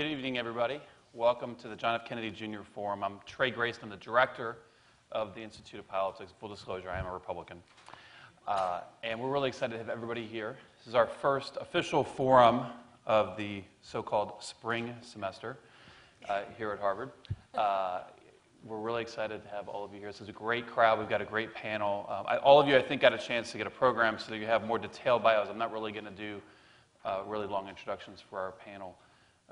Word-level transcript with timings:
Good 0.00 0.12
evening, 0.12 0.38
everybody. 0.38 0.80
Welcome 1.12 1.54
to 1.56 1.68
the 1.68 1.76
John 1.76 1.94
F. 1.94 2.06
Kennedy 2.06 2.30
Jr. 2.30 2.62
Forum. 2.62 3.04
I'm 3.04 3.18
Trey 3.26 3.50
Grayson, 3.50 3.82
I'm 3.84 3.90
the 3.90 3.96
director 3.98 4.56
of 5.12 5.34
the 5.34 5.42
Institute 5.42 5.78
of 5.78 5.86
Politics. 5.86 6.32
Full 6.40 6.48
disclosure, 6.48 6.88
I 6.88 6.98
am 6.98 7.04
a 7.04 7.12
Republican. 7.12 7.58
Uh, 8.48 8.80
and 9.02 9.20
we're 9.20 9.28
really 9.28 9.48
excited 9.48 9.74
to 9.74 9.78
have 9.78 9.90
everybody 9.90 10.24
here. 10.24 10.56
This 10.78 10.86
is 10.86 10.94
our 10.94 11.06
first 11.06 11.58
official 11.60 12.02
forum 12.02 12.64
of 13.04 13.36
the 13.36 13.62
so 13.82 14.02
called 14.02 14.42
spring 14.42 14.94
semester 15.02 15.58
uh, 16.30 16.44
here 16.56 16.72
at 16.72 16.78
Harvard. 16.78 17.10
Uh, 17.54 18.04
we're 18.64 18.80
really 18.80 19.02
excited 19.02 19.42
to 19.42 19.50
have 19.50 19.68
all 19.68 19.84
of 19.84 19.92
you 19.92 19.98
here. 19.98 20.08
This 20.08 20.22
is 20.22 20.30
a 20.30 20.32
great 20.32 20.66
crowd. 20.66 20.98
We've 20.98 21.10
got 21.10 21.20
a 21.20 21.26
great 21.26 21.52
panel. 21.52 22.06
Um, 22.08 22.24
I, 22.26 22.38
all 22.38 22.58
of 22.58 22.66
you, 22.66 22.74
I 22.74 22.80
think, 22.80 23.02
got 23.02 23.12
a 23.12 23.18
chance 23.18 23.52
to 23.52 23.58
get 23.58 23.66
a 23.66 23.70
program 23.70 24.18
so 24.18 24.30
that 24.30 24.38
you 24.38 24.46
have 24.46 24.66
more 24.66 24.78
detailed 24.78 25.22
bios. 25.22 25.48
I'm 25.50 25.58
not 25.58 25.70
really 25.70 25.92
going 25.92 26.06
to 26.06 26.10
do 26.10 26.40
uh, 27.04 27.20
really 27.26 27.46
long 27.46 27.68
introductions 27.68 28.24
for 28.30 28.38
our 28.38 28.52
panel 28.52 28.96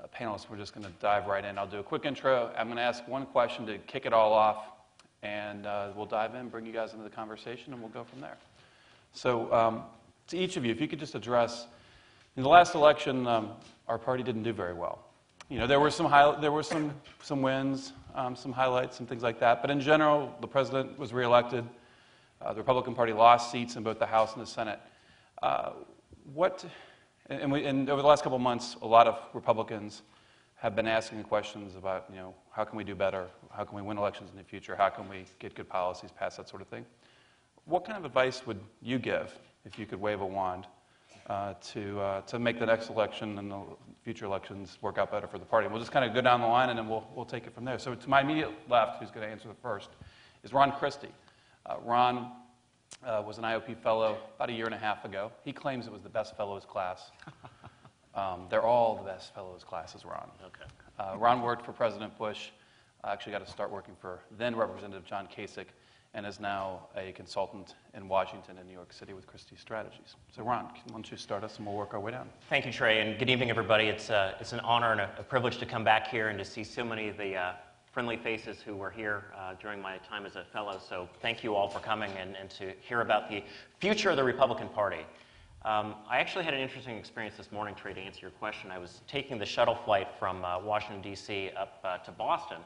uh, 0.01 0.07
panelists. 0.07 0.49
We're 0.49 0.57
just 0.57 0.73
going 0.73 0.85
to 0.85 0.93
dive 0.99 1.27
right 1.27 1.43
in. 1.43 1.57
I'll 1.57 1.67
do 1.67 1.79
a 1.79 1.83
quick 1.83 2.05
intro. 2.05 2.51
I'm 2.57 2.67
going 2.67 2.77
to 2.77 2.83
ask 2.83 3.07
one 3.07 3.25
question 3.25 3.65
to 3.65 3.77
kick 3.79 4.05
it 4.05 4.13
all 4.13 4.33
off, 4.33 4.65
and 5.23 5.65
uh, 5.65 5.89
we'll 5.95 6.05
dive 6.05 6.35
in, 6.35 6.49
bring 6.49 6.65
you 6.65 6.73
guys 6.73 6.93
into 6.93 7.03
the 7.03 7.09
conversation, 7.09 7.73
and 7.73 7.81
we'll 7.81 7.91
go 7.91 8.03
from 8.03 8.21
there. 8.21 8.37
So, 9.13 9.51
um, 9.53 9.83
to 10.27 10.37
each 10.37 10.57
of 10.57 10.65
you, 10.65 10.71
if 10.71 10.79
you 10.79 10.87
could 10.87 10.99
just 10.99 11.15
address 11.15 11.67
in 12.37 12.43
the 12.43 12.49
last 12.49 12.75
election, 12.75 13.27
um, 13.27 13.51
our 13.87 13.97
party 13.97 14.23
didn't 14.23 14.43
do 14.43 14.53
very 14.53 14.73
well. 14.73 14.99
You 15.49 15.57
know, 15.57 15.65
there 15.65 15.79
were 15.79 15.89
some, 15.89 16.05
high, 16.05 16.39
there 16.39 16.51
were 16.51 16.63
some, 16.63 16.93
some 17.23 17.41
wins, 17.41 17.93
um, 18.13 18.35
some 18.35 18.51
highlights, 18.51 18.99
and 18.99 19.09
things 19.09 19.23
like 19.23 19.39
that. 19.39 19.61
But 19.61 19.71
in 19.71 19.81
general, 19.81 20.35
the 20.41 20.47
president 20.47 20.97
was 20.99 21.11
reelected. 21.11 21.65
Uh, 22.41 22.53
the 22.53 22.59
Republican 22.59 22.93
Party 22.93 23.13
lost 23.13 23.51
seats 23.51 23.75
in 23.75 23.83
both 23.83 23.97
the 23.97 24.05
House 24.05 24.33
and 24.33 24.41
the 24.41 24.47
Senate. 24.47 24.79
Uh, 25.41 25.71
what, 26.33 26.63
and, 27.29 27.51
we, 27.51 27.65
and, 27.65 27.89
over 27.89 28.01
the 28.01 28.07
last 28.07 28.23
couple 28.23 28.35
of 28.35 28.41
months, 28.41 28.75
a 28.81 28.87
lot 28.87 29.07
of 29.07 29.19
Republicans 29.33 30.01
have 30.55 30.75
been 30.75 30.87
asking 30.87 31.23
questions 31.23 31.75
about, 31.75 32.05
you 32.09 32.17
know, 32.17 32.33
how 32.51 32.63
can 32.63 32.77
we 32.77 32.83
do 32.83 32.95
better? 32.95 33.27
How 33.51 33.63
can 33.63 33.75
we 33.75 33.81
win 33.81 33.97
elections 33.97 34.31
in 34.31 34.37
the 34.37 34.43
future? 34.43 34.75
How 34.75 34.89
can 34.89 35.07
we 35.07 35.25
get 35.37 35.55
good 35.55 35.69
policies 35.69 36.11
passed, 36.11 36.37
that 36.37 36.49
sort 36.49 36.61
of 36.61 36.67
thing. 36.67 36.85
What 37.65 37.85
kind 37.85 37.97
of 37.97 38.03
advice 38.03 38.45
would 38.45 38.59
you 38.81 38.99
give 38.99 39.37
if 39.63 39.77
you 39.77 39.85
could 39.85 40.01
wave 40.01 40.21
a 40.21 40.25
wand 40.25 40.65
uh, 41.27 41.53
to, 41.61 41.99
uh, 41.99 42.21
to 42.21 42.39
make 42.39 42.59
the 42.59 42.65
next 42.65 42.89
election 42.89 43.37
and 43.37 43.51
the 43.51 43.61
future 44.03 44.25
elections 44.25 44.79
work 44.81 44.97
out 44.97 45.11
better 45.11 45.27
for 45.27 45.37
the 45.37 45.45
party. 45.45 45.67
We'll 45.67 45.79
just 45.79 45.91
kind 45.91 46.03
of 46.03 46.13
go 46.13 46.21
down 46.21 46.41
the 46.41 46.47
line 46.47 46.69
and 46.69 46.79
then 46.79 46.89
we'll, 46.89 47.07
we'll 47.15 47.25
take 47.25 47.45
it 47.45 47.53
from 47.53 47.65
there. 47.65 47.77
So, 47.77 47.93
to 47.93 48.09
my 48.09 48.21
immediate 48.21 48.51
left, 48.67 48.99
who's 48.99 49.11
going 49.11 49.25
to 49.25 49.31
answer 49.31 49.47
the 49.47 49.53
first, 49.61 49.89
is 50.43 50.51
Ron 50.51 50.71
Christie. 50.71 51.13
Uh, 51.65 51.75
Ron 51.83 52.31
uh, 53.05 53.23
was 53.25 53.37
an 53.37 53.43
IOP 53.43 53.77
fellow 53.77 54.17
about 54.35 54.49
a 54.49 54.53
year 54.53 54.65
and 54.65 54.75
a 54.75 54.77
half 54.77 55.05
ago. 55.05 55.31
He 55.43 55.53
claims 55.53 55.87
it 55.87 55.93
was 55.93 56.01
the 56.01 56.09
best 56.09 56.35
fellows 56.35 56.65
class. 56.65 57.11
Um, 58.15 58.47
they're 58.49 58.63
all 58.63 58.95
the 58.95 59.03
best 59.03 59.33
fellows 59.33 59.63
classes, 59.63 60.03
Ron. 60.03 60.29
Okay. 60.43 60.69
Uh, 60.99 61.17
Ron 61.17 61.41
worked 61.41 61.65
for 61.65 61.71
President 61.71 62.17
Bush. 62.17 62.49
I 63.03 63.13
actually 63.13 63.31
got 63.31 63.45
to 63.45 63.51
start 63.51 63.71
working 63.71 63.95
for 64.01 64.19
then 64.37 64.55
Representative 64.55 65.05
John 65.05 65.27
Kasich 65.27 65.67
and 66.15 66.25
is 66.25 66.39
now 66.39 66.87
a 66.97 67.11
consultant 67.11 67.75
in 67.93 68.07
Washington 68.07 68.57
and 68.57 68.67
New 68.67 68.73
York 68.73 68.91
City 68.91 69.13
with 69.13 69.27
Christie 69.27 69.55
Strategies. 69.55 70.15
So, 70.35 70.43
Ron, 70.43 70.65
why 70.65 70.73
don't 70.91 71.09
you 71.09 71.17
start 71.17 71.43
us 71.43 71.57
and 71.57 71.67
we'll 71.67 71.75
work 71.75 71.93
our 71.93 71.99
way 71.99 72.11
down? 72.11 72.29
Thank 72.49 72.65
you, 72.65 72.71
Trey, 72.71 72.99
and 72.99 73.17
good 73.19 73.29
evening, 73.29 73.51
everybody. 73.51 73.85
It's, 73.85 74.09
uh, 74.09 74.33
it's 74.39 74.51
an 74.51 74.59
honor 74.61 74.91
and 74.91 75.01
a, 75.01 75.09
a, 75.19 75.23
privilege 75.23 75.59
to 75.59 75.67
come 75.67 75.83
back 75.83 76.07
here 76.07 76.29
and 76.29 76.39
to 76.39 76.45
see 76.45 76.63
so 76.63 76.83
many 76.83 77.09
of 77.09 77.17
the 77.17 77.35
uh, 77.35 77.53
friendly 77.91 78.17
faces 78.17 78.61
who 78.61 78.75
were 78.75 78.89
here 78.89 79.25
uh, 79.37 79.55
during 79.61 79.81
my 79.81 79.97
time 79.97 80.25
as 80.25 80.35
a 80.35 80.43
fellow. 80.43 80.79
So, 80.87 81.09
thank 81.21 81.43
you 81.43 81.55
all 81.55 81.67
for 81.67 81.79
coming 81.79 82.11
and, 82.19 82.35
and 82.35 82.49
to 82.51 82.71
hear 82.81 83.01
about 83.01 83.29
the 83.29 83.43
future 83.79 84.09
of 84.09 84.17
the 84.17 84.23
Republican 84.23 84.69
Party. 84.69 85.05
Um, 85.65 85.95
I 86.09 86.19
actually 86.19 86.45
had 86.45 86.53
an 86.53 86.61
interesting 86.61 86.97
experience 86.97 87.35
this 87.35 87.51
morning, 87.51 87.75
Trey, 87.75 87.93
to 87.93 87.99
answer 87.99 88.21
your 88.21 88.31
question. 88.31 88.71
I 88.71 88.77
was 88.77 89.01
taking 89.07 89.37
the 89.37 89.45
shuttle 89.45 89.75
flight 89.75 90.07
from 90.17 90.45
uh, 90.45 90.59
Washington, 90.59 91.01
D.C. 91.01 91.51
up 91.57 91.79
uh, 91.83 91.97
to 91.97 92.11
Boston 92.11 92.59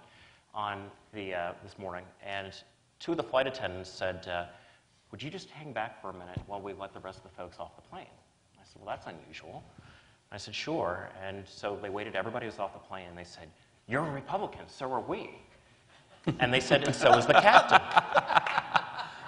on 0.53 0.91
the, 1.12 1.33
uh, 1.33 1.53
this 1.63 1.79
morning, 1.79 2.06
and 2.23 2.53
two 3.00 3.12
of 3.12 3.17
the 3.17 3.23
flight 3.23 3.47
attendants 3.47 3.89
said, 3.89 4.28
uh, 4.28 4.45
Would 5.09 5.23
you 5.23 5.31
just 5.31 5.50
hang 5.50 5.73
back 5.73 6.00
for 6.01 6.12
a 6.12 6.13
minute 6.13 6.38
while 6.45 6.62
we 6.62 6.73
let 6.73 6.94
the 6.94 7.00
rest 7.00 7.17
of 7.17 7.23
the 7.23 7.35
folks 7.35 7.57
off 7.59 7.75
the 7.75 7.81
plane? 7.81 8.06
I 8.59 8.63
said, 8.63 8.75
Well, 8.79 8.95
that's 8.95 9.07
unusual. 9.07 9.63
I 10.31 10.38
said, 10.38 10.53
Sure. 10.53 11.09
And 11.25 11.44
so 11.47 11.79
they 11.81 11.89
waited, 11.89 12.16
everybody 12.16 12.45
was 12.45 12.59
off 12.59 12.73
the 12.73 12.79
plane, 12.79 13.07
and 13.09 13.17
they 13.17 13.23
said, 13.23 13.47
You're 13.88 14.05
a 14.05 14.11
Republican, 14.11 14.67
so 14.67 14.91
are 14.91 15.01
we. 15.01 15.29
And 16.39 16.53
they 16.53 16.59
said, 16.59 16.83
And 16.83 16.95
so 16.95 17.17
is 17.17 17.25
the 17.25 17.33
captain. 17.33 17.81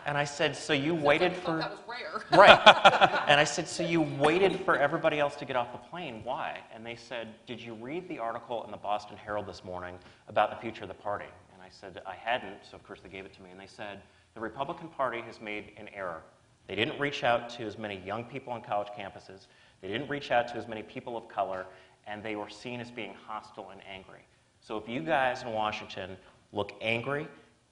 And 0.06 0.18
I 0.18 0.24
said, 0.24 0.56
So 0.56 0.72
you 0.72 0.94
waited 0.94 1.36
for. 1.36 1.58
That 1.58 1.72
was 1.72 1.80
rare. 1.88 2.22
Right. 2.32 3.24
and 3.28 3.40
I 3.40 3.44
said, 3.44 3.68
So 3.68 3.84
you 3.84 4.02
waited 4.02 4.60
for 4.64 4.78
everybody 4.78 5.20
else 5.20 5.36
to 5.38 5.46
get 5.46 5.56
off 5.56 5.72
the 5.72 5.80
plane. 5.80 6.22
Why? 6.24 6.60
And 6.74 6.86
they 6.86 6.96
said, 6.96 7.30
Did 7.48 7.60
you 7.60 7.74
read 7.74 8.08
the 8.08 8.20
article 8.20 8.64
in 8.64 8.72
the 8.72 8.78
Boston 8.78 9.18
Herald 9.18 9.48
this 9.48 9.64
morning 9.64 9.98
about 10.28 10.52
the 10.52 10.58
future 10.58 10.84
of 10.84 10.90
the 10.90 10.94
party? 10.94 11.26
And 11.54 11.62
I 11.62 11.70
said 11.70 12.02
I 12.06 12.14
hadn't, 12.14 12.58
so 12.70 12.76
of 12.76 12.84
course 12.84 13.00
they 13.02 13.10
gave 13.10 13.26
it 13.26 13.34
to 13.34 13.42
me, 13.42 13.50
and 13.50 13.60
they 13.60 13.68
said, 13.68 14.02
the 14.36 14.42
Republican 14.42 14.90
Party 14.90 15.22
has 15.22 15.42
made 15.42 15.72
an 15.78 15.88
error. 15.94 16.22
They 16.68 16.76
didn't 16.76 17.00
reach 17.00 17.24
out 17.24 17.50
to 17.52 17.64
as 17.64 17.78
many 17.78 18.02
young 18.06 18.26
people 18.26 18.52
on 18.52 18.62
college 18.62 18.90
campuses, 18.90 19.48
they 19.82 19.88
didn't 19.88 20.10
reach 20.10 20.30
out 20.32 20.48
to 20.50 20.56
as 20.56 20.68
many 20.68 20.84
people 20.84 21.16
of 21.18 21.28
color, 21.28 21.66
and 22.06 22.22
they 22.22 22.36
were 22.36 22.50
seen 22.50 22.82
as 22.82 22.92
being 22.92 23.14
hostile 23.28 23.70
and 23.72 23.82
angry. 23.92 24.26
So 24.66 24.78
if 24.78 24.90
you 24.90 25.02
guys 25.02 25.44
in 25.44 25.52
Washington 25.54 26.18
look 26.52 26.72
angry, 26.82 27.28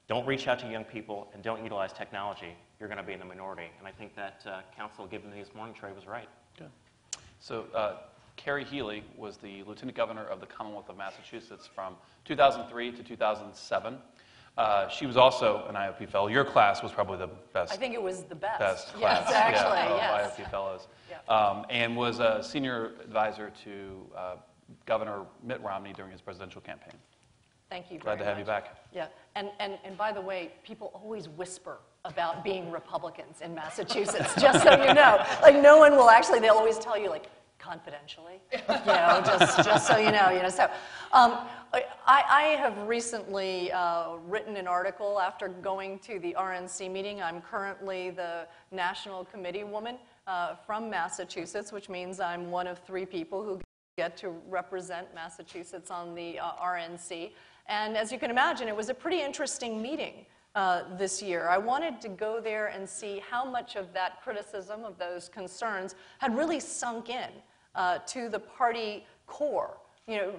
don't 0.06 0.24
reach 0.24 0.46
out 0.46 0.60
to 0.60 0.70
young 0.70 0.84
people, 0.84 1.26
and 1.34 1.42
don't 1.42 1.60
utilize 1.60 1.92
technology, 1.92 2.54
you're 2.78 2.88
going 2.88 3.00
to 3.00 3.04
be 3.04 3.12
in 3.12 3.18
the 3.18 3.24
minority. 3.24 3.66
And 3.80 3.88
I 3.88 3.90
think 3.90 4.14
that 4.14 4.42
uh, 4.46 4.60
counsel 4.76 5.04
given 5.08 5.32
me 5.32 5.40
this 5.42 5.52
morning, 5.56 5.74
Trey, 5.74 5.90
was 5.90 6.06
right. 6.06 6.28
Good. 6.56 6.70
So, 7.40 7.64
uh, 7.74 7.96
Kerry 8.36 8.64
Healey 8.64 9.02
was 9.16 9.38
the 9.38 9.64
Lieutenant 9.64 9.96
Governor 9.96 10.24
of 10.26 10.38
the 10.38 10.46
Commonwealth 10.46 10.88
of 10.88 10.96
Massachusetts 10.96 11.68
from 11.74 11.96
2003 12.26 12.92
to 12.92 13.02
2007. 13.02 13.98
Uh, 14.56 14.88
she 14.88 15.06
was 15.06 15.16
also 15.16 15.66
an 15.68 15.74
IOP 15.74 16.08
fellow. 16.08 16.28
Your 16.28 16.44
class 16.44 16.80
was 16.80 16.92
probably 16.92 17.18
the 17.18 17.30
best. 17.52 17.72
I 17.72 17.76
think 17.76 17.94
it 17.94 18.02
was 18.02 18.22
the 18.22 18.36
best. 18.36 18.60
Best 18.60 18.94
yes, 19.00 19.26
class, 19.26 19.32
actually, 19.32 19.96
yeah, 19.96 20.16
yes. 20.16 20.36
IOP 20.38 20.48
fellows, 20.52 20.86
Yeah. 21.10 21.34
um, 21.34 21.66
and 21.70 21.96
was 21.96 22.20
a 22.20 22.40
senior 22.40 22.92
advisor 23.02 23.52
to 23.64 24.06
uh, 24.16 24.36
Governor 24.86 25.24
Mitt 25.42 25.60
Romney 25.62 25.92
during 25.92 26.12
his 26.12 26.20
presidential 26.20 26.60
campaign. 26.60 26.94
Thank 27.70 27.90
you. 27.90 27.98
Glad 27.98 28.18
very 28.18 28.18
to 28.18 28.24
have 28.24 28.36
much. 28.36 28.42
you 28.42 28.46
back. 28.46 28.78
Yeah, 28.94 29.06
and, 29.34 29.50
and, 29.58 29.78
and 29.84 29.96
by 29.96 30.12
the 30.12 30.20
way, 30.20 30.52
people 30.62 30.90
always 30.94 31.28
whisper 31.28 31.78
about 32.04 32.44
being 32.44 32.70
Republicans 32.70 33.40
in 33.40 33.54
Massachusetts, 33.54 34.34
just 34.40 34.62
so 34.62 34.70
you 34.84 34.94
know. 34.94 35.24
Like, 35.42 35.60
no 35.60 35.78
one 35.78 35.96
will 35.96 36.10
actually, 36.10 36.40
they'll 36.40 36.54
always 36.54 36.78
tell 36.78 36.98
you, 36.98 37.08
like, 37.08 37.26
confidentially, 37.58 38.40
you 38.52 38.58
know, 38.68 39.22
just, 39.24 39.64
just 39.64 39.86
so 39.86 39.96
you 39.96 40.12
know, 40.12 40.30
you 40.30 40.42
know. 40.42 40.50
So 40.50 40.64
um, 41.12 41.38
I, 41.72 41.82
I 42.06 42.42
have 42.58 42.86
recently 42.86 43.72
uh, 43.72 44.16
written 44.26 44.56
an 44.56 44.68
article 44.68 45.18
after 45.18 45.48
going 45.48 45.98
to 46.00 46.18
the 46.18 46.36
RNC 46.38 46.90
meeting. 46.90 47.22
I'm 47.22 47.40
currently 47.40 48.10
the 48.10 48.46
national 48.70 49.24
committee 49.24 49.64
woman 49.64 49.96
uh, 50.26 50.56
from 50.66 50.90
Massachusetts, 50.90 51.72
which 51.72 51.88
means 51.88 52.20
I'm 52.20 52.50
one 52.50 52.66
of 52.66 52.78
three 52.80 53.06
people 53.06 53.42
who 53.42 53.60
get 53.96 54.16
to 54.18 54.30
represent 54.48 55.14
Massachusetts 55.14 55.90
on 55.90 56.14
the 56.14 56.38
uh, 56.38 56.52
RNC. 56.62 57.30
And 57.66 57.96
as 57.96 58.12
you 58.12 58.18
can 58.18 58.30
imagine, 58.30 58.68
it 58.68 58.76
was 58.76 58.88
a 58.88 58.94
pretty 58.94 59.22
interesting 59.22 59.80
meeting. 59.80 60.26
Uh, 60.56 60.84
this 60.98 61.20
year. 61.20 61.48
I 61.48 61.58
wanted 61.58 62.00
to 62.02 62.08
go 62.08 62.40
there 62.40 62.68
and 62.68 62.88
see 62.88 63.20
how 63.28 63.44
much 63.44 63.74
of 63.74 63.92
that 63.92 64.22
criticism, 64.22 64.84
of 64.84 64.96
those 64.98 65.28
concerns, 65.28 65.96
had 66.20 66.36
really 66.36 66.60
sunk 66.60 67.10
in 67.10 67.30
uh, 67.74 67.98
to 68.06 68.28
the 68.28 68.38
party 68.38 69.04
core. 69.26 69.78
You 70.06 70.18
know, 70.18 70.32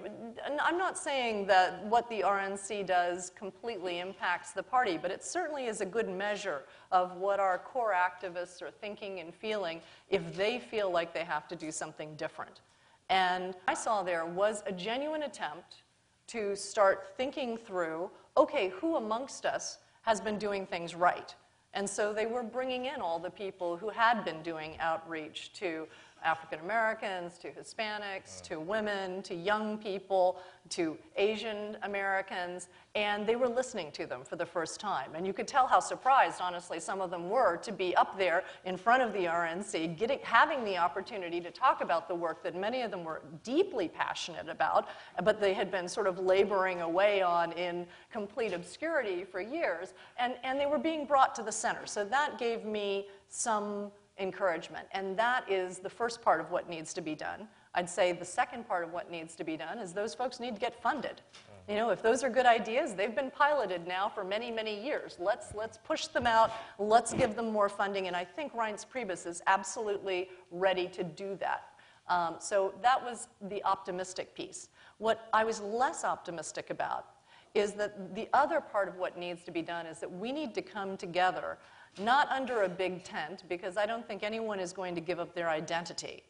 I'm 0.62 0.78
not 0.78 0.96
saying 0.96 1.48
that 1.48 1.84
what 1.84 2.08
the 2.08 2.20
RNC 2.20 2.86
does 2.86 3.30
completely 3.36 3.98
impacts 3.98 4.52
the 4.52 4.62
party, 4.62 4.96
but 4.96 5.10
it 5.10 5.22
certainly 5.22 5.66
is 5.66 5.82
a 5.82 5.86
good 5.86 6.08
measure 6.08 6.62
of 6.92 7.16
what 7.16 7.38
our 7.38 7.58
core 7.58 7.92
activists 7.92 8.62
are 8.62 8.70
thinking 8.70 9.20
and 9.20 9.34
feeling 9.34 9.82
if 10.08 10.34
they 10.34 10.60
feel 10.60 10.90
like 10.90 11.12
they 11.12 11.24
have 11.24 11.46
to 11.48 11.56
do 11.56 11.70
something 11.70 12.14
different. 12.16 12.62
And 13.08 13.54
I 13.68 13.74
saw 13.74 14.02
there 14.02 14.26
was 14.26 14.62
a 14.66 14.72
genuine 14.72 15.22
attempt 15.22 15.82
to 16.28 16.56
start 16.56 17.14
thinking 17.16 17.56
through 17.56 18.10
okay, 18.36 18.68
who 18.68 18.96
amongst 18.96 19.46
us 19.46 19.78
has 20.02 20.20
been 20.20 20.38
doing 20.38 20.66
things 20.66 20.94
right? 20.94 21.34
And 21.72 21.88
so 21.88 22.12
they 22.12 22.26
were 22.26 22.42
bringing 22.42 22.86
in 22.86 23.00
all 23.00 23.18
the 23.18 23.30
people 23.30 23.76
who 23.76 23.88
had 23.90 24.24
been 24.24 24.42
doing 24.42 24.76
outreach 24.78 25.52
to 25.54 25.86
African 26.24 26.60
Americans, 26.60 27.38
to 27.38 27.50
Hispanics, 27.50 28.42
to 28.42 28.58
women, 28.58 29.22
to 29.22 29.34
young 29.34 29.78
people, 29.78 30.38
to 30.70 30.96
Asian 31.16 31.76
Americans, 31.82 32.68
and 32.94 33.26
they 33.26 33.36
were 33.36 33.48
listening 33.48 33.92
to 33.92 34.06
them 34.06 34.24
for 34.24 34.36
the 34.36 34.46
first 34.46 34.80
time. 34.80 35.10
And 35.14 35.26
you 35.26 35.32
could 35.32 35.46
tell 35.46 35.66
how 35.66 35.80
surprised, 35.80 36.40
honestly, 36.40 36.80
some 36.80 37.00
of 37.00 37.10
them 37.10 37.28
were 37.28 37.56
to 37.58 37.72
be 37.72 37.94
up 37.96 38.18
there 38.18 38.42
in 38.64 38.76
front 38.76 39.02
of 39.02 39.12
the 39.12 39.26
RNC, 39.26 39.96
getting, 39.96 40.18
having 40.22 40.64
the 40.64 40.76
opportunity 40.76 41.40
to 41.40 41.50
talk 41.50 41.82
about 41.82 42.08
the 42.08 42.14
work 42.14 42.42
that 42.42 42.56
many 42.56 42.82
of 42.82 42.90
them 42.90 43.04
were 43.04 43.22
deeply 43.44 43.88
passionate 43.88 44.48
about, 44.48 44.88
but 45.22 45.40
they 45.40 45.54
had 45.54 45.70
been 45.70 45.88
sort 45.88 46.06
of 46.06 46.18
laboring 46.18 46.80
away 46.80 47.22
on 47.22 47.52
in 47.52 47.86
complete 48.10 48.52
obscurity 48.52 49.24
for 49.24 49.40
years. 49.40 49.94
And, 50.18 50.34
and 50.42 50.58
they 50.58 50.66
were 50.66 50.78
being 50.78 51.06
brought 51.06 51.34
to 51.36 51.42
the 51.42 51.52
center. 51.52 51.86
So 51.86 52.04
that 52.04 52.38
gave 52.38 52.64
me 52.64 53.06
some 53.28 53.92
encouragement. 54.18 54.86
And 54.92 55.16
that 55.18 55.50
is 55.50 55.78
the 55.78 55.90
first 55.90 56.22
part 56.22 56.40
of 56.40 56.50
what 56.50 56.68
needs 56.68 56.94
to 56.94 57.00
be 57.00 57.14
done. 57.14 57.48
I'd 57.74 57.90
say 57.90 58.12
the 58.12 58.24
second 58.24 58.66
part 58.66 58.84
of 58.84 58.92
what 58.92 59.10
needs 59.10 59.34
to 59.36 59.44
be 59.44 59.56
done 59.56 59.78
is 59.78 59.92
those 59.92 60.14
folks 60.14 60.40
need 60.40 60.54
to 60.54 60.60
get 60.60 60.80
funded. 60.82 61.20
You 61.68 61.74
know, 61.74 61.90
if 61.90 62.00
those 62.00 62.22
are 62.22 62.30
good 62.30 62.46
ideas, 62.46 62.94
they've 62.94 63.14
been 63.14 63.30
piloted 63.30 63.86
now 63.88 64.08
for 64.08 64.22
many, 64.22 64.52
many 64.52 64.82
years. 64.82 65.16
Let's, 65.18 65.52
let's 65.54 65.78
push 65.78 66.06
them 66.06 66.26
out, 66.26 66.52
let's 66.78 67.12
give 67.12 67.34
them 67.34 67.52
more 67.52 67.68
funding, 67.68 68.06
and 68.06 68.14
I 68.14 68.24
think 68.24 68.54
Reince 68.54 68.86
Priebus 68.86 69.26
is 69.26 69.42
absolutely 69.48 70.28
ready 70.52 70.86
to 70.88 71.02
do 71.02 71.36
that. 71.40 71.64
Um, 72.08 72.36
so 72.38 72.72
that 72.82 73.02
was 73.02 73.26
the 73.48 73.64
optimistic 73.64 74.32
piece. 74.34 74.68
What 74.98 75.28
I 75.32 75.42
was 75.42 75.60
less 75.60 76.04
optimistic 76.04 76.70
about 76.70 77.06
is 77.52 77.72
that 77.72 78.14
the 78.14 78.28
other 78.32 78.60
part 78.60 78.86
of 78.86 78.96
what 78.96 79.18
needs 79.18 79.42
to 79.44 79.50
be 79.50 79.62
done 79.62 79.86
is 79.86 79.98
that 79.98 80.12
we 80.12 80.30
need 80.30 80.54
to 80.54 80.62
come 80.62 80.96
together, 80.96 81.58
not 81.98 82.28
under 82.30 82.62
a 82.62 82.68
big 82.68 83.04
tent, 83.04 83.44
because 83.48 83.76
I 83.76 83.86
don't 83.86 84.06
think 84.06 84.22
anyone 84.22 84.60
is 84.60 84.72
going 84.72 84.94
to 84.94 85.00
give 85.00 85.18
up 85.18 85.34
their 85.34 85.48
identity, 85.48 86.22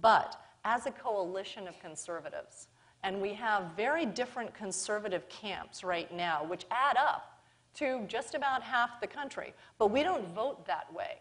but 0.00 0.40
as 0.64 0.86
a 0.86 0.90
coalition 0.90 1.66
of 1.66 1.78
conservatives. 1.80 2.68
And 3.02 3.20
we 3.20 3.32
have 3.34 3.72
very 3.76 4.04
different 4.04 4.52
conservative 4.54 5.28
camps 5.28 5.82
right 5.82 6.12
now, 6.14 6.44
which 6.44 6.66
add 6.70 6.96
up 6.96 7.40
to 7.74 8.04
just 8.08 8.34
about 8.34 8.62
half 8.62 9.00
the 9.00 9.06
country. 9.06 9.54
But 9.78 9.90
we 9.90 10.02
don't 10.02 10.34
vote 10.34 10.66
that 10.66 10.92
way. 10.92 11.18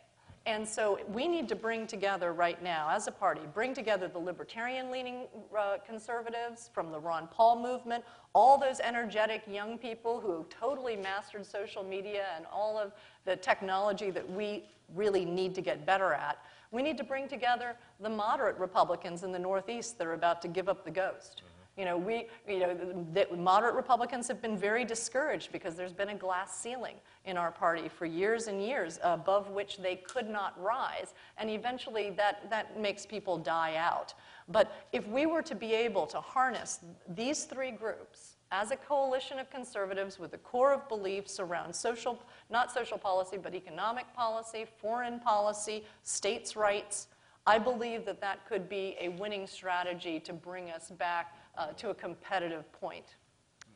And 0.50 0.68
so 0.68 0.98
we 1.14 1.28
need 1.28 1.48
to 1.50 1.56
bring 1.56 1.86
together 1.86 2.34
right 2.34 2.62
now, 2.64 2.90
as 2.90 3.06
a 3.06 3.12
party, 3.12 3.42
bring 3.54 3.72
together 3.72 4.08
the 4.08 4.18
libertarian 4.18 4.90
leaning 4.90 5.28
uh, 5.56 5.78
conservatives 5.86 6.72
from 6.74 6.92
the 6.92 7.00
Ron 7.00 7.28
Paul 7.28 7.62
movement, 7.62 8.04
all 8.34 8.58
those 8.58 8.80
energetic 8.80 9.44
young 9.48 9.78
people 9.78 10.20
who 10.20 10.44
totally 10.50 10.96
mastered 10.96 11.46
social 11.46 11.84
media 11.84 12.26
and 12.36 12.48
all 12.52 12.80
of 12.80 12.94
the 13.26 13.36
technology 13.36 14.10
that 14.10 14.28
we 14.28 14.64
really 14.96 15.24
need 15.24 15.54
to 15.54 15.62
get 15.62 15.86
better 15.86 16.14
at. 16.14 16.40
We 16.72 16.82
need 16.82 16.98
to 16.98 17.04
bring 17.04 17.28
together 17.28 17.76
the 18.00 18.10
moderate 18.10 18.58
Republicans 18.58 19.22
in 19.22 19.32
the 19.32 19.38
Northeast 19.38 20.00
that 20.00 20.08
are 20.08 20.14
about 20.14 20.42
to 20.42 20.48
give 20.48 20.68
up 20.68 20.84
the 20.84 20.90
ghost. 20.90 21.44
You 21.78 21.86
know, 21.86 21.96
we, 21.96 22.26
you 22.48 22.58
know, 22.58 22.74
the, 23.14 23.28
the 23.30 23.38
moderate 23.38 23.76
Republicans 23.76 24.28
have 24.28 24.42
been 24.42 24.58
very 24.58 24.84
discouraged 24.84 25.52
because 25.52 25.76
there's 25.76 25.94
been 25.94 26.10
a 26.10 26.16
glass 26.16 26.58
ceiling 26.58 26.96
in 27.26 27.38
our 27.38 27.52
party 27.52 27.90
for 27.90 28.06
years 28.06 28.48
and 28.48 28.62
years 28.62 29.00
above 29.04 29.50
which 29.50 29.78
they 29.78 29.96
could 29.98 30.30
not 30.30 30.60
rise. 30.62 31.14
And 31.38 31.50
eventually 31.50 32.10
that, 32.12 32.50
that 32.50 32.80
makes 32.80 33.06
people 33.06 33.38
die 33.38 33.76
out. 33.76 34.14
But 34.48 34.72
if 34.92 35.08
we 35.08 35.26
were 35.26 35.44
to 35.44 35.56
be 35.56 35.74
able 35.74 36.08
to 36.08 36.20
harness 36.22 36.80
these 37.08 37.44
three 37.44 37.72
groups 37.72 38.38
as 38.52 38.72
a 38.72 38.76
coalition 38.76 39.38
of 39.38 39.50
conservatives 39.52 40.18
with 40.18 40.34
a 40.34 40.38
core 40.40 40.74
of 40.74 40.88
beliefs 40.90 41.40
around 41.40 41.74
social, 41.74 42.20
not 42.50 42.72
social 42.72 42.98
policy, 42.98 43.38
but 43.38 43.54
economic 43.54 44.12
policy, 44.16 44.66
foreign 44.78 45.20
policy, 45.20 45.86
states' 46.02 46.56
rights, 46.56 47.08
I 47.46 47.60
believe 47.60 48.06
that 48.06 48.22
that 48.22 48.48
could 48.48 48.68
be 48.68 48.96
a 49.00 49.10
winning 49.10 49.46
strategy 49.46 50.20
to 50.22 50.34
bring 50.34 50.72
us 50.72 50.90
back 50.90 51.36
uh, 51.58 51.68
to 51.74 51.90
a 51.90 51.94
competitive 51.94 52.72
point. 52.72 53.16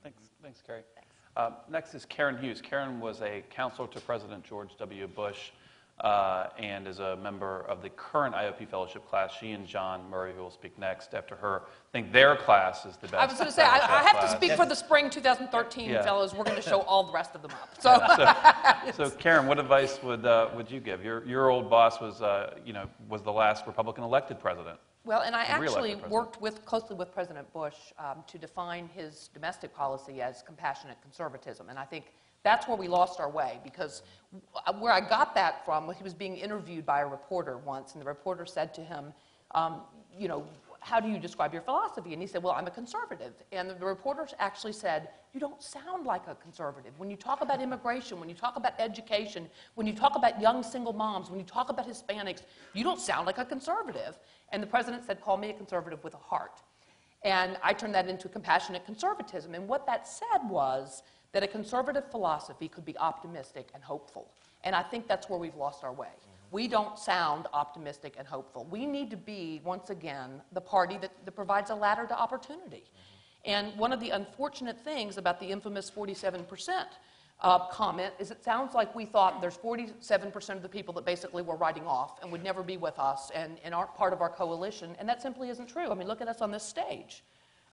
Thanks, 0.02 0.30
thanks 0.42 0.62
Kerry. 0.62 0.82
Um, 1.36 1.54
next 1.70 1.96
is 1.96 2.06
Karen 2.06 2.38
Hughes. 2.38 2.62
Karen 2.62 3.00
was 3.00 3.22
a 3.22 3.44
counselor 3.50 3.88
to 3.90 4.00
President 4.00 4.44
George 4.44 4.70
W. 4.78 5.08
Bush 5.08 5.50
uh, 6.02 6.48
and 6.60 6.88
is 6.88 7.00
a 7.00 7.16
member 7.18 7.62
of 7.62 7.82
the 7.82 7.90
current 7.90 8.36
IOP 8.36 8.68
fellowship 8.68 9.08
class. 9.10 9.32
She 9.40 9.52
and 9.52 9.66
John 9.66 10.08
Murray, 10.10 10.34
who 10.36 10.42
will 10.42 10.52
speak 10.52 10.78
next 10.78 11.14
after 11.16 11.36
her, 11.36 11.64
think 11.92 12.12
their 12.12 12.36
class 12.36 12.86
is 12.86 12.98
the 12.98 13.08
best. 13.08 13.16
I 13.22 13.26
was 13.26 13.36
going 13.36 13.48
to 13.48 13.52
say, 13.52 13.64
I, 13.64 13.78
I 13.78 14.04
have 14.04 14.14
to 14.14 14.20
class. 14.20 14.36
speak 14.36 14.52
for 14.54 14.66
the 14.66 14.76
spring 14.76 15.10
2013 15.10 15.90
Yeah. 15.90 16.04
fellows. 16.04 16.34
We're 16.36 16.44
going 16.44 16.56
to 16.56 16.62
show 16.62 16.82
all 16.82 17.04
the 17.04 17.14
rest 17.14 17.34
of 17.36 17.42
them 17.42 17.52
up. 17.52 17.82
So, 17.82 18.94
So, 19.10 19.10
Karen, 19.18 19.48
what 19.48 19.60
advice 19.60 20.02
would, 20.04 20.26
uh, 20.26 20.50
would 20.56 20.70
you 20.70 20.80
give? 20.80 21.04
Your, 21.04 21.24
your 21.26 21.50
old 21.50 21.70
boss 21.70 22.00
was, 22.00 22.22
uh, 22.22 22.56
you 22.66 22.74
know, 22.74 22.88
was 23.10 23.22
the 23.24 23.34
last 23.34 23.66
Republican 23.66 24.04
elected 24.04 24.40
president. 24.40 24.78
Well, 25.06 25.22
and 25.22 25.36
I 25.36 25.44
actually 25.44 25.96
worked 25.96 26.42
with, 26.42 26.66
closely 26.66 26.96
with 26.96 27.12
President 27.12 27.52
Bush 27.54 27.76
um, 28.00 28.24
to 28.28 28.38
define 28.38 28.88
his 28.88 29.30
domestic 29.34 29.74
policy 29.74 30.22
as 30.22 30.42
compassionate 30.42 30.98
conservatism. 31.02 31.70
And 31.70 31.78
I 31.78 31.84
think 31.84 32.06
that's 32.44 32.68
where 32.68 32.78
we 32.78 32.88
lost 32.88 33.20
our 33.20 33.30
way 33.30 33.60
because 33.64 34.04
where 34.80 34.94
I 34.94 35.02
got 35.02 35.36
that 35.36 35.66
from, 35.66 35.88
was 35.88 35.98
he 35.98 36.04
was 36.04 36.14
being 36.14 36.38
interviewed 36.38 36.86
by 36.86 37.02
a 37.02 37.08
reporter 37.08 37.58
once, 37.58 37.94
and 37.94 38.02
the 38.02 38.06
reporter 38.06 38.46
said 38.46 38.74
to 38.76 38.82
him, 38.82 39.14
um, 39.56 39.82
you 40.18 40.28
know, 40.28 40.46
how 40.84 41.00
do 41.00 41.08
you 41.08 41.18
describe 41.18 41.54
your 41.54 41.62
philosophy? 41.62 42.14
And 42.14 42.22
he 42.22 42.28
said, 42.28 42.44
Well, 42.44 42.54
I'm 42.54 42.68
a 42.68 42.72
conservative. 42.72 43.34
And 43.52 43.70
the 43.70 43.86
reporter 43.86 44.28
actually 44.40 44.74
said, 44.74 45.10
You 45.34 45.40
don't 45.40 45.62
sound 45.62 46.06
like 46.06 46.28
a 46.28 46.36
conservative. 46.36 46.92
When 46.98 47.10
you 47.10 47.16
talk 47.16 47.42
about 47.42 47.62
immigration, 47.62 48.20
when 48.20 48.30
you 48.30 48.36
talk 48.36 48.56
about 48.58 48.74
education, 48.80 49.50
when 49.76 49.88
you 49.88 49.94
talk 49.94 50.16
about 50.16 50.42
young 50.42 50.62
single 50.62 50.94
moms, 50.94 51.30
when 51.30 51.40
you 51.40 51.46
talk 51.46 51.70
about 51.70 51.88
Hispanics, 51.88 52.42
you 52.74 52.84
don't 52.84 53.00
sound 53.00 53.26
like 53.26 53.38
a 53.38 53.46
conservative. 53.46 54.20
And 54.52 54.62
the 54.62 54.68
president 54.68 55.06
said, 55.06 55.22
Call 55.22 55.38
me 55.38 55.50
a 55.50 55.54
conservative 55.54 56.04
with 56.04 56.14
a 56.14 56.18
heart. 56.18 56.62
And 57.24 57.58
I 57.64 57.74
turned 57.74 57.96
that 57.96 58.10
into 58.10 58.28
compassionate 58.28 58.86
conservatism. 58.86 59.56
And 59.56 59.68
what 59.68 59.86
that 59.86 60.08
said 60.08 60.50
was 60.50 61.04
that 61.32 61.44
a 61.44 61.48
conservative 61.48 62.12
philosophy 62.12 62.68
could 62.68 62.86
be 62.86 62.98
optimistic 62.98 63.70
and 63.74 63.82
hopeful. 63.82 64.30
And 64.64 64.76
I 64.76 64.84
think 64.84 65.08
that's 65.08 65.30
where 65.30 65.40
we've 65.40 65.56
lost 65.56 65.84
our 65.84 65.94
way. 65.94 66.10
We 66.54 66.68
don't 66.68 67.00
sound 67.00 67.48
optimistic 67.52 68.14
and 68.16 68.28
hopeful. 68.28 68.68
We 68.70 68.86
need 68.86 69.10
to 69.10 69.18
be, 69.18 69.60
once 69.66 69.90
again, 69.90 70.40
the 70.52 70.62
party 70.62 71.00
that, 71.00 71.12
that 71.26 71.32
provides 71.32 71.72
a 71.72 71.76
ladder 71.76 72.06
to 72.06 72.16
opportunity. 72.16 72.84
And 73.44 73.76
one 73.76 73.92
of 73.92 74.00
the 74.00 74.12
unfortunate 74.12 74.80
things 74.80 75.18
about 75.18 75.40
the 75.40 75.48
infamous 75.48 75.90
47% 75.90 76.46
uh, 77.42 77.68
comment 77.70 78.14
is 78.20 78.30
it 78.30 78.44
sounds 78.44 78.76
like 78.76 78.94
we 78.94 79.04
thought 79.04 79.42
there's 79.42 79.58
47% 79.58 80.50
of 80.52 80.62
the 80.62 80.70
people 80.70 80.94
that 80.94 81.06
basically 81.06 81.42
were 81.42 81.56
writing 81.56 81.88
off 81.88 82.22
and 82.22 82.32
would 82.32 82.44
never 82.44 82.62
be 82.62 82.78
with 82.78 83.00
us 83.00 83.32
and, 83.34 83.58
and 83.64 83.74
aren't 83.74 83.96
part 83.96 84.14
of 84.14 84.22
our 84.22 84.30
coalition. 84.30 84.96
And 85.00 85.10
that 85.10 85.24
simply 85.24 85.50
isn't 85.50 85.68
true. 85.68 85.90
I 85.90 85.96
mean, 85.96 86.08
look 86.08 86.22
at 86.22 86.28
us 86.28 86.40
on 86.40 86.52
this 86.52 86.64
stage. 86.64 87.24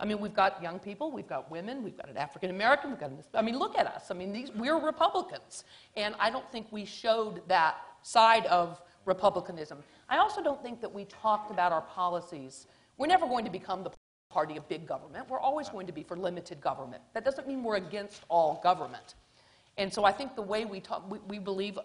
I 0.00 0.06
mean, 0.06 0.20
we've 0.20 0.34
got 0.34 0.62
young 0.62 0.78
people, 0.78 1.12
we've 1.12 1.28
got 1.28 1.50
women, 1.50 1.82
we've 1.84 1.98
got 1.98 2.08
an 2.08 2.16
African 2.16 2.48
American, 2.48 2.88
we've 2.88 2.98
got 2.98 3.10
an, 3.10 3.18
I 3.34 3.42
mean, 3.42 3.58
look 3.58 3.76
at 3.76 3.86
us. 3.86 4.10
I 4.10 4.14
mean, 4.14 4.32
these, 4.32 4.50
we're 4.52 4.82
Republicans. 4.82 5.64
And 5.94 6.14
I 6.18 6.30
don't 6.30 6.50
think 6.50 6.68
we 6.70 6.86
showed 6.86 7.46
that 7.48 7.76
side 8.02 8.47
of 8.47 8.81
Republicanism. 9.05 9.79
I 10.08 10.19
also 10.19 10.43
don't 10.43 10.62
think 10.62 10.81
that 10.81 10.93
we 10.93 11.05
talked 11.06 11.50
about 11.50 11.73
our 11.73 11.82
policies. 11.82 12.67
We're 12.99 13.06
never 13.06 13.26
going 13.26 13.44
to 13.44 13.50
become 13.50 13.82
the 13.82 13.91
party 14.31 14.56
of 14.56 14.69
big 14.69 14.87
government. 14.87 15.29
We're 15.29 15.41
always 15.41 15.69
going 15.69 15.87
to 15.87 15.93
be 15.93 16.02
for 16.02 16.17
limited 16.17 16.61
government. 16.61 17.02
That 17.14 17.25
doesn't 17.25 17.49
mean 17.49 17.62
we're 17.62 17.76
against 17.76 18.23
all 18.28 18.61
government. 18.62 19.14
And 19.76 19.92
so 19.92 20.04
I 20.04 20.12
think 20.12 20.37
the 20.37 20.42
way 20.42 20.64
we 20.64 20.80
talk, 20.80 21.11
we, 21.11 21.19
we 21.26 21.38
believe 21.38 21.78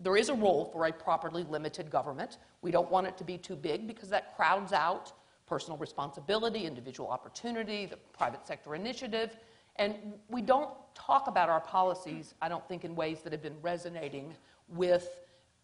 there 0.00 0.16
is 0.16 0.28
a 0.28 0.34
role 0.34 0.70
for 0.72 0.86
a 0.86 0.92
properly 0.92 1.44
limited 1.44 1.90
government. 1.90 2.38
We 2.60 2.70
don't 2.70 2.90
want 2.90 3.06
it 3.06 3.16
to 3.18 3.24
be 3.24 3.38
too 3.38 3.56
big 3.56 3.86
because 3.86 4.10
that 4.10 4.36
crowds 4.36 4.72
out 4.72 5.12
personal 5.46 5.76
responsibility, 5.78 6.66
individual 6.66 7.08
opportunity, 7.08 7.86
the 7.86 7.96
private 8.12 8.46
sector 8.46 8.74
initiative. 8.74 9.36
And 9.76 9.96
we 10.28 10.42
don't 10.42 10.70
talk 10.94 11.26
about 11.26 11.48
our 11.48 11.60
policies, 11.60 12.34
I 12.42 12.48
don't 12.48 12.66
think, 12.68 12.84
in 12.84 12.94
ways 12.94 13.20
that 13.22 13.32
have 13.32 13.42
been 13.42 13.56
resonating 13.62 14.34
with 14.68 15.08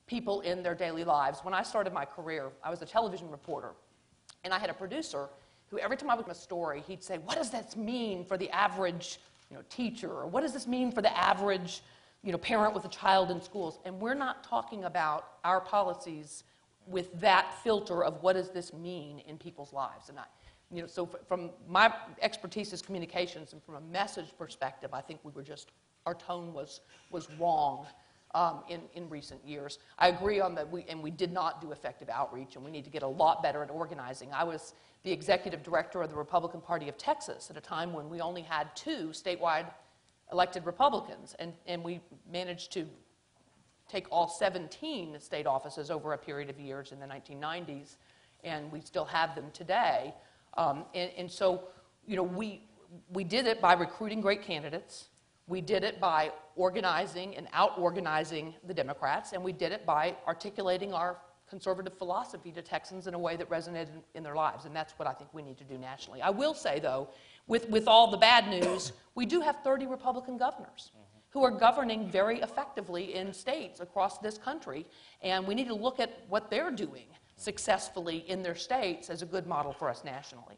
people 0.08 0.40
in 0.40 0.62
their 0.62 0.74
daily 0.74 1.04
lives. 1.04 1.40
When 1.44 1.54
I 1.54 1.62
started 1.62 1.92
my 1.92 2.04
career, 2.04 2.50
I 2.64 2.70
was 2.70 2.82
a 2.82 2.86
television 2.86 3.30
reporter, 3.30 3.72
and 4.42 4.52
I 4.52 4.58
had 4.58 4.70
a 4.70 4.74
producer 4.74 5.28
who, 5.68 5.78
every 5.78 5.96
time 5.96 6.10
I 6.10 6.14
was 6.14 6.24
in 6.24 6.32
a 6.32 6.34
story, 6.34 6.82
he'd 6.88 7.04
say, 7.04 7.18
What 7.18 7.36
does 7.36 7.50
this 7.50 7.76
mean 7.76 8.24
for 8.24 8.36
the 8.36 8.50
average 8.50 9.20
you 9.50 9.56
know, 9.56 9.62
teacher? 9.68 10.10
Or 10.10 10.26
what 10.26 10.40
does 10.40 10.52
this 10.52 10.66
mean 10.66 10.90
for 10.90 11.02
the 11.02 11.16
average 11.16 11.82
you 12.24 12.32
know, 12.32 12.38
parent 12.38 12.74
with 12.74 12.84
a 12.84 12.88
child 12.88 13.30
in 13.30 13.40
schools? 13.40 13.78
And 13.84 14.00
we're 14.00 14.14
not 14.14 14.42
talking 14.42 14.84
about 14.84 15.28
our 15.44 15.60
policies 15.60 16.44
with 16.86 17.12
that 17.20 17.54
filter 17.62 18.02
of 18.02 18.22
what 18.22 18.32
does 18.32 18.50
this 18.50 18.72
mean 18.72 19.20
in 19.20 19.36
people's 19.36 19.74
lives. 19.74 20.08
And 20.08 20.18
I, 20.18 20.24
you 20.72 20.80
know, 20.80 20.88
so 20.88 21.08
from 21.26 21.50
my 21.68 21.92
expertise 22.22 22.72
as 22.72 22.80
communications 22.80 23.52
and 23.52 23.62
from 23.62 23.74
a 23.74 23.80
message 23.80 24.32
perspective, 24.38 24.94
I 24.94 25.02
think 25.02 25.20
we 25.22 25.32
were 25.32 25.42
just, 25.42 25.70
our 26.06 26.14
tone 26.14 26.54
was, 26.54 26.80
was 27.10 27.28
wrong 27.38 27.86
um, 28.34 28.62
in, 28.68 28.82
in 28.94 29.08
recent 29.08 29.44
years. 29.44 29.78
I 29.98 30.08
agree 30.08 30.40
on 30.40 30.54
that, 30.56 30.70
we, 30.70 30.84
and 30.88 31.02
we 31.02 31.10
did 31.10 31.32
not 31.32 31.60
do 31.60 31.72
effective 31.72 32.08
outreach, 32.08 32.56
and 32.56 32.64
we 32.64 32.70
need 32.70 32.84
to 32.84 32.90
get 32.90 33.02
a 33.02 33.08
lot 33.08 33.42
better 33.42 33.62
at 33.62 33.70
organizing. 33.70 34.30
I 34.32 34.44
was 34.44 34.74
the 35.02 35.12
executive 35.12 35.62
director 35.62 36.02
of 36.02 36.10
the 36.10 36.16
Republican 36.16 36.60
Party 36.60 36.88
of 36.88 36.98
Texas 36.98 37.50
at 37.50 37.56
a 37.56 37.60
time 37.60 37.92
when 37.92 38.08
we 38.10 38.20
only 38.20 38.42
had 38.42 38.74
two 38.74 39.08
statewide 39.12 39.66
elected 40.32 40.66
Republicans, 40.66 41.34
and, 41.38 41.52
and 41.66 41.82
we 41.82 42.00
managed 42.30 42.72
to 42.72 42.86
take 43.88 44.06
all 44.10 44.28
17 44.28 45.18
state 45.20 45.46
offices 45.46 45.90
over 45.90 46.12
a 46.12 46.18
period 46.18 46.50
of 46.50 46.60
years 46.60 46.92
in 46.92 47.00
the 47.00 47.06
1990s, 47.06 47.96
and 48.44 48.70
we 48.70 48.80
still 48.80 49.06
have 49.06 49.34
them 49.34 49.46
today. 49.52 50.14
Um, 50.58 50.84
and, 50.94 51.10
and 51.16 51.30
so, 51.30 51.68
you 52.06 52.16
know, 52.16 52.22
we, 52.22 52.62
we 53.10 53.24
did 53.24 53.46
it 53.46 53.60
by 53.60 53.72
recruiting 53.72 54.20
great 54.20 54.42
candidates. 54.42 55.08
We 55.48 55.60
did 55.62 55.82
it 55.82 55.98
by 55.98 56.30
organizing 56.56 57.36
and 57.36 57.48
out 57.52 57.78
organizing 57.78 58.54
the 58.66 58.74
Democrats, 58.74 59.32
and 59.32 59.42
we 59.42 59.52
did 59.52 59.72
it 59.72 59.86
by 59.86 60.14
articulating 60.26 60.92
our 60.92 61.18
conservative 61.48 61.96
philosophy 61.96 62.52
to 62.52 62.60
Texans 62.60 63.06
in 63.06 63.14
a 63.14 63.18
way 63.18 63.34
that 63.36 63.48
resonated 63.48 63.88
in, 64.14 64.22
their 64.22 64.34
lives, 64.34 64.66
and 64.66 64.76
that's 64.76 64.92
what 64.98 65.08
I 65.08 65.14
think 65.14 65.32
we 65.32 65.42
need 65.42 65.56
to 65.58 65.64
do 65.64 65.78
nationally. 65.78 66.20
I 66.20 66.28
will 66.28 66.52
say, 66.52 66.78
though, 66.78 67.08
with, 67.46 67.68
with 67.70 67.88
all 67.88 68.10
the 68.10 68.18
bad 68.18 68.48
news, 68.48 68.92
we 69.14 69.24
do 69.24 69.40
have 69.40 69.56
30 69.64 69.86
Republican 69.86 70.36
governors 70.36 70.92
who 71.30 71.42
are 71.42 71.50
governing 71.50 72.08
very 72.08 72.40
effectively 72.40 73.14
in 73.14 73.32
states 73.32 73.80
across 73.80 74.18
this 74.18 74.36
country, 74.36 74.86
and 75.22 75.46
we 75.46 75.54
need 75.54 75.68
to 75.68 75.74
look 75.74 76.00
at 76.00 76.24
what 76.28 76.50
they're 76.50 76.70
doing 76.70 77.06
successfully 77.36 78.24
in 78.28 78.42
their 78.42 78.54
states 78.54 79.08
as 79.08 79.22
a 79.22 79.26
good 79.26 79.46
model 79.46 79.72
for 79.72 79.88
us 79.88 80.04
nationally. 80.04 80.56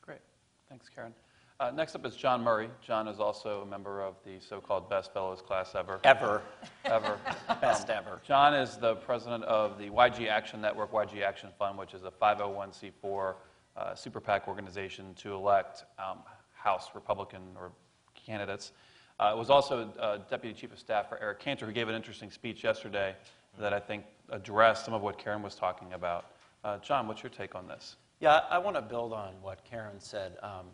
Great. 0.00 0.20
Thanks, 0.68 0.88
Karen. 0.88 1.12
Uh, 1.60 1.70
Next 1.70 1.94
up 1.94 2.06
is 2.06 2.16
John 2.16 2.42
Murray. 2.42 2.70
John 2.80 3.06
is 3.06 3.20
also 3.20 3.60
a 3.60 3.66
member 3.66 4.00
of 4.02 4.14
the 4.24 4.40
so-called 4.40 4.88
Best 4.88 5.12
Fellows 5.12 5.42
class 5.42 5.74
ever. 5.74 6.00
Ever. 6.04 6.40
Ever. 6.86 7.18
Best 7.60 7.90
ever. 7.90 8.18
John 8.26 8.54
is 8.54 8.78
the 8.78 8.94
president 8.94 9.44
of 9.44 9.76
the 9.76 9.90
YG 9.90 10.26
Action 10.26 10.62
Network, 10.62 10.90
YG 10.90 11.22
Action 11.22 11.50
Fund, 11.58 11.76
which 11.76 11.92
is 11.92 12.04
a 12.04 12.10
501c4 12.10 13.34
uh, 13.76 13.94
super 13.94 14.20
PAC 14.20 14.48
organization 14.48 15.12
to 15.16 15.34
elect 15.34 15.84
um, 15.98 16.20
House 16.54 16.88
Republican 16.94 17.42
or 17.56 17.72
candidates. 18.14 18.72
Uh, 19.18 19.34
was 19.36 19.50
also 19.50 19.92
uh, 20.00 20.16
deputy 20.30 20.58
chief 20.58 20.72
of 20.72 20.78
staff 20.78 21.10
for 21.10 21.20
Eric 21.20 21.40
Cantor, 21.40 21.66
who 21.66 21.72
gave 21.72 21.90
an 21.90 21.94
interesting 21.94 22.30
speech 22.30 22.64
yesterday 22.64 23.14
that 23.58 23.74
I 23.74 23.80
think 23.80 24.04
addressed 24.30 24.86
some 24.86 24.94
of 24.94 25.02
what 25.02 25.18
Karen 25.18 25.42
was 25.42 25.56
talking 25.56 25.92
about. 25.92 26.24
Uh, 26.64 26.78
John, 26.78 27.06
what's 27.06 27.22
your 27.22 27.28
take 27.28 27.54
on 27.54 27.68
this? 27.68 27.96
Yeah, 28.18 28.40
I 28.48 28.56
want 28.56 28.76
to 28.76 28.82
build 28.82 29.12
on 29.12 29.34
what 29.42 29.62
Karen 29.64 29.98
said. 29.98 30.38
Um, 30.42 30.66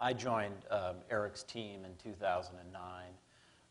I 0.00 0.12
joined 0.12 0.54
um, 0.70 0.96
Eric's 1.10 1.42
team 1.42 1.84
in 1.84 1.90
2009, 2.02 2.82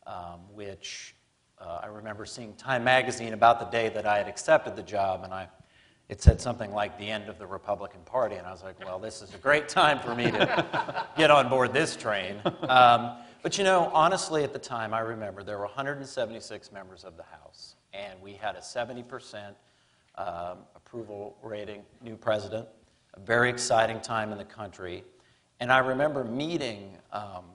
um, 0.05 0.41
which 0.53 1.15
uh, 1.59 1.79
I 1.83 1.87
remember 1.87 2.25
seeing 2.25 2.53
Time 2.55 2.83
Magazine 2.83 3.33
about 3.33 3.59
the 3.59 3.65
day 3.65 3.87
that 3.89 4.05
I 4.05 4.17
had 4.17 4.27
accepted 4.27 4.75
the 4.75 4.83
job, 4.83 5.23
and 5.23 5.33
I, 5.33 5.47
it 6.09 6.21
said 6.21 6.41
something 6.41 6.73
like 6.73 6.97
the 6.99 7.09
end 7.09 7.29
of 7.29 7.39
the 7.39 7.47
Republican 7.47 8.01
Party, 8.03 8.35
and 8.35 8.45
I 8.45 8.51
was 8.51 8.61
like, 8.61 8.77
well, 8.83 8.99
this 8.99 9.21
is 9.21 9.33
a 9.33 9.37
great 9.37 9.69
time 9.69 9.99
for 9.99 10.15
me 10.15 10.29
to 10.31 11.07
get 11.17 11.31
on 11.31 11.47
board 11.47 11.71
this 11.71 11.95
train. 11.95 12.41
Um, 12.67 13.13
but 13.41 13.57
you 13.57 13.63
know, 13.63 13.89
honestly, 13.93 14.43
at 14.43 14.51
the 14.51 14.59
time, 14.59 14.93
I 14.93 14.99
remember 14.99 15.43
there 15.43 15.57
were 15.57 15.65
176 15.65 16.73
members 16.73 17.05
of 17.05 17.15
the 17.15 17.23
House, 17.23 17.75
and 17.93 18.21
we 18.21 18.33
had 18.33 18.57
a 18.57 18.59
70% 18.59 19.55
um, 20.15 20.57
approval 20.75 21.37
rating, 21.41 21.83
new 22.03 22.17
president, 22.17 22.67
a 23.13 23.19
very 23.21 23.49
exciting 23.49 24.01
time 24.01 24.33
in 24.33 24.37
the 24.37 24.43
country. 24.43 25.05
And 25.59 25.71
I 25.71 25.79
remember 25.79 26.23
meeting 26.23 26.97
um, 27.11 27.45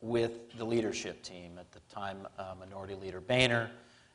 with 0.00 0.56
the 0.58 0.64
leadership 0.64 1.22
team 1.22 1.58
at 1.58 1.70
the 1.70 1.80
time, 1.94 2.26
uh, 2.38 2.54
Minority 2.58 2.96
Leader 2.96 3.20
Boehner 3.20 3.70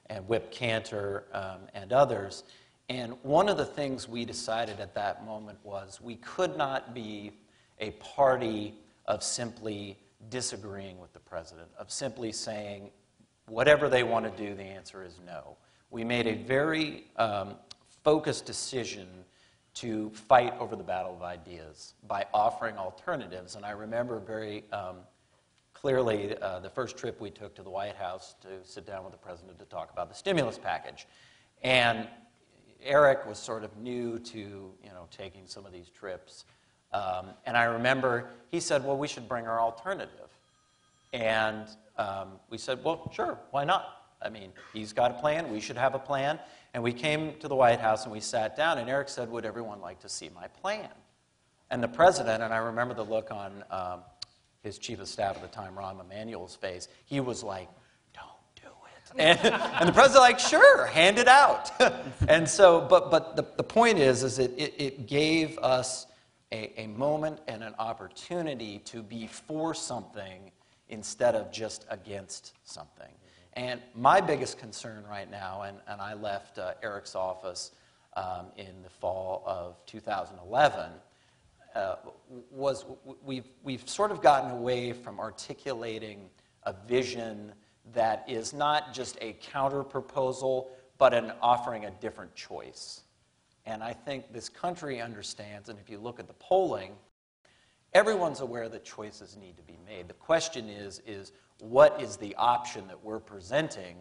and 0.07 0.27
Whip 0.27 0.51
Cantor 0.51 1.23
um, 1.33 1.61
and 1.73 1.93
others. 1.93 2.43
And 2.89 3.13
one 3.23 3.49
of 3.49 3.57
the 3.57 3.65
things 3.65 4.07
we 4.07 4.25
decided 4.25 4.79
at 4.79 4.93
that 4.95 5.25
moment 5.25 5.59
was 5.63 6.01
we 6.01 6.15
could 6.17 6.57
not 6.57 6.93
be 6.93 7.31
a 7.79 7.91
party 7.91 8.73
of 9.05 9.23
simply 9.23 9.97
disagreeing 10.29 10.99
with 10.99 11.13
the 11.13 11.19
president, 11.19 11.67
of 11.79 11.91
simply 11.91 12.31
saying, 12.31 12.89
whatever 13.47 13.87
they 13.87 14.03
want 14.03 14.25
to 14.25 14.43
do, 14.43 14.55
the 14.55 14.63
answer 14.63 15.03
is 15.03 15.19
no. 15.25 15.55
We 15.89 16.03
made 16.03 16.27
a 16.27 16.35
very 16.35 17.05
um, 17.15 17.55
focused 18.03 18.45
decision 18.45 19.07
to 19.79 20.09
fight 20.09 20.53
over 20.59 20.75
the 20.75 20.83
battle 20.83 21.15
of 21.15 21.21
ideas 21.21 21.93
by 22.07 22.25
offering 22.33 22.77
alternatives. 22.77 23.55
And 23.55 23.63
I 23.63 23.71
remember 23.71 24.19
very 24.19 24.63
um, 24.71 24.97
clearly 25.73 26.35
uh, 26.41 26.59
the 26.59 26.69
first 26.69 26.97
trip 26.97 27.21
we 27.21 27.29
took 27.29 27.55
to 27.55 27.63
the 27.63 27.69
White 27.69 27.95
House 27.95 28.33
to 28.41 28.47
sit 28.63 28.87
down 28.87 29.03
with 29.03 29.13
the 29.13 29.19
president 29.19 29.59
to 29.59 29.65
talk 29.65 29.91
about 29.93 30.09
the 30.09 30.15
stimulus 30.15 30.57
package. 30.57 31.05
And 31.61 32.07
Eric 32.83 33.27
was 33.27 33.37
sort 33.37 33.63
of 33.63 33.77
new 33.77 34.17
to 34.19 34.39
you 34.39 34.89
know, 34.89 35.07
taking 35.11 35.45
some 35.45 35.65
of 35.65 35.71
these 35.71 35.89
trips. 35.89 36.45
Um, 36.91 37.27
and 37.45 37.55
I 37.55 37.65
remember 37.65 38.29
he 38.49 38.59
said, 38.59 38.83
Well, 38.83 38.97
we 38.97 39.07
should 39.07 39.27
bring 39.27 39.45
our 39.45 39.59
alternative. 39.59 40.29
And 41.13 41.67
um, 41.97 42.39
we 42.49 42.57
said, 42.57 42.83
Well, 42.83 43.11
sure, 43.13 43.37
why 43.51 43.63
not? 43.63 43.93
I 44.21 44.29
mean, 44.29 44.51
he's 44.73 44.93
got 44.93 45.11
a 45.11 45.13
plan, 45.15 45.51
we 45.51 45.59
should 45.59 45.77
have 45.77 45.93
a 45.93 45.99
plan. 45.99 46.39
And 46.73 46.83
we 46.83 46.93
came 46.93 47.33
to 47.39 47.47
the 47.47 47.55
White 47.55 47.79
House 47.79 48.03
and 48.03 48.11
we 48.11 48.19
sat 48.19 48.55
down, 48.55 48.77
and 48.77 48.89
Eric 48.89 49.09
said, 49.09 49.29
Would 49.31 49.45
everyone 49.45 49.81
like 49.81 49.99
to 50.01 50.09
see 50.09 50.29
my 50.33 50.47
plan? 50.47 50.89
And 51.69 51.83
the 51.83 51.87
president, 51.87 52.43
and 52.43 52.53
I 52.53 52.57
remember 52.57 52.93
the 52.93 53.03
look 53.03 53.31
on 53.31 53.63
um, 53.71 53.99
his 54.63 54.77
chief 54.77 54.99
of 54.99 55.07
staff 55.07 55.35
at 55.35 55.41
the 55.41 55.47
time, 55.47 55.73
Rahm 55.75 55.99
Emanuel's 55.99 56.55
face, 56.55 56.87
he 57.05 57.19
was 57.19 57.43
like, 57.43 57.69
Don't 58.13 58.25
do 58.55 58.67
it. 58.67 59.19
And, 59.19 59.39
and 59.39 59.89
the 59.89 59.93
president, 59.93 60.21
like, 60.21 60.39
Sure, 60.39 60.85
hand 60.85 61.19
it 61.19 61.27
out. 61.27 61.71
and 62.27 62.47
so, 62.47 62.81
but, 62.81 63.11
but 63.11 63.35
the, 63.35 63.45
the 63.57 63.63
point 63.63 63.97
is, 63.97 64.23
is 64.23 64.39
it, 64.39 64.53
it, 64.57 64.73
it 64.77 65.07
gave 65.07 65.57
us 65.59 66.07
a, 66.51 66.79
a 66.79 66.87
moment 66.87 67.39
and 67.47 67.63
an 67.63 67.75
opportunity 67.79 68.79
to 68.79 69.01
be 69.01 69.27
for 69.27 69.73
something 69.73 70.51
instead 70.89 71.35
of 71.35 71.51
just 71.51 71.85
against 71.89 72.53
something. 72.63 73.13
And 73.57 73.81
my 73.95 74.21
biggest 74.21 74.59
concern 74.59 75.03
right 75.09 75.29
now, 75.29 75.63
and, 75.63 75.79
and 75.87 75.99
I 75.99 76.13
left 76.13 76.59
uh, 76.59 76.73
Eric's 76.83 77.15
office 77.15 77.71
um, 78.15 78.45
in 78.55 78.83
the 78.83 78.89
fall 78.89 79.43
of 79.47 79.83
2011, 79.87 80.91
uh, 81.73 81.95
was 82.51 82.85
we've, 83.25 83.49
we've 83.63 83.89
sort 83.89 84.11
of 84.11 84.21
gotten 84.21 84.51
away 84.51 84.93
from 84.93 85.19
articulating 85.19 86.29
a 86.63 86.75
vision 86.87 87.51
that 87.93 88.23
is 88.27 88.53
not 88.53 88.93
just 88.93 89.17
a 89.21 89.35
counter 89.41 89.83
proposal, 89.83 90.69
but 90.99 91.15
an 91.15 91.33
offering 91.41 91.85
a 91.85 91.91
different 91.99 92.35
choice. 92.35 93.01
And 93.65 93.83
I 93.83 93.93
think 93.93 94.31
this 94.31 94.49
country 94.49 95.01
understands, 95.01 95.69
and 95.69 95.79
if 95.79 95.89
you 95.89 95.97
look 95.97 96.19
at 96.19 96.27
the 96.27 96.33
polling, 96.33 96.91
everyone's 97.95 98.41
aware 98.41 98.69
that 98.69 98.85
choices 98.85 99.35
need 99.35 99.57
to 99.57 99.63
be 99.63 99.79
made. 99.83 100.07
The 100.07 100.13
question 100.13 100.69
is, 100.69 101.01
is 101.07 101.31
what 101.59 102.01
is 102.01 102.17
the 102.17 102.35
option 102.35 102.87
that 102.87 103.03
we're 103.03 103.19
presenting, 103.19 103.95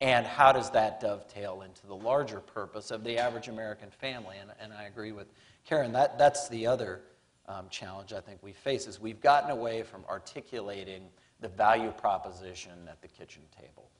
and 0.00 0.26
how 0.26 0.52
does 0.52 0.70
that 0.70 1.00
dovetail 1.00 1.62
into 1.62 1.86
the 1.86 1.94
larger 1.94 2.40
purpose 2.40 2.90
of 2.90 3.04
the 3.04 3.18
average 3.18 3.48
American 3.48 3.90
family? 3.90 4.36
And, 4.40 4.50
and 4.60 4.72
I 4.72 4.84
agree 4.84 5.12
with 5.12 5.26
Karen, 5.64 5.92
that, 5.92 6.18
that's 6.18 6.48
the 6.48 6.66
other 6.66 7.02
um, 7.48 7.66
challenge 7.70 8.12
I 8.12 8.20
think 8.20 8.42
we 8.42 8.52
face, 8.52 8.86
is 8.86 9.00
we've 9.00 9.20
gotten 9.20 9.50
away 9.50 9.82
from 9.82 10.04
articulating 10.08 11.02
the 11.40 11.48
value 11.48 11.90
proposition 11.90 12.72
at 12.88 13.00
the 13.02 13.08
kitchen 13.08 13.42
table. 13.58 13.90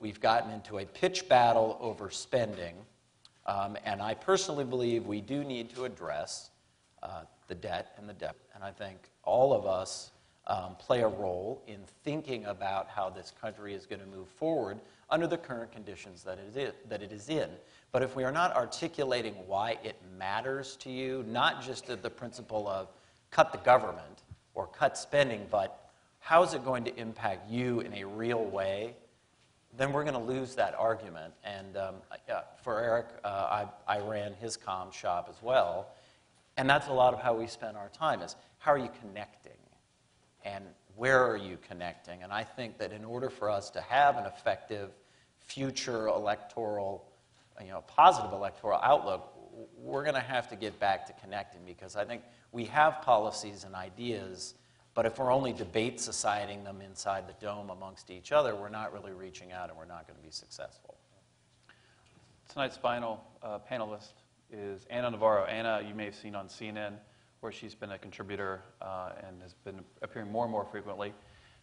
We've 0.00 0.20
gotten 0.20 0.52
into 0.52 0.78
a 0.78 0.86
pitch 0.86 1.28
battle 1.28 1.76
over 1.80 2.08
spending, 2.10 2.76
um, 3.44 3.76
and 3.84 4.00
I 4.00 4.14
personally 4.14 4.64
believe 4.64 5.06
we 5.06 5.20
do 5.20 5.44
need 5.44 5.68
to 5.74 5.84
address 5.84 6.50
uh, 7.02 7.22
the 7.48 7.54
debt 7.54 7.92
and 7.98 8.08
the 8.08 8.14
debt. 8.14 8.36
And 8.54 8.64
I 8.64 8.70
think 8.70 9.10
all 9.22 9.52
of 9.52 9.66
us 9.66 10.12
um, 10.46 10.76
play 10.76 11.02
a 11.02 11.08
role 11.08 11.62
in 11.66 11.78
thinking 12.04 12.44
about 12.46 12.88
how 12.88 13.10
this 13.10 13.32
country 13.40 13.74
is 13.74 13.86
going 13.86 14.00
to 14.00 14.06
move 14.06 14.28
forward 14.28 14.80
under 15.10 15.26
the 15.26 15.38
current 15.38 15.72
conditions 15.72 16.22
that 16.24 16.38
it, 16.38 16.56
is, 16.56 16.72
that 16.88 17.02
it 17.02 17.12
is 17.12 17.28
in. 17.28 17.48
But 17.92 18.02
if 18.02 18.16
we 18.16 18.24
are 18.24 18.32
not 18.32 18.54
articulating 18.54 19.34
why 19.46 19.78
it 19.84 19.96
matters 20.18 20.76
to 20.76 20.90
you, 20.90 21.24
not 21.28 21.62
just 21.62 21.86
the 21.86 22.10
principle 22.10 22.68
of 22.68 22.88
cut 23.30 23.52
the 23.52 23.58
government 23.58 24.22
or 24.54 24.66
cut 24.66 24.96
spending, 24.96 25.46
but 25.50 25.90
how 26.20 26.42
is 26.42 26.54
it 26.54 26.64
going 26.64 26.84
to 26.84 26.96
impact 26.96 27.48
you 27.50 27.80
in 27.80 27.94
a 27.94 28.04
real 28.04 28.44
way, 28.44 28.94
then 29.76 29.92
we're 29.92 30.04
going 30.04 30.14
to 30.14 30.20
lose 30.20 30.54
that 30.54 30.74
argument. 30.74 31.34
And 31.44 31.76
um, 31.76 31.94
for 32.62 32.80
Eric, 32.80 33.06
uh, 33.24 33.66
I, 33.86 33.96
I 33.96 34.00
ran 34.00 34.34
his 34.34 34.56
comm 34.56 34.92
shop 34.92 35.28
as 35.30 35.42
well. 35.42 35.88
And 36.56 36.68
that's 36.68 36.88
a 36.88 36.92
lot 36.92 37.12
of 37.12 37.20
how 37.20 37.34
we 37.34 37.46
spend 37.46 37.76
our 37.76 37.90
time 37.90 38.22
is 38.22 38.34
how 38.58 38.72
are 38.72 38.78
you 38.78 38.88
connecting? 39.00 39.52
And 40.46 40.64
where 40.94 41.28
are 41.28 41.36
you 41.36 41.58
connecting? 41.68 42.22
And 42.22 42.32
I 42.32 42.44
think 42.44 42.78
that 42.78 42.92
in 42.92 43.04
order 43.04 43.28
for 43.28 43.50
us 43.50 43.68
to 43.70 43.80
have 43.80 44.16
an 44.16 44.26
effective 44.26 44.90
future 45.40 46.06
electoral, 46.06 47.04
you 47.60 47.68
know, 47.68 47.82
positive 47.88 48.32
electoral 48.32 48.78
outlook, 48.80 49.32
we're 49.76 50.04
going 50.04 50.14
to 50.14 50.20
have 50.20 50.48
to 50.50 50.56
get 50.56 50.78
back 50.78 51.04
to 51.06 51.12
connecting 51.14 51.62
because 51.66 51.96
I 51.96 52.04
think 52.04 52.22
we 52.52 52.64
have 52.66 53.02
policies 53.02 53.64
and 53.64 53.74
ideas, 53.74 54.54
but 54.94 55.04
if 55.04 55.18
we're 55.18 55.32
only 55.32 55.52
debate 55.52 55.98
societying 55.98 56.62
them 56.62 56.80
inside 56.80 57.24
the 57.26 57.34
dome 57.44 57.70
amongst 57.70 58.10
each 58.10 58.30
other, 58.30 58.54
we're 58.54 58.68
not 58.68 58.92
really 58.92 59.12
reaching 59.12 59.52
out 59.52 59.68
and 59.68 59.76
we're 59.76 59.84
not 59.84 60.06
going 60.06 60.18
to 60.18 60.24
be 60.24 60.30
successful. 60.30 60.96
Tonight's 62.48 62.76
final 62.76 63.24
uh, 63.42 63.58
panelist 63.70 64.12
is 64.52 64.86
Ana 64.90 65.10
Navarro. 65.10 65.44
Ana, 65.44 65.84
you 65.86 65.94
may 65.94 66.04
have 66.04 66.14
seen 66.14 66.36
on 66.36 66.46
CNN, 66.46 66.94
where 67.40 67.52
she's 67.52 67.74
been 67.74 67.92
a 67.92 67.98
contributor 67.98 68.62
uh, 68.80 69.10
and 69.26 69.40
has 69.42 69.54
been 69.54 69.80
appearing 70.02 70.30
more 70.30 70.44
and 70.44 70.52
more 70.52 70.64
frequently. 70.64 71.12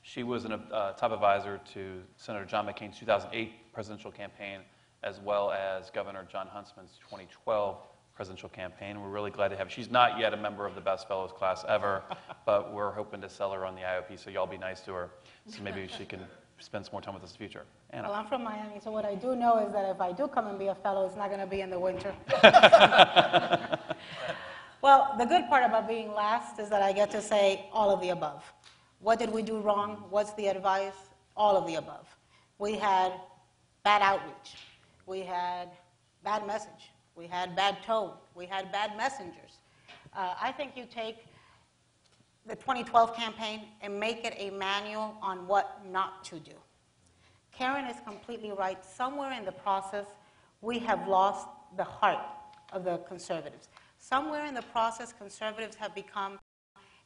She 0.01 0.23
was 0.23 0.45
a 0.45 0.53
uh, 0.55 0.93
top 0.93 1.11
advisor 1.11 1.61
to 1.73 2.01
Senator 2.17 2.45
John 2.45 2.67
McCain's 2.67 2.99
2008 2.99 3.73
presidential 3.73 4.11
campaign, 4.11 4.59
as 5.01 5.19
well 5.19 5.51
as 5.51 5.89
Governor 5.89 6.27
Jon 6.29 6.47
Huntsman's 6.47 6.99
2012 7.09 7.77
presidential 8.15 8.49
campaign. 8.49 9.01
We're 9.01 9.09
really 9.09 9.31
glad 9.31 9.49
to 9.49 9.57
have. 9.57 9.67
her. 9.67 9.71
She's 9.71 9.89
not 9.89 10.19
yet 10.19 10.33
a 10.33 10.37
member 10.37 10.65
of 10.65 10.75
the 10.75 10.81
Best 10.81 11.07
Fellows 11.07 11.31
class 11.31 11.65
ever, 11.67 12.03
but 12.45 12.73
we're 12.73 12.91
hoping 12.91 13.21
to 13.21 13.29
sell 13.29 13.51
her 13.51 13.65
on 13.65 13.75
the 13.75 13.81
IOP. 13.81 14.19
So 14.19 14.29
y'all 14.29 14.45
be 14.45 14.57
nice 14.57 14.81
to 14.81 14.93
her, 14.93 15.09
so 15.47 15.61
maybe 15.63 15.87
she 15.97 16.05
can 16.05 16.19
spend 16.59 16.85
some 16.85 16.91
more 16.91 17.01
time 17.01 17.13
with 17.13 17.23
us 17.23 17.31
in 17.31 17.33
the 17.33 17.39
future. 17.39 17.63
Ana. 17.91 18.09
Well, 18.09 18.17
I'm 18.17 18.27
from 18.27 18.43
Miami, 18.43 18.79
so 18.83 18.91
what 18.91 19.05
I 19.05 19.15
do 19.15 19.35
know 19.35 19.65
is 19.65 19.71
that 19.73 19.89
if 19.89 20.01
I 20.01 20.11
do 20.11 20.27
come 20.27 20.47
and 20.47 20.59
be 20.59 20.67
a 20.67 20.75
fellow, 20.75 21.05
it's 21.05 21.15
not 21.15 21.29
going 21.29 21.41
to 21.41 21.47
be 21.47 21.61
in 21.61 21.69
the 21.69 21.79
winter. 21.79 22.13
well, 24.83 25.15
the 25.17 25.25
good 25.25 25.47
part 25.47 25.63
about 25.63 25.87
being 25.87 26.13
last 26.13 26.59
is 26.59 26.69
that 26.69 26.81
I 26.81 26.91
get 26.91 27.09
to 27.11 27.21
say 27.21 27.65
all 27.71 27.89
of 27.89 28.01
the 28.01 28.09
above. 28.09 28.43
What 28.99 29.17
did 29.17 29.31
we 29.31 29.41
do 29.41 29.59
wrong? 29.59 30.03
What's 30.09 30.33
the 30.33 30.47
advice? 30.47 30.93
All 31.35 31.57
of 31.57 31.65
the 31.65 31.75
above. 31.75 32.05
We 32.59 32.75
had 32.75 33.13
bad 33.83 34.01
outreach. 34.01 34.57
We 35.07 35.21
had 35.21 35.69
bad 36.23 36.45
message. 36.45 36.91
we 37.15 37.27
had 37.27 37.55
bad 37.55 37.81
tone, 37.83 38.11
we 38.35 38.45
had 38.45 38.71
bad 38.71 38.97
messengers. 38.97 39.59
Uh, 40.15 40.33
I 40.41 40.51
think 40.51 40.71
you 40.75 40.85
take 40.85 41.17
the 42.45 42.55
2012 42.55 43.15
campaign 43.15 43.61
and 43.81 43.99
make 43.99 44.25
it 44.25 44.33
a 44.37 44.49
manual 44.49 45.15
on 45.21 45.47
what 45.47 45.79
not 45.91 46.23
to 46.25 46.39
do. 46.39 46.53
Karen 47.51 47.85
is 47.85 47.97
completely 48.05 48.51
right. 48.51 48.83
Somewhere 48.83 49.31
in 49.33 49.45
the 49.45 49.51
process, 49.51 50.07
we 50.61 50.79
have 50.79 51.07
lost 51.07 51.47
the 51.77 51.83
heart 51.83 52.25
of 52.71 52.83
the 52.83 52.97
conservatives. 52.97 53.69
Somewhere 54.03 54.45
in 54.45 54.53
the 54.53 54.61
process, 54.63 55.13
conservatives 55.13 55.77
have 55.77 55.95
become 55.95 56.37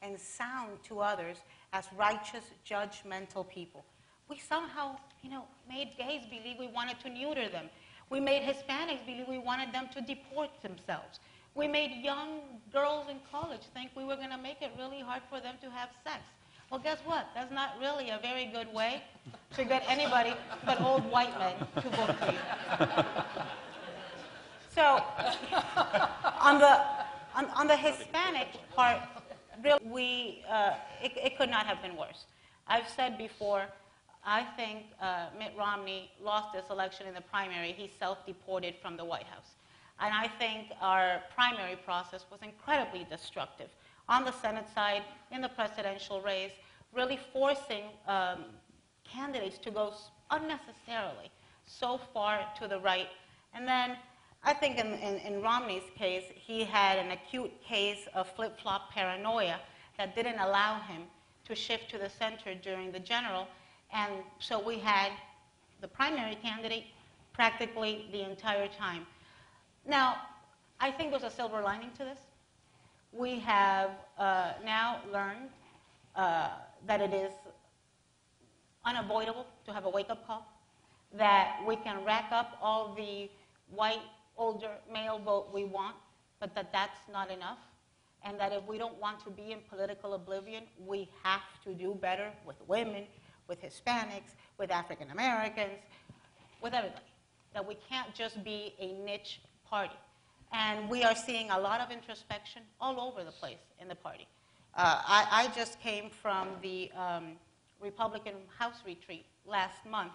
and 0.02 0.20
sound 0.20 0.84
to 0.86 1.00
others 1.00 1.38
as 1.72 1.86
righteous, 1.96 2.44
judgmental 2.68 3.48
people. 3.48 3.86
We 4.28 4.40
somehow, 4.40 4.98
you 5.22 5.30
know, 5.30 5.44
made 5.70 5.92
gays 5.96 6.24
believe 6.26 6.58
we 6.58 6.66
wanted 6.66 7.00
to 7.02 7.10
neuter 7.10 7.50
them. 7.50 7.70
We 8.10 8.20
made 8.20 8.42
Hispanics 8.42 9.06
believe 9.06 9.28
we 9.28 9.38
wanted 9.38 9.72
them 9.72 9.90
to 9.94 10.02
deport 10.02 10.50
themselves. 10.64 11.20
We 11.54 11.68
made 11.68 12.04
young 12.04 12.40
girls 12.74 13.06
in 13.12 13.18
college 13.32 13.62
think 13.76 13.92
we 13.96 14.04
were 14.04 14.16
going 14.16 14.32
to 14.32 14.38
make 14.40 14.64
it 14.64 14.72
really 14.76 15.00
hard 15.00 15.22
for 15.30 15.40
them 15.40 15.54
to 15.62 15.70
have 15.70 15.90
sex. 16.04 16.24
Well, 16.72 16.80
guess 16.80 16.98
what? 17.06 17.28
That's 17.36 17.52
not 17.52 17.76
really 17.80 18.10
a 18.10 18.18
very 18.24 18.46
good 18.46 18.74
way 18.74 19.04
to 19.56 19.64
get 19.66 19.84
anybody 19.88 20.34
but 20.66 20.82
old 20.82 21.04
white 21.12 21.38
men 21.38 21.58
to 21.60 21.90
vote 21.90 22.16
for 22.18 22.32
you. 22.32 23.06
So, 24.78 25.02
on 26.40 26.60
the, 26.60 26.82
on, 27.34 27.46
on 27.56 27.66
the 27.66 27.76
Hispanic 27.76 28.50
part, 28.76 29.02
really, 29.64 29.80
we, 29.84 30.44
uh, 30.48 30.76
it, 31.02 31.14
it 31.18 31.36
could 31.36 31.50
not 31.50 31.66
have 31.66 31.82
been 31.82 31.98
worse. 31.98 32.26
I've 32.68 32.88
said 32.88 33.18
before, 33.18 33.64
I 34.24 34.44
think 34.44 34.84
uh, 35.02 35.30
Mitt 35.40 35.54
Romney 35.58 36.12
lost 36.24 36.54
this 36.54 36.66
election 36.70 37.08
in 37.08 37.16
the 37.16 37.22
primary. 37.22 37.72
He 37.72 37.90
self 37.98 38.24
deported 38.28 38.76
from 38.80 38.98
the 38.98 39.04
White 39.04 39.24
House. 39.24 39.56
And 40.00 40.14
I 40.14 40.28
think 40.28 40.68
our 40.80 41.24
primary 41.34 41.78
process 41.78 42.26
was 42.30 42.42
incredibly 42.44 43.08
destructive. 43.10 43.70
On 44.08 44.26
the 44.26 44.32
Senate 44.32 44.68
side, 44.76 45.02
in 45.32 45.42
the 45.42 45.50
presidential 45.50 46.22
race, 46.22 46.52
really 46.94 47.18
forcing 47.34 47.86
um, 48.08 48.44
candidates 49.04 49.58
to 49.58 49.72
go 49.72 49.92
unnecessarily 50.30 51.32
so 51.66 52.00
far 52.14 52.42
to 52.60 52.68
the 52.68 52.80
right. 52.80 53.08
And 53.56 53.68
then 53.68 53.98
I 54.48 54.54
think 54.54 54.80
in, 54.80 54.94
in, 54.94 55.16
in 55.18 55.42
Romney's 55.42 55.90
case, 55.98 56.24
he 56.34 56.64
had 56.64 56.98
an 57.00 57.12
acute 57.12 57.52
case 57.62 58.08
of 58.14 58.34
flip 58.34 58.58
flop 58.58 58.94
paranoia 58.94 59.60
that 59.98 60.16
didn't 60.16 60.40
allow 60.40 60.80
him 60.80 61.02
to 61.44 61.54
shift 61.54 61.90
to 61.92 61.98
the 61.98 62.10
center 62.10 62.56
during 62.56 62.94
the 62.94 63.00
general. 63.00 63.50
And 63.92 64.14
so 64.40 64.58
we 64.58 64.80
had 64.80 65.12
the 65.82 65.88
primary 65.90 66.36
candidate 66.36 66.86
practically 67.34 68.08
the 68.14 68.22
entire 68.24 68.70
time. 68.70 69.06
Now, 69.86 70.16
I 70.80 70.92
think 70.92 71.12
there's 71.12 71.24
a 71.24 71.30
silver 71.30 71.62
lining 71.62 71.92
to 71.98 72.06
this. 72.06 72.20
We 73.12 73.40
have 73.40 73.92
uh, 74.18 74.54
now 74.64 75.02
learned 75.12 75.50
uh, 76.16 76.52
that 76.86 77.02
it 77.02 77.14
is 77.14 77.32
unavoidable 78.86 79.46
to 79.66 79.74
have 79.74 79.84
a 79.84 79.90
wake 79.90 80.10
up 80.10 80.26
call, 80.26 80.48
that 81.18 81.60
we 81.68 81.76
can 81.76 82.06
rack 82.06 82.30
up 82.32 82.58
all 82.62 82.94
the 82.96 83.30
white, 83.76 84.00
older 84.38 84.72
male 84.92 85.20
vote 85.20 85.50
we 85.54 85.64
want, 85.64 85.96
but 86.40 86.54
that 86.56 86.72
that's 86.72 87.00
not 87.12 87.32
enough, 87.32 87.60
and 88.24 88.40
that 88.40 88.52
if 88.52 88.64
we 88.68 88.78
don't 88.78 89.00
want 89.00 89.24
to 89.24 89.30
be 89.30 89.52
in 89.52 89.60
political 89.70 90.14
oblivion, 90.14 90.64
we 90.86 91.10
have 91.24 91.42
to 91.64 91.74
do 91.74 91.98
better 92.00 92.30
with 92.46 92.56
women, 92.68 93.04
with 93.48 93.62
Hispanics, 93.62 94.36
with 94.58 94.72
African 94.72 95.10
Americans, 95.12 95.80
with 96.62 96.74
everybody. 96.74 97.02
That 97.54 97.68
we 97.68 97.78
can't 97.90 98.14
just 98.14 98.44
be 98.44 98.74
a 98.80 98.94
niche 98.94 99.42
party. 99.70 99.96
And 100.54 100.90
we 100.90 101.04
are 101.04 101.16
seeing 101.16 101.50
a 101.50 101.60
lot 101.60 101.82
of 101.82 101.92
introspection 101.92 102.62
all 102.80 103.02
over 103.02 103.24
the 103.24 103.32
place 103.32 103.58
in 103.82 103.88
the 103.88 103.96
party. 103.96 104.28
Uh, 104.76 105.02
I, 105.06 105.28
I 105.32 105.56
just 105.56 105.80
came 105.80 106.10
from 106.10 106.50
the 106.62 106.92
um, 106.96 107.32
Republican 107.82 108.36
House 108.58 108.78
retreat 108.86 109.26
last 109.46 109.86
month, 109.90 110.12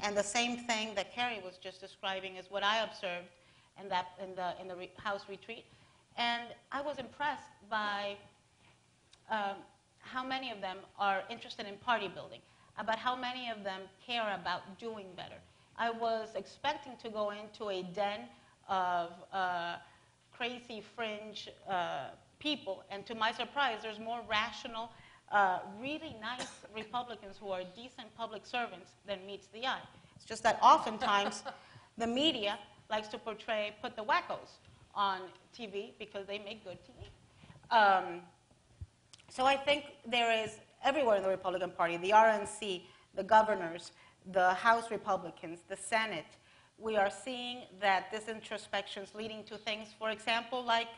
and 0.00 0.16
the 0.16 0.22
same 0.22 0.56
thing 0.56 0.94
that 0.94 1.12
Kerry 1.12 1.40
was 1.44 1.56
just 1.56 1.80
describing 1.80 2.36
is 2.36 2.46
what 2.48 2.62
I 2.62 2.84
observed 2.84 3.26
in, 3.80 3.88
that, 3.88 4.08
in 4.22 4.34
the, 4.34 4.54
in 4.60 4.68
the 4.68 4.76
re- 4.76 4.90
House 4.96 5.22
retreat. 5.28 5.64
And 6.16 6.42
I 6.70 6.80
was 6.80 6.98
impressed 6.98 7.50
by 7.68 8.16
um, 9.30 9.56
how 9.98 10.24
many 10.24 10.50
of 10.50 10.60
them 10.60 10.78
are 10.98 11.22
interested 11.30 11.66
in 11.66 11.76
party 11.76 12.08
building, 12.08 12.40
about 12.78 12.98
how 12.98 13.16
many 13.16 13.50
of 13.50 13.64
them 13.64 13.82
care 14.06 14.36
about 14.40 14.78
doing 14.78 15.06
better. 15.16 15.40
I 15.76 15.90
was 15.90 16.28
expecting 16.36 16.92
to 17.02 17.08
go 17.08 17.30
into 17.30 17.70
a 17.70 17.82
den 17.82 18.20
of 18.68 19.10
uh, 19.32 19.76
crazy 20.32 20.82
fringe 20.94 21.48
uh, 21.68 22.08
people, 22.38 22.84
and 22.90 23.04
to 23.06 23.14
my 23.14 23.32
surprise, 23.32 23.78
there's 23.82 23.98
more 23.98 24.20
rational, 24.28 24.90
uh, 25.32 25.58
really 25.80 26.14
nice 26.20 26.46
Republicans 26.74 27.36
who 27.40 27.48
are 27.48 27.62
decent 27.74 28.14
public 28.16 28.46
servants 28.46 28.92
than 29.06 29.24
meets 29.26 29.48
the 29.48 29.66
eye. 29.66 29.80
It's 30.16 30.24
just 30.24 30.42
that 30.44 30.58
oftentimes 30.62 31.42
the 31.98 32.06
media 32.06 32.58
likes 32.90 33.08
to 33.08 33.18
portray, 33.18 33.74
put 33.82 33.96
the 33.96 34.02
wackos 34.02 34.58
on 34.94 35.20
TV 35.56 35.92
because 35.98 36.26
they 36.26 36.38
make 36.38 36.64
good 36.64 36.78
TV. 36.86 37.76
Um, 37.76 38.20
so 39.28 39.44
I 39.44 39.56
think 39.56 39.84
there 40.06 40.32
is 40.44 40.58
everywhere 40.84 41.16
in 41.16 41.22
the 41.22 41.28
Republican 41.28 41.70
Party, 41.70 41.96
the 41.96 42.10
RNC, 42.10 42.82
the 43.14 43.24
governors, 43.24 43.92
the 44.32 44.54
House 44.54 44.90
Republicans, 44.90 45.60
the 45.68 45.76
Senate, 45.76 46.26
we 46.78 46.96
are 46.96 47.10
seeing 47.10 47.62
that 47.80 48.10
this 48.10 48.28
introspection 48.28 49.02
is 49.02 49.14
leading 49.14 49.44
to 49.44 49.56
things, 49.56 49.88
for 49.98 50.10
example, 50.10 50.64
like 50.64 50.88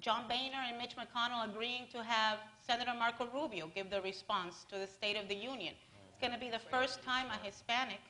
John 0.00 0.26
Boehner 0.28 0.62
and 0.68 0.78
Mitch 0.78 0.94
McConnell 0.96 1.48
agreeing 1.48 1.86
to 1.92 2.02
have 2.02 2.38
Senator 2.66 2.92
Marco 2.98 3.28
Rubio 3.32 3.70
give 3.74 3.90
the 3.90 4.00
response 4.00 4.64
to 4.70 4.78
the 4.78 4.86
State 4.86 5.16
of 5.16 5.28
the 5.28 5.34
Union. 5.34 5.74
It's 6.08 6.20
going 6.20 6.32
to 6.32 6.38
be 6.38 6.50
the 6.50 6.60
first 6.70 7.02
time 7.02 7.26
a 7.26 7.44
Hispanic 7.44 8.00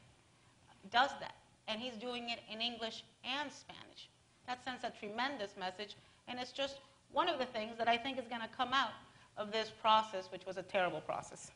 does 0.91 1.11
that, 1.21 1.35
and 1.69 1.81
he's 1.81 1.97
doing 1.97 2.31
it 2.31 2.41
in 2.51 2.61
English 2.61 3.05
and 3.25 3.53
Spanish. 3.53 4.09
That 4.47 4.65
sends 4.65 4.83
a 4.83 4.93
tremendous 4.99 5.55
message, 5.59 5.97
and 6.27 6.41
it's 6.41 6.53
just 6.53 6.79
one 7.13 7.29
of 7.29 7.39
the 7.39 7.47
things 7.47 7.77
that 7.79 7.89
I 7.89 7.97
think 7.97 8.19
is 8.19 8.27
going 8.27 8.41
to 8.41 8.49
come 8.57 8.73
out 8.73 8.93
of 9.37 9.53
this 9.53 9.71
process, 9.81 10.29
which 10.33 10.47
was 10.47 10.57
a 10.57 10.63
terrible 10.63 11.01
process. 11.01 11.51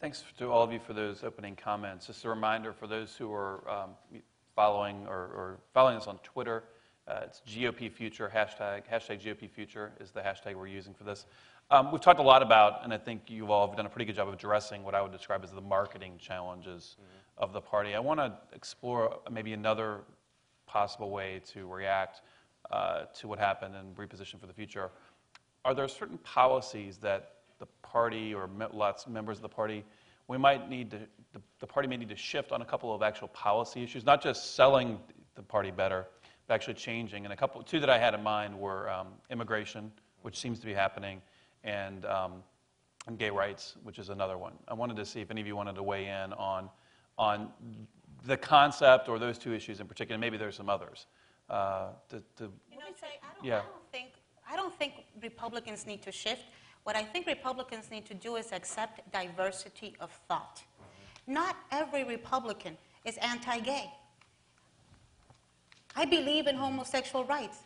Thanks 0.00 0.24
to 0.38 0.50
all 0.50 0.62
of 0.62 0.72
you 0.72 0.80
for 0.80 0.92
those 0.92 1.22
opening 1.22 1.54
comments. 1.54 2.06
Just 2.06 2.24
a 2.24 2.28
reminder 2.28 2.72
for 2.72 2.86
those 2.86 3.14
who 3.16 3.32
are 3.32 3.68
um, 3.70 3.90
following 4.54 5.06
or, 5.06 5.14
or 5.14 5.58
following 5.72 5.96
us 5.96 6.06
on 6.06 6.18
Twitter, 6.18 6.64
uh, 7.08 7.20
it's 7.22 7.40
GOP 7.46 7.90
Future 7.90 8.30
hashtag. 8.34 8.82
Hashtag 8.90 9.22
GOP 9.22 9.48
Future 9.48 9.92
is 10.00 10.10
the 10.10 10.20
hashtag 10.20 10.54
we're 10.54 10.66
using 10.66 10.92
for 10.92 11.04
this. 11.04 11.26
Um, 11.70 11.90
we've 11.90 12.00
talked 12.00 12.20
a 12.20 12.22
lot 12.22 12.42
about, 12.42 12.84
and 12.84 12.92
I 12.92 12.98
think 12.98 13.22
you 13.28 13.50
all 13.50 13.66
have 13.66 13.76
done 13.76 13.86
a 13.86 13.88
pretty 13.88 14.04
good 14.04 14.16
job 14.16 14.28
of 14.28 14.34
addressing 14.34 14.82
what 14.82 14.94
I 14.94 15.02
would 15.02 15.12
describe 15.12 15.42
as 15.44 15.50
the 15.50 15.60
marketing 15.60 16.14
challenges 16.18 16.96
of 17.38 17.52
the 17.52 17.60
party. 17.60 17.94
I 17.94 18.00
want 18.00 18.20
to 18.20 18.32
explore 18.54 19.20
maybe 19.30 19.52
another 19.52 20.00
possible 20.66 21.10
way 21.10 21.40
to 21.52 21.66
react 21.66 22.22
uh, 22.70 23.04
to 23.18 23.28
what 23.28 23.38
happened 23.38 23.74
and 23.76 23.94
reposition 23.96 24.40
for 24.40 24.46
the 24.46 24.52
future. 24.52 24.90
Are 25.64 25.74
there 25.74 25.88
certain 25.88 26.18
policies 26.18 26.98
that 26.98 27.32
the 27.58 27.66
party 27.82 28.34
or 28.34 28.48
lots 28.72 29.06
members 29.06 29.38
of 29.38 29.42
the 29.42 29.48
party 29.48 29.84
we 30.28 30.38
might 30.38 30.68
need 30.68 30.90
to 30.90 30.98
the, 31.32 31.42
the 31.60 31.66
party 31.66 31.86
may 31.86 31.96
need 31.96 32.08
to 32.08 32.16
shift 32.16 32.50
on 32.50 32.62
a 32.62 32.64
couple 32.64 32.94
of 32.94 33.02
actual 33.02 33.28
policy 33.28 33.82
issues, 33.82 34.04
not 34.04 34.22
just 34.22 34.54
selling 34.54 34.98
the 35.34 35.42
party 35.42 35.70
better, 35.70 36.06
but 36.46 36.54
actually 36.54 36.74
changing. 36.74 37.24
And 37.24 37.32
a 37.32 37.36
couple, 37.36 37.62
two 37.62 37.78
that 37.80 37.90
I 37.90 37.98
had 37.98 38.14
in 38.14 38.22
mind 38.22 38.58
were 38.58 38.88
um, 38.88 39.08
immigration, 39.30 39.92
which 40.22 40.38
seems 40.38 40.58
to 40.60 40.66
be 40.66 40.72
happening, 40.72 41.20
and, 41.62 42.06
um, 42.06 42.42
and 43.06 43.18
gay 43.18 43.30
rights, 43.30 43.76
which 43.82 43.98
is 43.98 44.08
another 44.08 44.38
one. 44.38 44.54
I 44.66 44.74
wanted 44.74 44.96
to 44.96 45.04
see 45.04 45.20
if 45.20 45.30
any 45.30 45.42
of 45.42 45.46
you 45.46 45.54
wanted 45.54 45.74
to 45.74 45.82
weigh 45.82 46.06
in 46.06 46.32
on 46.32 46.70
on 47.18 47.50
the 48.26 48.36
concept 48.36 49.08
or 49.08 49.18
those 49.18 49.38
two 49.38 49.54
issues 49.54 49.80
in 49.80 49.86
particular. 49.86 50.18
Maybe 50.18 50.36
there's 50.36 50.56
some 50.56 50.68
others. 50.68 51.06
Uh, 51.48 51.90
to, 52.08 52.22
to, 52.36 52.52
You 52.70 52.78
know, 52.78 52.86
I 52.86 53.34
don't, 53.34 53.44
Yeah. 53.44 53.58
I 53.58 53.62
don't 53.62 53.92
think 53.92 54.12
I 54.48 54.56
don't 54.56 54.74
think 54.74 54.92
Republicans 55.22 55.86
need 55.86 56.02
to 56.02 56.12
shift. 56.12 56.44
What 56.84 56.94
I 56.94 57.02
think 57.02 57.26
Republicans 57.26 57.90
need 57.90 58.06
to 58.06 58.14
do 58.14 58.36
is 58.36 58.52
accept 58.52 59.00
diversity 59.12 59.96
of 60.00 60.10
thought. 60.28 60.62
Not 61.26 61.56
every 61.72 62.04
Republican 62.04 62.76
is 63.04 63.16
anti-gay. 63.16 63.90
I 65.96 66.04
believe 66.04 66.46
in 66.46 66.54
homosexual 66.54 67.24
rights, 67.24 67.58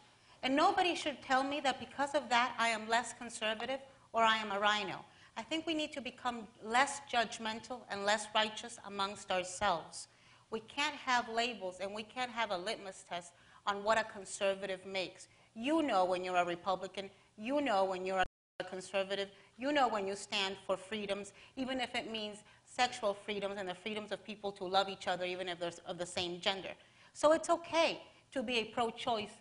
and 0.42 0.56
nobody 0.56 0.94
should 0.94 1.20
tell 1.20 1.42
me 1.42 1.60
that 1.60 1.78
because 1.78 2.14
of 2.14 2.30
that 2.30 2.54
I 2.58 2.68
am 2.68 2.88
less 2.88 3.12
conservative 3.12 3.80
or 4.12 4.22
I 4.22 4.36
am 4.38 4.52
a 4.52 4.58
RINO. 4.58 5.04
I 5.40 5.42
think 5.42 5.66
we 5.66 5.72
need 5.72 5.94
to 5.94 6.02
become 6.02 6.46
less 6.62 7.00
judgmental 7.10 7.80
and 7.90 8.04
less 8.04 8.26
righteous 8.34 8.78
amongst 8.86 9.30
ourselves. 9.30 10.08
We 10.50 10.60
can't 10.60 10.94
have 10.96 11.30
labels 11.30 11.78
and 11.80 11.94
we 11.94 12.02
can't 12.02 12.30
have 12.30 12.50
a 12.50 12.58
litmus 12.58 13.06
test 13.08 13.32
on 13.66 13.82
what 13.82 13.96
a 13.96 14.04
conservative 14.04 14.84
makes. 14.84 15.28
You 15.54 15.80
know 15.80 16.04
when 16.04 16.24
you're 16.24 16.36
a 16.36 16.44
Republican, 16.44 17.08
you 17.38 17.62
know 17.62 17.86
when 17.86 18.04
you're 18.04 18.22
a 18.58 18.64
conservative, 18.64 19.30
you 19.56 19.72
know 19.72 19.88
when 19.88 20.06
you 20.06 20.14
stand 20.14 20.56
for 20.66 20.76
freedoms, 20.76 21.32
even 21.56 21.80
if 21.80 21.94
it 21.94 22.12
means 22.12 22.44
sexual 22.66 23.14
freedoms 23.14 23.54
and 23.58 23.66
the 23.66 23.74
freedoms 23.74 24.12
of 24.12 24.22
people 24.22 24.52
to 24.52 24.64
love 24.64 24.90
each 24.90 25.08
other, 25.08 25.24
even 25.24 25.48
if 25.48 25.58
they're 25.58 25.72
of 25.86 25.96
the 25.96 26.04
same 26.04 26.38
gender. 26.38 26.74
So 27.14 27.32
it's 27.32 27.48
okay. 27.48 28.02
to 28.32 28.42
be 28.42 28.58
a 28.58 28.64
pro 28.64 28.90
choice 28.90 29.32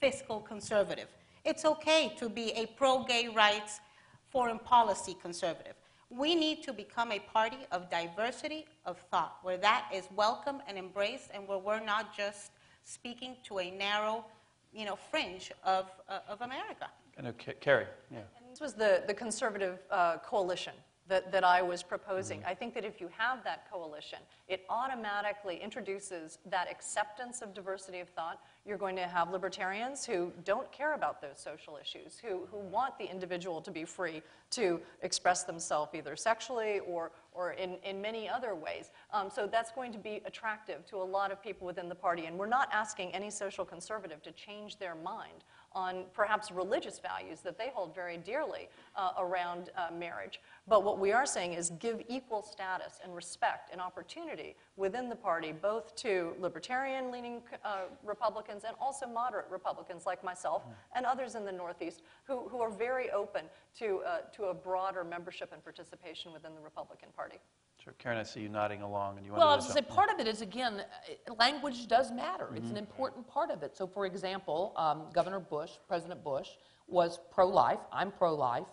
fiscal 0.00 0.40
conservative. 0.40 1.08
It's 1.44 1.66
okay 1.66 2.14
to 2.16 2.30
be 2.30 2.50
a 2.52 2.64
pro 2.64 3.04
gay 3.04 3.28
rights 3.28 3.80
foreign 4.38 4.60
policy 4.60 5.16
conservative. 5.20 5.74
We 6.10 6.36
need 6.36 6.62
to 6.62 6.72
become 6.72 7.10
a 7.10 7.18
party 7.18 7.58
of 7.72 7.90
diversity 7.90 8.66
of 8.86 8.96
thought, 9.10 9.38
where 9.42 9.56
that 9.56 9.90
is 9.92 10.04
welcome 10.14 10.62
and 10.68 10.78
embraced, 10.78 11.30
and 11.34 11.48
where 11.48 11.58
we're 11.58 11.84
not 11.84 12.16
just 12.16 12.52
speaking 12.84 13.34
to 13.48 13.58
a 13.58 13.68
narrow, 13.72 14.24
you 14.72 14.84
know, 14.84 14.94
fringe 15.10 15.50
of, 15.64 15.90
uh, 16.08 16.20
of 16.28 16.40
America. 16.42 16.88
I 17.18 17.22
know, 17.22 17.32
Ca- 17.44 17.54
Kerry, 17.60 17.86
yeah. 18.12 18.20
This 18.48 18.60
was 18.60 18.74
the, 18.74 19.02
the 19.08 19.12
conservative 19.12 19.80
uh, 19.90 20.18
coalition 20.18 20.74
that, 21.08 21.32
that 21.32 21.44
I 21.44 21.62
was 21.62 21.82
proposing. 21.82 22.42
I 22.46 22.54
think 22.54 22.74
that 22.74 22.84
if 22.84 23.00
you 23.00 23.08
have 23.16 23.42
that 23.44 23.70
coalition, 23.70 24.18
it 24.46 24.64
automatically 24.68 25.60
introduces 25.62 26.38
that 26.50 26.70
acceptance 26.70 27.40
of 27.42 27.54
diversity 27.54 28.00
of 28.00 28.08
thought. 28.10 28.40
You're 28.66 28.78
going 28.78 28.96
to 28.96 29.06
have 29.06 29.30
libertarians 29.30 30.04
who 30.04 30.32
don't 30.44 30.70
care 30.70 30.94
about 30.94 31.22
those 31.22 31.38
social 31.38 31.78
issues, 31.80 32.18
who, 32.18 32.46
who 32.50 32.58
want 32.58 32.98
the 32.98 33.10
individual 33.10 33.60
to 33.62 33.70
be 33.70 33.84
free 33.84 34.22
to 34.50 34.80
express 35.02 35.44
themselves 35.44 35.94
either 35.94 36.16
sexually 36.16 36.80
or, 36.80 37.12
or 37.32 37.52
in, 37.52 37.76
in 37.84 38.00
many 38.00 38.28
other 38.28 38.54
ways. 38.54 38.90
Um, 39.12 39.30
so 39.34 39.46
that's 39.50 39.70
going 39.72 39.92
to 39.92 39.98
be 39.98 40.20
attractive 40.26 40.84
to 40.86 40.96
a 40.96 41.04
lot 41.04 41.32
of 41.32 41.42
people 41.42 41.66
within 41.66 41.88
the 41.88 41.94
party. 41.94 42.26
And 42.26 42.38
we're 42.38 42.46
not 42.46 42.68
asking 42.72 43.14
any 43.14 43.30
social 43.30 43.64
conservative 43.64 44.22
to 44.22 44.32
change 44.32 44.78
their 44.78 44.94
mind 44.94 45.44
on 45.78 46.04
perhaps 46.12 46.50
religious 46.50 46.98
values 46.98 47.40
that 47.40 47.56
they 47.56 47.70
hold 47.72 47.94
very 47.94 48.16
dearly 48.16 48.68
uh, 48.96 49.12
around 49.16 49.70
uh, 49.76 49.94
marriage. 49.94 50.40
But 50.66 50.82
what 50.82 50.98
we 50.98 51.12
are 51.12 51.24
saying 51.24 51.52
is 51.52 51.70
give 51.78 52.02
equal 52.08 52.42
status 52.42 52.98
and 53.04 53.14
respect 53.14 53.70
and 53.70 53.80
opportunity 53.80 54.56
within 54.76 55.08
the 55.08 55.14
party, 55.14 55.52
both 55.52 55.94
to 55.96 56.34
libertarian 56.40 57.12
leaning 57.12 57.42
uh, 57.64 57.82
Republicans 58.04 58.64
and 58.66 58.74
also 58.80 59.06
moderate 59.06 59.46
Republicans 59.50 60.04
like 60.04 60.24
myself 60.24 60.64
and 60.96 61.06
others 61.06 61.36
in 61.36 61.44
the 61.44 61.52
Northeast 61.52 62.02
who, 62.24 62.48
who 62.48 62.60
are 62.60 62.70
very 62.70 63.10
open 63.12 63.44
to, 63.78 64.00
uh, 64.04 64.18
to 64.34 64.46
a 64.46 64.54
broader 64.54 65.04
membership 65.04 65.52
and 65.52 65.62
participation 65.62 66.32
within 66.32 66.56
the 66.56 66.60
Republican 66.60 67.10
Party. 67.14 67.38
Sure. 67.88 67.94
Karen, 67.98 68.18
I 68.18 68.22
see 68.22 68.40
you 68.40 68.50
nodding 68.50 68.82
along, 68.82 69.16
and 69.16 69.24
you 69.24 69.32
want 69.32 69.40
Well, 69.40 69.48
I 69.48 69.56
was 69.56 69.64
going 69.64 69.82
to 69.82 69.88
say, 69.88 69.94
part 69.94 70.10
of 70.10 70.20
it 70.20 70.28
is, 70.28 70.42
again, 70.42 70.82
uh, 70.82 71.34
language 71.38 71.86
does 71.86 72.12
matter. 72.12 72.50
It's 72.54 72.70
an 72.70 72.76
important 72.76 73.26
part 73.26 73.50
of 73.50 73.62
it. 73.62 73.74
So, 73.76 73.86
for 73.86 74.04
example, 74.04 74.74
um, 74.76 75.04
Governor 75.14 75.40
Bush, 75.40 75.70
President 75.86 76.22
Bush, 76.22 76.48
was 76.86 77.18
pro-life. 77.30 77.78
I'm 77.90 78.10
pro-life. 78.10 78.66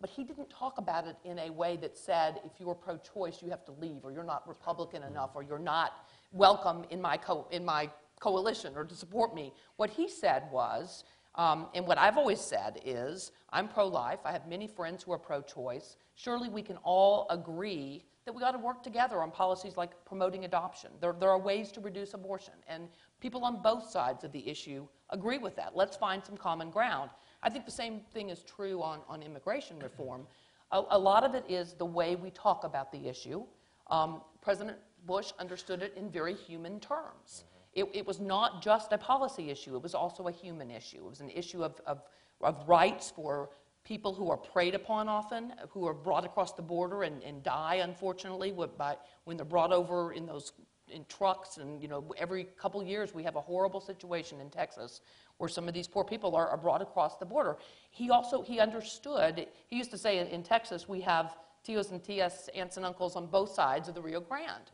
But 0.00 0.10
he 0.10 0.24
didn't 0.24 0.50
talk 0.50 0.78
about 0.78 1.06
it 1.06 1.16
in 1.24 1.38
a 1.38 1.50
way 1.50 1.76
that 1.76 1.96
said, 1.96 2.40
if 2.44 2.52
you're 2.58 2.74
pro-choice, 2.74 3.40
you 3.40 3.50
have 3.50 3.64
to 3.66 3.72
leave, 3.72 4.00
or 4.02 4.10
you're 4.10 4.24
not 4.24 4.46
Republican 4.48 5.04
enough, 5.04 5.30
or 5.36 5.44
you're 5.44 5.60
not 5.60 6.04
welcome 6.32 6.84
in 6.90 7.00
my, 7.00 7.16
co- 7.16 7.46
in 7.52 7.64
my 7.64 7.88
coalition, 8.18 8.72
or 8.74 8.84
to 8.84 8.96
support 8.96 9.32
me. 9.32 9.52
What 9.76 9.90
he 9.90 10.08
said 10.08 10.42
was, 10.50 11.04
um, 11.36 11.68
and 11.74 11.86
what 11.86 11.98
I've 11.98 12.18
always 12.18 12.40
said 12.40 12.80
is, 12.84 13.30
I'm 13.50 13.68
pro 13.68 13.86
life. 13.86 14.18
I 14.24 14.32
have 14.32 14.48
many 14.48 14.66
friends 14.66 15.04
who 15.04 15.12
are 15.12 15.18
pro 15.18 15.40
choice. 15.40 15.96
Surely 16.16 16.48
we 16.48 16.62
can 16.62 16.78
all 16.78 17.26
agree 17.30 18.04
that 18.26 18.34
we 18.34 18.42
ought 18.42 18.52
to 18.52 18.58
work 18.58 18.82
together 18.82 19.22
on 19.22 19.30
policies 19.30 19.76
like 19.76 19.92
promoting 20.04 20.44
adoption. 20.44 20.90
There, 21.00 21.14
there 21.18 21.30
are 21.30 21.38
ways 21.38 21.70
to 21.72 21.80
reduce 21.80 22.12
abortion, 22.12 22.54
and 22.68 22.88
people 23.20 23.44
on 23.44 23.62
both 23.62 23.88
sides 23.88 24.24
of 24.24 24.32
the 24.32 24.46
issue 24.48 24.86
agree 25.10 25.38
with 25.38 25.54
that. 25.56 25.76
Let's 25.76 25.96
find 25.96 26.24
some 26.24 26.36
common 26.36 26.70
ground. 26.70 27.10
I 27.42 27.48
think 27.48 27.64
the 27.64 27.70
same 27.70 28.00
thing 28.12 28.30
is 28.30 28.42
true 28.42 28.82
on, 28.82 28.98
on 29.08 29.22
immigration 29.22 29.78
reform. 29.78 30.26
A, 30.72 30.82
a 30.90 30.98
lot 30.98 31.22
of 31.22 31.36
it 31.36 31.44
is 31.48 31.74
the 31.74 31.86
way 31.86 32.16
we 32.16 32.30
talk 32.30 32.64
about 32.64 32.90
the 32.90 33.08
issue. 33.08 33.44
Um, 33.88 34.22
President 34.42 34.78
Bush 35.06 35.30
understood 35.38 35.80
it 35.82 35.94
in 35.96 36.10
very 36.10 36.34
human 36.34 36.80
terms. 36.80 37.44
It, 37.74 37.86
it 37.94 38.04
was 38.04 38.18
not 38.18 38.60
just 38.60 38.92
a 38.92 38.98
policy 38.98 39.50
issue, 39.50 39.76
it 39.76 39.82
was 39.82 39.94
also 39.94 40.26
a 40.26 40.32
human 40.32 40.70
issue. 40.70 40.96
It 40.96 41.10
was 41.10 41.20
an 41.20 41.30
issue 41.30 41.62
of, 41.62 41.80
of, 41.86 42.02
of 42.40 42.68
rights 42.68 43.12
for 43.14 43.50
people 43.86 44.12
who 44.12 44.30
are 44.30 44.36
preyed 44.36 44.74
upon 44.74 45.08
often, 45.08 45.52
who 45.70 45.86
are 45.86 45.94
brought 45.94 46.24
across 46.24 46.52
the 46.52 46.62
border 46.62 47.04
and, 47.04 47.22
and 47.22 47.42
die, 47.44 47.76
unfortunately, 47.76 48.52
by, 48.76 48.96
when 49.24 49.36
they're 49.36 49.46
brought 49.46 49.72
over 49.72 50.12
in 50.12 50.26
those 50.26 50.52
in 50.92 51.04
trucks. 51.08 51.56
And, 51.56 51.80
you 51.80 51.88
know, 51.88 52.04
every 52.18 52.44
couple 52.58 52.82
years 52.82 53.14
we 53.14 53.22
have 53.22 53.36
a 53.36 53.40
horrible 53.40 53.80
situation 53.80 54.40
in 54.40 54.50
Texas 54.50 55.00
where 55.38 55.48
some 55.48 55.68
of 55.68 55.74
these 55.74 55.86
poor 55.86 56.04
people 56.04 56.34
are, 56.34 56.48
are 56.48 56.56
brought 56.56 56.82
across 56.82 57.16
the 57.18 57.26
border. 57.26 57.56
He 57.90 58.10
also, 58.10 58.42
he 58.42 58.58
understood, 58.58 59.46
he 59.66 59.76
used 59.76 59.90
to 59.92 59.98
say 59.98 60.18
in, 60.18 60.26
in 60.28 60.42
Texas 60.42 60.88
we 60.88 61.00
have 61.02 61.36
tios 61.66 61.90
and 61.92 62.02
tias, 62.02 62.48
aunts 62.54 62.76
and 62.76 62.86
uncles 62.86 63.16
on 63.16 63.26
both 63.26 63.50
sides 63.50 63.88
of 63.88 63.94
the 63.94 64.02
Rio 64.02 64.20
Grande. 64.20 64.70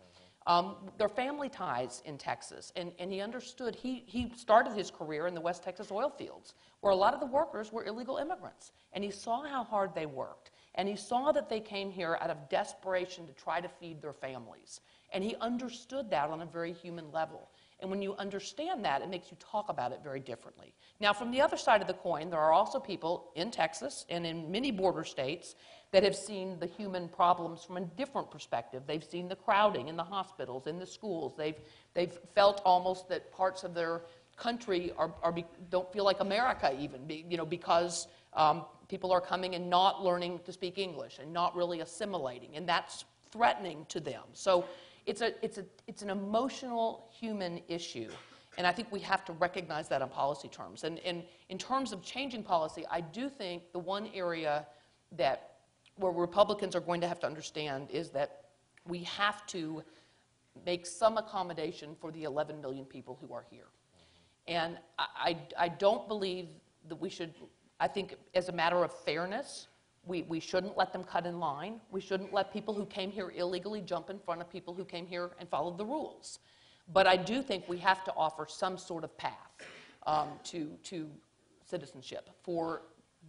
Um, 0.46 0.76
their 0.98 1.08
family 1.08 1.48
ties 1.48 2.02
in 2.04 2.18
Texas, 2.18 2.72
and, 2.74 2.92
and 2.98 3.12
he 3.12 3.20
understood. 3.20 3.74
He, 3.74 4.02
he 4.06 4.32
started 4.36 4.72
his 4.72 4.90
career 4.90 5.26
in 5.26 5.34
the 5.34 5.40
West 5.40 5.62
Texas 5.62 5.92
oil 5.92 6.10
fields, 6.10 6.54
where 6.80 6.92
a 6.92 6.96
lot 6.96 7.14
of 7.14 7.20
the 7.20 7.26
workers 7.26 7.72
were 7.72 7.84
illegal 7.84 8.16
immigrants. 8.16 8.72
And 8.92 9.04
he 9.04 9.10
saw 9.10 9.46
how 9.46 9.62
hard 9.62 9.94
they 9.94 10.06
worked. 10.06 10.50
And 10.74 10.88
he 10.88 10.96
saw 10.96 11.32
that 11.32 11.48
they 11.48 11.60
came 11.60 11.90
here 11.90 12.18
out 12.20 12.30
of 12.30 12.48
desperation 12.48 13.26
to 13.26 13.32
try 13.34 13.60
to 13.60 13.68
feed 13.68 14.00
their 14.00 14.12
families. 14.12 14.80
And 15.12 15.22
he 15.22 15.36
understood 15.40 16.10
that 16.10 16.30
on 16.30 16.40
a 16.40 16.46
very 16.46 16.72
human 16.72 17.12
level. 17.12 17.50
And 17.80 17.90
when 17.90 18.00
you 18.00 18.14
understand 18.14 18.84
that, 18.84 19.02
it 19.02 19.10
makes 19.10 19.30
you 19.30 19.36
talk 19.38 19.68
about 19.68 19.92
it 19.92 20.00
very 20.02 20.20
differently. 20.20 20.72
Now, 21.00 21.12
from 21.12 21.30
the 21.30 21.40
other 21.40 21.56
side 21.56 21.82
of 21.82 21.88
the 21.88 21.94
coin, 21.94 22.30
there 22.30 22.40
are 22.40 22.52
also 22.52 22.80
people 22.80 23.32
in 23.34 23.50
Texas 23.50 24.06
and 24.08 24.24
in 24.24 24.50
many 24.50 24.70
border 24.70 25.04
states 25.04 25.56
that 25.92 26.02
have 26.02 26.16
seen 26.16 26.58
the 26.58 26.66
human 26.66 27.06
problems 27.06 27.62
from 27.62 27.76
a 27.76 27.82
different 27.82 28.30
perspective. 28.30 28.82
They've 28.86 29.04
seen 29.04 29.28
the 29.28 29.36
crowding 29.36 29.88
in 29.88 29.96
the 29.96 30.02
hospitals, 30.04 30.66
in 30.66 30.78
the 30.78 30.86
schools. 30.86 31.34
They've, 31.36 31.60
they've 31.94 32.18
felt 32.34 32.62
almost 32.64 33.08
that 33.10 33.30
parts 33.30 33.62
of 33.62 33.74
their 33.74 34.02
country 34.36 34.92
are, 34.96 35.12
are 35.22 35.32
be, 35.32 35.44
don't 35.70 35.92
feel 35.92 36.04
like 36.04 36.20
America 36.20 36.74
even, 36.80 37.06
be, 37.06 37.26
you 37.28 37.36
know, 37.36 37.44
because 37.44 38.08
um, 38.32 38.64
people 38.88 39.12
are 39.12 39.20
coming 39.20 39.54
and 39.54 39.68
not 39.68 40.02
learning 40.02 40.40
to 40.46 40.52
speak 40.52 40.78
English 40.78 41.18
and 41.20 41.30
not 41.30 41.54
really 41.54 41.80
assimilating, 41.80 42.56
and 42.56 42.66
that's 42.66 43.04
threatening 43.30 43.84
to 43.90 44.00
them. 44.00 44.22
So 44.32 44.64
it's, 45.04 45.20
a, 45.20 45.32
it's, 45.44 45.58
a, 45.58 45.64
it's 45.86 46.00
an 46.00 46.10
emotional 46.10 47.10
human 47.12 47.60
issue. 47.68 48.08
And 48.56 48.66
I 48.66 48.72
think 48.72 48.90
we 48.90 49.00
have 49.00 49.24
to 49.26 49.32
recognize 49.34 49.88
that 49.88 50.02
in 50.02 50.08
policy 50.08 50.48
terms. 50.48 50.84
And, 50.84 50.98
and 51.00 51.22
in 51.48 51.58
terms 51.58 51.92
of 51.92 52.02
changing 52.02 52.42
policy, 52.42 52.84
I 52.90 53.00
do 53.00 53.28
think 53.28 53.72
the 53.72 53.78
one 53.78 54.08
area 54.14 54.66
that 55.16 55.51
where 55.96 56.12
Republicans 56.12 56.74
are 56.74 56.80
going 56.80 57.00
to 57.00 57.08
have 57.08 57.20
to 57.20 57.26
understand 57.26 57.88
is 57.90 58.10
that 58.10 58.44
we 58.86 59.04
have 59.04 59.46
to 59.46 59.82
make 60.66 60.86
some 60.86 61.18
accommodation 61.18 61.96
for 62.00 62.10
the 62.12 62.24
11 62.24 62.60
million 62.60 62.84
people 62.84 63.18
who 63.20 63.32
are 63.32 63.44
here. 63.50 63.66
And 64.48 64.78
I, 64.98 65.36
I, 65.58 65.68
don't 65.68 66.08
believe 66.08 66.48
that 66.88 66.96
we 66.96 67.08
should, 67.08 67.32
I 67.78 67.86
think 67.86 68.16
as 68.34 68.48
a 68.48 68.52
matter 68.52 68.82
of 68.82 68.92
fairness, 68.92 69.68
we, 70.04 70.22
we 70.22 70.40
shouldn't 70.40 70.76
let 70.76 70.92
them 70.92 71.04
cut 71.04 71.26
in 71.26 71.38
line. 71.38 71.80
We 71.92 72.00
shouldn't 72.00 72.32
let 72.32 72.52
people 72.52 72.74
who 72.74 72.84
came 72.86 73.12
here 73.12 73.32
illegally 73.36 73.80
jump 73.80 74.10
in 74.10 74.18
front 74.18 74.40
of 74.40 74.50
people 74.50 74.74
who 74.74 74.84
came 74.84 75.06
here 75.06 75.30
and 75.38 75.48
followed 75.48 75.78
the 75.78 75.84
rules. 75.84 76.40
But 76.92 77.06
I 77.06 77.16
do 77.16 77.40
think 77.40 77.68
we 77.68 77.78
have 77.78 78.02
to 78.04 78.12
offer 78.16 78.46
some 78.48 78.76
sort 78.76 79.04
of 79.04 79.16
path 79.16 79.32
um, 80.06 80.28
to, 80.44 80.72
to 80.84 81.08
citizenship 81.64 82.28
for 82.42 82.82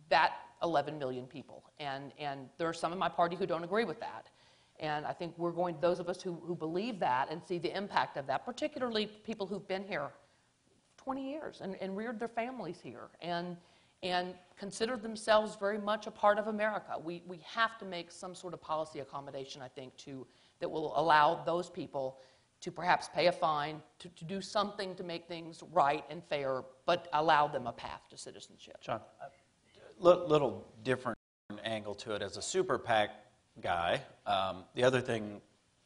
that 0.09 0.33
11 0.63 0.97
million 0.97 1.25
people. 1.25 1.63
And, 1.79 2.11
and 2.17 2.49
there 2.57 2.67
are 2.67 2.73
some 2.73 2.93
in 2.93 2.99
my 2.99 3.09
party 3.09 3.35
who 3.35 3.45
don't 3.45 3.63
agree 3.63 3.85
with 3.85 3.99
that. 3.99 4.27
And 4.79 5.05
I 5.05 5.13
think 5.13 5.37
we're 5.37 5.51
going, 5.51 5.77
those 5.79 5.99
of 5.99 6.09
us 6.09 6.21
who, 6.21 6.33
who 6.45 6.55
believe 6.55 6.99
that 6.99 7.29
and 7.29 7.41
see 7.43 7.57
the 7.57 7.75
impact 7.75 8.17
of 8.17 8.25
that, 8.27 8.45
particularly 8.45 9.05
people 9.05 9.45
who've 9.45 9.67
been 9.67 9.83
here 9.83 10.09
20 10.97 11.29
years 11.29 11.61
and, 11.61 11.75
and 11.81 11.95
reared 11.95 12.19
their 12.19 12.27
families 12.27 12.79
here 12.81 13.09
and, 13.21 13.57
and 14.01 14.33
consider 14.57 14.97
themselves 14.97 15.55
very 15.59 15.77
much 15.77 16.07
a 16.07 16.11
part 16.11 16.39
of 16.39 16.47
America. 16.47 16.95
We, 17.01 17.21
we 17.27 17.39
have 17.45 17.77
to 17.79 17.85
make 17.85 18.11
some 18.11 18.33
sort 18.33 18.53
of 18.53 18.61
policy 18.61 18.99
accommodation, 18.99 19.61
I 19.61 19.67
think, 19.67 19.95
to, 19.97 20.25
that 20.59 20.69
will 20.69 20.93
allow 20.97 21.43
those 21.43 21.69
people 21.69 22.19
to 22.61 22.71
perhaps 22.71 23.09
pay 23.13 23.27
a 23.27 23.31
fine, 23.31 23.81
to, 23.99 24.07
to 24.09 24.23
do 24.23 24.39
something 24.39 24.95
to 24.95 25.03
make 25.03 25.27
things 25.27 25.61
right 25.73 26.05
and 26.09 26.23
fair, 26.23 26.63
but 26.85 27.09
allow 27.11 27.45
them 27.45 27.67
a 27.67 27.73
path 27.73 28.01
to 28.09 28.17
citizenship. 28.17 28.77
John. 28.81 29.01
Uh, 29.21 29.25
Li- 29.99 30.27
little 30.27 30.67
different 30.83 31.17
angle 31.63 31.95
to 31.95 32.13
it 32.13 32.21
as 32.21 32.37
a 32.37 32.41
super 32.41 32.77
PAC 32.77 33.11
guy. 33.61 34.01
Um, 34.25 34.63
the 34.75 34.83
other 34.83 35.01
thing 35.01 35.41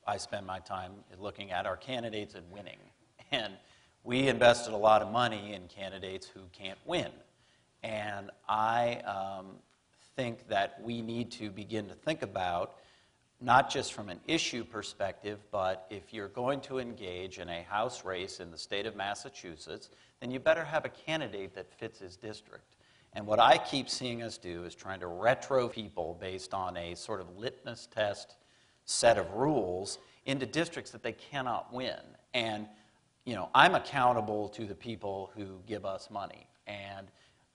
I 0.06 0.18
spend 0.18 0.46
my 0.46 0.60
time 0.60 0.94
looking 1.20 1.52
at 1.52 1.66
are 1.66 1.78
candidates 1.78 2.36
and 2.36 2.50
winning. 2.52 2.78
And 3.30 3.56
we 4.06 4.30
invested 4.30 4.72
a 4.72 4.78
lot 4.78 5.02
of 5.02 5.12
money 5.12 5.54
in 5.54 5.68
candidates 5.68 6.26
who 6.26 6.40
can't 6.54 6.80
win. 6.86 7.12
And 7.84 8.32
I 8.48 9.02
um, 9.02 9.48
think 10.16 10.48
that 10.48 10.80
we 10.82 11.02
need 11.02 11.30
to 11.32 11.50
begin 11.50 11.90
to 11.90 11.94
think 11.94 12.22
about, 12.22 12.76
not 13.42 13.70
just 13.70 13.92
from 13.92 14.08
an 14.08 14.22
issue 14.26 14.64
perspective, 14.64 15.40
but 15.52 15.88
if 15.90 16.14
you're 16.14 16.30
going 16.30 16.62
to 16.62 16.80
engage 16.80 17.40
in 17.40 17.50
a 17.50 17.64
House 17.64 18.06
race 18.06 18.40
in 18.40 18.50
the 18.50 18.58
state 18.58 18.86
of 18.86 18.96
Massachusetts, 18.96 19.90
then 20.22 20.32
you 20.32 20.40
better 20.40 20.64
have 20.64 20.86
a 20.86 20.90
candidate 20.90 21.54
that 21.54 21.70
fits 21.74 22.00
his 22.00 22.16
district. 22.16 22.77
And 23.18 23.26
what 23.26 23.40
I 23.40 23.58
keep 23.58 23.90
seeing 23.90 24.22
us 24.22 24.38
do 24.38 24.64
is 24.66 24.76
trying 24.76 25.00
to 25.00 25.08
retro 25.08 25.68
people 25.68 26.16
based 26.22 26.54
on 26.54 26.78
a 26.78 26.94
sort 26.94 27.20
of 27.20 27.36
litmus 27.36 27.88
test 27.92 28.36
set 28.86 29.18
of 29.18 29.34
rules 29.34 29.98
into 30.28 30.46
districts 30.46 30.92
that 30.92 31.02
they 31.02 31.14
cannot 31.14 31.74
win. 31.74 31.98
And 32.36 32.68
you 33.26 33.34
know, 33.34 33.50
I'm 33.56 33.74
accountable 33.74 34.50
to 34.50 34.66
the 34.66 34.76
people 34.76 35.32
who 35.36 35.60
give 35.66 35.84
us 35.84 36.12
money. 36.12 36.46
And 36.68 37.08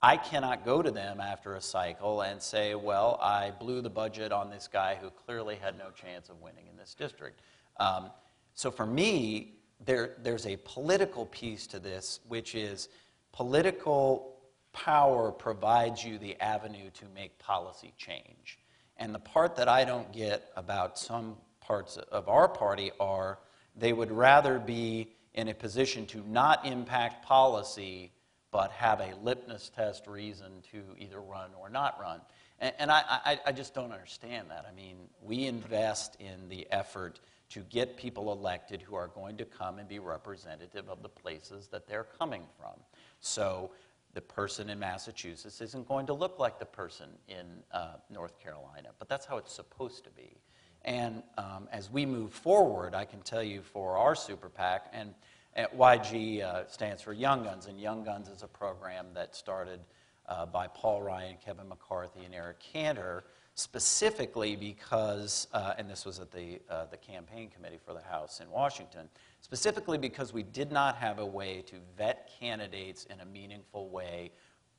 I 0.03 0.17
cannot 0.17 0.65
go 0.65 0.83
to 0.83 0.91
them 0.91 1.21
after 1.21 1.55
a 1.55 1.61
cycle 1.61 2.23
and 2.23 2.43
say, 2.43 2.75
well, 2.75 3.21
I 3.23 3.53
blew 3.53 3.83
the 3.83 3.89
budget 3.89 4.33
on 4.33 4.51
this 4.51 4.67
guy 4.67 4.99
who 5.01 5.11
clearly 5.11 5.55
had 5.55 5.79
no 5.79 5.91
chance 5.91 6.29
of 6.29 6.41
winning 6.43 6.67
in 6.69 6.77
this 6.77 6.93
district. 6.93 7.41
Um, 7.79 8.11
so 8.55 8.73
for 8.73 8.85
me, 8.85 9.53
there, 9.85 10.17
there's 10.25 10.47
a 10.47 10.57
political 10.65 11.27
piece 11.27 11.69
to 11.69 11.79
this, 11.79 12.19
which 12.27 12.57
is 12.57 12.89
political 13.31 14.32
power 14.73 15.31
provides 15.31 16.05
you 16.05 16.19
the 16.19 16.41
avenue 16.41 16.91
to 16.95 17.05
make 17.15 17.39
policy 17.39 17.93
change. 17.97 18.59
And 18.97 19.15
the 19.15 19.19
part 19.19 19.57
that 19.57 19.69
I 19.69 19.85
don't 19.85 20.13
get 20.13 20.51
about 20.57 20.99
some 20.99 21.37
parts 21.61 21.97
of 21.97 22.29
our 22.29 22.49
party 22.49 22.91
are 23.01 23.39
they 23.77 23.93
would 23.93 24.11
rather 24.11 24.59
be 24.59 25.13
in 25.35 25.49
a 25.49 25.55
position 25.55 26.07
to 26.07 26.23
not 26.29 26.67
impact 26.67 27.25
policy 27.25 28.13
but 28.53 28.71
have 28.71 29.01
a 29.01 29.15
litmus 29.23 29.71
test 29.75 30.07
reason 30.07 30.63
to 30.71 30.83
either 30.99 31.21
run 31.21 31.51
or 31.59 31.71
not 31.71 31.99
run. 31.99 32.21
And, 32.59 32.75
and 32.79 32.91
I, 32.91 33.03
I, 33.09 33.41
I 33.47 33.53
just 33.53 33.75
don't 33.75 33.93
understand 33.93 34.51
that. 34.51 34.67
I 34.71 34.75
mean, 34.77 34.97
we 35.23 35.47
invest 35.47 36.17
in 36.21 36.49
the 36.51 36.67
effort 36.71 37.21
to 37.49 37.61
get 37.61 37.97
people 37.97 38.31
elected 38.31 38.83
who 38.83 38.95
are 38.95 39.09
going 39.09 39.39
to 39.39 39.47
come 39.47 39.79
and 39.79 39.89
be 39.89 39.99
representative 39.99 40.89
of 40.89 41.03
the 41.03 41.09
places 41.09 41.67
that 41.69 41.89
they're 41.89 42.07
coming 42.19 42.45
from. 42.59 42.75
So 43.21 43.71
the 44.15 44.21
person 44.21 44.69
in 44.71 44.79
Massachusetts 44.79 45.61
isn't 45.61 45.89
going 45.89 46.07
to 46.07 46.13
look 46.13 46.39
like 46.39 46.59
the 46.59 46.67
person 46.67 47.09
in 47.29 47.47
uh, 47.73 47.95
North 48.11 48.39
Carolina, 48.39 48.91
but 48.99 49.09
that's 49.09 49.25
how 49.25 49.39
it's 49.39 49.53
supposed 49.53 50.05
to 50.05 50.11
be. 50.11 50.37
And 50.85 51.23
um, 51.39 51.69
as 51.71 51.91
we 51.91 52.05
move 52.05 52.33
forward, 52.33 52.95
I 52.95 53.05
can 53.05 53.21
tell 53.21 53.43
you 53.43 53.63
for 53.63 53.97
our 53.97 54.15
super 54.15 54.49
PAC, 54.49 54.87
and 54.93 55.15
YG 55.57 56.43
uh, 56.43 56.67
stands 56.67 57.03
for 57.03 57.13
Young 57.13 57.45
Guns, 57.45 57.67
and 57.67 57.81
Young 57.81 58.05
Guns 58.05 58.29
is 58.29 58.43
a 58.43 58.49
program 58.49 59.07
that 59.15 59.35
started 59.37 59.81
uh, 60.29 60.47
by 60.47 60.67
Paul 60.67 61.03
Ryan, 61.03 61.37
Kevin 61.45 61.69
McCarthy, 61.69 62.25
and 62.25 62.35
Eric 62.35 62.59
Cantor, 62.61 63.25
specifically 63.55 64.57
because, 64.57 65.47
uh, 65.53 65.75
and 65.77 65.89
this 65.89 66.05
was 66.05 66.19
at 66.19 66.31
the, 66.31 66.61
uh, 66.71 66.87
the 66.91 66.97
campaign 66.97 67.51
committee 67.51 67.79
for 67.85 67.93
the 67.93 68.01
House 68.01 68.41
in 68.41 68.51
Washington, 68.51 69.09
specifically 69.41 69.99
because 69.99 70.33
we 70.33 70.43
did 70.43 70.73
not 70.73 70.97
have 70.97 71.19
a 71.19 71.27
way 71.27 71.63
to 71.67 71.77
vet 71.97 72.31
candidates 72.41 73.07
in 73.07 73.21
a 73.21 73.25
meaningful 73.27 73.91
way 73.91 74.31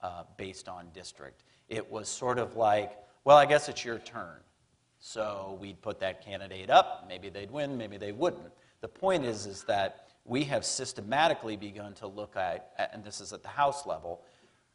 uh, 0.02 0.24
based 0.38 0.68
on 0.68 0.88
district. 0.94 1.44
It 1.70 1.90
was 1.90 2.10
sort 2.10 2.40
of 2.40 2.56
like, 2.56 2.98
well, 3.24 3.38
I 3.38 3.46
guess 3.46 3.70
it's 3.70 3.86
your 3.86 4.00
turn. 4.00 4.38
So 5.00 5.58
we'd 5.62 5.82
put 5.82 6.00
that 6.00 6.24
candidate 6.24 6.70
up, 6.70 7.06
maybe 7.08 7.30
they'd 7.30 7.52
win, 7.52 7.78
maybe 7.78 7.98
they 7.98 8.14
wouldn't. 8.14 8.54
The 8.82 8.88
point 8.88 9.26
is, 9.26 9.46
is 9.46 9.64
that 9.66 10.08
we 10.26 10.44
have 10.46 10.66
systematically 10.66 11.58
begun 11.58 11.94
to 11.96 12.08
look 12.08 12.36
at, 12.38 12.72
and 12.94 13.04
this 13.04 13.20
is 13.20 13.34
at 13.34 13.44
the 13.44 13.50
House 13.50 13.86
level, 13.86 14.22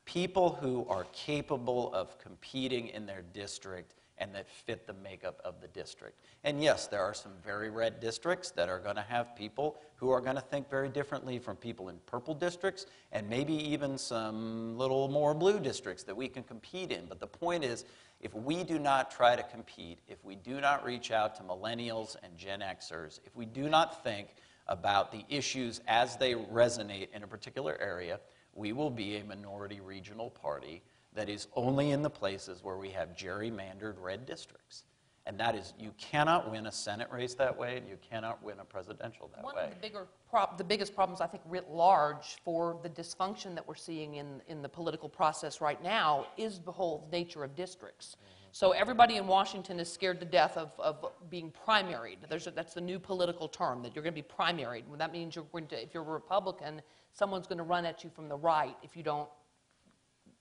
people 0.09 0.57
who 0.59 0.87
are 0.89 1.05
capable 1.13 1.93
of 1.93 2.19
competing 2.19 2.89
in 2.89 3.05
their 3.05 3.23
district 3.35 3.93
and 4.17 4.35
that 4.35 4.49
fit 4.49 4.87
the 4.87 4.95
makeup 4.95 5.39
of 5.45 5.61
the 5.61 5.69
district. 5.69 6.19
And 6.45 6.63
yes, 6.63 6.87
there 6.87 7.03
are 7.03 7.13
some 7.13 7.33
very 7.45 7.69
red 7.69 8.01
districts 8.01 8.51
that 8.53 8.71
are 8.71 8.79
going 8.79 8.97
to 8.97 9.03
have 9.03 9.37
people 9.37 9.77
who 9.97 10.09
are 10.11 10.23
going 10.23 10.37
to 10.37 10.41
think 10.41 10.71
very 10.71 10.89
differently 10.89 11.39
from 11.39 11.57
people 11.57 11.91
in 11.91 11.99
purple 12.07 12.33
districts, 12.33 12.87
and 13.13 13.29
maybe 13.29 13.53
even 13.53 13.99
some 13.99 14.79
little 14.79 15.09
more 15.09 15.35
blue 15.35 15.61
districts 15.61 16.05
that 16.05 16.17
we 16.17 16.27
can 16.27 16.43
compete 16.43 16.91
in. 16.91 17.05
But 17.07 17.21
the 17.21 17.27
point 17.27 17.63
is, 17.63 17.85
if 18.23 18.35
we 18.35 18.65
do 18.65 18.79
not 18.79 19.11
try 19.11 19.37
to 19.37 19.43
compete, 19.43 19.99
if 20.09 20.25
we 20.25 20.37
do 20.37 20.59
not 20.59 20.87
reach 20.87 21.11
out 21.11 21.35
to 21.37 21.43
millennials 21.43 22.17
and 22.23 22.35
Gen 22.35 22.61
Xers, 22.61 23.21
if 23.27 23.37
we 23.37 23.45
do 23.45 23.69
not 23.69 24.03
think 24.03 24.29
about 24.69 25.13
the 25.13 25.25
issues 25.29 25.83
as 25.87 26.17
they 26.17 26.33
resonate 26.33 27.09
in 27.13 27.23
a 27.23 27.27
particular 27.27 27.77
area, 27.79 28.19
we 28.55 28.73
will 28.73 28.91
be 28.91 29.17
a 29.17 29.25
minority 29.25 29.81
regional 29.81 30.31
party 30.31 30.83
that 31.15 31.29
is 31.29 31.49
only 31.55 31.91
in 31.91 32.03
the 32.03 32.11
places 32.11 32.63
where 32.63 32.77
we 32.77 32.91
have 32.91 33.17
gerrymandered 33.17 33.95
red 34.01 34.27
districts. 34.27 34.85
And 35.27 35.39
that 35.41 35.55
is, 35.55 35.75
you 35.79 35.93
cannot 35.99 36.51
win 36.51 36.67
a 36.67 36.73
Senate 36.73 37.09
race 37.13 37.35
that 37.35 37.57
way, 37.57 37.77
and 37.77 37.87
you 37.87 37.99
cannot 38.09 38.43
win 38.43 38.61
a 38.61 38.65
presidential 38.65 39.31
that 39.35 39.45
One 39.45 39.57
way. 39.57 39.65
of 39.65 39.71
the 39.71 39.77
bigger 39.77 40.07
prob- 40.31 40.57
the 40.57 40.65
biggest 40.65 40.95
problems, 40.95 41.21
I 41.21 41.27
think, 41.27 41.43
writ 41.47 41.71
large 41.71 42.39
for 42.43 42.79
the 42.83 42.89
dysfunction 42.89 43.55
that 43.55 43.69
we're 43.69 43.75
seeing 43.75 44.15
in, 44.15 44.41
in 44.49 44.63
the 44.63 44.71
political 44.71 45.07
process 45.07 45.61
right 45.61 45.83
now 45.83 46.29
is 46.39 46.61
the 46.61 46.73
whole 46.73 47.07
nature 47.13 47.45
of 47.45 47.55
districts. 47.55 48.17
Mm-hmm. 48.17 48.35
So 48.53 48.71
everybody 48.73 49.17
in 49.17 49.27
Washington 49.27 49.79
is 49.79 49.93
scared 49.93 50.19
to 50.21 50.27
death 50.27 50.57
of, 50.57 50.73
of 50.79 51.05
being 51.29 51.53
primaried. 51.67 52.17
There's 52.27 52.47
a, 52.47 52.51
that's 52.51 52.73
the 52.73 52.81
new 52.81 52.99
political 52.99 53.49
term, 53.49 53.83
that 53.83 53.95
you're 53.95 54.03
going 54.03 54.15
to 54.15 54.23
be 54.23 54.27
primaried. 54.27 54.87
Well, 54.89 54.97
that 54.97 55.13
means 55.13 55.37
you're 55.37 55.45
going 55.53 55.67
to, 55.67 55.83
if 55.83 55.93
you're 55.93 56.03
a 56.03 56.07
Republican, 56.07 56.81
someone's 57.19 57.49
going 57.49 57.59
to 57.59 57.65
run 57.65 57.85
at 57.85 58.05
you 58.05 58.11
from 58.11 58.29
the 58.29 58.37
right 58.37 58.77
if 58.83 58.97
you 58.97 59.03
don't 59.03 59.29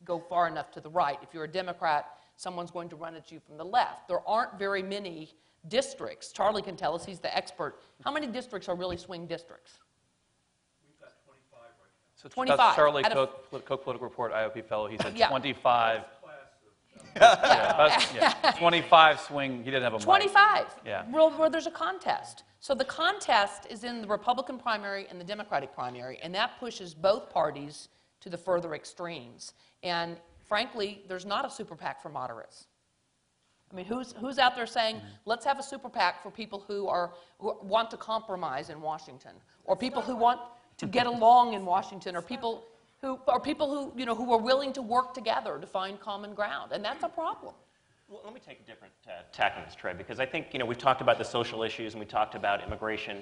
go 0.05 0.19
far 0.19 0.47
enough 0.47 0.69
to 0.71 0.79
the 0.79 0.89
right. 0.89 1.17
If 1.23 1.33
you're 1.33 1.45
a 1.45 1.47
Democrat, 1.47 2.05
someone's 2.35 2.69
going 2.69 2.87
to 2.89 2.95
run 2.95 3.15
at 3.15 3.31
you 3.31 3.39
from 3.39 3.57
the 3.57 3.65
left. 3.65 4.07
There 4.07 4.21
aren't 4.27 4.59
very 4.59 4.83
many 4.83 5.33
districts. 5.69 6.31
Charlie 6.31 6.61
can 6.61 6.75
tell 6.75 6.93
us, 6.93 7.03
he's 7.03 7.19
the 7.19 7.35
expert. 7.35 7.81
How 8.03 8.11
many 8.11 8.27
districts 8.27 8.69
are 8.69 8.75
really 8.75 8.95
swing 8.95 9.25
districts? 9.25 9.79
We've 10.87 10.99
got 10.99 11.13
25. 11.25 11.59
So 12.15 12.29
25 12.29 12.57
That's 12.57 12.75
Charlie 12.75 13.03
out 13.05 13.11
Cook, 13.51 13.65
Cook 13.65 13.83
Political 13.83 14.07
Report, 14.07 14.31
IOP 14.31 14.63
fellow. 14.65 14.87
He 14.87 14.97
said 14.97 15.17
Yeah. 15.17 15.29
25. 15.29 16.03
Yeah, 17.19 18.33
yeah, 18.43 18.51
25 18.57 19.19
swing, 19.19 19.57
he 19.59 19.65
didn't 19.65 19.83
have 19.83 19.93
a 19.93 19.97
mic. 19.97 20.05
25. 20.05 20.65
Yeah. 20.85 21.05
Well, 21.11 21.31
where 21.31 21.49
there's 21.49 21.67
a 21.67 21.71
contest. 21.71 22.43
So 22.59 22.73
the 22.73 22.85
contest 22.85 23.67
is 23.69 23.83
in 23.83 24.01
the 24.01 24.07
Republican 24.07 24.57
primary 24.57 25.07
and 25.09 25.19
the 25.19 25.25
Democratic 25.25 25.73
primary, 25.73 26.19
and 26.21 26.33
that 26.35 26.59
pushes 26.59 26.93
both 26.93 27.29
parties 27.29 27.89
to 28.21 28.29
the 28.29 28.37
further 28.37 28.73
extremes. 28.73 29.53
And 29.83 30.17
frankly, 30.47 31.03
there's 31.07 31.25
not 31.25 31.45
a 31.45 31.49
super 31.49 31.75
PAC 31.75 32.01
for 32.01 32.09
moderates. 32.09 32.67
I 33.71 33.75
mean, 33.75 33.85
who's, 33.85 34.13
who's 34.13 34.39
out 34.39 34.55
there 34.55 34.65
saying, 34.65 34.97
mm-hmm. 34.97 35.07
let's 35.25 35.45
have 35.45 35.59
a 35.59 35.63
super 35.63 35.89
PAC 35.89 36.23
for 36.23 36.31
people 36.31 36.63
who, 36.67 36.87
are, 36.87 37.13
who 37.39 37.57
want 37.61 37.91
to 37.91 37.97
compromise 37.97 38.69
in 38.69 38.81
Washington, 38.81 39.33
or 39.65 39.75
people 39.75 40.01
who 40.01 40.15
want 40.15 40.39
to 40.77 40.87
get 40.87 41.05
along 41.05 41.53
in 41.53 41.65
Washington, 41.65 42.15
or 42.15 42.21
people 42.21 42.65
who, 43.01 43.19
are 43.27 43.39
people 43.39 43.69
who, 43.69 43.99
you 43.99 44.05
know, 44.05 44.15
who 44.15 44.31
are 44.33 44.39
willing 44.39 44.73
to 44.73 44.81
work 44.81 45.13
together 45.13 45.57
to 45.59 45.67
find 45.67 45.99
common 45.99 46.33
ground, 46.33 46.71
and 46.71 46.83
that's 46.83 47.03
a 47.03 47.09
problem. 47.09 47.53
Well, 48.09 48.21
let 48.23 48.33
me 48.33 48.39
take 48.45 48.61
a 48.61 48.63
different 48.63 48.93
uh, 49.05 49.23
tack 49.31 49.53
on 49.57 49.63
this, 49.65 49.75
Trey, 49.75 49.93
because 49.93 50.19
I 50.19 50.25
think 50.25 50.47
you 50.53 50.59
know 50.59 50.65
we've 50.65 50.77
talked 50.77 51.01
about 51.01 51.17
the 51.17 51.25
social 51.25 51.63
issues 51.63 51.93
and 51.93 51.99
we 51.99 52.05
talked 52.05 52.35
about 52.35 52.63
immigration. 52.63 53.21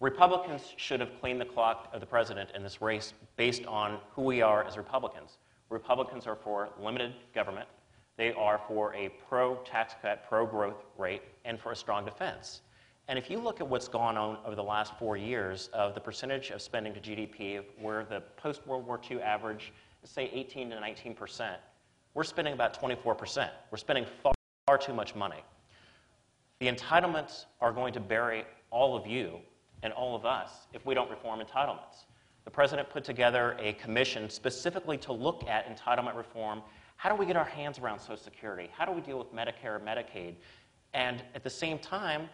Republicans 0.00 0.72
should 0.76 0.98
have 0.98 1.10
cleaned 1.20 1.40
the 1.40 1.44
clock 1.44 1.88
of 1.92 2.00
the 2.00 2.06
president 2.06 2.50
in 2.54 2.62
this 2.62 2.82
race 2.82 3.14
based 3.36 3.64
on 3.66 3.98
who 4.10 4.22
we 4.22 4.42
are 4.42 4.64
as 4.64 4.76
Republicans. 4.76 5.38
Republicans 5.70 6.26
are 6.26 6.34
for 6.34 6.68
limited 6.80 7.14
government. 7.32 7.68
They 8.16 8.32
are 8.32 8.60
for 8.66 8.92
a 8.94 9.08
pro-tax 9.28 9.94
cut, 10.02 10.28
pro-growth 10.28 10.84
rate, 10.98 11.22
and 11.44 11.58
for 11.58 11.72
a 11.72 11.76
strong 11.76 12.04
defense. 12.04 12.60
And 13.08 13.18
if 13.18 13.28
you 13.28 13.38
look 13.38 13.60
at 13.60 13.68
what's 13.68 13.88
gone 13.88 14.16
on 14.16 14.38
over 14.46 14.54
the 14.54 14.62
last 14.62 14.98
four 14.98 15.16
years 15.16 15.68
of 15.74 15.94
the 15.94 16.00
percentage 16.00 16.50
of 16.50 16.62
spending 16.62 16.94
to 16.94 17.00
GDP, 17.00 17.62
where 17.78 18.04
the 18.04 18.22
post-World 18.36 18.86
War 18.86 18.98
II 19.10 19.20
average 19.20 19.72
is, 20.02 20.10
say, 20.10 20.30
18 20.32 20.70
to 20.70 20.80
19 20.80 21.14
percent, 21.14 21.58
we're 22.14 22.24
spending 22.24 22.54
about 22.54 22.80
24%. 22.80 23.50
We're 23.70 23.76
spending 23.76 24.06
far, 24.22 24.32
far 24.66 24.78
too 24.78 24.94
much 24.94 25.14
money. 25.14 25.42
The 26.60 26.68
entitlements 26.68 27.44
are 27.60 27.72
going 27.72 27.92
to 27.94 28.00
bury 28.00 28.44
all 28.70 28.96
of 28.96 29.06
you 29.06 29.38
and 29.82 29.92
all 29.92 30.16
of 30.16 30.24
us 30.24 30.66
if 30.72 30.86
we 30.86 30.94
don't 30.94 31.10
reform 31.10 31.40
entitlements. 31.40 32.06
The 32.44 32.50
president 32.50 32.88
put 32.88 33.04
together 33.04 33.56
a 33.58 33.74
commission 33.74 34.30
specifically 34.30 34.96
to 34.98 35.12
look 35.12 35.44
at 35.48 35.66
entitlement 35.66 36.16
reform. 36.16 36.62
How 36.96 37.10
do 37.10 37.16
we 37.16 37.26
get 37.26 37.36
our 37.36 37.44
hands 37.44 37.78
around 37.78 37.98
Social 37.98 38.16
Security? 38.16 38.70
How 38.72 38.84
do 38.84 38.92
we 38.92 39.00
deal 39.00 39.18
with 39.18 39.34
Medicare 39.34 39.76
and 39.76 39.86
Medicaid? 39.86 40.36
And 40.94 41.22
at 41.34 41.42
the 41.42 41.50
same 41.50 41.78
time, 41.78 42.28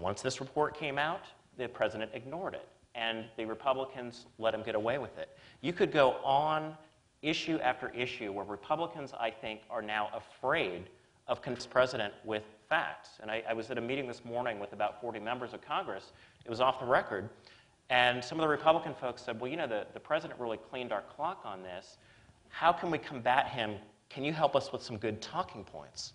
once 0.00 0.22
this 0.22 0.40
report 0.40 0.76
came 0.76 0.98
out, 0.98 1.22
the 1.56 1.68
president 1.68 2.10
ignored 2.14 2.54
it, 2.54 2.68
and 2.94 3.24
the 3.36 3.44
Republicans 3.44 4.26
let 4.38 4.54
him 4.54 4.62
get 4.62 4.74
away 4.74 4.98
with 4.98 5.16
it. 5.18 5.30
You 5.60 5.72
could 5.72 5.92
go 5.92 6.12
on 6.24 6.76
issue 7.22 7.58
after 7.58 7.90
issue 7.90 8.32
where 8.32 8.44
Republicans, 8.44 9.12
I 9.18 9.30
think, 9.30 9.60
are 9.70 9.82
now 9.82 10.08
afraid 10.14 10.88
of 11.26 11.42
this 11.42 11.66
president 11.66 12.14
with 12.24 12.42
facts. 12.68 13.18
And 13.20 13.30
I, 13.30 13.42
I 13.48 13.52
was 13.52 13.70
at 13.70 13.78
a 13.78 13.80
meeting 13.80 14.06
this 14.06 14.24
morning 14.24 14.58
with 14.58 14.72
about 14.72 15.00
40 15.00 15.20
members 15.20 15.52
of 15.52 15.60
Congress. 15.60 16.12
It 16.44 16.50
was 16.50 16.60
off 16.60 16.80
the 16.80 16.86
record. 16.86 17.28
And 17.90 18.22
some 18.22 18.38
of 18.38 18.42
the 18.42 18.48
Republican 18.48 18.94
folks 18.94 19.22
said, 19.22 19.40
well, 19.40 19.50
you 19.50 19.56
know, 19.56 19.66
the, 19.66 19.86
the 19.92 20.00
president 20.00 20.38
really 20.38 20.58
cleaned 20.58 20.92
our 20.92 21.02
clock 21.02 21.42
on 21.44 21.62
this. 21.62 21.98
How 22.48 22.72
can 22.72 22.90
we 22.90 22.98
combat 22.98 23.48
him? 23.48 23.76
Can 24.08 24.24
you 24.24 24.32
help 24.32 24.56
us 24.56 24.72
with 24.72 24.82
some 24.82 24.96
good 24.96 25.20
talking 25.20 25.64
points? 25.64 26.12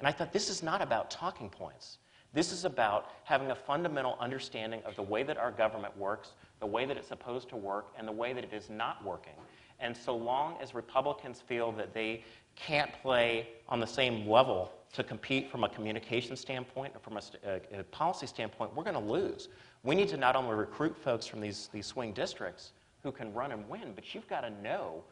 And 0.00 0.08
I 0.08 0.12
thought, 0.12 0.32
this 0.32 0.50
is 0.50 0.62
not 0.62 0.82
about 0.82 1.10
talking 1.10 1.48
points. 1.48 1.98
This 2.32 2.50
is 2.50 2.64
about 2.64 3.10
having 3.24 3.50
a 3.50 3.54
fundamental 3.54 4.16
understanding 4.18 4.80
of 4.84 4.96
the 4.96 5.02
way 5.02 5.22
that 5.22 5.36
our 5.36 5.50
government 5.50 5.96
works, 5.98 6.30
the 6.60 6.66
way 6.66 6.86
that 6.86 6.96
it's 6.96 7.08
supposed 7.08 7.48
to 7.50 7.56
work, 7.56 7.92
and 7.98 8.08
the 8.08 8.12
way 8.12 8.32
that 8.32 8.44
it 8.44 8.52
is 8.52 8.70
not 8.70 9.04
working. 9.04 9.34
And 9.80 9.96
so 9.96 10.16
long 10.16 10.56
as 10.62 10.74
Republicans 10.74 11.40
feel 11.40 11.72
that 11.72 11.92
they 11.92 12.24
can't 12.56 12.90
play 13.02 13.48
on 13.68 13.80
the 13.80 13.86
same 13.86 14.28
level 14.28 14.70
to 14.92 15.02
compete 15.02 15.50
from 15.50 15.64
a 15.64 15.68
communication 15.68 16.36
standpoint 16.36 16.94
or 16.94 17.00
from 17.00 17.16
a, 17.16 17.22
a, 17.44 17.54
uh, 17.56 17.80
a 17.80 17.84
policy 17.84 18.26
standpoint, 18.26 18.74
we're 18.74 18.84
going 18.84 18.94
to 18.94 19.00
lose. 19.00 19.48
We 19.82 19.94
need 19.94 20.08
to 20.08 20.16
not 20.16 20.36
only 20.36 20.54
recruit 20.54 20.96
folks 20.96 21.26
from 21.26 21.40
these, 21.40 21.68
these 21.72 21.86
swing 21.86 22.12
districts 22.12 22.72
who 23.02 23.10
can 23.10 23.32
run 23.34 23.52
and 23.52 23.68
win, 23.68 23.92
but 23.94 24.14
you've 24.14 24.28
got 24.28 24.42
to 24.42 24.50
know 24.62 25.02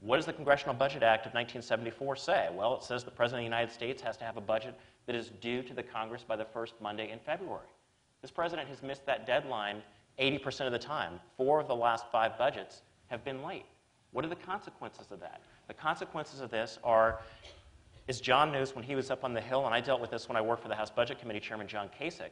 what 0.00 0.16
does 0.16 0.26
the 0.26 0.32
Congressional 0.32 0.74
Budget 0.74 1.02
Act 1.02 1.26
of 1.26 1.32
1974 1.32 2.16
say? 2.16 2.48
Well, 2.52 2.76
it 2.76 2.82
says 2.82 3.04
the 3.04 3.10
President 3.10 3.40
of 3.40 3.50
the 3.50 3.56
United 3.56 3.72
States 3.72 4.02
has 4.02 4.18
to 4.18 4.24
have 4.24 4.36
a 4.36 4.40
budget 4.40 4.78
that 5.06 5.14
is 5.14 5.30
due 5.40 5.62
to 5.62 5.74
the 5.74 5.82
Congress 5.82 6.24
by 6.26 6.36
the 6.36 6.44
first 6.44 6.74
Monday 6.80 7.10
in 7.10 7.18
February. 7.18 7.68
This 8.22 8.30
president 8.30 8.68
has 8.68 8.82
missed 8.82 9.04
that 9.06 9.26
deadline 9.26 9.82
80% 10.18 10.66
of 10.66 10.72
the 10.72 10.78
time. 10.78 11.20
Four 11.36 11.60
of 11.60 11.68
the 11.68 11.74
last 11.74 12.06
five 12.10 12.38
budgets 12.38 12.82
have 13.08 13.24
been 13.24 13.42
late. 13.42 13.66
What 14.12 14.24
are 14.24 14.28
the 14.28 14.36
consequences 14.36 15.08
of 15.10 15.20
that? 15.20 15.40
The 15.66 15.74
consequences 15.74 16.40
of 16.40 16.50
this 16.50 16.78
are, 16.84 17.20
as 18.08 18.20
John 18.20 18.52
knows 18.52 18.74
when 18.74 18.84
he 18.84 18.94
was 18.94 19.10
up 19.10 19.24
on 19.24 19.34
the 19.34 19.40
Hill, 19.40 19.66
and 19.66 19.74
I 19.74 19.80
dealt 19.80 20.00
with 20.00 20.10
this 20.10 20.28
when 20.28 20.36
I 20.36 20.40
worked 20.40 20.62
for 20.62 20.68
the 20.68 20.74
House 20.74 20.90
Budget 20.90 21.18
Committee 21.18 21.40
Chairman 21.40 21.66
John 21.66 21.90
Kasich, 22.00 22.30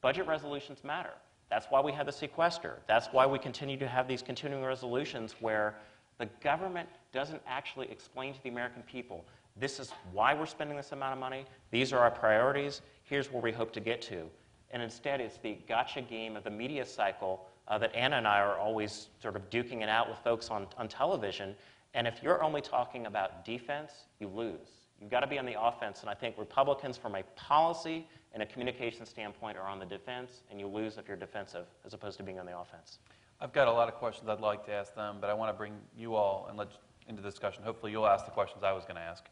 budget 0.00 0.26
resolutions 0.26 0.82
matter. 0.82 1.12
That's 1.48 1.66
why 1.70 1.80
we 1.80 1.92
have 1.92 2.06
the 2.06 2.12
sequester. 2.12 2.80
That's 2.88 3.08
why 3.08 3.26
we 3.26 3.38
continue 3.38 3.76
to 3.78 3.86
have 3.86 4.08
these 4.08 4.22
continuing 4.22 4.64
resolutions 4.64 5.36
where 5.38 5.76
the 6.18 6.26
government 6.42 6.88
doesn't 7.12 7.42
actually 7.46 7.90
explain 7.90 8.34
to 8.34 8.42
the 8.42 8.48
American 8.48 8.82
people 8.82 9.24
this 9.56 9.78
is 9.78 9.92
why 10.12 10.34
we're 10.34 10.46
spending 10.46 10.76
this 10.76 10.92
amount 10.92 11.12
of 11.12 11.18
money, 11.18 11.44
these 11.70 11.92
are 11.92 11.98
our 11.98 12.10
priorities, 12.10 12.80
here's 13.04 13.30
where 13.32 13.42
we 13.42 13.52
hope 13.52 13.72
to 13.72 13.80
get 13.80 14.00
to. 14.02 14.24
And 14.70 14.82
instead, 14.82 15.20
it's 15.20 15.36
the 15.36 15.58
gotcha 15.68 16.00
game 16.00 16.36
of 16.36 16.44
the 16.44 16.50
media 16.50 16.84
cycle 16.84 17.46
uh, 17.68 17.78
that 17.78 17.94
Ana 17.94 18.16
and 18.16 18.26
I 18.26 18.40
are 18.40 18.56
always 18.56 19.08
sort 19.20 19.36
of 19.36 19.48
duking 19.50 19.82
it 19.82 19.88
out 19.88 20.08
with 20.08 20.18
folks 20.18 20.50
on, 20.50 20.66
on 20.78 20.88
television. 20.88 21.54
And 21.94 22.06
if 22.06 22.22
you're 22.22 22.42
only 22.42 22.62
talking 22.62 23.06
about 23.06 23.44
defense, 23.44 23.92
you 24.18 24.28
lose. 24.28 24.68
You've 25.00 25.10
got 25.10 25.20
to 25.20 25.26
be 25.26 25.38
on 25.38 25.44
the 25.44 25.60
offense. 25.60 26.00
And 26.00 26.08
I 26.08 26.14
think 26.14 26.38
Republicans, 26.38 26.96
from 26.96 27.14
a 27.16 27.22
policy 27.36 28.06
and 28.32 28.42
a 28.42 28.46
communication 28.46 29.04
standpoint, 29.04 29.58
are 29.58 29.66
on 29.66 29.78
the 29.78 29.84
defense, 29.84 30.42
and 30.50 30.58
you 30.58 30.66
lose 30.66 30.96
if 30.96 31.06
you're 31.06 31.16
defensive 31.16 31.66
as 31.84 31.92
opposed 31.92 32.16
to 32.18 32.22
being 32.22 32.38
on 32.38 32.46
the 32.46 32.58
offense. 32.58 32.98
I've 33.40 33.52
got 33.52 33.68
a 33.68 33.72
lot 33.72 33.88
of 33.88 33.94
questions 33.94 34.28
I'd 34.28 34.40
like 34.40 34.64
to 34.66 34.72
ask 34.72 34.94
them, 34.94 35.16
but 35.20 35.28
I 35.28 35.34
want 35.34 35.50
to 35.50 35.58
bring 35.58 35.74
you 35.96 36.14
all 36.14 36.46
and 36.48 36.56
let, 36.56 36.68
into 37.08 37.20
the 37.20 37.28
discussion. 37.28 37.62
Hopefully, 37.64 37.92
you'll 37.92 38.06
ask 38.06 38.24
the 38.24 38.30
questions 38.30 38.62
I 38.62 38.72
was 38.72 38.84
going 38.84 38.96
to 38.96 39.02
ask. 39.02 39.24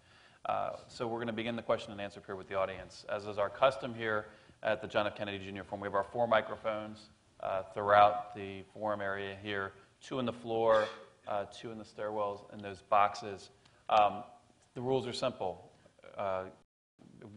Uh, 0.47 0.71
so 0.89 1.07
we're 1.07 1.19
going 1.19 1.27
to 1.27 1.33
begin 1.33 1.55
the 1.55 1.63
question 1.63 1.93
and 1.93 2.01
answer 2.01 2.21
period 2.21 2.39
with 2.39 2.49
the 2.49 2.55
audience. 2.55 3.05
As 3.09 3.27
is 3.27 3.39
our 3.39 3.51
custom 3.51 3.95
here 3.95 4.27
at 4.63 4.81
the 4.81 4.89
John 4.89 5.07
F. 5.07 5.15
Kennedy 5.15 5.39
Jr. 5.39 5.63
Forum, 5.63 5.81
we 5.81 5.87
have 5.87 5.95
our 5.95 6.05
four 6.05 6.27
microphones 6.27 7.11
uh, 7.41 7.63
throughout 7.75 8.35
the 8.35 8.63
forum 8.73 9.01
area 9.01 9.37
here, 9.43 9.73
two 10.01 10.19
in 10.19 10.25
the 10.25 10.33
floor, 10.33 10.87
uh, 11.29 11.45
two 11.53 11.71
in 11.71 11.79
the 11.79 11.85
stairwells, 11.85 12.41
in 12.55 12.59
those 12.61 12.81
boxes. 12.81 13.51
Um, 13.91 14.25
the 14.75 14.81
rules 14.81 15.07
are 15.07 15.13
simple. 15.13 15.71
Uh, 16.17 16.45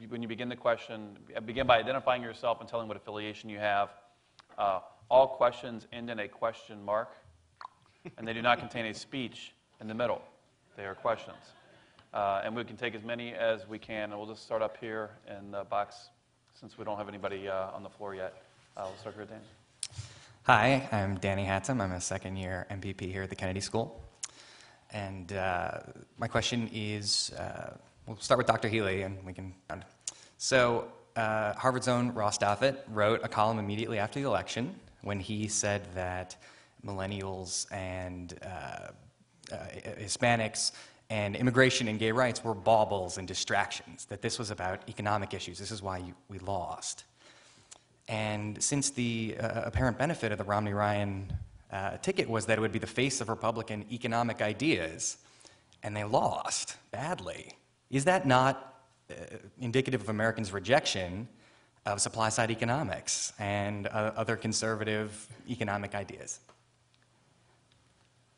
when 0.07 0.21
you 0.21 0.27
begin 0.29 0.47
the 0.47 0.55
question, 0.55 1.17
begin 1.45 1.67
by 1.67 1.79
identifying 1.79 2.21
yourself 2.21 2.61
and 2.61 2.69
telling 2.69 2.87
what 2.87 2.95
affiliation 2.95 3.49
you 3.49 3.59
have. 3.59 3.89
Uh, 4.57 4.79
all 5.09 5.27
questions 5.27 5.87
end 5.91 6.09
in 6.09 6.19
a 6.19 6.27
question 6.27 6.83
mark, 6.83 7.11
and 8.17 8.25
they 8.25 8.33
do 8.33 8.41
not 8.41 8.59
contain 8.59 8.85
a 8.85 8.93
speech 8.93 9.53
in 9.81 9.87
the 9.87 9.93
middle. 9.93 10.21
They 10.77 10.85
are 10.85 10.95
questions. 10.95 11.53
Uh, 12.13 12.41
and 12.43 12.55
we 12.55 12.63
can 12.63 12.77
take 12.77 12.93
as 12.93 13.03
many 13.03 13.33
as 13.33 13.67
we 13.67 13.79
can, 13.79 14.11
and 14.11 14.17
we'll 14.19 14.27
just 14.27 14.43
start 14.43 14.61
up 14.61 14.77
here 14.79 15.09
in 15.35 15.49
the 15.49 15.63
box 15.63 16.09
since 16.53 16.77
we 16.77 16.85
don't 16.85 16.97
have 16.97 17.09
anybody 17.09 17.49
uh, 17.49 17.71
on 17.71 17.81
the 17.81 17.89
floor 17.89 18.13
yet. 18.13 18.43
Uh, 18.77 18.83
we'll 18.85 18.97
start 18.97 19.15
here, 19.15 19.23
with 19.23 19.31
Danny. 19.31 19.43
Hi, 20.43 20.87
I'm 20.91 21.17
Danny 21.17 21.43
Hattem. 21.43 21.81
I'm 21.81 21.91
a 21.91 21.99
second 21.99 22.35
year 22.35 22.67
MPP 22.69 23.01
here 23.01 23.23
at 23.23 23.29
the 23.31 23.35
Kennedy 23.35 23.61
School. 23.61 23.99
And 24.91 25.33
uh, 25.33 25.79
my 26.19 26.27
question 26.27 26.69
is 26.71 27.31
uh, 27.39 27.73
we'll 28.05 28.19
start 28.19 28.37
with 28.37 28.45
Dr. 28.45 28.67
Healey 28.67 29.01
and 29.01 29.17
we 29.25 29.33
can. 29.33 29.55
So, 30.37 30.89
uh, 31.15 31.53
Harvard's 31.53 31.87
own 31.87 32.13
Ross 32.13 32.37
Douthat 32.37 32.77
wrote 32.89 33.21
a 33.23 33.27
column 33.27 33.57
immediately 33.57 33.97
after 33.97 34.19
the 34.19 34.27
election 34.27 34.75
when 35.01 35.19
he 35.19 35.47
said 35.47 35.87
that 35.95 36.35
millennials 36.85 37.65
and 37.71 38.39
Hispanics 39.49 40.73
and 41.09 41.35
immigration 41.35 41.87
and 41.87 41.99
gay 41.99 42.11
rights 42.11 42.43
were 42.43 42.53
baubles 42.53 43.17
and 43.17 43.27
distractions, 43.27 44.05
that 44.05 44.21
this 44.21 44.39
was 44.39 44.51
about 44.51 44.87
economic 44.89 45.33
issues. 45.33 45.59
This 45.59 45.71
is 45.71 45.81
why 45.81 45.99
you, 45.99 46.13
we 46.29 46.39
lost. 46.39 47.03
And 48.07 48.61
since 48.61 48.89
the 48.89 49.35
uh, 49.39 49.61
apparent 49.65 49.97
benefit 49.97 50.31
of 50.31 50.37
the 50.37 50.43
Romney 50.43 50.73
Ryan 50.73 51.31
uh, 51.71 51.97
ticket 51.97 52.29
was 52.29 52.45
that 52.45 52.57
it 52.57 52.61
would 52.61 52.71
be 52.71 52.79
the 52.79 52.87
face 52.87 53.21
of 53.21 53.29
Republican 53.29 53.85
economic 53.91 54.41
ideas, 54.41 55.17
and 55.81 55.95
they 55.95 56.03
lost 56.03 56.77
badly, 56.91 57.53
is 57.89 58.05
that 58.05 58.25
not 58.25 58.81
uh, 59.09 59.13
indicative 59.59 60.01
of 60.01 60.09
Americans' 60.09 60.51
rejection 60.51 61.27
of 61.85 61.99
supply 61.99 62.29
side 62.29 62.49
economics 62.51 63.33
and 63.39 63.87
uh, 63.87 64.11
other 64.15 64.35
conservative 64.35 65.27
economic 65.49 65.95
ideas? 65.95 66.39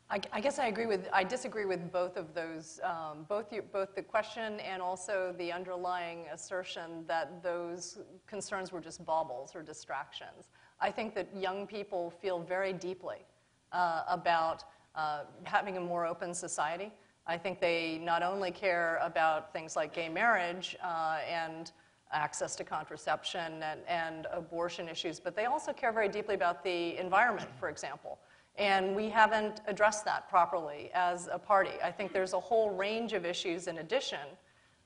I, 0.08 0.20
I, 0.32 0.40
guess 0.40 0.60
I 0.60 0.66
agree 0.68 0.86
with, 0.86 1.08
I 1.12 1.24
disagree 1.24 1.64
with 1.64 1.90
both 1.90 2.16
of 2.16 2.32
those, 2.32 2.78
um, 2.84 3.26
both, 3.28 3.52
you, 3.52 3.62
both 3.62 3.96
the 3.96 4.02
question 4.02 4.60
and 4.60 4.80
also 4.80 5.34
the 5.36 5.50
underlying 5.50 6.26
assertion 6.32 7.04
that 7.08 7.42
those 7.42 7.98
concerns 8.28 8.70
were 8.70 8.80
just 8.80 9.04
baubles 9.04 9.56
or 9.56 9.62
distractions. 9.62 10.48
I 10.80 10.92
think 10.92 11.14
that 11.16 11.34
young 11.34 11.66
people 11.66 12.10
feel 12.22 12.38
very 12.38 12.72
deeply 12.72 13.18
uh, 13.72 14.02
about 14.08 14.62
uh, 14.94 15.24
having 15.42 15.76
a 15.76 15.80
more 15.80 16.06
open 16.06 16.32
society. 16.34 16.92
I 17.26 17.36
think 17.36 17.60
they 17.60 17.98
not 17.98 18.22
only 18.22 18.52
care 18.52 19.00
about 19.02 19.52
things 19.52 19.74
like 19.74 19.92
gay 19.92 20.08
marriage 20.08 20.76
uh, 20.84 21.18
and 21.28 21.72
access 22.12 22.54
to 22.56 22.62
contraception 22.64 23.60
and, 23.64 23.80
and 23.88 24.28
abortion 24.32 24.88
issues, 24.88 25.18
but 25.18 25.34
they 25.34 25.46
also 25.46 25.72
care 25.72 25.90
very 25.90 26.08
deeply 26.08 26.36
about 26.36 26.62
the 26.62 26.96
environment, 26.96 27.48
for 27.58 27.68
example. 27.68 28.18
And 28.58 28.96
we 28.96 29.08
haven't 29.08 29.60
addressed 29.66 30.04
that 30.06 30.28
properly 30.30 30.90
as 30.94 31.28
a 31.30 31.38
party. 31.38 31.72
I 31.82 31.90
think 31.90 32.12
there's 32.12 32.32
a 32.32 32.40
whole 32.40 32.70
range 32.70 33.12
of 33.12 33.26
issues 33.26 33.66
in 33.66 33.78
addition 33.78 34.20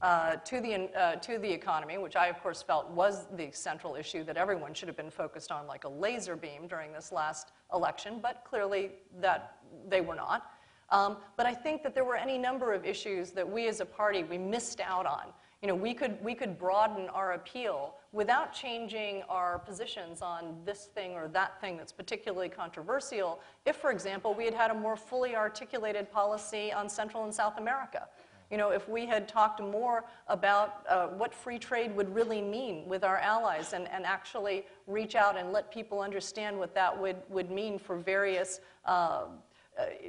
uh, 0.03 0.37
to, 0.37 0.61
the, 0.61 0.91
uh, 0.99 1.17
to 1.17 1.39
the 1.39 1.51
economy, 1.51 1.99
which 1.99 2.17
I, 2.17 2.29
of 2.29 2.43
course, 2.43 2.63
felt 2.63 2.91
was 2.91 3.27
the 3.37 3.51
central 3.53 3.95
issue 3.97 4.25
that 4.25 4.37
everyone 4.37 4.75
should 4.75 4.89
have 4.89 4.97
been 4.97 5.11
focused 5.11 5.53
on 5.53 5.67
like 5.67 5.85
a 5.85 5.89
laser 5.89 6.37
beam 6.37 6.67
during 6.67 6.93
this 6.93 7.13
last 7.13 7.53
election, 7.73 8.19
but 8.21 8.43
clearly 8.49 8.93
that 9.21 9.57
they 9.89 10.01
were 10.01 10.15
not. 10.15 10.51
Um, 10.89 11.19
but 11.37 11.47
I 11.47 11.55
think 11.55 11.83
that 11.83 11.95
there 11.95 12.05
were 12.05 12.17
any 12.17 12.39
number 12.39 12.73
of 12.73 12.85
issues 12.85 13.31
that 13.33 13.49
we 13.49 13.69
as 13.69 13.81
a 13.81 13.85
party, 13.85 14.25
we 14.25 14.39
missed 14.39 14.81
out 14.81 15.07
on. 15.07 15.27
You 15.63 15.69
know, 15.69 15.75
we 15.75 15.95
could, 15.95 16.23
we 16.25 16.35
could 16.35 16.59
broaden 16.59 17.09
our 17.11 17.35
appeal 17.35 17.95
without 18.13 18.53
changing 18.53 19.23
our 19.29 19.59
positions 19.59 20.21
on 20.21 20.57
this 20.65 20.87
thing 20.87 21.13
or 21.13 21.29
that 21.29 21.61
thing 21.61 21.77
that's 21.77 21.93
particularly 21.93 22.49
controversial 22.49 23.41
if, 23.67 23.77
for 23.77 23.91
example, 23.91 24.35
we 24.35 24.45
had 24.45 24.55
had 24.55 24.71
a 24.71 24.75
more 24.75 24.97
fully 24.97 25.37
articulated 25.37 26.11
policy 26.11 26.73
on 26.73 26.89
Central 26.89 27.25
and 27.25 27.33
South 27.33 27.59
America. 27.59 28.09
You 28.51 28.57
know, 28.57 28.71
if 28.71 28.89
we 28.89 29.07
had 29.07 29.29
talked 29.29 29.61
more 29.61 30.05
about 30.27 30.85
uh, 30.89 31.07
what 31.09 31.33
free 31.33 31.59
trade 31.59 31.95
would 31.95 32.13
really 32.13 32.43
mean 32.43 32.89
with 32.89 33.05
our 33.05 33.19
allies 33.19 33.75
and, 33.75 33.89
and 33.89 34.05
actually 34.05 34.67
reach 34.89 35.15
out 35.15 35.37
and 35.39 35.53
let 35.53 35.73
people 35.73 36.01
understand 36.01 36.59
what 36.59 36.75
that 36.75 37.01
would, 37.01 37.17
would 37.29 37.49
mean 37.49 37.79
for 37.79 37.97
various 37.97 38.61
uh, 38.87 39.27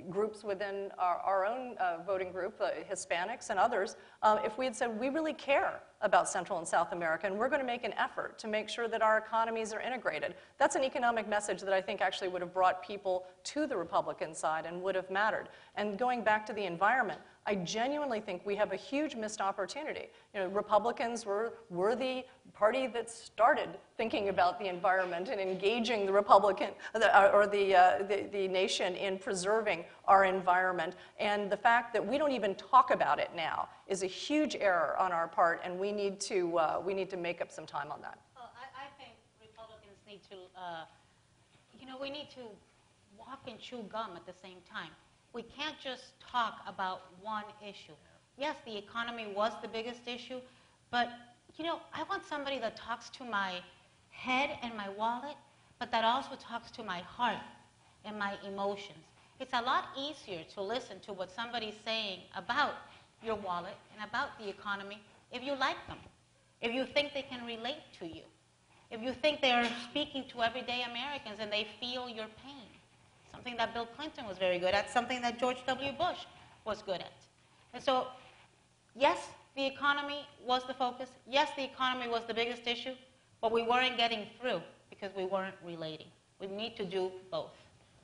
groups 0.09 0.43
within 0.43 0.89
our, 0.97 1.17
our 1.17 1.45
own 1.45 1.77
uh, 1.77 1.97
voting 2.05 2.31
group, 2.31 2.59
uh, 2.61 2.69
Hispanics 2.89 3.49
and 3.49 3.59
others, 3.59 3.95
uh, 4.21 4.39
if 4.43 4.57
we 4.57 4.65
had 4.65 4.75
said, 4.75 4.99
we 4.99 5.09
really 5.09 5.33
care 5.33 5.81
about 6.01 6.27
Central 6.27 6.57
and 6.57 6.67
South 6.67 6.93
America, 6.93 7.27
and 7.27 7.37
we're 7.37 7.49
going 7.49 7.61
to 7.61 7.65
make 7.65 7.83
an 7.83 7.93
effort 7.93 8.39
to 8.39 8.47
make 8.47 8.67
sure 8.67 8.87
that 8.87 9.01
our 9.01 9.17
economies 9.17 9.71
are 9.73 9.81
integrated. 9.81 10.35
That's 10.57 10.75
an 10.75 10.83
economic 10.83 11.27
message 11.27 11.61
that 11.61 11.73
I 11.73 11.81
think 11.81 12.01
actually 12.01 12.29
would 12.29 12.41
have 12.41 12.53
brought 12.53 12.83
people 12.83 13.25
to 13.45 13.67
the 13.67 13.77
Republican 13.77 14.33
side 14.33 14.65
and 14.65 14.81
would 14.81 14.95
have 14.95 15.09
mattered. 15.11 15.49
And 15.75 15.97
going 15.97 16.23
back 16.23 16.45
to 16.47 16.53
the 16.53 16.65
environment, 16.65 17.19
I 17.47 17.55
genuinely 17.55 18.19
think 18.19 18.45
we 18.45 18.55
have 18.55 18.71
a 18.71 18.75
huge 18.75 19.15
missed 19.15 19.41
opportunity. 19.41 20.09
You 20.33 20.41
know, 20.41 20.47
Republicans 20.49 21.25
were, 21.25 21.53
were 21.71 21.95
the 21.95 22.23
party 22.53 22.85
that 22.87 23.09
started 23.09 23.69
thinking 23.97 24.29
about 24.29 24.59
the 24.59 24.67
environment 24.67 25.27
and 25.27 25.41
engaging 25.41 26.05
the 26.05 26.11
Republican 26.11 26.69
uh, 26.93 27.31
or 27.33 27.47
the, 27.47 27.75
uh, 27.75 28.03
the, 28.03 28.27
the, 28.31 28.47
nation 28.47 28.95
in 28.95 29.17
preserving 29.17 29.85
our 30.07 30.23
environment. 30.23 30.95
And 31.19 31.49
the 31.49 31.57
fact 31.57 31.93
that 31.93 32.05
we 32.05 32.19
don't 32.19 32.31
even 32.31 32.53
talk 32.55 32.91
about 32.91 33.17
it 33.17 33.31
now 33.35 33.69
is 33.87 34.03
a 34.03 34.07
huge 34.07 34.55
error 34.55 34.95
on 34.99 35.11
our 35.11 35.27
part, 35.27 35.61
and 35.63 35.79
we 35.79 35.91
need 35.91 36.19
to, 36.21 36.57
uh, 36.57 36.81
we 36.85 36.93
need 36.93 37.09
to 37.09 37.17
make 37.17 37.41
up 37.41 37.51
some 37.51 37.65
time 37.65 37.91
on 37.91 38.01
that. 38.01 38.19
I 38.37 39.01
think 39.01 39.13
Republicans 39.41 39.97
need 40.07 40.21
to, 40.29 40.35
uh, 40.55 40.83
you 41.79 41.87
know, 41.87 41.97
we 41.99 42.11
need 42.11 42.29
to 42.35 42.41
walk 43.17 43.41
and 43.47 43.57
chew 43.59 43.83
gum 43.91 44.11
at 44.15 44.27
the 44.27 44.33
same 44.33 44.57
time 44.69 44.91
we 45.33 45.43
can't 45.43 45.75
just 45.79 46.19
talk 46.19 46.59
about 46.67 47.01
one 47.21 47.45
issue. 47.61 47.93
Yes, 48.37 48.55
the 48.65 48.77
economy 48.77 49.27
was 49.35 49.53
the 49.61 49.67
biggest 49.67 50.07
issue, 50.07 50.39
but 50.89 51.09
you 51.57 51.63
know, 51.65 51.79
I 51.93 52.03
want 52.03 52.25
somebody 52.25 52.59
that 52.59 52.75
talks 52.75 53.09
to 53.11 53.23
my 53.25 53.61
head 54.09 54.57
and 54.61 54.75
my 54.75 54.89
wallet, 54.89 55.35
but 55.79 55.91
that 55.91 56.03
also 56.03 56.35
talks 56.35 56.71
to 56.71 56.83
my 56.83 56.99
heart 56.99 57.37
and 58.05 58.17
my 58.17 58.37
emotions. 58.45 59.05
It's 59.39 59.53
a 59.53 59.61
lot 59.61 59.85
easier 59.97 60.43
to 60.55 60.61
listen 60.61 60.99
to 61.01 61.13
what 61.13 61.29
somebody's 61.31 61.75
saying 61.83 62.19
about 62.35 62.75
your 63.23 63.35
wallet 63.35 63.75
and 63.93 64.07
about 64.07 64.37
the 64.39 64.49
economy 64.49 64.99
if 65.31 65.43
you 65.43 65.53
like 65.55 65.77
them. 65.87 65.97
if 66.61 66.71
you 66.73 66.85
think 66.85 67.13
they 67.13 67.23
can 67.23 67.45
relate 67.45 67.81
to 67.99 68.05
you, 68.05 68.23
if 68.91 69.01
you 69.01 69.13
think 69.13 69.41
they're 69.41 69.69
speaking 69.89 70.25
to 70.29 70.41
everyday 70.43 70.83
Americans 70.83 71.37
and 71.39 71.51
they 71.51 71.67
feel 71.79 72.09
your 72.09 72.27
pain, 72.43 72.60
something 73.41 73.57
that 73.57 73.73
Bill 73.73 73.87
Clinton 73.87 74.27
was 74.27 74.37
very 74.37 74.59
good 74.59 74.75
at, 74.75 74.91
something 74.91 75.19
that 75.23 75.39
George 75.39 75.57
W. 75.65 75.91
Bush 75.93 76.19
was 76.63 76.83
good 76.83 77.01
at. 77.01 77.11
And 77.73 77.83
so, 77.83 78.05
yes, 78.95 79.29
the 79.55 79.65
economy 79.65 80.27
was 80.45 80.61
the 80.67 80.75
focus. 80.75 81.09
Yes, 81.27 81.49
the 81.57 81.63
economy 81.63 82.07
was 82.07 82.21
the 82.27 82.35
biggest 82.35 82.67
issue, 82.67 82.93
but 83.41 83.51
we 83.51 83.63
weren't 83.63 83.97
getting 83.97 84.27
through 84.39 84.61
because 84.91 85.09
we 85.17 85.25
weren't 85.25 85.55
relating. 85.65 86.05
We 86.39 86.45
need 86.45 86.77
to 86.77 86.85
do 86.85 87.11
both. 87.31 87.49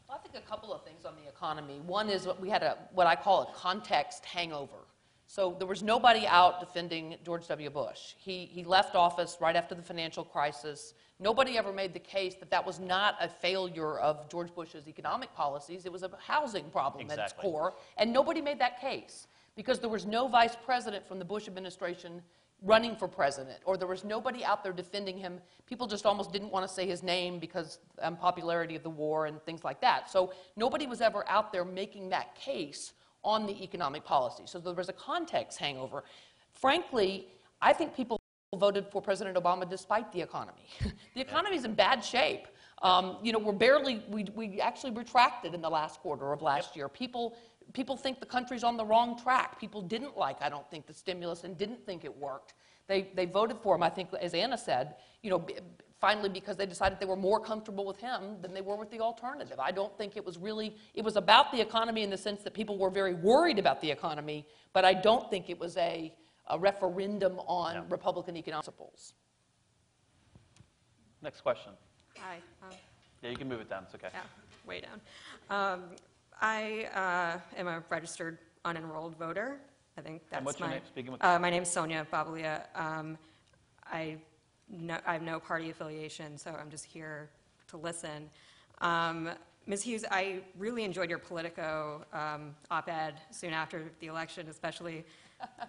Well, 0.09 0.19
I 0.19 0.27
think 0.27 0.43
a 0.43 0.49
couple 0.49 0.73
of 0.73 0.83
things 0.83 1.05
on 1.05 1.13
the 1.23 1.29
economy. 1.29 1.81
One 1.85 2.09
is 2.09 2.25
what 2.25 2.41
we 2.41 2.49
had 2.49 2.63
a 2.63 2.75
what 2.93 3.05
I 3.05 3.15
call 3.15 3.43
a 3.43 3.53
context 3.53 4.25
hangover. 4.25 4.87
So 5.27 5.55
there 5.59 5.67
was 5.67 5.83
nobody 5.83 6.25
out 6.25 6.59
defending 6.59 7.17
George 7.23 7.47
W. 7.47 7.69
Bush. 7.69 8.15
He, 8.17 8.45
he 8.45 8.63
left 8.63 8.95
office 8.95 9.37
right 9.39 9.55
after 9.55 9.75
the 9.75 9.83
financial 9.83 10.23
crisis. 10.23 10.95
Nobody 11.19 11.57
ever 11.57 11.73
made 11.73 11.93
the 11.93 11.99
case 11.99 12.35
that 12.35 12.51
that 12.51 12.65
was 12.65 12.79
not 12.79 13.15
a 13.19 13.27
failure 13.27 13.97
of 13.99 14.29
George 14.29 14.53
Bush's 14.53 14.87
economic 14.87 15.33
policies. 15.33 15.85
It 15.85 15.91
was 15.91 16.03
a 16.03 16.11
housing 16.19 16.65
problem 16.69 17.09
at 17.09 17.17
its 17.17 17.33
core. 17.33 17.73
And 17.97 18.13
nobody 18.13 18.41
made 18.41 18.59
that 18.59 18.79
case 18.79 19.27
because 19.55 19.79
there 19.79 19.89
was 19.89 20.05
no 20.05 20.27
vice 20.27 20.55
president 20.63 21.07
from 21.07 21.17
the 21.17 21.25
Bush 21.25 21.47
administration 21.47 22.21
running 22.63 22.95
for 22.95 23.07
president, 23.07 23.59
or 23.65 23.77
there 23.77 23.87
was 23.87 24.03
nobody 24.03 24.43
out 24.43 24.63
there 24.63 24.73
defending 24.73 25.17
him. 25.17 25.39
People 25.67 25.85
just 25.85 26.05
almost 26.05 26.31
didn't 26.31 26.51
want 26.51 26.67
to 26.67 26.73
say 26.73 26.87
his 26.87 27.03
name 27.03 27.37
because 27.39 27.79
um, 28.01 28.15
popularity 28.15 28.75
of 28.75 28.83
the 28.83 28.89
war 28.89 29.27
and 29.27 29.41
things 29.43 29.63
like 29.63 29.79
that. 29.81 30.09
So 30.09 30.33
nobody 30.55 30.87
was 30.87 31.01
ever 31.01 31.27
out 31.27 31.51
there 31.51 31.65
making 31.65 32.09
that 32.09 32.35
case 32.35 32.93
on 33.23 33.45
the 33.45 33.63
economic 33.63 34.03
policy. 34.03 34.43
So 34.45 34.59
there 34.59 34.73
was 34.73 34.89
a 34.89 34.93
context 34.93 35.59
hangover. 35.59 36.03
Frankly, 36.53 37.27
I 37.61 37.73
think 37.73 37.95
people 37.95 38.19
voted 38.55 38.87
for 38.89 39.01
President 39.01 39.35
Obama 39.35 39.69
despite 39.69 40.11
the 40.13 40.21
economy. 40.21 40.69
the 41.15 41.19
economy 41.19 41.57
is 41.57 41.65
in 41.65 41.73
bad 41.73 42.03
shape. 42.03 42.47
Um, 42.81 43.17
you 43.21 43.33
know, 43.33 43.39
we're 43.39 43.51
barely, 43.51 44.03
we, 44.07 44.25
we 44.35 44.61
actually 44.61 44.91
retracted 44.91 45.53
in 45.53 45.61
the 45.61 45.69
last 45.69 45.99
quarter 45.99 46.31
of 46.31 46.41
last 46.41 46.75
year. 46.75 46.87
People, 46.87 47.35
people 47.73 47.97
think 47.97 48.21
the 48.21 48.25
country's 48.25 48.63
on 48.63 48.77
the 48.77 48.85
wrong 48.85 49.19
track. 49.21 49.59
People 49.59 49.81
didn't 49.81 50.15
like, 50.15 50.41
I 50.41 50.47
don't 50.47 50.69
think, 50.69 50.85
the 50.85 50.93
stimulus 50.93 51.43
and 51.43 51.57
didn't 51.57 51.85
think 51.85 52.05
it 52.05 52.15
worked. 52.15 52.53
They, 52.87 53.09
they 53.15 53.25
voted 53.25 53.57
for 53.57 53.75
him, 53.75 53.83
I 53.83 53.89
think, 53.89 54.13
as 54.21 54.33
Ana 54.33 54.57
said, 54.57 54.95
you 55.23 55.29
know, 55.29 55.39
b- 55.39 55.55
finally 55.99 56.29
because 56.29 56.55
they 56.55 56.65
decided 56.65 57.01
they 57.01 57.05
were 57.05 57.17
more 57.17 57.41
comfortable 57.41 57.85
with 57.85 57.97
him 57.97 58.37
than 58.41 58.53
they 58.53 58.61
were 58.61 58.77
with 58.77 58.91
the 58.91 59.01
alternative. 59.01 59.59
I 59.59 59.71
don't 59.71 59.97
think 59.97 60.15
it 60.15 60.25
was 60.25 60.37
really, 60.37 60.73
it 60.93 61.03
was 61.03 61.17
about 61.17 61.51
the 61.51 61.59
economy 61.59 62.03
in 62.03 62.09
the 62.09 62.17
sense 62.17 62.43
that 62.43 62.53
people 62.53 62.77
were 62.77 62.91
very 62.91 63.15
worried 63.15 63.59
about 63.59 63.81
the 63.81 63.91
economy, 63.91 64.47
but 64.71 64.85
I 64.85 64.93
don't 64.93 65.29
think 65.29 65.49
it 65.49 65.59
was 65.59 65.75
a, 65.75 66.13
a 66.47 66.57
referendum 66.57 67.39
on 67.47 67.75
Yeah. 67.75 67.83
Republican 67.89 68.37
economic 68.37 68.63
principles. 68.65 69.13
Next 71.21 71.41
question. 71.41 71.73
Hi. 72.19 72.37
um, 72.63 72.69
Yeah, 73.21 73.31
you 73.31 73.37
can 73.37 73.49
move 73.49 73.61
it 73.61 73.69
down, 73.69 73.83
it's 73.83 73.95
okay. 73.95 74.09
Yeah, 74.13 74.21
way 74.65 74.81
down. 74.81 75.01
Um, 75.49 75.89
I 76.39 76.85
uh, 76.93 77.59
am 77.59 77.67
a 77.67 77.83
registered 77.89 78.37
unenrolled 78.63 79.15
voter. 79.15 79.59
I 79.97 80.01
think 80.01 80.21
that's 80.29 80.37
And 80.37 80.45
what's 80.45 80.59
your 80.59 80.67
my. 80.67 80.75
name? 80.75 80.83
Speaking 80.85 81.11
with- 81.11 81.23
Uh, 81.23 81.39
My 81.39 81.49
name's 81.49 81.69
Sonia 81.71 82.05
Babalia. 82.11 82.67
Um, 82.75 83.17
I 83.85 84.19
no- 84.69 84.99
I 85.05 85.13
have 85.13 85.21
no 85.21 85.39
party 85.39 85.69
affiliation, 85.69 86.37
so 86.37 86.51
I'm 86.53 86.69
just 86.69 86.85
here 86.85 87.29
to 87.69 87.77
listen. 87.77 88.29
Um, 88.79 89.31
Ms. 89.65 89.81
Hughes, 89.83 90.05
I 90.11 90.43
really 90.57 90.83
enjoyed 90.83 91.09
your 91.09 91.19
Politico 91.19 92.05
um, 92.13 92.55
op-ed 92.69 93.19
soon 93.31 93.53
after 93.53 93.89
the 93.99 94.07
election, 94.07 94.47
especially 94.49 95.05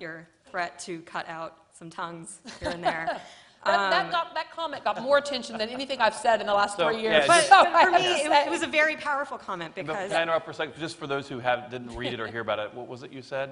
your 0.00 0.28
threat 0.50 0.78
to 0.80 1.00
cut 1.00 1.28
out 1.28 1.56
some 1.72 1.90
tongues 1.90 2.40
here 2.60 2.70
and 2.70 2.82
there. 2.82 3.20
That, 3.64 3.90
that, 3.90 4.04
um, 4.06 4.10
got, 4.12 4.34
that 4.34 4.52
comment 4.54 4.84
got 4.84 5.02
more 5.02 5.18
attention 5.18 5.58
than 5.58 5.68
anything 5.68 6.00
I've 6.00 6.14
said 6.14 6.40
in 6.40 6.46
the 6.46 6.54
last 6.54 6.76
So, 6.76 6.88
three 6.88 7.02
yeah, 7.02 7.10
years. 7.10 7.26
But 7.26 7.48
just- 7.48 7.50
but 7.50 7.82
for 7.82 7.90
me, 7.90 7.98
it 8.24 8.30
was- 8.30 8.46
it 8.46 8.50
was 8.50 8.62
a 8.62 8.68
very 8.68 8.94
powerful 8.94 9.36
comment 9.36 9.72
But 9.74 9.86
because. 9.86 10.10
Can 10.10 10.20
I 10.20 10.22
interrupt 10.22 10.44
for 10.44 10.52
a 10.52 10.54
second? 10.54 10.74
Just 10.78 10.96
for 10.96 11.08
those 11.08 11.28
who 11.28 11.40
have, 11.40 11.68
didn't 11.68 11.94
read 11.96 12.12
it 12.12 12.20
or 12.20 12.28
hear 12.28 12.40
about 12.40 12.60
it, 12.60 12.72
what 12.72 12.86
was 12.86 13.02
it 13.02 13.10
you 13.12 13.20
said? 13.20 13.50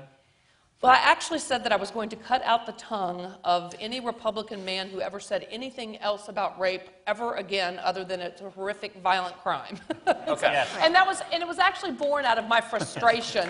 Well, 0.83 0.93
I 0.93 0.97
actually 0.97 1.39
said 1.39 1.65
that 1.65 1.73
I 1.73 1.77
was 1.77 1.91
going 1.91 2.11
to 2.11 2.17
cut 2.17 2.43
out 2.45 2.67
the 2.67 2.73
tongue 2.73 3.35
of 3.45 3.75
any 3.81 3.99
Republican 3.99 4.65
man 4.65 4.89
who 4.89 5.01
ever 5.01 5.19
said 5.19 5.47
anything 5.51 5.97
else 5.99 6.29
about 6.29 6.61
rape 6.61 6.83
ever 7.07 7.35
again 7.35 7.81
other 7.83 8.05
than 8.05 8.21
it's 8.21 8.43
a 8.43 8.51
horrific, 8.51 8.95
violent 9.03 9.37
crime. 9.39 9.79
Okay. 10.07 10.53
Yes. 10.53 10.69
and 10.81 10.95
that 10.95 11.07
was, 11.07 11.23
and 11.33 11.43
it 11.43 11.49
was 11.49 11.59
actually 11.59 11.93
born 11.93 12.25
out 12.25 12.39
of 12.39 12.47
my 12.47 12.61
frustration. 12.61 13.49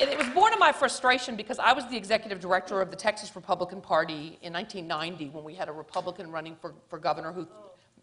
And 0.00 0.10
it 0.10 0.18
was 0.18 0.28
born 0.28 0.52
of 0.52 0.58
my 0.58 0.72
frustration 0.72 1.36
because 1.36 1.58
I 1.58 1.72
was 1.72 1.86
the 1.88 1.96
executive 1.96 2.38
director 2.40 2.80
of 2.82 2.90
the 2.90 2.96
Texas 2.96 3.34
Republican 3.34 3.80
Party 3.80 4.38
in 4.42 4.52
1990 4.52 5.30
when 5.30 5.42
we 5.44 5.54
had 5.54 5.68
a 5.68 5.72
Republican 5.72 6.30
running 6.30 6.54
for, 6.56 6.74
for 6.88 6.98
governor 6.98 7.32
who 7.32 7.46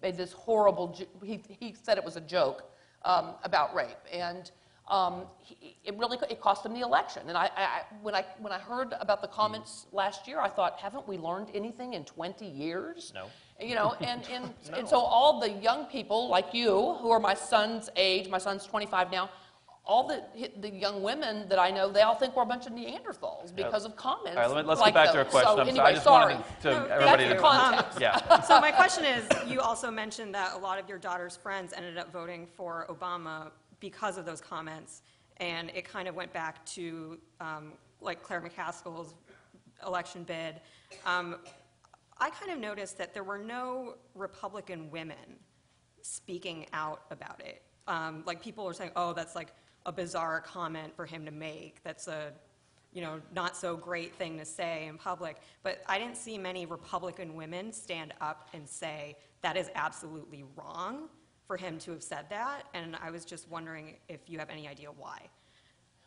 made 0.02 0.18
this 0.18 0.34
horrible, 0.34 0.98
he, 1.24 1.39
he 1.60 1.76
said 1.82 1.98
it 1.98 2.04
was 2.04 2.16
a 2.16 2.22
joke 2.22 2.64
um, 3.06 3.36
about 3.44 3.76
rape. 3.76 3.89
And 4.12 4.50
um, 4.89 5.24
he, 5.39 5.78
it 5.86 5.96
really, 5.98 6.18
it 6.30 6.41
cost 6.41 6.66
him 6.66 6.74
the 6.74 6.82
election. 6.82 7.24
And 7.28 7.38
I, 7.38 7.46
I, 7.56 7.64
I- 7.64 7.82
when, 8.02 8.16
I, 8.16 8.26
when 8.39 8.52
I 8.52 8.60
heard 8.60 8.94
about 9.00 9.22
the 9.22 9.28
comments 9.28 9.86
last 9.91 10.28
year, 10.28 10.39
I 10.41 10.50
thought, 10.50 10.80
haven't 10.80 11.08
we 11.08 11.18
learned 11.18 11.50
anything 11.54 11.94
in 11.94 12.06
20 12.06 12.46
years? 12.46 13.14
No. 13.14 13.28
You 13.62 13.76
know, 13.76 13.94
and, 14.02 14.22
and, 14.32 14.52
and 14.76 14.88
so 14.88 14.98
all 14.98 15.39
the 15.39 15.52
young 15.52 15.86
people 15.86 16.28
like 16.28 16.54
you, 16.54 16.96
who 17.02 17.12
are 17.12 17.20
my 17.20 17.36
son's 17.36 17.89
age, 17.96 18.28
my 18.30 18.39
son's 18.39 18.66
25 18.66 19.12
now, 19.12 19.30
all 19.86 20.08
the, 20.08 20.24
the 20.62 20.70
young 20.70 21.04
women 21.04 21.46
that 21.50 21.60
I 21.60 21.70
know, 21.70 21.92
they 21.92 22.02
all 22.04 22.16
think 22.16 22.36
we're 22.38 22.44
a 22.44 22.46
bunch 22.46 22.66
of 22.68 22.72
Neanderthals 22.72 23.54
because 23.54 23.84
of 23.84 23.98
comments. 23.98 24.38
All 24.38 24.44
right, 24.44 24.50
let 24.50 24.64
me- 24.64 24.70
let's 24.70 24.80
like 24.80 24.94
get 24.94 25.04
back 25.06 25.12
to 25.12 25.18
our 25.18 25.24
those. 25.26 25.32
question. 25.34 25.56
So 25.56 25.60
I'm 25.62 25.68
sorry, 25.68 25.70
anyway, 25.72 25.86
I 25.86 25.92
just 25.94 26.04
sorry. 26.06 26.34
wanted 26.36 26.62
to, 26.62 26.72
No, 26.72 26.86
everybody 26.86 27.24
That's 27.26 27.30
to. 27.30 27.36
the 27.36 27.42
context. 27.42 28.00
Yeah. 28.00 28.42
So 28.44 28.62
my 28.62 28.72
question 28.72 29.04
is, 29.04 29.28
you 29.46 29.60
also 29.60 29.92
mentioned 29.92 30.34
that 30.36 30.54
a 30.54 30.58
lot 30.58 30.80
of 30.80 30.88
your 30.88 30.98
daughter's 31.00 31.36
friends 31.36 31.74
ended 31.76 31.98
up 31.98 32.14
voting 32.14 32.48
for 32.48 32.86
Obama 32.90 33.52
because 33.82 34.18
of 34.18 34.26
those 34.26 34.40
comments, 34.40 35.02
and 35.38 35.70
it 35.76 35.84
kind 35.84 36.08
of 36.08 36.16
went 36.16 36.32
back 36.32 36.66
to 36.68 37.20
um, 37.42 37.74
like 38.00 38.24
Claire 38.24 38.42
McCaskill's 38.42 39.16
election 39.86 40.24
bid. 40.24 40.62
Um, 41.06 41.36
I 42.20 42.30
kind 42.30 42.52
of 42.54 42.58
noticed 42.60 42.98
that 43.00 43.14
there 43.14 43.24
were 43.26 43.38
no 43.40 43.96
Republican 44.16 44.90
women 44.92 45.18
speaking 46.02 46.68
out 46.72 47.02
about 47.12 47.42
it. 47.42 47.62
Um, 47.88 48.24
like 48.26 48.42
people 48.42 48.64
were 48.64 48.74
saying, 48.74 48.92
"Oh, 48.96 49.12
that's 49.12 49.36
like 49.36 49.50
a 49.86 49.92
bizarre 49.92 50.42
comment 50.42 50.96
for 50.96 51.06
him 51.06 51.26
to 51.26 51.32
make. 51.32 51.84
That's 51.84 52.08
a, 52.08 52.32
you 52.94 53.02
know, 53.02 53.22
not 53.34 53.58
so 53.58 53.76
great 53.76 54.16
thing 54.16 54.38
to 54.38 54.46
say 54.46 54.88
in 54.88 54.98
public." 54.98 55.38
But 55.64 55.84
I 55.88 56.00
didn't 56.00 56.18
see 56.18 56.38
many 56.38 56.66
Republican 56.66 57.36
women 57.36 57.72
stand 57.74 58.14
up 58.22 58.50
and 58.54 58.68
say 58.68 59.18
that 59.42 59.58
is 59.58 59.70
absolutely 59.76 60.46
wrong 60.56 61.10
for 61.48 61.58
him 61.58 61.78
to 61.80 61.92
have 61.92 62.04
said 62.04 62.26
that. 62.30 62.64
And 62.74 62.96
I 63.02 63.12
was 63.12 63.26
just 63.26 63.50
wondering 63.50 63.98
if 64.08 64.22
you 64.28 64.40
have 64.40 64.50
any 64.50 64.68
idea 64.68 64.90
why. 64.92 65.30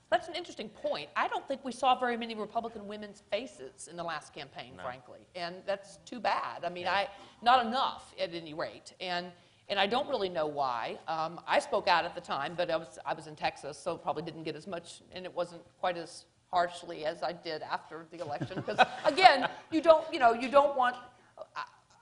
That's 0.09 0.29
an 0.29 0.37
interesting 0.37 0.69
point. 0.69 1.09
I 1.17 1.27
don't 1.27 1.47
think 1.49 1.65
we 1.65 1.73
saw 1.73 1.99
very 1.99 2.17
many 2.17 2.37
Republican 2.37 2.87
women's 2.87 3.23
faces 3.31 3.89
in 3.89 3.97
the 3.97 4.05
last 4.05 4.33
campaign, 4.33 4.75
frankly, 4.81 5.27
and 5.35 5.57
that's 5.67 5.97
too 6.05 6.21
bad. 6.21 6.65
I 6.65 6.69
mean, 6.69 6.87
I 6.87 7.09
not 7.43 7.67
enough 7.67 8.15
at 8.21 8.33
any 8.33 8.55
rate, 8.55 8.93
and 9.01 9.33
and 9.69 9.79
I 9.79 9.87
don't 9.87 10.09
really 10.09 10.29
know 10.29 10.47
why. 10.47 10.99
Um, 11.09 11.41
I 11.47 11.59
spoke 11.59 11.89
out 11.89 12.05
at 12.05 12.15
the 12.15 12.21
time, 12.21 12.55
but 12.57 12.71
I 12.71 12.77
was 12.77 12.99
I 13.05 13.15
was 13.15 13.27
in 13.27 13.35
Texas, 13.35 13.77
so 13.79 13.97
probably 13.97 14.23
didn't 14.23 14.45
get 14.45 14.57
as 14.57 14.67
much, 14.67 15.03
and 15.13 15.25
it 15.25 15.35
wasn't 15.35 15.63
quite 15.81 15.97
as 15.97 16.25
harshly 16.53 17.05
as 17.05 17.23
I 17.23 17.33
did 17.33 17.63
after 17.63 18.07
the 18.11 18.21
election. 18.21 18.63
Because 18.65 18.79
again, 19.05 19.49
you 19.71 19.81
don't 19.81 20.05
you 20.13 20.19
know 20.19 20.33
you 20.33 20.49
don't 20.49 20.77
want. 20.77 20.97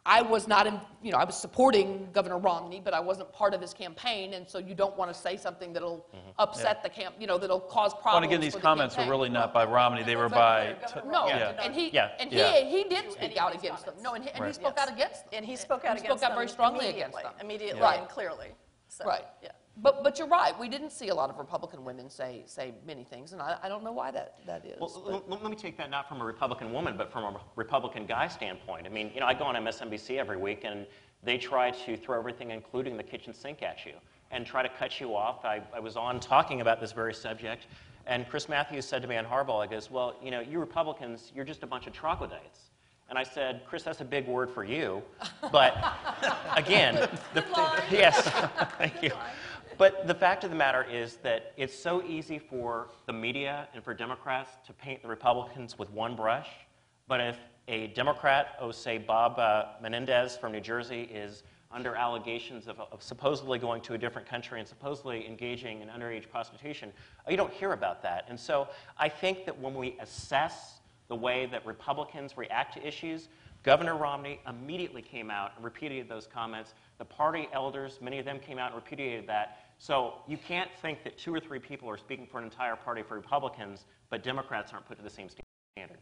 I, 0.07 0.18
I 0.18 0.22
was 0.22 0.46
not, 0.46 0.66
in, 0.66 0.80
you 1.02 1.12
know, 1.12 1.18
I 1.18 1.24
was 1.24 1.36
supporting 1.36 2.09
Governor 2.12 2.38
Romney, 2.38 2.80
but 2.84 2.94
I 2.94 3.00
wasn't 3.00 3.32
part 3.32 3.55
of 3.55 3.61
his 3.61 3.72
campaign, 3.72 4.34
and 4.34 4.48
so 4.48 4.59
you 4.59 4.74
don't 4.74 4.96
want 4.96 5.12
to 5.12 5.18
say 5.18 5.36
something 5.36 5.72
that'll 5.72 6.07
mm-hmm. 6.14 6.30
upset 6.38 6.82
the 6.82 6.88
camp, 6.88 7.14
you 7.18 7.26
know, 7.26 7.38
that'll 7.38 7.61
cause 7.61 7.92
problems. 7.92 8.05
Well, 8.05 8.16
and 8.16 8.24
again, 8.26 8.40
these 8.40 8.52
for 8.52 8.59
the 8.59 8.62
comments 8.62 8.96
were 8.96 9.09
really 9.09 9.28
not 9.28 9.55
by 9.55 9.64
Romney, 9.64 10.02
they 10.02 10.16
were 10.16 10.28
by, 10.28 10.76
t- 10.92 11.00
No, 11.07 11.26
Yeah. 11.26 11.61
and 11.62 11.74
he, 11.74 11.90
Yeah. 11.90 12.11
and 12.18 12.30
Yeah. 12.32 12.52
he, 12.52 12.82
he 12.82 12.88
did 12.88 13.12
speak 13.12 13.36
out 13.36 13.55
against 13.55 13.86
them. 13.86 13.94
No, 14.02 14.14
and 14.14 14.24
he, 14.24 14.30
and 14.30 14.38
he 14.38 14.44
Right. 14.44 14.55
spoke 14.55 14.78
out 14.78 14.90
against 14.90 15.24
them. 15.24 15.30
And 15.34 15.46
he 15.46 15.57
spoke 15.57 15.84
out 15.84 15.96
against 15.98 16.02
them. 16.02 16.05
He 16.05 16.07
against 16.09 16.20
spoke 16.20 16.30
out 16.30 16.34
very 16.34 16.46
them 16.46 16.52
strongly 16.52 16.88
against 16.88 17.16
immediately, 17.16 17.22
them. 17.22 17.46
Immediately 17.46 17.80
Right. 17.80 18.00
and 18.00 18.09
clearly. 18.09 18.48
So, 18.88 19.05
Right. 19.05 19.24
Yeah. 19.42 19.50
But, 19.77 20.05
but 20.05 20.18
you're 20.18 20.29
right, 20.29 20.59
we 20.59 20.68
didn't 20.68 20.91
see 20.91 21.09
a 21.09 21.14
lot 21.14 21.31
of 21.31 21.39
Republican 21.39 21.85
women 21.85 22.09
say, 22.09 22.45
say 22.47 22.75
many 22.87 23.03
things, 23.03 23.33
and 23.33 23.43
I, 23.43 23.57
I 23.62 23.68
don't 23.68 23.83
know 23.83 23.93
why 23.93 24.12
that, 24.12 24.37
that 24.47 24.64
is. 24.64 24.79
Well, 24.81 25.03
but- 25.05 25.12
l- 25.12 25.25
l- 25.29 25.39
let 25.43 25.51
me 25.51 25.57
take 25.57 25.77
that 25.79 25.91
not 25.91 26.09
from 26.09 26.20
a 26.20 26.25
Republican 26.25 26.72
woman, 26.72 26.97
but 26.97 27.11
from 27.11 27.25
a 27.25 27.41
Republican 27.57 28.07
guy 28.07 28.29
standpoint. 28.29 28.87
I 28.87 28.91
mean, 28.91 29.11
you 29.14 29.20
know, 29.20 29.27
I 29.27 29.35
go 29.35 29.45
on 29.45 29.57
MSNBC 29.57 30.16
every 30.18 30.37
week, 30.37 30.62
and 30.64 30.87
they 31.25 31.39
try 31.39 31.70
to 31.72 31.97
throw 31.97 32.16
everything, 32.18 32.51
including 32.53 32.97
the 32.97 33.03
kitchen 33.03 33.35
sink, 33.35 33.62
at 33.62 33.85
you 33.85 33.95
and 34.31 34.45
try 34.47 34.62
to 34.62 34.68
cut 34.68 35.01
you 35.01 35.14
off. 35.14 35.45
I, 35.45 35.62
I 35.75 35.81
was 35.81 35.97
on 35.97 36.18
talking 36.20 36.61
about 36.61 36.81
this 36.81 36.93
very 36.93 37.14
subject, 37.14 37.66
and 38.07 38.29
Chris 38.29 38.49
Matthews 38.49 38.85
said 38.85 39.01
to 39.03 39.09
me 39.09 39.16
on 39.16 39.25
Hardball, 39.25 39.62
I 39.62 39.66
goes, 39.66 39.91
"Well, 39.91 40.16
you 40.22 40.31
know, 40.31 40.41
you 40.41 40.59
Republicans, 40.59 41.31
you're 41.35 41.45
just 41.45 41.62
a 41.62 41.66
bunch 41.66 41.87
of 41.87 41.93
troglodytes." 41.93 42.70
And 43.11 43.18
I 43.18 43.22
said, 43.22 43.61
Chris, 43.66 43.83
that's 43.83 44.01
a 44.01 44.05
big 44.05 44.27
word 44.27 44.51
for 44.51 44.64
you. 44.64 45.03
But 45.53 45.77
again, 46.57 46.95
the, 47.35 47.45
yes, 47.91 48.22
thank 48.79 49.03
you. 49.03 49.11
But 49.77 50.07
the 50.07 50.14
fact 50.14 50.45
of 50.45 50.51
the 50.51 50.57
matter 50.57 50.85
is 50.89 51.16
that 51.22 51.53
it's 51.57 51.75
so 51.75 52.03
easy 52.05 52.39
for 52.39 52.89
the 53.07 53.12
media 53.12 53.68
and 53.75 53.83
for 53.83 53.93
Democrats 53.93 54.51
to 54.66 54.72
paint 54.72 55.03
the 55.03 55.09
Republicans 55.09 55.79
with 55.79 55.91
one 55.91 56.14
brush. 56.14 56.49
But 57.09 57.20
if 57.20 57.39
a 57.66 57.89
Democrat, 57.89 58.57
oh, 58.61 58.70
say 58.70 58.99
Bob 58.99 59.39
uh, 59.39 59.64
Menendez 59.83 60.37
from 60.37 60.53
New 60.53 60.61
Jersey, 60.61 61.03
is 61.12 61.43
under 61.72 61.97
allegations 61.97 62.68
of, 62.68 62.79
of 62.79 63.03
supposedly 63.03 63.59
going 63.59 63.83
to 63.83 63.95
a 63.95 63.99
different 63.99 64.29
country 64.29 64.61
and 64.61 64.68
supposedly 64.68 65.27
engaging 65.27 65.81
in 65.81 65.89
underage 65.89 66.31
prostitution, 66.31 66.93
uh, 67.27 67.31
you 67.31 67.37
don't 67.37 67.53
hear 67.53 67.72
about 67.72 68.01
that. 68.03 68.27
And 68.29 68.39
so 68.39 68.68
I 68.97 69.09
think 69.09 69.45
that 69.47 69.59
when 69.59 69.75
we 69.75 69.97
assess 70.01 70.75
the 71.09 71.16
way 71.16 71.47
that 71.47 71.66
Republicans 71.66 72.37
react 72.37 72.75
to 72.75 72.87
issues, 72.87 73.29
Governor 73.64 73.97
Romney 73.97 74.41
immediately 74.47 75.01
came 75.01 75.31
out 75.31 75.53
and 75.57 75.64
repudiated 75.64 76.09
those 76.09 76.27
comments. 76.27 76.75
The 76.99 77.05
party 77.05 77.49
elders, 77.53 77.99
many 78.03 78.18
of 78.18 78.27
them 78.27 78.39
came 78.39 78.59
out 78.59 78.72
and 78.72 78.77
repudiated 78.77 79.27
that. 79.27 79.63
So 79.85 80.14
you 80.26 80.39
can't 80.39 80.70
think 80.80 81.05
that 81.05 81.18
two 81.18 81.35
or 81.35 81.39
three 81.39 81.59
people 81.59 81.91
are 81.91 81.99
speaking 81.99 82.26
for 82.26 82.39
an 82.39 82.45
entire 82.45 82.74
party 82.74 83.03
for 83.03 83.16
Republicans, 83.16 83.85
but 84.09 84.22
Democrats 84.22 84.72
aren't 84.72 84.89
put 84.89 84.97
to 84.97 85.05
the 85.05 85.11
same 85.11 85.28
standard. 85.28 85.99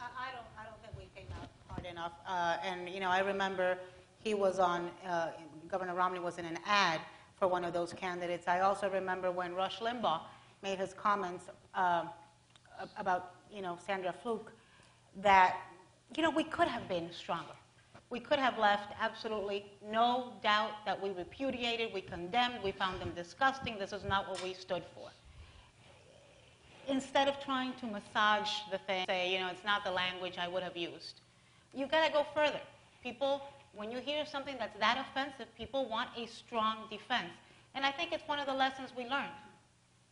I 0.00 0.30
don't, 0.32 0.46
I 0.58 0.64
don't 0.64 0.80
think 0.80 0.96
we 0.96 1.04
came 1.14 1.30
out 1.38 1.50
hard 1.68 1.84
enough. 1.84 2.12
Uh, 2.26 2.56
And, 2.64 2.88
you 2.88 3.00
know, 3.00 3.10
I 3.10 3.18
remember 3.18 3.76
he 4.22 4.32
was 4.32 4.58
on, 4.58 4.90
uh, 5.06 5.32
Governor 5.68 5.94
Romney 5.94 6.18
was 6.18 6.38
in 6.38 6.46
an 6.46 6.58
ad 6.64 6.98
for 7.36 7.46
one 7.46 7.62
of 7.62 7.74
those 7.74 7.92
candidates. 7.92 8.48
I 8.48 8.60
also 8.60 8.88
remember 8.88 9.30
when 9.30 9.54
Rush 9.54 9.80
Limbaugh 9.80 10.22
made 10.62 10.78
his 10.78 10.94
comments 10.94 11.50
a- 11.74 12.08
about, 12.96 13.34
you 13.52 13.60
know, 13.60 13.76
Sandra 13.86 14.14
Fluke, 14.14 14.50
that, 15.16 15.58
you 16.16 16.22
know, 16.22 16.30
we 16.30 16.44
could 16.44 16.68
have 16.68 16.88
been 16.88 17.12
stronger. 17.12 17.52
We 18.10 18.20
could 18.20 18.38
have 18.38 18.58
left 18.58 18.92
absolutely 19.00 19.66
no 19.90 20.32
doubt 20.42 20.84
that 20.86 21.00
we 21.00 21.10
repudiated, 21.10 21.92
we 21.92 22.00
condemned, 22.00 22.62
we 22.62 22.70
found 22.72 23.00
them 23.00 23.12
disgusting. 23.14 23.78
This 23.78 23.92
is 23.92 24.04
not 24.04 24.28
what 24.28 24.42
we 24.42 24.54
stood 24.54 24.84
for 24.94 25.10
instead 26.86 27.28
of 27.28 27.42
trying 27.42 27.72
to 27.80 27.86
massage 27.86 28.50
the 28.70 28.76
thing, 28.76 29.06
say, 29.08 29.32
you 29.32 29.40
know, 29.40 29.48
it's 29.48 29.64
not 29.64 29.84
the 29.84 29.90
language 29.90 30.36
I 30.38 30.48
would 30.48 30.62
have 30.62 30.76
used, 30.76 31.22
You've 31.76 31.90
got 31.90 32.06
to 32.06 32.12
go 32.12 32.24
further. 32.32 32.60
People, 33.02 33.42
when 33.74 33.90
you 33.90 33.98
hear 33.98 34.24
something 34.24 34.54
that's 34.58 34.78
that 34.78 35.04
offensive, 35.10 35.52
people 35.56 35.88
want 35.88 36.08
a 36.16 36.26
strong 36.26 36.86
defense. 36.88 37.32
And 37.74 37.84
I 37.84 37.90
think 37.90 38.12
it's 38.12 38.26
one 38.28 38.38
of 38.38 38.46
the 38.46 38.54
lessons 38.54 38.90
we 38.96 39.04
learned 39.04 39.34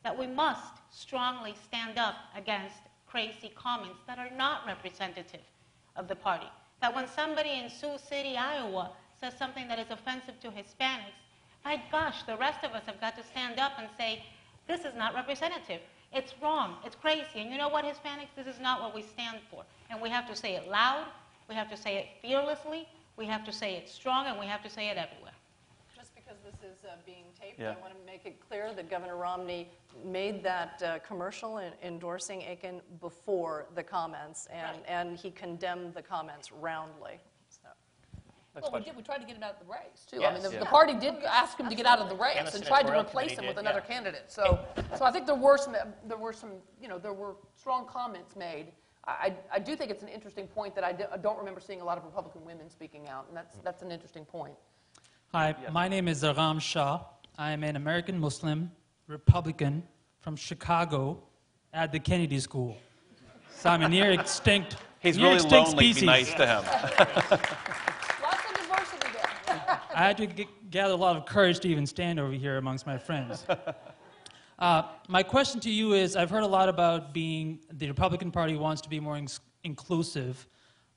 that 0.02 0.18
we 0.18 0.26
must 0.26 0.74
strongly 0.90 1.54
stand 1.64 1.98
up 1.98 2.16
against 2.36 2.78
crazy 3.06 3.52
comments 3.54 4.00
that 4.08 4.18
are 4.18 4.30
not 4.36 4.66
representative 4.66 5.42
of 5.94 6.08
the 6.08 6.16
party. 6.16 6.48
That 6.82 6.94
when 6.94 7.06
somebody 7.06 7.50
in 7.50 7.70
Sioux 7.70 7.96
City, 7.96 8.36
Iowa, 8.36 8.90
says 9.20 9.34
something 9.38 9.68
that 9.68 9.78
is 9.78 9.90
offensive 9.90 10.38
to 10.40 10.48
Hispanics, 10.48 11.14
my 11.64 11.80
gosh, 11.92 12.24
the 12.24 12.36
rest 12.36 12.64
of 12.64 12.72
us 12.72 12.82
have 12.86 13.00
got 13.00 13.16
to 13.16 13.22
stand 13.22 13.60
up 13.60 13.72
and 13.78 13.88
say, 13.96 14.24
this 14.66 14.80
is 14.80 14.92
not 14.96 15.14
representative. 15.14 15.80
It's 16.12 16.34
wrong. 16.42 16.74
It's 16.84 16.96
crazy. 16.96 17.36
And 17.36 17.52
you 17.52 17.56
know 17.56 17.68
what, 17.68 17.84
Hispanics? 17.84 18.34
This 18.36 18.48
is 18.48 18.60
not 18.60 18.80
what 18.82 18.96
we 18.96 19.02
stand 19.02 19.38
for. 19.48 19.62
And 19.90 20.00
we 20.02 20.10
have 20.10 20.28
to 20.28 20.34
say 20.34 20.56
it 20.56 20.68
loud. 20.68 21.06
We 21.48 21.54
have 21.54 21.70
to 21.70 21.76
say 21.76 21.98
it 21.98 22.06
fearlessly. 22.20 22.88
We 23.16 23.26
have 23.26 23.44
to 23.44 23.52
say 23.52 23.76
it 23.76 23.88
strong. 23.88 24.26
And 24.26 24.36
we 24.40 24.46
have 24.46 24.62
to 24.64 24.68
say 24.68 24.88
it 24.88 24.96
everywhere. 24.96 25.21
Just 26.72 26.82
because 26.82 26.82
this 26.82 26.84
is 26.84 26.84
uh, 26.84 26.96
being 27.06 27.24
taped, 27.40 27.58
Yeah. 27.60 27.74
I 27.76 27.80
want 27.80 27.92
to 27.98 28.06
make 28.06 28.24
it 28.26 28.40
clear 28.46 28.72
that 28.74 28.90
Governor 28.90 29.16
Romney 29.16 29.68
made 30.04 30.42
that 30.44 30.82
uh, 30.84 30.98
commercial 31.00 31.58
en- 31.58 31.72
endorsing 31.82 32.42
Akin 32.44 32.80
before 33.00 33.66
the 33.74 33.82
comments, 33.82 34.48
and, 34.52 34.78
and 34.86 35.18
he 35.18 35.30
condemned 35.30 35.94
the 35.94 36.02
comments 36.02 36.50
roundly. 36.52 37.18
So. 37.48 37.68
Next 38.54 38.70
Well, 38.70 38.80
we 38.80 38.84
did, 38.84 38.96
we 38.96 39.02
tried 39.02 39.18
to 39.18 39.26
get 39.26 39.36
him 39.36 39.42
out 39.42 39.56
of 39.60 39.66
the 39.66 39.72
race, 39.72 40.06
too. 40.10 40.24
I 40.24 40.32
mean, 40.32 40.42
the, 40.42 40.52
Yeah. 40.52 40.60
the 40.60 40.66
party 40.66 40.94
did 40.94 41.14
ask 41.24 41.58
him 41.58 41.68
to 41.68 41.74
get 41.74 41.86
out 41.86 41.98
of 41.98 42.08
the 42.08 42.16
race 42.16 42.36
And 42.38 42.54
and 42.54 42.64
tried 42.64 42.86
to 42.86 42.98
replace 42.98 43.30
him 43.32 43.36
committee 43.36 43.48
with 43.54 43.58
another 43.58 43.82
yeah. 43.86 43.94
candidate. 43.94 44.24
So, 44.30 44.58
so 44.96 45.04
I 45.04 45.10
think 45.10 45.26
there 45.26 45.34
were 45.34 45.58
some, 45.58 45.76
there 46.06 46.18
were 46.18 46.32
some, 46.32 46.52
you 46.80 46.88
know, 46.88 46.98
there 46.98 47.12
were 47.14 47.36
strong 47.56 47.86
comments 47.86 48.36
made. 48.36 48.72
I, 49.04 49.10
I 49.52 49.56
I 49.56 49.58
do 49.58 49.74
think 49.74 49.90
it's 49.90 50.02
an 50.02 50.08
interesting 50.08 50.46
point 50.46 50.74
that 50.76 50.84
I 50.84 50.92
do- 50.92 51.06
I 51.12 51.16
don't 51.16 51.38
remember 51.38 51.60
seeing 51.60 51.80
a 51.80 51.84
lot 51.84 51.98
of 51.98 52.04
Republican 52.04 52.44
women 52.44 52.70
speaking 52.70 53.08
out, 53.08 53.26
and 53.28 53.36
that's, 53.36 53.56
that's 53.58 53.82
an 53.82 53.90
interesting 53.90 54.24
point. 54.24 54.54
Hi, 55.34 55.54
my 55.72 55.88
name 55.88 56.08
is 56.08 56.22
Ram 56.22 56.58
Shah. 56.58 57.00
I 57.38 57.52
am 57.52 57.64
an 57.64 57.76
American 57.76 58.18
Muslim 58.18 58.70
Republican 59.06 59.82
from 60.20 60.36
Chicago 60.36 61.22
at 61.72 61.90
the 61.90 61.98
Kennedy 61.98 62.38
School. 62.38 62.76
So 63.56 63.70
I'm 63.70 63.82
a 63.82 63.88
near 63.88 64.10
extinct, 64.10 64.76
He's 65.00 65.16
near 65.16 65.26
really 65.28 65.36
extinct 65.36 65.68
lonely. 65.70 65.84
species. 65.92 66.00
Be 66.02 66.06
nice 66.06 66.34
to 66.34 66.46
him. 66.46 66.62
Lots 68.22 68.42
of 68.44 68.56
diversity 68.56 69.08
there. 69.14 69.80
I 69.94 69.98
had 69.98 70.16
to 70.18 70.26
g- 70.26 70.48
gather 70.70 70.92
a 70.92 70.96
lot 70.96 71.16
of 71.16 71.24
courage 71.26 71.60
to 71.60 71.68
even 71.68 71.86
stand 71.86 72.20
over 72.20 72.32
here 72.32 72.58
amongst 72.58 72.86
my 72.86 72.98
friends. 72.98 73.46
Uh, 74.58 74.84
my 75.08 75.24
question 75.24 75.58
to 75.58 75.70
you 75.70 75.92
is 75.92 76.14
I've 76.14 76.30
heard 76.30 76.44
a 76.44 76.46
lot 76.46 76.68
about 76.68 77.12
being, 77.12 77.58
the 77.72 77.88
Republican 77.88 78.30
Party 78.30 78.54
wants 78.54 78.80
to 78.82 78.88
be 78.88 79.00
more 79.00 79.16
ins- 79.16 79.40
inclusive, 79.64 80.46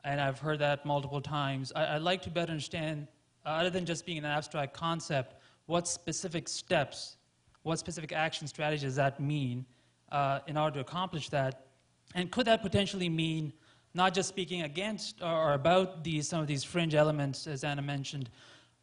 and 0.03 0.21
I've 0.21 0.37
heard 0.37 0.59
that 0.59 0.85
multiple 0.85 1.19
times. 1.19 1.71
I, 1.75 1.95
I'd 1.95 2.03
like 2.03 2.21
to 2.23 2.29
better 2.29 2.51
understand, 2.51 3.07
other 3.45 3.69
than 3.69 3.85
just 3.85 4.05
being 4.05 4.17
an 4.17 4.25
abstract 4.25 4.73
concept, 4.73 5.35
what 5.65 5.87
specific 5.87 6.47
steps, 6.47 7.17
what 7.63 7.79
specific 7.79 8.11
action 8.11 8.47
strategies 8.47 8.83
does 8.83 8.95
that 8.95 9.19
mean 9.19 9.65
uh, 10.11 10.39
in 10.47 10.57
order 10.57 10.75
to 10.75 10.79
accomplish 10.81 11.29
that? 11.29 11.67
And 12.13 12.31
could 12.31 12.47
that 12.47 12.61
potentially 12.61 13.09
mean 13.09 13.53
not 13.93 14.13
just 14.13 14.29
speaking 14.29 14.61
against 14.63 15.21
or, 15.21 15.27
or 15.27 15.53
about 15.53 16.03
these, 16.03 16.27
some 16.27 16.41
of 16.41 16.47
these 16.47 16.63
fringe 16.63 16.95
elements, 16.95 17.47
as 17.47 17.63
Ana 17.63 17.81
mentioned, 17.81 18.29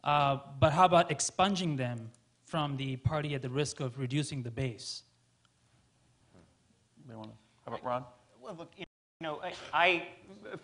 uh, 0.03 0.37
but 0.59 0.73
how 0.73 0.85
about 0.85 1.11
expunging 1.11 1.75
them 1.75 2.09
from 2.45 2.75
the 2.77 2.97
party 2.97 3.33
at 3.35 3.41
the 3.41 3.49
risk 3.49 3.79
of 3.79 3.97
reducing 3.97 4.43
the 4.43 4.51
base? 4.51 5.03
They 7.07 7.15
wanna- 7.15 7.33
How 7.65 7.73
about 7.73 7.83
Ron? 7.83 8.05
Well, 8.41 8.55
look, 8.55 8.71
you 8.77 8.85
know, 9.23 9.41
I, 9.41 9.53
I 9.73 10.07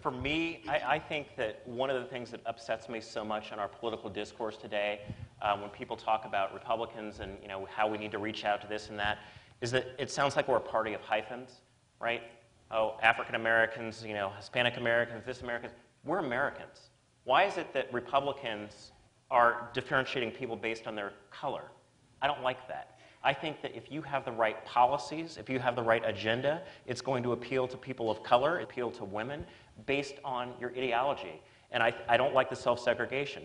for 0.02 0.12
me, 0.12 0.62
I, 0.68 0.96
I 0.96 1.00
think 1.00 1.36
that 1.38 1.68
one 1.68 1.90
of 1.90 2.02
the 2.02 2.08
things 2.08 2.30
that 2.32 2.42
upsets 2.46 2.90
me 2.90 3.02
so 3.02 3.24
much 3.26 3.52
in 3.52 3.58
our 3.58 3.68
political 3.68 4.10
discourse 4.10 4.58
today, 4.58 5.02
uh, 5.42 5.58
when 5.58 5.70
people 5.70 5.96
talk 5.96 6.26
about 6.26 6.54
Republicans 6.54 7.22
and 7.22 7.38
you 7.42 7.48
know 7.48 7.68
how 7.74 7.88
we 7.88 7.98
need 7.98 8.12
to 8.12 8.20
reach 8.20 8.46
out 8.46 8.62
to 8.62 8.68
this 8.68 8.90
and 8.90 9.00
that, 9.00 9.20
is 9.62 9.72
that 9.72 9.88
it 9.98 10.12
sounds 10.12 10.36
like 10.36 10.48
we're 10.48 10.58
a 10.58 10.62
party 10.62 10.94
of 10.94 11.02
hyphens, 11.02 11.62
right? 12.00 12.22
Oh, 12.70 12.98
African 13.02 13.36
Americans, 13.36 14.04
you 14.06 14.14
know, 14.14 14.32
Hispanic 14.38 14.78
Americans, 14.78 15.26
this 15.26 15.42
Americans. 15.42 15.74
We're 16.06 16.20
Americans. 16.20 16.90
Why 17.24 17.46
is 17.46 17.58
it 17.58 17.74
that 17.74 17.92
Republicans 17.94 18.92
are 19.32 19.70
differentiating 19.74 20.32
people 20.32 20.56
based 20.56 20.86
on 20.86 20.96
their 20.96 21.14
color? 21.32 21.64
I 22.22 22.28
don't 22.28 22.44
like 22.44 22.68
that. 22.68 22.99
I 23.24 23.34
think 23.34 23.62
that 23.62 23.76
if 23.76 23.92
you 23.92 24.02
have 24.02 24.24
the 24.24 24.32
right 24.32 24.64
policies, 24.66 25.38
if 25.38 25.50
you 25.50 25.60
have 25.60 25.76
the 25.76 25.84
right 25.84 26.02
agenda, 26.06 26.62
it's 26.86 27.02
going 27.02 27.22
to 27.24 27.34
appeal 27.34 27.68
to 27.68 27.78
people 27.78 28.10
of 28.10 28.24
color, 28.24 28.60
appeal 28.60 28.92
to 28.92 29.04
women, 29.04 29.46
based 29.86 30.16
on 30.24 30.54
your 30.60 30.72
ideology. 30.72 31.42
And 31.72 31.84
I, 31.84 31.94
I 32.08 32.18
don't 32.18 32.34
like 32.34 32.50
the 32.50 32.56
self 32.56 32.80
segregation. 32.80 33.44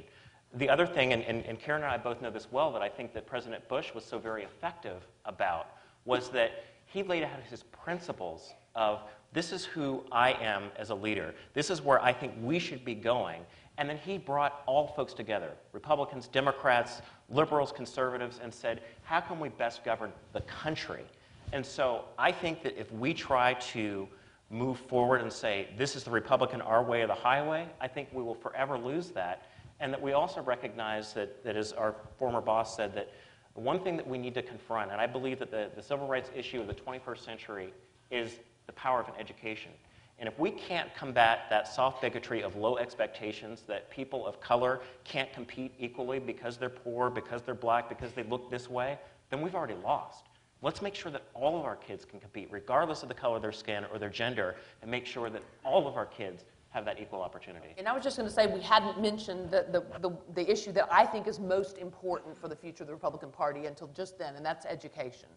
The 0.55 0.69
other 0.69 0.87
thing, 0.87 1.13
and, 1.13 1.23
and, 1.25 1.45
and 1.45 1.59
Karen 1.59 1.83
and 1.83 1.91
I 1.91 1.99
both 1.99 2.23
know 2.23 2.31
this 2.31 2.47
well, 2.53 2.73
that 2.73 2.83
I 2.83 2.89
think 2.89 3.13
that 3.15 3.27
President 3.27 3.69
Bush 3.69 3.93
was 3.93 4.05
so 4.05 4.19
very 4.19 4.45
effective 4.45 5.03
about, 5.25 5.71
was 6.05 6.31
that 6.31 6.65
he 6.87 7.03
laid 7.03 7.25
out 7.25 7.41
his 7.51 7.65
principles 7.65 8.53
of 8.77 9.01
this 9.33 9.53
is 9.53 9.65
who 9.65 10.05
I 10.13 10.33
am 10.35 10.71
as 10.77 10.91
a 10.91 10.95
leader, 10.95 11.35
this 11.55 11.69
is 11.69 11.83
where 11.83 12.01
I 12.01 12.13
think 12.13 12.35
we 12.41 12.61
should 12.61 12.85
be 12.85 12.95
going. 12.95 13.45
And 13.77 13.89
then 13.89 13.99
he 13.99 14.19
brought 14.19 14.63
all 14.67 14.87
folks 14.87 15.13
together 15.13 15.51
Republicans, 15.73 16.29
Democrats, 16.29 17.03
liberals, 17.31 17.73
conservatives 17.73 18.41
and 18.43 18.53
said, 18.53 18.83
how 19.03 19.21
can 19.21 19.41
we 19.41 19.49
best 19.49 19.85
govern 19.85 20.13
the 20.33 20.41
country? 20.43 21.05
And 21.53 21.65
so 21.65 22.05
I 22.19 22.33
think 22.33 22.63
that 22.63 22.79
if 22.79 22.91
we 22.93 23.15
try 23.15 23.55
to 23.55 24.09
move 24.51 24.79
forward 24.79 25.21
and 25.21 25.33
say, 25.33 25.69
this 25.77 25.97
is 25.97 26.05
the 26.05 26.11
Republican, 26.11 26.61
our 26.61 26.83
way 26.83 27.03
or 27.03 27.07
the 27.07 27.15
highway, 27.15 27.67
I 27.81 27.89
think 27.89 28.09
we 28.13 28.23
will 28.23 28.35
forever 28.35 28.79
lose 28.79 29.11
that. 29.11 29.47
And 29.81 29.93
that 29.93 30.01
we 30.01 30.13
also 30.13 30.43
recognize 30.43 31.13
that, 31.15 31.43
that 31.45 31.57
as 31.57 31.73
our 31.73 31.95
former 32.19 32.41
boss 32.41 32.77
said, 32.77 32.95
that 32.95 33.11
the 33.55 33.61
one 33.61 33.81
thing 33.81 33.97
that 33.97 34.07
we 34.07 34.19
need 34.19 34.35
to 34.35 34.43
confront, 34.43 34.91
and 34.93 35.01
I 35.01 35.07
believe 35.07 35.39
that 35.39 35.51
the, 35.51 35.71
the 35.75 35.83
civil 35.83 36.07
rights 36.07 36.31
issue 36.35 36.61
of 36.61 36.67
the 36.67 36.75
21st 36.75 37.25
century 37.25 37.73
is 38.11 38.39
the 38.67 38.73
power 38.73 39.01
of 39.01 39.09
an 39.09 39.15
education. 39.19 39.73
And 40.19 40.29
if 40.29 40.39
we 40.39 40.51
can't 40.51 40.95
combat 40.95 41.47
that 41.51 41.67
soft 41.67 42.01
bigotry 42.01 42.43
of 42.43 42.57
low 42.57 42.79
expectations 42.79 43.63
that 43.67 43.91
people 43.91 44.27
of 44.27 44.41
color 44.41 44.81
can't 45.03 45.33
compete 45.33 45.75
equally 45.79 46.19
because 46.19 46.57
they're 46.57 46.69
poor, 46.69 47.11
because 47.11 47.43
they're 47.43 47.55
black, 47.55 47.89
because 47.89 48.13
they 48.13 48.23
look 48.25 48.51
this 48.51 48.71
way, 48.71 48.99
then 49.31 49.43
we've 49.43 49.55
already 49.55 49.75
lost. 49.75 50.27
Let's 50.63 50.81
make 50.81 50.95
sure 50.95 51.13
that 51.13 51.23
all 51.35 51.59
of 51.59 51.65
our 51.65 51.77
kids 51.77 52.05
can 52.05 52.21
compete, 52.21 52.49
regardless 52.51 53.03
of 53.03 53.09
the 53.09 53.15
color 53.15 53.37
of 53.37 53.43
their 53.43 53.53
skin 53.53 53.85
or 53.93 53.99
their 53.99 54.09
gender, 54.09 54.57
and 54.81 54.91
make 54.91 55.05
sure 55.05 55.29
that 55.29 55.43
all 55.65 55.87
of 55.87 55.97
our 55.97 56.07
kids 56.07 56.45
have 56.71 56.85
that 56.87 57.01
equal 57.01 57.21
opportunity. 57.21 57.69
And 57.77 57.87
I 57.87 57.93
was 57.93 58.03
just 58.03 58.17
going 58.17 58.29
to 58.29 58.35
say, 58.35 58.47
we 58.47 58.61
hadn't 58.61 59.01
mentioned 59.01 59.51
the, 59.51 59.67
the, 59.71 60.09
the, 60.09 60.17
the 60.35 60.51
issue 60.51 60.73
that 60.73 60.89
I 60.91 61.05
think 61.07 61.29
is 61.29 61.39
most 61.39 61.79
important 61.79 62.39
for 62.41 62.49
the 62.49 62.57
future 62.57 62.83
of 62.83 62.89
the 62.89 62.95
Republican 62.95 63.31
Party 63.31 63.67
until 63.67 63.89
just 63.89 64.19
then, 64.19 64.37
and 64.37 64.45
that's 64.45 64.65
education. 64.67 65.29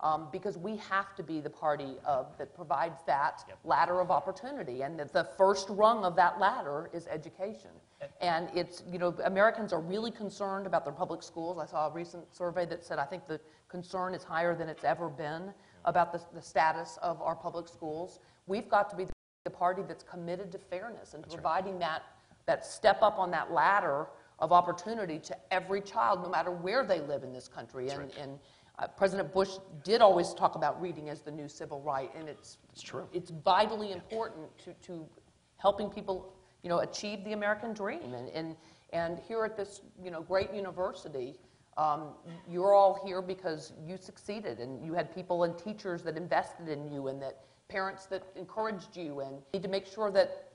Um, 0.00 0.28
because 0.30 0.58
we 0.58 0.76
have 0.76 1.14
to 1.16 1.22
be 1.22 1.40
the 1.40 1.50
party 1.50 1.94
of, 2.04 2.36
that 2.38 2.54
provides 2.54 3.00
that 3.06 3.44
ladder 3.64 4.00
of 4.00 4.10
opportunity. 4.10 4.82
And 4.82 4.98
that 4.98 5.12
the 5.12 5.24
first 5.36 5.68
rung 5.70 6.04
of 6.04 6.14
that 6.16 6.38
ladder 6.38 6.90
is 6.92 7.06
education. 7.06 7.70
And 8.20 8.50
it's, 8.54 8.82
you 8.90 8.98
know, 8.98 9.16
Americans 9.24 9.72
are 9.72 9.80
really 9.80 10.10
concerned 10.10 10.66
about 10.66 10.84
their 10.84 10.92
public 10.92 11.22
schools. 11.22 11.58
I 11.58 11.66
saw 11.66 11.88
a 11.88 11.92
recent 11.92 12.34
survey 12.34 12.66
that 12.66 12.84
said 12.84 12.98
I 12.98 13.04
think 13.04 13.26
the 13.26 13.40
concern 13.68 14.14
is 14.14 14.22
higher 14.22 14.54
than 14.54 14.68
it's 14.68 14.84
ever 14.84 15.08
been 15.08 15.52
about 15.86 16.12
the, 16.12 16.20
the 16.34 16.42
status 16.42 16.98
of 17.00 17.22
our 17.22 17.34
public 17.34 17.68
schools. 17.68 18.20
We've 18.46 18.68
got 18.68 18.90
to 18.90 18.96
be 18.96 19.06
the 19.44 19.50
party 19.50 19.82
that's 19.86 20.04
committed 20.04 20.52
to 20.52 20.58
fairness 20.58 21.14
and 21.14 21.22
to 21.24 21.30
providing 21.30 21.78
that, 21.78 22.02
that 22.46 22.66
step 22.66 22.98
up 23.00 23.18
on 23.18 23.30
that 23.30 23.50
ladder 23.52 24.08
of 24.40 24.52
opportunity 24.52 25.18
to 25.18 25.36
every 25.50 25.80
child, 25.80 26.22
no 26.22 26.28
matter 26.28 26.50
where 26.50 26.84
they 26.84 27.00
live 27.00 27.22
in 27.22 27.32
this 27.32 27.48
country. 27.48 27.88
and, 27.88 28.10
and 28.20 28.38
uh, 28.78 28.86
President 28.88 29.32
Bush 29.32 29.50
did 29.84 30.00
always 30.00 30.34
talk 30.34 30.54
about 30.54 30.80
reading 30.80 31.08
as 31.08 31.22
the 31.22 31.30
new 31.30 31.48
civil 31.48 31.80
right, 31.80 32.10
and 32.14 32.28
it's, 32.28 32.58
It's 32.72 32.82
true. 32.82 33.06
it's 33.12 33.30
vitally 33.30 33.92
important 33.92 34.46
to, 34.64 34.74
to 34.82 35.06
helping 35.56 35.88
people, 35.88 36.34
you 36.62 36.68
know, 36.68 36.80
achieve 36.80 37.24
the 37.24 37.32
American 37.32 37.72
dream. 37.72 38.12
And, 38.14 38.28
and, 38.28 38.56
and 38.92 39.18
here 39.26 39.44
at 39.44 39.56
this, 39.56 39.80
you 40.02 40.10
know, 40.10 40.22
great 40.22 40.52
university, 40.52 41.36
um, 41.78 42.08
you're 42.48 42.74
all 42.74 43.00
here 43.04 43.22
because 43.22 43.72
you 43.86 43.96
succeeded 43.96 44.60
and 44.60 44.84
you 44.84 44.94
had 44.94 45.14
people 45.14 45.44
and 45.44 45.56
teachers 45.58 46.02
that 46.02 46.16
invested 46.16 46.68
in 46.68 46.90
you 46.90 47.08
and 47.08 47.20
that 47.22 47.40
parents 47.68 48.06
that 48.06 48.22
encouraged 48.36 48.96
you 48.96 49.20
and 49.20 49.38
need 49.52 49.62
to 49.62 49.68
make 49.68 49.86
sure 49.86 50.10
that 50.10 50.50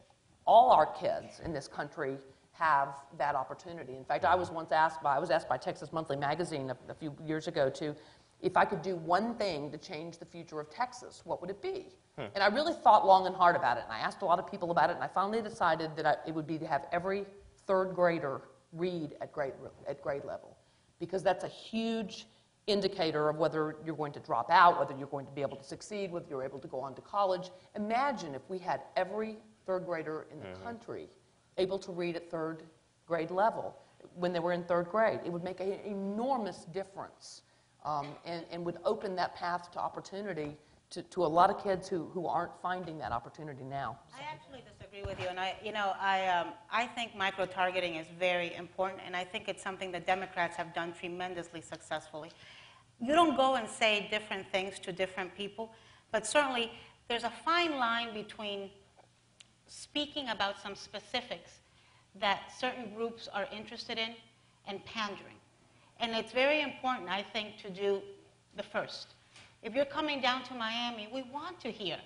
all 0.45 0.71
our 0.71 0.87
kids 0.87 1.41
in 1.43 1.53
this 1.53 1.67
country 1.67 2.17
have 2.53 2.89
that 3.17 3.35
opportunity. 3.35 3.95
In 3.95 4.03
fact, 4.03 4.25
I 4.25 4.35
was 4.35 4.51
once 4.51 4.71
asked 4.71 5.01
by, 5.01 5.15
I 5.15 5.19
was 5.19 5.31
asked 5.31 5.49
by 5.49 5.57
Texas 5.57 5.91
Monthly 5.91 6.17
Magazine 6.17 6.69
a, 6.69 6.77
a 6.89 6.93
few 6.93 7.15
years 7.25 7.47
ago 7.47 7.69
to, 7.71 7.95
if 8.41 8.57
I 8.57 8.65
could 8.65 8.81
do 8.81 8.95
one 8.95 9.35
thing 9.35 9.71
to 9.71 9.77
change 9.77 10.17
the 10.17 10.25
future 10.25 10.59
of 10.59 10.69
Texas, 10.69 11.21
what 11.25 11.41
would 11.41 11.49
it 11.49 11.61
be? 11.61 11.87
Hmm. 12.17 12.25
And 12.35 12.43
I 12.43 12.47
really 12.47 12.73
thought 12.73 13.05
long 13.05 13.27
and 13.27 13.35
hard 13.35 13.55
about 13.55 13.77
it, 13.77 13.83
and 13.83 13.93
I 13.93 13.99
asked 13.99 14.21
a 14.21 14.25
lot 14.25 14.39
of 14.39 14.49
people 14.49 14.71
about 14.71 14.89
it, 14.89 14.93
and 14.93 15.03
I 15.03 15.07
finally 15.07 15.41
decided 15.41 15.95
that 15.95 16.05
I, 16.05 16.15
it 16.27 16.33
would 16.33 16.47
be 16.47 16.57
to 16.57 16.67
have 16.67 16.87
every 16.91 17.25
third 17.67 17.93
grader 17.93 18.41
read 18.73 19.15
at 19.21 19.31
grade, 19.31 19.53
at 19.87 20.01
grade 20.01 20.25
level, 20.25 20.57
because 20.99 21.23
that's 21.23 21.43
a 21.43 21.49
huge 21.49 22.25
indicator 22.67 23.29
of 23.29 23.37
whether 23.37 23.75
you're 23.85 23.95
going 23.95 24.13
to 24.13 24.19
drop 24.19 24.49
out, 24.51 24.79
whether 24.79 24.95
you're 24.97 25.07
going 25.07 25.25
to 25.25 25.31
be 25.31 25.41
able 25.41 25.57
to 25.57 25.63
succeed, 25.63 26.11
whether 26.11 26.25
you're 26.29 26.43
able 26.43 26.59
to 26.59 26.67
go 26.67 26.79
on 26.79 26.93
to 26.95 27.01
college. 27.01 27.49
Imagine 27.75 28.35
if 28.35 28.41
we 28.49 28.57
had 28.57 28.81
every 28.95 29.37
third 29.65 29.85
grader 29.85 30.27
in 30.31 30.39
the 30.39 30.45
mm-hmm. 30.45 30.63
country 30.63 31.09
able 31.57 31.79
to 31.79 31.91
read 31.91 32.15
at 32.15 32.29
third 32.29 32.63
grade 33.07 33.31
level 33.31 33.75
when 34.15 34.33
they 34.33 34.39
were 34.39 34.53
in 34.53 34.63
third 34.63 34.89
grade. 34.89 35.19
It 35.25 35.31
would 35.31 35.43
make 35.43 35.59
an 35.59 35.79
enormous 35.85 36.65
difference 36.73 37.43
um, 37.85 38.07
and, 38.25 38.45
and 38.51 38.65
would 38.65 38.77
open 38.85 39.15
that 39.15 39.35
path 39.35 39.71
to 39.71 39.79
opportunity 39.79 40.57
to, 40.91 41.01
to 41.03 41.23
a 41.23 41.27
lot 41.27 41.49
of 41.49 41.63
kids 41.63 41.87
who, 41.87 42.09
who 42.13 42.27
aren't 42.27 42.51
finding 42.61 42.97
that 42.99 43.11
opportunity 43.13 43.63
now. 43.63 43.97
I 44.13 44.23
actually 44.29 44.61
disagree 44.69 45.03
with 45.03 45.19
you, 45.21 45.27
and 45.27 45.39
I, 45.39 45.55
you 45.63 45.71
know, 45.71 45.93
I, 45.99 46.27
um, 46.27 46.49
I 46.69 46.85
think 46.85 47.15
micro-targeting 47.15 47.95
is 47.95 48.07
very 48.19 48.53
important, 48.55 49.01
and 49.05 49.15
I 49.15 49.23
think 49.23 49.47
it's 49.47 49.63
something 49.63 49.91
that 49.93 50.05
Democrats 50.05 50.57
have 50.57 50.73
done 50.73 50.93
tremendously 50.93 51.61
successfully. 51.61 52.29
You 52.99 53.15
don't 53.15 53.37
go 53.37 53.55
and 53.55 53.69
say 53.69 54.07
different 54.11 54.51
things 54.51 54.79
to 54.79 54.91
different 54.91 55.33
people, 55.35 55.71
but 56.11 56.27
certainly 56.27 56.73
there's 57.07 57.23
a 57.23 57.31
fine 57.45 57.77
line 57.77 58.13
between 58.13 58.69
speaking 59.71 60.27
about 60.29 60.59
some 60.59 60.75
specifics 60.75 61.59
that 62.19 62.51
certain 62.59 62.93
groups 62.93 63.29
are 63.33 63.47
interested 63.55 63.97
in 63.97 64.13
and 64.67 64.83
pandering. 64.85 65.39
And 66.01 66.11
it's 66.11 66.33
very 66.33 66.61
important, 66.61 67.09
I 67.09 67.23
think, 67.23 67.57
to 67.59 67.69
do 67.69 68.01
the 68.57 68.63
first. 68.63 69.07
If 69.63 69.73
you're 69.73 69.85
coming 69.85 70.19
down 70.19 70.43
to 70.43 70.53
Miami, 70.53 71.07
we 71.13 71.23
want 71.23 71.59
to 71.61 71.71
hear 71.71 71.97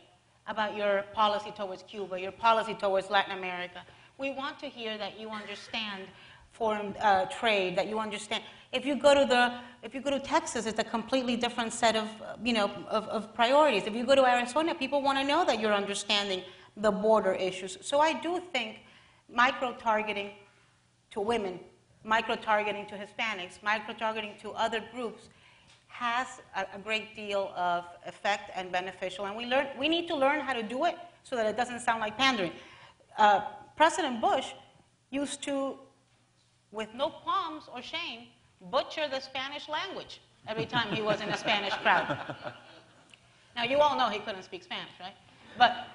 about 0.47 0.77
your 0.77 1.05
policy 1.13 1.51
towards 1.57 1.81
Cuba, 1.83 2.21
your 2.21 2.31
policy 2.31 2.75
towards 2.75 3.09
Latin 3.09 3.35
America. 3.35 3.81
We 4.19 4.29
want 4.31 4.59
to 4.59 4.67
hear 4.67 4.97
that 4.99 5.19
you 5.19 5.29
understand 5.29 6.03
foreign 6.51 6.95
uh, 6.97 7.25
trade, 7.25 7.75
that 7.77 7.87
you 7.87 7.99
understand. 7.99 8.43
If 8.73 8.85
you 8.85 8.95
go 8.95 9.15
to 9.15 9.25
the, 9.25 9.57
if 9.81 9.95
you 9.95 10.01
go 10.01 10.11
to 10.11 10.19
Texas, 10.19 10.67
it's 10.67 10.79
a 10.79 10.83
completely 10.83 11.35
different 11.35 11.73
set 11.73 11.95
of, 11.95 12.07
you 12.43 12.53
know, 12.53 12.69
of, 12.89 13.07
of 13.07 13.33
priorities. 13.33 13.83
If 13.87 13.95
you 13.95 14.05
go 14.05 14.13
to 14.13 14.25
Arizona, 14.25 14.75
people 14.75 15.01
want 15.01 15.17
to 15.17 15.23
know 15.23 15.43
that 15.45 15.59
you're 15.59 15.73
understanding 15.73 16.43
the 16.77 16.91
border 16.91 17.33
issues. 17.33 17.77
So 17.81 17.99
I 17.99 18.13
do 18.13 18.41
think 18.51 18.79
micro-targeting 19.29 20.31
to 21.11 21.21
women, 21.21 21.59
micro-targeting 22.03 22.85
to 22.87 22.95
Hispanics, 22.95 23.61
micro-targeting 23.63 24.35
to 24.41 24.51
other 24.51 24.83
groups 24.93 25.29
has 25.87 26.27
a, 26.55 26.65
a 26.75 26.79
great 26.79 27.15
deal 27.15 27.53
of 27.55 27.85
effect 28.05 28.51
and 28.55 28.71
beneficial. 28.71 29.25
And 29.25 29.35
we, 29.35 29.45
learn, 29.45 29.67
we 29.79 29.87
need 29.87 30.07
to 30.09 30.15
learn 30.15 30.41
how 30.41 30.53
to 30.53 30.63
do 30.63 30.85
it 30.85 30.95
so 31.23 31.35
that 31.35 31.45
it 31.45 31.55
doesn't 31.55 31.79
sound 31.79 32.01
like 32.01 32.17
pandering. 32.17 32.51
Uh, 33.17 33.41
President 33.77 34.19
Bush 34.19 34.47
used 35.09 35.41
to, 35.43 35.77
with 36.71 36.93
no 36.93 37.09
qualms 37.09 37.63
or 37.73 37.81
shame, 37.81 38.27
butcher 38.69 39.07
the 39.09 39.21
Spanish 39.21 39.69
language 39.69 40.19
every 40.47 40.65
time 40.65 40.93
he 40.93 41.01
was 41.01 41.21
in 41.21 41.29
a 41.29 41.37
Spanish 41.37 41.73
crowd. 41.75 42.17
Now, 43.55 43.63
you 43.63 43.77
all 43.77 43.97
know 43.97 44.09
he 44.09 44.19
couldn't 44.19 44.43
speak 44.43 44.63
Spanish, 44.63 44.91
right? 44.99 45.15
But, 45.57 45.87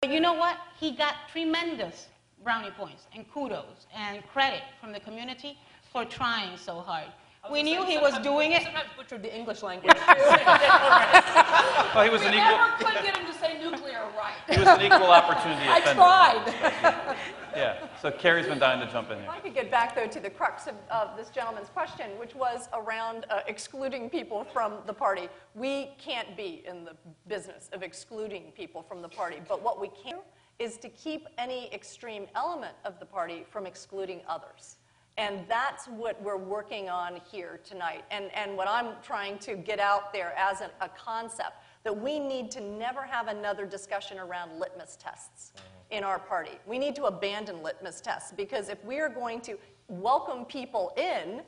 but 0.00 0.10
you 0.10 0.20
know 0.20 0.34
what? 0.34 0.56
He 0.78 0.92
got 0.92 1.14
tremendous 1.32 2.06
brownie 2.44 2.70
points 2.70 3.06
and 3.14 3.28
kudos 3.32 3.86
and 3.96 4.24
credit 4.28 4.62
from 4.80 4.92
the 4.92 5.00
community 5.00 5.58
for 5.92 6.04
trying 6.04 6.56
so 6.56 6.80
hard. 6.80 7.08
We 7.50 7.62
knew 7.62 7.84
he 7.84 7.98
was 7.98 8.18
doing 8.18 8.52
it. 8.52 8.62
Sometimes 8.62 8.88
butchered 8.96 9.22
the 9.22 9.34
English 9.34 9.62
language. 9.68 9.96
Well, 9.96 10.06
he 12.04 12.10
was 12.10 12.20
we 12.20 12.26
an 12.28 12.34
never 12.34 12.74
equal, 12.74 12.90
could 12.92 13.02
get 13.04 13.16
him 13.16 13.26
to 13.26 13.32
say 13.38 13.58
nuclear 13.58 14.02
right. 14.16 14.34
he 14.50 14.58
was 14.58 14.68
an 14.68 14.82
equal 14.82 15.10
opportunity 15.10 15.66
I 15.68 15.78
offender. 15.78 15.94
tried. 15.94 17.16
Yeah, 17.56 17.86
so 18.00 18.10
Kerry's 18.10 18.46
been 18.46 18.58
dying 18.58 18.86
to 18.86 18.92
jump 18.92 19.10
in 19.10 19.16
If 19.18 19.22
here. 19.24 19.32
I 19.32 19.40
could 19.40 19.54
get 19.54 19.70
back, 19.70 19.94
though, 19.96 20.06
to 20.06 20.20
the 20.20 20.30
crux 20.30 20.66
of, 20.66 20.74
of 20.90 21.16
this 21.16 21.30
gentleman's 21.30 21.70
question, 21.70 22.10
which 22.18 22.34
was 22.34 22.68
around 22.74 23.24
uh, 23.30 23.40
excluding 23.48 24.10
people 24.10 24.44
from 24.44 24.74
the 24.86 24.92
party. 24.92 25.28
We 25.54 25.90
can't 25.98 26.36
be 26.36 26.62
in 26.68 26.84
the 26.84 26.92
business 27.26 27.70
of 27.72 27.82
excluding 27.82 28.52
people 28.56 28.82
from 28.82 29.00
the 29.02 29.08
party, 29.08 29.40
but 29.48 29.62
what 29.62 29.80
we 29.80 29.88
can 29.88 30.16
do 30.16 30.20
is 30.58 30.76
to 30.76 30.88
keep 30.88 31.26
any 31.38 31.72
extreme 31.72 32.26
element 32.34 32.74
of 32.84 32.98
the 32.98 33.06
party 33.06 33.44
from 33.48 33.64
excluding 33.66 34.20
others. 34.28 34.76
And 35.18 35.40
that's 35.48 35.86
what 35.86 36.22
we're 36.22 36.36
working 36.36 36.88
on 36.88 37.20
here 37.30 37.58
tonight. 37.64 38.04
And, 38.12 38.32
and 38.34 38.56
what 38.56 38.68
I'm 38.68 38.92
trying 39.02 39.38
to 39.40 39.56
get 39.56 39.80
out 39.80 40.12
there 40.12 40.32
as 40.38 40.60
an, 40.60 40.70
a 40.80 40.88
concept 40.88 41.56
that 41.82 42.00
we 42.00 42.20
need 42.20 42.52
to 42.52 42.60
never 42.60 43.02
have 43.02 43.26
another 43.26 43.66
discussion 43.66 44.20
around 44.20 44.60
litmus 44.60 44.96
tests 44.96 45.52
mm-hmm. 45.56 45.96
in 45.98 46.04
our 46.04 46.20
party. 46.20 46.52
We 46.66 46.78
need 46.78 46.94
to 46.96 47.04
abandon 47.04 47.64
litmus 47.64 48.00
tests 48.00 48.32
because 48.32 48.68
if 48.68 48.82
we 48.84 49.00
are 49.00 49.08
going 49.08 49.40
to 49.42 49.58
welcome 49.88 50.44
people 50.44 50.92
in, 50.96 51.42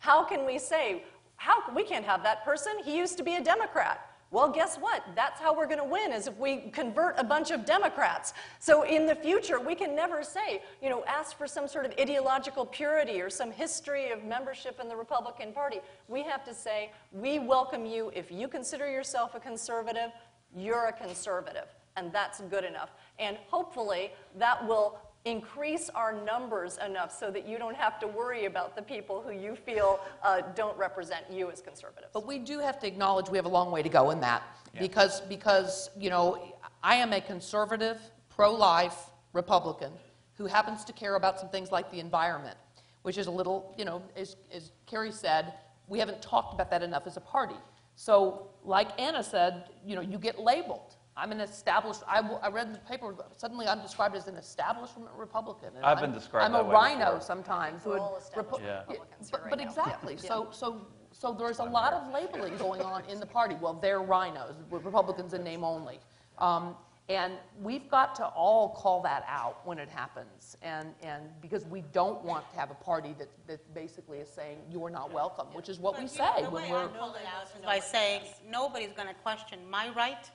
how 0.00 0.22
can 0.22 0.44
we 0.44 0.58
say, 0.58 1.02
how, 1.36 1.62
we 1.74 1.82
can't 1.82 2.04
have 2.04 2.22
that 2.24 2.44
person? 2.44 2.74
He 2.84 2.94
used 2.94 3.16
to 3.16 3.24
be 3.24 3.36
a 3.36 3.42
Democrat. 3.42 4.13
Well, 4.30 4.50
guess 4.50 4.76
what? 4.76 5.04
That's 5.14 5.40
how 5.40 5.56
we're 5.56 5.66
going 5.66 5.78
to 5.78 5.84
win, 5.84 6.12
is 6.12 6.26
if 6.26 6.36
we 6.36 6.70
convert 6.72 7.18
a 7.18 7.24
bunch 7.24 7.52
of 7.52 7.64
Democrats. 7.64 8.32
So 8.58 8.82
in 8.82 9.06
the 9.06 9.14
future, 9.14 9.60
we 9.60 9.76
can 9.76 9.94
never 9.94 10.24
say, 10.24 10.62
you 10.82 10.90
know, 10.90 11.04
ask 11.06 11.38
for 11.38 11.46
some 11.46 11.68
sort 11.68 11.86
of 11.86 11.92
ideological 12.00 12.66
purity 12.66 13.20
or 13.20 13.30
some 13.30 13.52
history 13.52 14.10
of 14.10 14.24
membership 14.24 14.80
in 14.80 14.88
the 14.88 14.96
Republican 14.96 15.52
Party. 15.52 15.78
We 16.08 16.24
have 16.24 16.44
to 16.46 16.54
say, 16.54 16.90
we 17.12 17.38
welcome 17.38 17.86
you. 17.86 18.10
If 18.14 18.32
you 18.32 18.48
consider 18.48 18.90
yourself 18.90 19.36
a 19.36 19.40
conservative, 19.40 20.10
you're 20.56 20.86
a 20.86 20.92
conservative. 20.92 21.66
And 21.96 22.12
that's 22.12 22.40
good 22.40 22.64
enough. 22.64 22.90
And 23.20 23.36
hopefully, 23.48 24.10
that 24.36 24.66
will 24.66 24.98
increase 25.24 25.88
our 25.94 26.12
numbers 26.12 26.78
enough 26.84 27.10
so 27.10 27.30
that 27.30 27.48
you 27.48 27.56
don't 27.56 27.76
have 27.76 27.98
to 27.98 28.06
worry 28.06 28.44
about 28.44 28.76
the 28.76 28.82
people 28.82 29.22
who 29.22 29.32
you 29.32 29.56
feel 29.56 30.00
uh, 30.22 30.42
don't 30.54 30.76
represent 30.76 31.24
you 31.30 31.50
as 31.50 31.62
conservatives. 31.62 32.10
But 32.12 32.26
we 32.26 32.38
do 32.38 32.58
have 32.58 32.78
to 32.80 32.86
acknowledge 32.86 33.30
we 33.30 33.38
have 33.38 33.46
a 33.46 33.48
long 33.50 33.70
way 33.70 33.82
to 33.82 33.88
go 33.88 34.10
in 34.10 34.20
that. 34.20 34.42
Because, 34.78 35.20
because, 35.22 35.88
you 35.96 36.10
know, 36.10 36.54
I 36.82 36.96
am 36.96 37.12
a 37.12 37.20
conservative, 37.20 38.00
pro-life 38.28 39.10
Republican 39.32 39.92
who 40.36 40.46
happens 40.46 40.84
to 40.84 40.92
care 40.92 41.14
about 41.14 41.38
some 41.38 41.48
things 41.48 41.70
like 41.70 41.90
the 41.90 42.00
environment, 42.00 42.56
which 43.02 43.16
is 43.16 43.26
a 43.26 43.30
little, 43.30 43.74
you 43.78 43.84
know, 43.84 44.02
as, 44.16 44.36
as 44.52 44.72
Kerry 44.84 45.12
said, 45.12 45.54
we 45.86 45.98
haven't 45.98 46.20
talked 46.20 46.52
about 46.52 46.70
that 46.70 46.82
enough 46.82 47.06
as 47.06 47.16
a 47.16 47.20
party. 47.20 47.54
So, 47.96 48.48
like 48.64 49.00
Ana 49.00 49.22
said, 49.22 49.70
you 49.86 49.94
know, 49.94 50.02
you 50.02 50.18
get 50.18 50.38
labeled. 50.38 50.96
I'm 51.16 51.30
an 51.32 51.40
established, 51.40 52.02
I, 52.08 52.16
w- 52.22 52.38
I 52.42 52.48
read 52.48 52.74
the 52.74 52.78
paper, 52.80 53.14
suddenly 53.36 53.66
I'm 53.68 53.80
described 53.80 54.16
as 54.16 54.26
an 54.26 54.34
establishment 54.36 55.08
Republican. 55.16 55.70
and 55.76 55.84
I've 55.84 55.98
been 56.00 56.10
I'm- 56.10 56.18
described 56.18 56.46
I'm 56.46 56.52
that 56.52 56.62
a 56.62 56.64
way 56.64 56.94
RINO 56.94 57.04
before. 57.04 57.20
sometimes. 57.20 57.84
We're 57.84 57.98
all 58.00 58.16
established 58.16 58.50
Repu- 58.62 58.64
Yeah. 58.64 58.80
Republicans 58.80 59.28
here 59.30 59.38
But, 59.38 59.40
right 59.42 59.50
but 59.50 59.60
exactly, 59.60 60.14
Yeah. 60.14 60.20
so, 60.28 60.48
so, 60.50 60.86
so 61.12 61.32
there's 61.32 61.60
a 61.60 61.64
lot 61.64 61.92
of 61.92 62.12
labeling 62.12 62.56
going 62.56 62.80
on 62.82 63.04
in 63.04 63.20
the 63.20 63.26
party. 63.26 63.54
Well, 63.60 63.74
they're 63.74 64.00
RINOs, 64.00 64.54
we're 64.70 64.80
Republicans 64.80 65.34
in 65.34 65.44
name 65.44 65.62
only. 65.64 66.00
Um, 66.38 66.76
And 67.10 67.34
we've 67.60 67.86
got 67.90 68.14
to 68.14 68.24
all 68.28 68.70
call 68.70 69.02
that 69.02 69.26
out 69.28 69.60
when 69.66 69.78
it 69.78 69.90
happens. 69.90 70.56
And, 70.62 70.94
and 71.02 71.22
because 71.42 71.66
we 71.66 71.82
don't 71.92 72.24
want 72.24 72.48
to 72.50 72.56
have 72.56 72.70
a 72.70 72.74
party 72.76 73.14
that, 73.18 73.28
that 73.46 73.74
basically 73.74 74.20
is 74.20 74.30
saying, 74.30 74.56
you're 74.70 74.88
not 74.88 75.12
welcome, 75.12 75.48
which 75.52 75.68
is 75.68 75.78
what 75.78 75.92
we 75.98 76.04
But, 76.04 76.12
you 76.12 76.16
say 76.16 76.42
the 76.44 76.50
when 76.50 76.70
we're. 76.70 76.84
I 76.84 76.86
pull 76.86 77.14
it 77.14 77.26
out 77.26 77.44
is 77.54 77.62
by 77.62 77.78
saying, 77.78 78.22
nobody's 78.48 78.92
going 78.94 79.08
to 79.08 79.14
question 79.22 79.58
my 79.68 79.90
right 79.94 80.30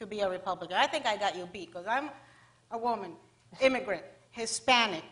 to 0.00 0.06
be 0.06 0.20
a 0.20 0.30
Republican. 0.30 0.78
I 0.78 0.86
think 0.86 1.04
I 1.04 1.18
got 1.18 1.36
you 1.36 1.46
beat, 1.52 1.70
because 1.70 1.86
I'm 1.86 2.08
a 2.70 2.78
woman, 2.78 3.12
immigrant, 3.60 4.02
Hispanic, 4.30 5.04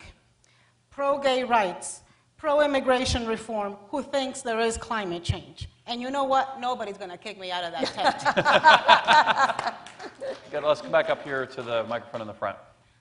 pro-gay 0.89 1.45
rights, 1.45 2.01
pro-immigration 2.39 3.27
reform, 3.27 3.77
who 3.91 4.03
thinks 4.03 4.41
there 4.41 4.61
is 4.61 4.79
climate 4.79 5.23
change. 5.23 5.69
And 5.87 6.01
you 6.01 6.11
know 6.11 6.25
what? 6.25 6.59
Nobody's 6.59 6.97
going 6.97 7.11
to 7.11 7.19
kick 7.19 7.39
me 7.39 7.51
out 7.51 7.65
of 7.65 7.73
that 7.73 7.87
tent. 10.17 10.39
Good, 10.51 10.63
let's 10.63 10.81
come 10.81 10.91
back 10.91 11.11
up 11.11 11.23
here 11.23 11.45
to 11.45 11.63
the 11.63 11.85
microphone 11.85 12.23
in 12.23 12.27
the 12.27 12.33
front. 12.33 12.57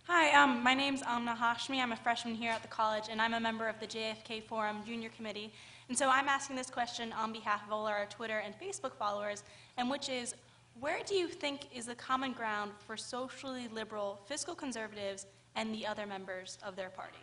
Hi, 0.08 0.42
um, 0.42 0.62
my 0.62 0.74
name's 0.74 1.02
Amna 1.08 1.38
Hashmi. 1.40 1.82
I'm 1.82 1.94
a 1.94 1.98
freshman 1.98 2.36
here 2.36 2.52
at 2.52 2.64
the 2.64 2.68
college, 2.68 3.06
and 3.10 3.22
I'm 3.22 3.34
a 3.34 3.40
member 3.40 3.70
of 3.70 3.80
the 3.80 3.88
JFK 3.88 4.44
Forum 4.44 4.80
Junior 4.86 5.10
Committee. 5.16 5.54
And 5.88 5.98
so 5.98 6.10
I'm 6.10 6.28
asking 6.28 6.58
this 6.58 6.70
question 6.70 7.14
on 7.14 7.32
behalf 7.32 7.66
of 7.66 7.72
all 7.72 7.86
our 7.86 8.08
Twitter 8.08 8.40
and 8.40 8.54
Facebook 8.60 8.98
followers, 8.98 9.46
and 9.78 9.90
which 9.90 10.10
is, 10.10 10.36
where 10.80 11.00
do 11.06 11.16
you 11.16 11.28
think 11.28 11.68
is 11.76 11.86
the 11.86 11.96
common 11.96 12.34
ground 12.34 12.72
for 12.86 12.98
socially 12.98 13.68
liberal 13.74 14.20
fiscal 14.26 14.56
conservatives 14.56 15.26
and 15.56 15.74
the 15.74 15.86
other 15.86 16.06
members 16.06 16.58
of 16.64 16.76
their 16.76 16.90
party? 16.90 17.18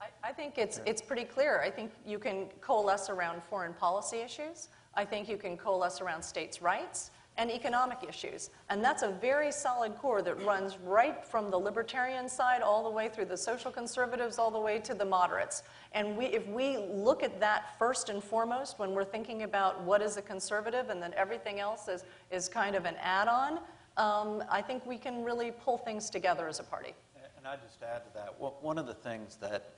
I, 0.00 0.06
I 0.22 0.32
think 0.32 0.58
it's, 0.58 0.80
it's 0.84 1.00
pretty 1.00 1.24
clear. 1.24 1.60
I 1.60 1.70
think 1.70 1.92
you 2.04 2.18
can 2.18 2.48
coalesce 2.60 3.08
around 3.08 3.42
foreign 3.42 3.72
policy 3.74 4.18
issues. 4.18 4.68
I 4.94 5.04
think 5.04 5.28
you 5.28 5.36
can 5.36 5.56
coalesce 5.56 6.00
around 6.00 6.22
states' 6.22 6.60
rights 6.60 7.10
and 7.38 7.50
economic 7.50 7.98
issues. 8.08 8.50
And 8.70 8.82
that's 8.82 9.02
a 9.02 9.10
very 9.10 9.52
solid 9.52 9.96
core 9.96 10.22
that 10.22 10.42
runs 10.42 10.78
right 10.78 11.24
from 11.24 11.50
the 11.50 11.58
libertarian 11.58 12.28
side 12.28 12.62
all 12.62 12.82
the 12.84 12.90
way 12.90 13.08
through 13.08 13.26
the 13.26 13.36
social 13.36 13.70
conservatives, 13.70 14.38
all 14.38 14.50
the 14.50 14.60
way 14.60 14.78
to 14.80 14.94
the 14.94 15.04
moderates. 15.04 15.62
And 15.92 16.16
we, 16.16 16.26
if 16.26 16.46
we 16.48 16.78
look 16.78 17.22
at 17.22 17.38
that 17.40 17.78
first 17.78 18.08
and 18.08 18.22
foremost 18.22 18.78
when 18.78 18.92
we're 18.92 19.04
thinking 19.04 19.42
about 19.42 19.82
what 19.82 20.00
is 20.00 20.16
a 20.16 20.22
conservative 20.22 20.88
and 20.88 21.02
then 21.02 21.12
everything 21.16 21.60
else 21.60 21.88
is, 21.88 22.04
is 22.30 22.48
kind 22.48 22.74
of 22.74 22.84
an 22.84 22.96
add 23.00 23.28
on, 23.28 23.60
um, 23.96 24.42
I 24.50 24.62
think 24.62 24.84
we 24.86 24.98
can 24.98 25.22
really 25.24 25.50
pull 25.50 25.78
things 25.78 26.10
together 26.10 26.48
as 26.48 26.60
a 26.60 26.64
party. 26.64 26.94
And 27.36 27.46
I 27.46 27.56
just 27.56 27.82
add 27.82 28.04
to 28.04 28.14
that, 28.14 28.40
one- 28.40 28.54
one 28.60 28.78
of 28.78 28.86
the 28.86 28.94
things 28.94 29.36
that 29.36 29.72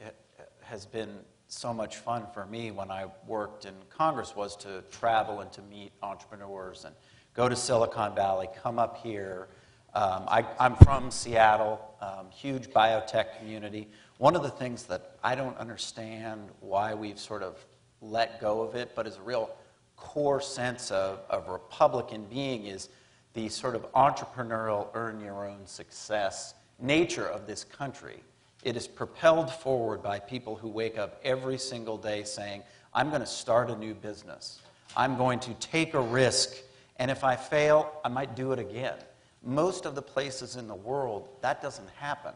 has 0.63 0.87
been 0.87 1.25
so 1.49 1.73
much 1.73 1.97
fun 1.97 2.27
for 2.33 2.47
me 2.47 2.71
when 2.71 2.91
I 2.91 3.07
worked 3.27 3.65
in 3.65 3.75
Congress 3.91 4.37
was 4.37 4.55
to 4.57 4.83
travel 4.91 5.41
and 5.41 5.51
to 5.53 5.63
meet 5.63 5.93
entrepreneurs 6.03 6.85
and 6.85 6.95
go 7.39 7.49
to 7.49 7.55
Silicon 7.55 8.17
Valley, 8.17 8.49
come 8.65 8.81
up 8.81 8.97
here. 8.97 9.47
Um, 9.95 10.25
I, 10.27 10.45
I'm 10.59 10.75
from 10.75 11.09
Seattle, 11.13 11.81
um, 12.01 12.29
huge 12.33 12.67
biotech 12.71 13.39
community. 13.39 13.87
One 14.17 14.35
of 14.35 14.43
the 14.43 14.51
things 14.51 14.83
that 14.87 15.13
I 15.23 15.37
don't 15.37 15.57
understand 15.57 16.49
why 16.59 16.95
we've 16.95 17.21
sort 17.21 17.45
of 17.45 17.65
let 18.03 18.41
go 18.41 18.63
of 18.63 18.75
it, 18.75 18.91
but 18.97 19.07
is 19.07 19.19
a 19.19 19.23
real 19.23 19.51
core 19.97 20.41
sense 20.41 20.91
of, 20.91 21.21
of 21.31 21.47
Republican 21.49 22.25
being 22.25 22.67
is 22.67 22.89
the 23.35 23.49
sort 23.49 23.77
of 23.77 23.83
entrepreneurial, 23.93 24.89
earn 24.95 25.21
your 25.21 25.47
own 25.47 25.65
success 25.65 26.55
nature 26.81 27.29
of 27.29 27.47
this 27.47 27.63
country. 27.63 28.17
It 28.65 28.77
is 28.77 28.89
propelled 28.89 29.53
forward 29.53 30.03
by 30.03 30.19
people 30.19 30.57
who 30.57 30.67
wake 30.67 30.99
up 30.99 31.21
every 31.23 31.59
single 31.59 31.99
day 31.99 32.25
saying, 32.25 32.65
I'm 32.93 33.11
going 33.11 33.21
to 33.21 33.27
start 33.29 33.71
a 33.71 33.77
new 33.77 33.95
business. 33.95 34.61
I'm 34.97 35.17
going 35.17 35.39
to 35.39 35.55
take 35.55 35.95
a 35.95 36.01
risk, 36.01 36.57
and 36.99 37.11
if 37.11 37.25
I 37.25 37.37
fail, 37.37 37.93
I 38.05 38.09
might 38.09 38.35
do 38.35 38.53
it 38.53 38.59
again. 38.59 38.97
Most 39.43 39.87
of 39.87 39.95
the 39.95 40.03
places 40.03 40.57
in 40.57 40.67
the 40.67 40.75
world, 40.75 41.29
that 41.41 41.63
doesn't 41.63 41.89
happen. 41.91 42.35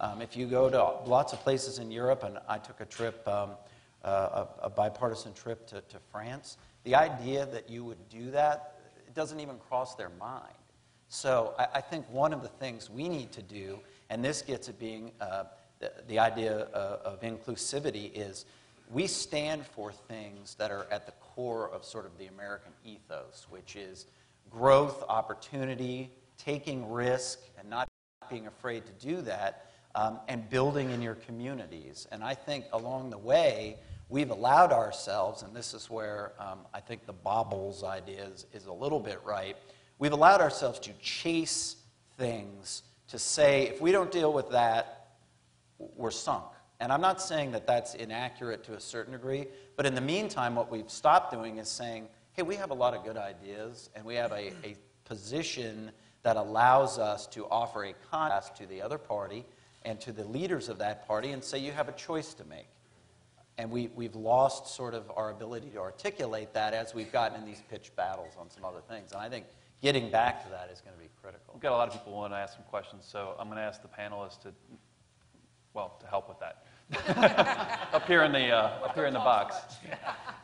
Um, 0.00 0.20
if 0.20 0.36
you 0.36 0.46
go 0.46 0.68
to 0.70 1.08
lots 1.08 1.32
of 1.32 1.40
places 1.40 1.78
in 1.78 1.90
Europe, 1.90 2.24
and 2.24 2.38
I 2.48 2.58
took 2.58 2.80
a 2.80 2.86
trip, 2.86 3.26
um, 3.28 3.50
uh, 4.04 4.46
a, 4.62 4.66
a 4.66 4.70
bipartisan 4.70 5.32
trip 5.34 5.66
to, 5.68 5.80
to 5.82 5.98
France, 6.10 6.56
the 6.84 6.94
idea 6.94 7.46
that 7.46 7.68
you 7.68 7.84
would 7.84 8.08
do 8.08 8.30
that, 8.30 8.76
it 9.06 9.14
doesn't 9.14 9.40
even 9.40 9.58
cross 9.58 9.94
their 9.94 10.10
mind. 10.18 10.54
So 11.08 11.54
I, 11.58 11.66
I 11.74 11.80
think 11.80 12.10
one 12.10 12.32
of 12.32 12.42
the 12.42 12.48
things 12.48 12.88
we 12.88 13.08
need 13.08 13.30
to 13.32 13.42
do, 13.42 13.78
and 14.08 14.24
this 14.24 14.42
gets 14.42 14.68
at 14.68 14.78
being 14.78 15.12
uh, 15.20 15.44
the, 15.78 15.92
the 16.08 16.18
idea 16.18 16.52
of, 16.72 17.14
of 17.14 17.20
inclusivity, 17.20 18.10
is 18.14 18.46
we 18.92 19.06
stand 19.06 19.64
for 19.64 19.92
things 19.92 20.54
that 20.56 20.70
are 20.70 20.86
at 20.90 21.06
the 21.06 21.12
core 21.12 21.70
of 21.70 21.84
sort 21.84 22.06
of 22.06 22.18
the 22.18 22.26
American 22.26 22.72
ethos, 22.84 23.46
which 23.50 23.76
is 23.76 24.06
growth, 24.50 25.04
opportunity, 25.08 26.10
taking 26.36 26.90
risk, 26.90 27.40
and 27.58 27.70
not 27.70 27.88
being 28.28 28.46
afraid 28.46 28.84
to 28.86 28.92
do 29.06 29.20
that, 29.22 29.70
um, 29.94 30.18
and 30.28 30.48
building 30.50 30.90
in 30.90 31.00
your 31.00 31.14
communities. 31.14 32.06
And 32.10 32.24
I 32.24 32.34
think 32.34 32.64
along 32.72 33.10
the 33.10 33.18
way, 33.18 33.76
we've 34.08 34.30
allowed 34.30 34.72
ourselves, 34.72 35.42
and 35.42 35.54
this 35.54 35.72
is 35.72 35.88
where 35.88 36.32
um, 36.38 36.60
I 36.74 36.80
think 36.80 37.06
the 37.06 37.12
baubles 37.12 37.84
idea 37.84 38.24
is, 38.24 38.46
is 38.52 38.66
a 38.66 38.72
little 38.72 39.00
bit 39.00 39.20
right, 39.24 39.56
we've 39.98 40.12
allowed 40.12 40.40
ourselves 40.40 40.78
to 40.80 40.92
chase 40.94 41.76
things 42.18 42.82
to 43.08 43.18
say, 43.18 43.68
if 43.68 43.80
we 43.80 43.92
don't 43.92 44.10
deal 44.10 44.32
with 44.32 44.50
that, 44.50 45.10
we're 45.78 46.10
sunk. 46.10 46.44
And 46.80 46.90
I'm 46.90 47.02
not 47.02 47.20
saying 47.20 47.52
that 47.52 47.66
that's 47.66 47.94
inaccurate 47.94 48.64
to 48.64 48.74
a 48.74 48.80
certain 48.80 49.12
degree, 49.12 49.46
but 49.76 49.84
in 49.86 49.94
the 49.94 50.00
meantime, 50.00 50.54
what 50.54 50.70
we've 50.70 50.90
stopped 50.90 51.30
doing 51.30 51.58
is 51.58 51.68
saying, 51.68 52.08
hey, 52.32 52.42
we 52.42 52.56
have 52.56 52.70
a 52.70 52.74
lot 52.74 52.94
of 52.94 53.04
good 53.04 53.18
ideas, 53.18 53.90
and 53.94 54.04
we 54.04 54.14
have 54.14 54.32
a, 54.32 54.52
a 54.64 54.76
position 55.04 55.90
that 56.22 56.36
allows 56.36 56.98
us 56.98 57.26
to 57.26 57.46
offer 57.48 57.84
a 57.84 57.94
contrast 58.10 58.56
to 58.56 58.66
the 58.66 58.80
other 58.80 58.98
party 58.98 59.44
and 59.82 60.00
to 60.00 60.12
the 60.12 60.24
leaders 60.24 60.68
of 60.68 60.78
that 60.78 61.06
party 61.06 61.30
and 61.30 61.42
say, 61.42 61.58
you 61.58 61.72
have 61.72 61.88
a 61.88 61.92
choice 61.92 62.34
to 62.34 62.44
make. 62.44 62.68
And 63.58 63.70
we, 63.70 63.88
we've 63.94 64.14
lost 64.14 64.74
sort 64.74 64.94
of 64.94 65.10
our 65.16 65.30
ability 65.30 65.68
to 65.70 65.78
articulate 65.78 66.54
that 66.54 66.72
as 66.72 66.94
we've 66.94 67.12
gotten 67.12 67.40
in 67.40 67.46
these 67.46 67.62
pitched 67.68 67.94
battles 67.96 68.34
on 68.38 68.48
some 68.50 68.64
other 68.64 68.80
things. 68.88 69.12
And 69.12 69.20
I 69.20 69.28
think 69.28 69.46
getting 69.82 70.10
back 70.10 70.42
to 70.44 70.50
that 70.50 70.70
is 70.72 70.80
going 70.80 70.96
to 70.96 71.02
be 71.02 71.10
critical. 71.22 71.52
We've 71.54 71.62
got 71.62 71.72
a 71.72 71.76
lot 71.76 71.88
of 71.88 71.94
people 71.94 72.12
wanting 72.12 72.36
to 72.36 72.40
ask 72.40 72.54
some 72.54 72.64
questions, 72.64 73.06
so 73.06 73.34
I'm 73.38 73.48
going 73.48 73.58
to 73.58 73.64
ask 73.64 73.82
the 73.82 73.88
panelists 73.88 74.40
to, 74.42 74.52
well, 75.74 75.96
to 76.00 76.06
help 76.06 76.28
with 76.28 76.38
that. 76.40 76.64
up 77.92 78.06
here 78.08 78.24
in 78.24 78.32
the, 78.32 78.50
uh, 78.50 78.84
up 78.84 78.94
here 78.94 79.06
in 79.06 79.12
the 79.12 79.20
box. 79.20 79.56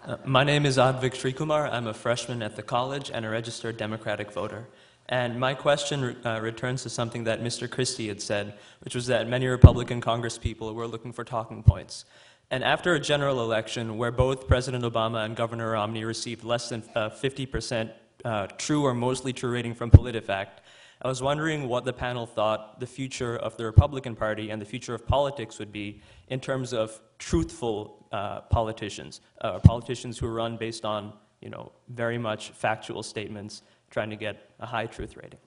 Uh, 0.05 0.17
my 0.25 0.45
name 0.45 0.65
is 0.65 0.77
Advik 0.77 1.15
Srikumar. 1.15 1.69
I'm 1.73 1.89
a 1.89 1.95
freshman 1.95 2.41
at 2.41 2.55
the 2.55 2.63
college 2.63 3.11
and 3.13 3.27
a 3.27 3.29
registered 3.29 3.77
Democratic 3.77 4.31
voter. 4.31 4.69
And 5.09 5.41
my 5.41 5.55
question 5.55 6.17
uh, 6.25 6.41
returns 6.41 6.85
to 6.85 6.91
something 6.91 7.25
that 7.25 7.43
Mr. 7.43 7.69
Christie 7.69 8.07
had 8.07 8.23
said, 8.23 8.55
which 8.81 8.95
was 8.95 9.09
that 9.09 9.29
many 9.29 9.47
Republican 9.49 10.01
congresspeople 10.01 10.73
were 10.73 10.87
looking 10.87 11.13
for 11.13 11.25
talking 11.25 11.65
points. 11.65 12.05
And 12.49 12.63
after 12.63 12.95
a 12.95 13.01
general 13.01 13.43
election 13.43 13.99
where 13.99 14.13
both 14.13 14.47
President 14.47 14.85
Obama 14.85 15.25
and 15.25 15.35
Governor 15.35 15.73
Romney 15.73 16.05
received 16.05 16.45
less 16.45 16.69
than 16.69 16.85
uh, 16.95 17.11
50% 17.11 17.91
uh, 18.25 18.47
true 18.59 18.85
or 18.85 18.95
mostly 18.95 19.33
true 19.33 19.51
rating 19.51 19.75
from 19.75 19.91
PolitiFact, 19.91 20.59
I 21.03 21.09
was 21.09 21.23
wondering 21.23 21.69
what 21.69 21.85
the 21.85 21.93
panel 21.93 22.25
thought 22.27 22.81
the 22.81 22.87
future 22.87 23.37
of 23.37 23.57
the 23.59 23.67
Republican 23.67 24.17
Party 24.17 24.51
and 24.51 24.61
the 24.61 24.67
future 24.67 24.95
of 24.95 25.07
politics 25.07 25.59
would 25.59 25.71
be 25.71 26.01
in 26.29 26.41
terms 26.41 26.73
of 26.73 27.01
truthful 27.19 28.07
uh, 28.13 28.41
politicians, 28.43 29.21
uh, 29.43 29.59
politicians 29.59 30.19
who 30.19 30.29
run 30.29 30.57
based 30.57 30.87
on, 30.87 31.13
you 31.43 31.51
know, 31.51 31.71
very 31.91 32.17
much 32.17 32.51
factual 32.51 33.03
statements, 33.03 33.63
trying 33.91 34.09
to 34.09 34.17
get 34.17 34.51
a 34.59 34.67
high 34.67 34.87
truth 34.87 35.17
rating. 35.17 35.39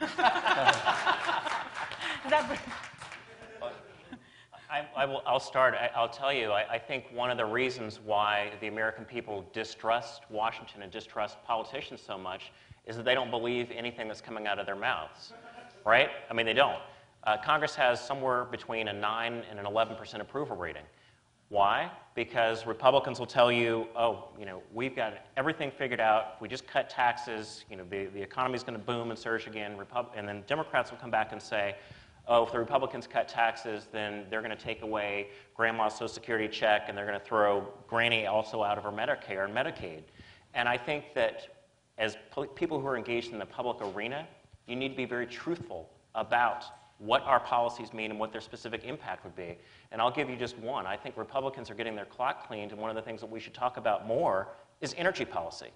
I, 4.70 4.86
I 4.96 5.04
will, 5.04 5.22
I'll 5.26 5.40
start. 5.40 5.74
I, 5.74 5.90
I'll 5.94 6.08
tell 6.08 6.32
you, 6.32 6.50
I, 6.52 6.74
I 6.74 6.78
think 6.78 7.06
one 7.12 7.30
of 7.30 7.36
the 7.36 7.44
reasons 7.44 8.00
why 8.02 8.52
the 8.60 8.68
American 8.68 9.04
people 9.04 9.44
distrust 9.52 10.22
Washington 10.30 10.82
and 10.82 10.90
distrust 10.90 11.36
politicians 11.44 12.00
so 12.00 12.16
much 12.16 12.52
is 12.86 12.96
that 12.96 13.04
they 13.04 13.14
don't 13.14 13.30
believe 13.30 13.70
anything 13.70 14.08
that's 14.08 14.20
coming 14.20 14.46
out 14.46 14.58
of 14.58 14.66
their 14.66 14.76
mouths, 14.76 15.32
right? 15.84 16.10
I 16.30 16.34
mean, 16.34 16.46
they 16.46 16.52
don't. 16.52 16.80
Uh, 17.24 17.36
Congress 17.36 17.74
has 17.76 18.04
somewhere 18.04 18.44
between 18.46 18.88
a 18.88 18.92
9 18.92 19.44
and 19.48 19.58
an 19.58 19.64
11% 19.64 20.20
approval 20.20 20.56
rating. 20.56 20.82
Why? 21.48 21.90
Because 22.14 22.66
Republicans 22.66 23.18
will 23.18 23.26
tell 23.26 23.52
you, 23.52 23.86
oh, 23.94 24.30
you 24.38 24.46
know, 24.46 24.62
we've 24.72 24.96
got 24.96 25.18
everything 25.36 25.70
figured 25.70 26.00
out. 26.00 26.32
If 26.34 26.40
we 26.40 26.48
just 26.48 26.66
cut 26.66 26.88
taxes, 26.88 27.64
you 27.70 27.76
know, 27.76 27.84
the, 27.90 28.06
the 28.06 28.22
economy's 28.22 28.62
going 28.62 28.78
to 28.78 28.84
boom 28.84 29.10
and 29.10 29.18
surge 29.18 29.46
again. 29.46 29.76
Repub- 29.76 30.12
and 30.16 30.26
then 30.26 30.44
Democrats 30.46 30.90
will 30.90 30.98
come 30.98 31.10
back 31.10 31.32
and 31.32 31.40
say, 31.40 31.76
oh, 32.26 32.44
if 32.44 32.52
the 32.52 32.58
Republicans 32.58 33.06
cut 33.06 33.28
taxes, 33.28 33.88
then 33.92 34.24
they're 34.30 34.40
going 34.40 34.56
to 34.56 34.62
take 34.62 34.82
away 34.82 35.28
grandma's 35.54 35.92
Social 35.92 36.08
Security 36.08 36.48
check 36.48 36.86
and 36.88 36.96
they're 36.96 37.06
going 37.06 37.18
to 37.18 37.24
throw 37.24 37.68
Granny 37.86 38.26
also 38.26 38.62
out 38.62 38.78
of 38.78 38.84
her 38.84 38.90
Medicare 38.90 39.44
and 39.44 39.54
Medicaid. 39.54 40.04
And 40.54 40.68
I 40.68 40.78
think 40.78 41.14
that 41.14 41.51
as 42.02 42.16
people 42.56 42.80
who 42.80 42.86
are 42.88 42.96
engaged 42.96 43.32
in 43.32 43.38
the 43.38 43.46
public 43.46 43.76
arena, 43.94 44.26
you 44.66 44.74
need 44.74 44.88
to 44.88 44.96
be 44.96 45.04
very 45.04 45.24
truthful 45.24 45.88
about 46.16 46.64
what 46.98 47.22
our 47.22 47.38
policies 47.38 47.92
mean 47.92 48.10
and 48.10 48.18
what 48.18 48.32
their 48.32 48.40
specific 48.40 48.82
impact 48.82 49.24
would 49.24 49.36
be. 49.36 49.56
And 49.92 50.02
I'll 50.02 50.10
give 50.10 50.28
you 50.28 50.34
just 50.34 50.58
one. 50.58 50.84
I 50.84 50.96
think 50.96 51.16
Republicans 51.16 51.70
are 51.70 51.74
getting 51.74 51.94
their 51.94 52.04
clock 52.04 52.48
cleaned, 52.48 52.72
and 52.72 52.80
one 52.80 52.90
of 52.90 52.96
the 52.96 53.02
things 53.02 53.20
that 53.20 53.30
we 53.30 53.38
should 53.38 53.54
talk 53.54 53.76
about 53.76 54.04
more 54.04 54.48
is 54.80 54.96
energy 54.98 55.24
policy. 55.24 55.68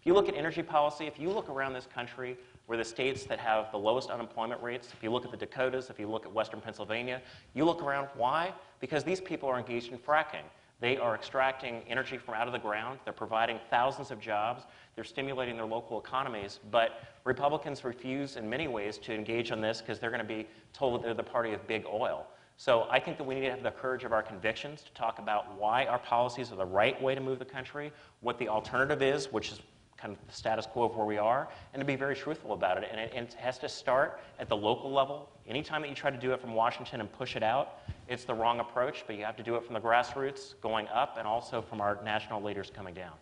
If 0.00 0.06
you 0.06 0.14
look 0.14 0.30
at 0.30 0.34
energy 0.34 0.62
policy, 0.62 1.06
if 1.06 1.20
you 1.20 1.30
look 1.30 1.50
around 1.50 1.74
this 1.74 1.86
country, 1.94 2.38
where 2.64 2.78
the 2.78 2.84
states 2.84 3.24
that 3.24 3.38
have 3.38 3.70
the 3.70 3.78
lowest 3.78 4.08
unemployment 4.08 4.62
rates, 4.62 4.94
if 4.94 5.02
you 5.02 5.10
look 5.10 5.26
at 5.26 5.30
the 5.30 5.36
Dakotas, 5.36 5.90
if 5.90 5.98
you 5.98 6.08
look 6.08 6.24
at 6.24 6.32
Western 6.32 6.62
Pennsylvania, 6.62 7.20
you 7.52 7.66
look 7.66 7.82
around, 7.82 8.08
why? 8.16 8.54
Because 8.80 9.04
these 9.04 9.20
people 9.20 9.46
are 9.46 9.58
engaged 9.58 9.92
in 9.92 9.98
fracking. 9.98 10.44
They 10.78 10.98
are 10.98 11.14
extracting 11.14 11.82
energy 11.88 12.18
from 12.18 12.34
out 12.34 12.46
of 12.46 12.52
the 12.52 12.58
ground. 12.58 12.98
They're 13.04 13.12
providing 13.12 13.58
thousands 13.70 14.10
of 14.10 14.20
jobs. 14.20 14.64
They're 14.94 15.04
stimulating 15.04 15.56
their 15.56 15.64
local 15.64 15.98
economies. 15.98 16.60
But 16.70 17.00
Republicans 17.24 17.82
refuse, 17.82 18.36
in 18.36 18.48
many 18.48 18.68
ways, 18.68 18.98
to 18.98 19.14
engage 19.14 19.52
on 19.52 19.60
this 19.60 19.80
because 19.80 19.98
they're 19.98 20.10
going 20.10 20.20
to 20.20 20.26
be 20.26 20.46
told 20.74 20.94
that 20.94 21.04
they're 21.04 21.14
the 21.14 21.22
party 21.22 21.54
of 21.54 21.66
big 21.66 21.86
oil. 21.86 22.26
So 22.58 22.86
I 22.90 23.00
think 23.00 23.18
that 23.18 23.24
we 23.24 23.34
need 23.34 23.42
to 23.42 23.50
have 23.50 23.62
the 23.62 23.70
courage 23.70 24.04
of 24.04 24.12
our 24.12 24.22
convictions 24.22 24.82
to 24.82 24.92
talk 24.92 25.18
about 25.18 25.58
why 25.58 25.84
our 25.86 25.98
policies 25.98 26.52
are 26.52 26.56
the 26.56 26.64
right 26.64 27.00
way 27.02 27.14
to 27.14 27.20
move 27.20 27.38
the 27.38 27.44
country, 27.44 27.92
what 28.20 28.38
the 28.38 28.48
alternative 28.48 29.02
is, 29.02 29.32
which 29.32 29.52
is 29.52 29.60
kind 29.98 30.12
of 30.12 30.26
the 30.26 30.32
status 30.32 30.66
quo 30.66 30.84
of 30.84 30.96
where 30.96 31.06
we 31.06 31.18
are, 31.18 31.48
and 31.72 31.80
to 31.80 31.86
be 31.86 31.96
very 31.96 32.14
truthful 32.14 32.52
about 32.52 32.76
it. 32.76 32.88
And 32.90 33.00
it, 33.00 33.12
and 33.14 33.28
it 33.28 33.34
has 33.34 33.58
to 33.58 33.68
start 33.68 34.20
at 34.38 34.48
the 34.48 34.56
local 34.56 34.90
level. 34.92 35.28
Anytime 35.48 35.82
that 35.82 35.88
you 35.88 35.94
try 35.94 36.10
to 36.10 36.18
do 36.18 36.32
it 36.32 36.40
from 36.40 36.54
Washington 36.54 37.00
and 37.00 37.10
push 37.12 37.36
it 37.36 37.42
out, 37.42 37.78
it's 38.08 38.24
the 38.24 38.34
wrong 38.34 38.60
approach, 38.60 39.04
but 39.06 39.16
you 39.16 39.24
have 39.24 39.36
to 39.36 39.42
do 39.42 39.56
it 39.56 39.64
from 39.64 39.74
the 39.74 39.80
grassroots 39.80 40.54
going 40.60 40.86
up 40.88 41.16
and 41.18 41.26
also 41.26 41.60
from 41.60 41.80
our 41.80 41.98
national 42.04 42.42
leaders 42.42 42.70
coming 42.74 42.94
down. 42.94 43.12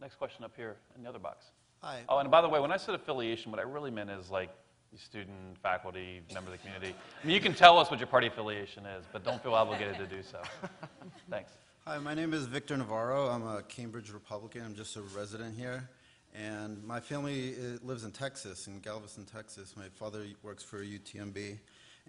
Next 0.00 0.16
question 0.16 0.44
up 0.44 0.52
here 0.56 0.76
in 0.94 1.02
the 1.02 1.08
other 1.08 1.18
box. 1.18 1.46
Hi. 1.82 2.00
Oh, 2.08 2.18
and 2.18 2.30
by 2.30 2.40
the 2.40 2.48
way, 2.48 2.60
when 2.60 2.72
I 2.72 2.76
said 2.76 2.94
affiliation, 2.94 3.50
what 3.50 3.58
I 3.58 3.64
really 3.64 3.90
meant 3.90 4.10
is 4.10 4.30
like 4.30 4.50
student, 4.96 5.58
faculty, 5.62 6.22
member 6.32 6.50
of 6.50 6.58
the 6.58 6.58
community. 6.58 6.94
I 7.22 7.26
mean, 7.26 7.34
you 7.34 7.40
can 7.40 7.54
tell 7.54 7.78
us 7.78 7.90
what 7.90 8.00
your 8.00 8.06
party 8.06 8.28
affiliation 8.28 8.86
is, 8.86 9.04
but 9.12 9.24
don't 9.24 9.42
feel 9.42 9.54
obligated 9.54 9.96
to 9.98 10.06
do 10.06 10.22
so. 10.22 10.40
Thanks. 11.30 11.52
Hi, 11.86 11.98
my 11.98 12.14
name 12.14 12.32
is 12.34 12.46
Victor 12.46 12.76
Navarro. 12.76 13.28
I'm 13.28 13.46
a 13.46 13.62
Cambridge 13.62 14.10
Republican. 14.10 14.64
I'm 14.64 14.74
just 14.74 14.96
a 14.96 15.02
resident 15.02 15.56
here. 15.56 15.88
And 16.34 16.82
my 16.84 17.00
family 17.00 17.54
uh, 17.54 17.78
lives 17.86 18.04
in 18.04 18.10
Texas, 18.10 18.66
in 18.66 18.80
Galveston, 18.80 19.24
Texas. 19.24 19.74
My 19.76 19.88
father 19.94 20.24
works 20.42 20.62
for 20.62 20.82
UTMB. 20.82 21.58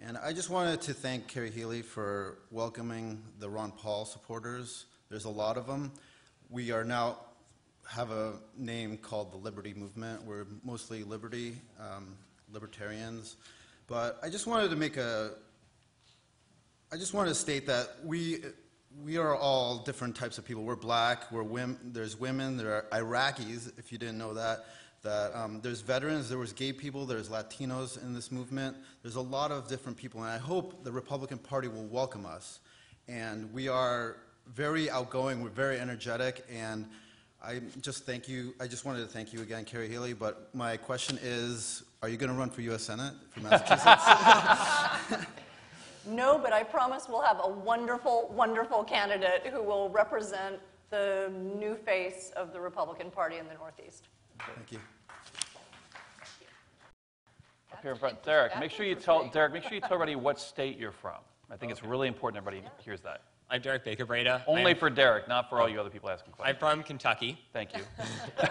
And 0.00 0.16
I 0.16 0.32
just 0.32 0.48
wanted 0.48 0.80
to 0.82 0.94
thank 0.94 1.26
Kerry 1.26 1.50
Healey 1.50 1.82
for 1.82 2.38
welcoming 2.52 3.20
the 3.40 3.48
Ron 3.48 3.72
Paul 3.72 4.04
supporters. 4.04 4.84
There's 5.10 5.24
a 5.24 5.30
lot 5.30 5.56
of 5.56 5.66
them. 5.66 5.90
We 6.50 6.70
are 6.70 6.84
now 6.84 7.18
have 7.88 8.12
a 8.12 8.34
name 8.56 8.96
called 8.96 9.32
the 9.32 9.36
Liberty 9.36 9.74
Movement. 9.74 10.24
We're 10.24 10.46
mostly 10.62 11.02
liberty, 11.02 11.56
um, 11.80 12.14
libertarians. 12.52 13.36
But 13.88 14.20
I 14.22 14.28
just 14.28 14.46
wanted 14.46 14.70
to 14.70 14.76
make 14.76 14.96
a, 14.98 15.32
I 16.92 16.96
just 16.96 17.12
wanted 17.12 17.30
to 17.30 17.34
state 17.34 17.66
that 17.66 17.88
we, 18.04 18.44
we 19.02 19.16
are 19.16 19.34
all 19.34 19.78
different 19.78 20.14
types 20.14 20.38
of 20.38 20.44
people. 20.44 20.62
We're 20.62 20.76
black, 20.76 21.32
we're 21.32 21.42
women, 21.42 21.76
there's 21.86 22.16
women, 22.16 22.56
there 22.56 22.72
are 22.92 23.00
Iraqis, 23.02 23.76
if 23.76 23.90
you 23.90 23.98
didn't 23.98 24.18
know 24.18 24.34
that. 24.34 24.64
That 25.02 25.34
um, 25.34 25.60
there's 25.62 25.80
veterans, 25.80 26.28
there 26.28 26.38
was 26.38 26.52
gay 26.52 26.72
people, 26.72 27.06
there's 27.06 27.28
Latinos 27.28 28.02
in 28.02 28.12
this 28.14 28.32
movement. 28.32 28.76
There's 29.02 29.14
a 29.14 29.20
lot 29.20 29.52
of 29.52 29.68
different 29.68 29.96
people, 29.96 30.22
and 30.22 30.30
I 30.30 30.38
hope 30.38 30.82
the 30.82 30.90
Republican 30.90 31.38
Party 31.38 31.68
will 31.68 31.86
welcome 31.86 32.26
us. 32.26 32.60
And 33.06 33.52
we 33.52 33.68
are 33.68 34.16
very 34.54 34.90
outgoing, 34.90 35.40
we're 35.40 35.50
very 35.50 35.78
energetic, 35.78 36.44
and 36.52 36.86
I 37.42 37.60
just 37.80 38.04
thank 38.04 38.28
you. 38.28 38.54
I 38.60 38.66
just 38.66 38.84
wanted 38.84 39.00
to 39.00 39.06
thank 39.06 39.32
you 39.32 39.42
again, 39.42 39.64
Kerry 39.64 39.88
Healey. 39.88 40.12
But 40.12 40.52
my 40.54 40.76
question 40.76 41.18
is, 41.22 41.84
are 42.02 42.08
you 42.08 42.16
going 42.16 42.32
to 42.32 42.36
run 42.36 42.50
for 42.50 42.62
U.S. 42.62 42.82
Senate 42.82 43.14
for 43.30 43.40
Massachusetts? 43.40 45.24
No, 46.08 46.38
but 46.38 46.54
I 46.54 46.62
promise 46.62 47.06
we'll 47.06 47.22
have 47.22 47.40
a 47.42 47.48
wonderful, 47.48 48.32
wonderful 48.34 48.82
candidate 48.82 49.46
who 49.52 49.62
will 49.62 49.90
represent 49.90 50.56
the 50.88 51.30
new 51.54 51.74
face 51.74 52.32
of 52.34 52.54
the 52.54 52.60
Republican 52.60 53.10
Party 53.10 53.36
in 53.36 53.46
the 53.46 53.54
Northeast. 53.54 54.08
Thank 54.54 54.72
you. 54.72 54.78
Up 57.72 57.82
here 57.82 57.92
in 57.92 57.98
front, 57.98 58.22
Derek, 58.22 58.58
make 58.58 58.70
sure 58.70 58.86
you 58.86 58.94
tell, 58.94 59.28
Derek, 59.28 59.52
make 59.52 59.62
sure 59.62 59.74
you 59.74 59.80
tell 59.80 59.94
everybody 59.94 60.16
what 60.16 60.40
state 60.40 60.78
you're 60.78 60.92
from. 60.92 61.18
I 61.50 61.56
think 61.56 61.72
it's 61.72 61.82
really 61.82 62.08
important 62.08 62.36
everybody 62.44 62.66
hears 62.84 63.00
that. 63.02 63.22
I'm 63.50 63.62
Derek 63.62 63.84
Baker 63.84 64.04
Breda. 64.04 64.44
Only 64.46 64.72
I'm, 64.72 64.76
for 64.76 64.90
Derek, 64.90 65.26
not 65.26 65.48
for 65.48 65.60
all 65.60 65.68
you 65.68 65.80
other 65.80 65.88
people 65.88 66.10
asking 66.10 66.32
questions. 66.32 66.54
I'm 66.54 66.60
from 66.60 66.82
Kentucky, 66.82 67.38
Thank 67.52 67.70
you. 67.74 67.82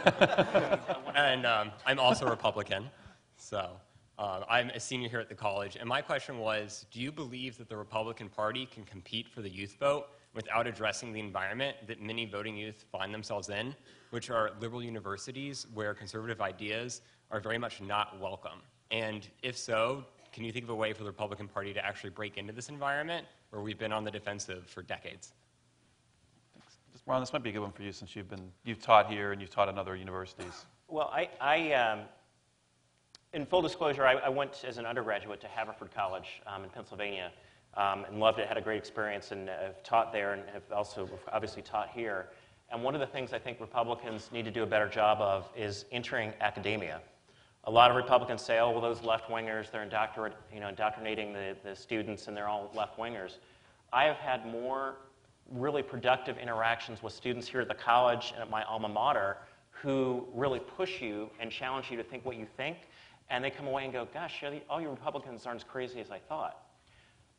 and 1.15 1.45
um, 1.45 1.71
I'm 1.85 1.99
also 1.99 2.25
a 2.25 2.29
Republican. 2.31 2.89
So 3.37 3.69
um, 4.17 4.43
I'm 4.49 4.69
a 4.71 4.79
senior 4.79 5.07
here 5.07 5.19
at 5.19 5.29
the 5.29 5.35
college. 5.35 5.75
And 5.75 5.87
my 5.87 6.01
question 6.01 6.39
was 6.39 6.87
Do 6.91 6.99
you 6.99 7.11
believe 7.11 7.57
that 7.59 7.69
the 7.69 7.77
Republican 7.77 8.29
Party 8.29 8.65
can 8.65 8.83
compete 8.85 9.27
for 9.27 9.41
the 9.41 9.49
youth 9.49 9.75
vote 9.79 10.07
without 10.37 10.67
addressing 10.67 11.11
the 11.11 11.19
environment 11.19 11.75
that 11.87 11.99
many 11.99 12.23
voting 12.23 12.55
youth 12.55 12.85
find 12.91 13.11
themselves 13.11 13.49
in, 13.49 13.75
which 14.11 14.29
are 14.29 14.51
liberal 14.61 14.83
universities 14.83 15.65
where 15.73 15.95
conservative 15.95 16.39
ideas 16.41 17.01
are 17.31 17.39
very 17.39 17.57
much 17.57 17.81
not 17.81 18.21
welcome? 18.21 18.61
And 18.91 19.27
if 19.41 19.57
so, 19.57 20.05
can 20.31 20.43
you 20.43 20.51
think 20.51 20.63
of 20.63 20.69
a 20.69 20.75
way 20.75 20.93
for 20.93 20.99
the 20.99 21.09
Republican 21.09 21.47
Party 21.47 21.73
to 21.73 21.83
actually 21.83 22.11
break 22.11 22.37
into 22.37 22.53
this 22.53 22.69
environment 22.69 23.25
where 23.49 23.63
we've 23.63 23.79
been 23.79 23.91
on 23.91 24.03
the 24.03 24.11
defensive 24.11 24.67
for 24.67 24.83
decades? 24.83 25.33
Just, 26.93 27.07
Ron, 27.07 27.19
this 27.19 27.33
might 27.33 27.41
be 27.41 27.49
a 27.49 27.53
good 27.53 27.63
one 27.63 27.71
for 27.71 27.81
you 27.81 27.91
since 27.91 28.15
you've 28.15 28.29
been, 28.29 28.51
you've 28.63 28.79
taught 28.79 29.09
here 29.09 29.31
and 29.31 29.41
you've 29.41 29.49
taught 29.49 29.69
in 29.69 29.79
other 29.79 29.95
universities. 29.95 30.67
Well, 30.87 31.09
I, 31.11 31.29
I 31.41 31.73
um, 31.73 32.01
in 33.33 33.43
full 33.47 33.63
disclosure, 33.63 34.05
I, 34.05 34.13
I 34.13 34.29
went 34.29 34.63
as 34.67 34.77
an 34.77 34.85
undergraduate 34.85 35.41
to 35.41 35.47
Haverford 35.47 35.89
College 35.95 36.43
um, 36.45 36.63
in 36.63 36.69
Pennsylvania 36.69 37.31
um, 37.77 38.05
and 38.05 38.19
loved 38.19 38.39
it, 38.39 38.47
had 38.47 38.57
a 38.57 38.61
great 38.61 38.77
experience, 38.77 39.31
and 39.31 39.47
have 39.47 39.81
taught 39.83 40.11
there 40.11 40.33
and 40.33 40.43
have 40.51 40.63
also 40.71 41.09
obviously 41.31 41.61
taught 41.61 41.89
here. 41.89 42.27
And 42.69 42.83
one 42.83 42.95
of 42.95 42.99
the 42.99 43.07
things 43.07 43.31
I 43.31 43.39
think 43.39 43.61
Republicans 43.61 44.29
need 44.33 44.43
to 44.45 44.51
do 44.51 44.63
a 44.63 44.65
better 44.65 44.89
job 44.89 45.21
of 45.21 45.49
is 45.55 45.85
entering 45.91 46.33
academia. 46.41 46.99
A 47.63 47.71
lot 47.71 47.89
of 47.91 47.97
Republicans 47.97 48.41
say, 48.41 48.59
oh, 48.59 48.71
well, 48.71 48.81
those 48.81 49.03
left 49.03 49.29
wingers, 49.29 49.71
they're 49.71 49.83
indoctrinate, 49.83 50.37
you 50.53 50.59
know, 50.59 50.69
indoctrinating 50.69 51.33
the, 51.33 51.55
the 51.63 51.75
students 51.75 52.27
and 52.27 52.35
they're 52.35 52.47
all 52.47 52.71
left 52.75 52.97
wingers. 52.97 53.37
I 53.93 54.05
have 54.05 54.17
had 54.17 54.45
more 54.45 54.95
really 55.51 55.83
productive 55.83 56.37
interactions 56.37 57.01
with 57.01 57.13
students 57.13 57.47
here 57.47 57.61
at 57.61 57.67
the 57.67 57.75
college 57.75 58.31
and 58.33 58.41
at 58.41 58.49
my 58.49 58.63
alma 58.63 58.89
mater 58.89 59.37
who 59.69 60.25
really 60.33 60.59
push 60.59 61.01
you 61.01 61.29
and 61.39 61.51
challenge 61.51 61.91
you 61.91 61.97
to 61.97 62.03
think 62.03 62.25
what 62.25 62.35
you 62.35 62.47
think. 62.57 62.77
And 63.29 63.43
they 63.43 63.49
come 63.49 63.67
away 63.67 63.83
and 63.83 63.93
go, 63.93 64.07
gosh, 64.13 64.43
all 64.69 64.81
you 64.81 64.89
Republicans 64.89 65.45
aren't 65.45 65.61
as 65.61 65.63
crazy 65.63 65.99
as 65.99 66.09
I 66.09 66.19
thought. 66.19 66.66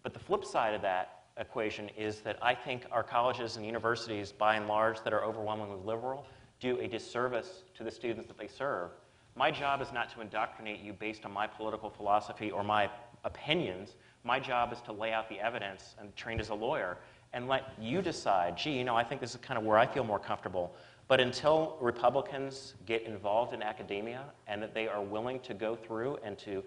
But 0.09 0.15
the 0.15 0.21
flip 0.21 0.43
side 0.43 0.73
of 0.73 0.81
that 0.81 1.25
equation 1.37 1.91
is 1.91 2.21
that 2.21 2.39
I 2.41 2.55
think 2.55 2.87
our 2.91 3.03
colleges 3.03 3.59
and 3.59 3.67
universities, 3.67 4.33
by 4.33 4.55
and 4.55 4.67
large, 4.67 5.05
that 5.05 5.13
are 5.13 5.23
overwhelmingly 5.23 5.77
liberal, 5.85 6.25
do 6.61 6.81
a 6.81 6.89
disservice 6.89 7.65
to 7.75 7.85
the 7.85 7.91
students 7.91 8.27
that 8.29 8.39
they 8.39 8.47
serve. 8.47 8.93
My 9.37 9.51
job 9.51 9.83
is 9.83 9.93
not 9.93 10.09
to 10.15 10.23
indoctrinate 10.23 10.81
you 10.81 10.95
based 10.95 11.27
on 11.27 11.33
my 11.33 11.47
political 11.47 11.91
philosophy 11.91 12.51
or 12.51 12.65
my 12.65 12.89
opinions. 13.25 13.97
My 14.25 14.41
job 14.41 14.73
is 14.73 14.81
to 14.87 14.93
lay 14.93 15.13
out 15.13 15.29
the 15.29 15.39
evidence 15.41 15.95
and 16.01 16.17
trained 16.17 16.41
as 16.41 16.49
a 16.49 16.55
lawyer 16.55 16.97
and 17.35 17.47
let 17.47 17.75
you 17.79 18.01
decide, 18.01 18.57
gee, 18.57 18.79
you 18.79 18.85
know, 18.85 18.97
I 18.97 19.05
think 19.05 19.21
this 19.21 19.33
is 19.33 19.41
kind 19.43 19.59
of 19.59 19.65
where 19.67 19.77
I 19.77 19.85
feel 19.85 20.05
more 20.05 20.19
comfortable. 20.19 20.75
But 21.07 21.21
until 21.21 21.77
Republicans 21.83 22.77
get 22.87 23.03
involved 23.03 23.53
in 23.53 23.63
academia 23.63 24.25
and 24.47 24.63
that 24.63 24.73
they 24.73 24.89
are 24.89 25.03
willing 25.03 25.41
to 25.41 25.53
go 25.53 25.77
through 25.77 26.17
and 26.25 26.39
to 26.39 26.65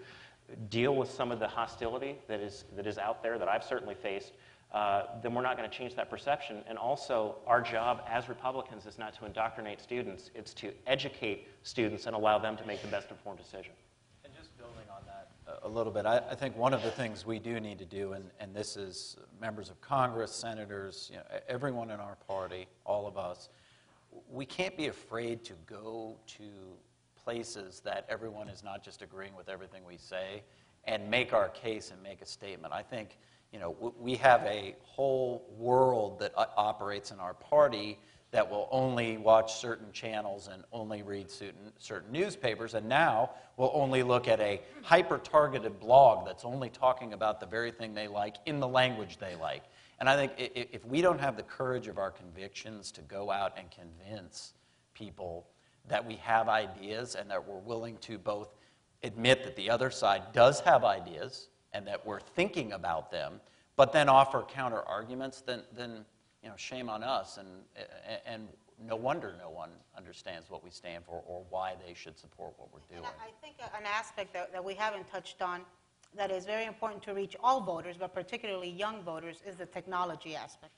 deal 0.70 0.94
with 0.96 1.10
some 1.10 1.32
of 1.32 1.38
the 1.38 1.48
hostility 1.48 2.16
that 2.28 2.40
is, 2.40 2.64
that 2.76 2.86
is 2.86 2.98
out 2.98 3.22
there 3.22 3.38
that 3.38 3.48
I've 3.48 3.64
certainly 3.64 3.94
faced, 3.94 4.32
uh, 4.72 5.04
then 5.22 5.34
we're 5.34 5.42
not 5.42 5.56
going 5.56 5.68
to 5.68 5.76
change 5.76 5.94
that 5.96 6.08
perception. 6.08 6.62
And 6.66 6.78
also, 6.78 7.36
our 7.46 7.60
job 7.60 8.02
as 8.08 8.28
Republicans 8.28 8.86
is 8.86 8.98
not 8.98 9.14
to 9.18 9.26
indoctrinate 9.26 9.80
students, 9.80 10.30
it's 10.34 10.54
to 10.54 10.72
educate 10.86 11.48
students 11.62 12.06
and 12.06 12.16
allow 12.16 12.38
them 12.38 12.56
to 12.56 12.66
make 12.66 12.80
the 12.80 12.88
best 12.88 13.10
informed 13.10 13.38
decision. 13.38 13.72
And 14.24 14.32
just 14.34 14.56
building 14.56 14.84
on 14.90 15.02
that 15.06 15.28
a- 15.62 15.68
little 15.68 15.92
bit, 15.92 16.06
I, 16.06 16.22
I 16.30 16.34
think 16.34 16.56
one 16.56 16.72
of 16.72 16.82
the 16.82 16.90
things 16.90 17.26
we 17.26 17.38
do 17.38 17.60
need 17.60 17.78
to 17.80 17.84
do, 17.84 18.14
and, 18.14 18.30
and 18.40 18.54
this 18.54 18.76
is 18.78 19.16
members 19.40 19.68
of 19.68 19.78
Congress, 19.82 20.32
senators, 20.32 21.10
you 21.12 21.18
know, 21.18 21.24
everyone 21.48 21.90
in 21.90 22.00
our 22.00 22.16
party, 22.26 22.66
all 22.86 23.06
of 23.06 23.18
us, 23.18 23.50
we 24.30 24.46
can't 24.46 24.76
be 24.76 24.86
afraid 24.86 25.44
to 25.44 25.52
go 25.66 26.16
to 26.26 26.44
places 27.24 27.80
that 27.84 28.06
everyone 28.08 28.48
is 28.48 28.62
not 28.62 28.84
just 28.84 29.02
agreeing 29.02 29.34
with 29.36 29.48
everything 29.48 29.84
we 29.84 29.96
say 29.96 30.42
and 30.84 31.08
make 31.10 31.32
our 31.32 31.48
case 31.48 31.90
and 31.90 32.02
make 32.02 32.22
a 32.22 32.26
statement. 32.26 32.72
I 32.72 32.82
think 32.82 33.18
you 33.52 33.58
know, 33.58 33.92
we 34.00 34.14
have 34.16 34.42
a 34.44 34.74
whole 34.82 35.44
world 35.58 36.18
that 36.20 36.32
operates 36.36 37.10
in 37.10 37.20
our 37.20 37.34
party 37.34 37.98
that 38.30 38.50
will 38.50 38.66
only 38.70 39.18
watch 39.18 39.56
certain 39.56 39.92
channels 39.92 40.48
and 40.50 40.64
only 40.72 41.02
read 41.02 41.30
certain, 41.30 41.70
certain 41.76 42.10
newspapers, 42.10 42.72
and 42.72 42.88
now 42.88 43.30
will 43.58 43.70
only 43.74 44.02
look 44.02 44.26
at 44.26 44.40
a 44.40 44.58
hyper 44.82 45.18
targeted 45.18 45.78
blog 45.78 46.24
that's 46.24 46.46
only 46.46 46.70
talking 46.70 47.12
about 47.12 47.40
the 47.40 47.46
very 47.46 47.70
thing 47.70 47.92
they 47.92 48.08
like 48.08 48.36
in 48.46 48.58
the 48.58 48.66
language 48.66 49.18
they 49.18 49.36
like. 49.36 49.64
And 50.00 50.08
I 50.08 50.16
think 50.16 50.32
if 50.38 50.82
we 50.86 51.02
don't 51.02 51.20
have 51.20 51.36
the 51.36 51.42
courage 51.42 51.88
of 51.88 51.98
our 51.98 52.10
convictions 52.10 52.90
to 52.92 53.02
go 53.02 53.30
out 53.30 53.52
and 53.58 53.66
convince 53.70 54.54
people 54.94 55.46
that 55.88 56.06
we 56.06 56.16
have 56.16 56.48
ideas 56.48 57.14
and 57.14 57.30
that 57.30 57.46
we're 57.46 57.58
willing 57.58 57.96
to 57.98 58.18
both 58.18 58.54
admit 59.02 59.44
that 59.44 59.56
the 59.56 59.68
other 59.68 59.90
side 59.90 60.22
does 60.32 60.60
have 60.60 60.84
ideas 60.84 61.48
and 61.72 61.86
that 61.86 62.04
we're 62.06 62.20
thinking 62.20 62.72
about 62.72 63.10
them, 63.10 63.40
but 63.76 63.92
then 63.92 64.08
offer 64.08 64.42
counter 64.42 64.82
arguments, 64.82 65.40
then, 65.40 65.62
then 65.74 66.04
you 66.42 66.48
know, 66.48 66.56
shame 66.56 66.88
on 66.88 67.02
us. 67.02 67.38
And, 67.38 67.48
and 68.26 68.48
no 68.86 68.96
wonder 68.96 69.34
no 69.38 69.50
one 69.50 69.70
understands 69.96 70.50
what 70.50 70.62
we 70.62 70.70
stand 70.70 71.04
for 71.04 71.22
or 71.26 71.44
why 71.50 71.74
they 71.86 71.94
should 71.94 72.18
support 72.18 72.54
what 72.58 72.68
we're 72.72 72.94
doing. 72.94 73.04
I 73.04 73.28
I 73.28 73.30
think 73.40 73.56
an 73.60 73.86
aspect 73.86 74.32
that, 74.34 74.52
that 74.52 74.64
we 74.64 74.74
haven't 74.74 75.10
touched 75.10 75.42
on 75.42 75.62
that 76.16 76.30
is 76.30 76.44
very 76.44 76.66
important 76.66 77.02
to 77.04 77.14
reach 77.14 77.36
all 77.42 77.60
voters, 77.60 77.96
but 77.98 78.14
particularly 78.14 78.68
young 78.68 79.02
voters, 79.02 79.42
is 79.46 79.56
the 79.56 79.66
technology 79.66 80.36
aspect. 80.36 80.72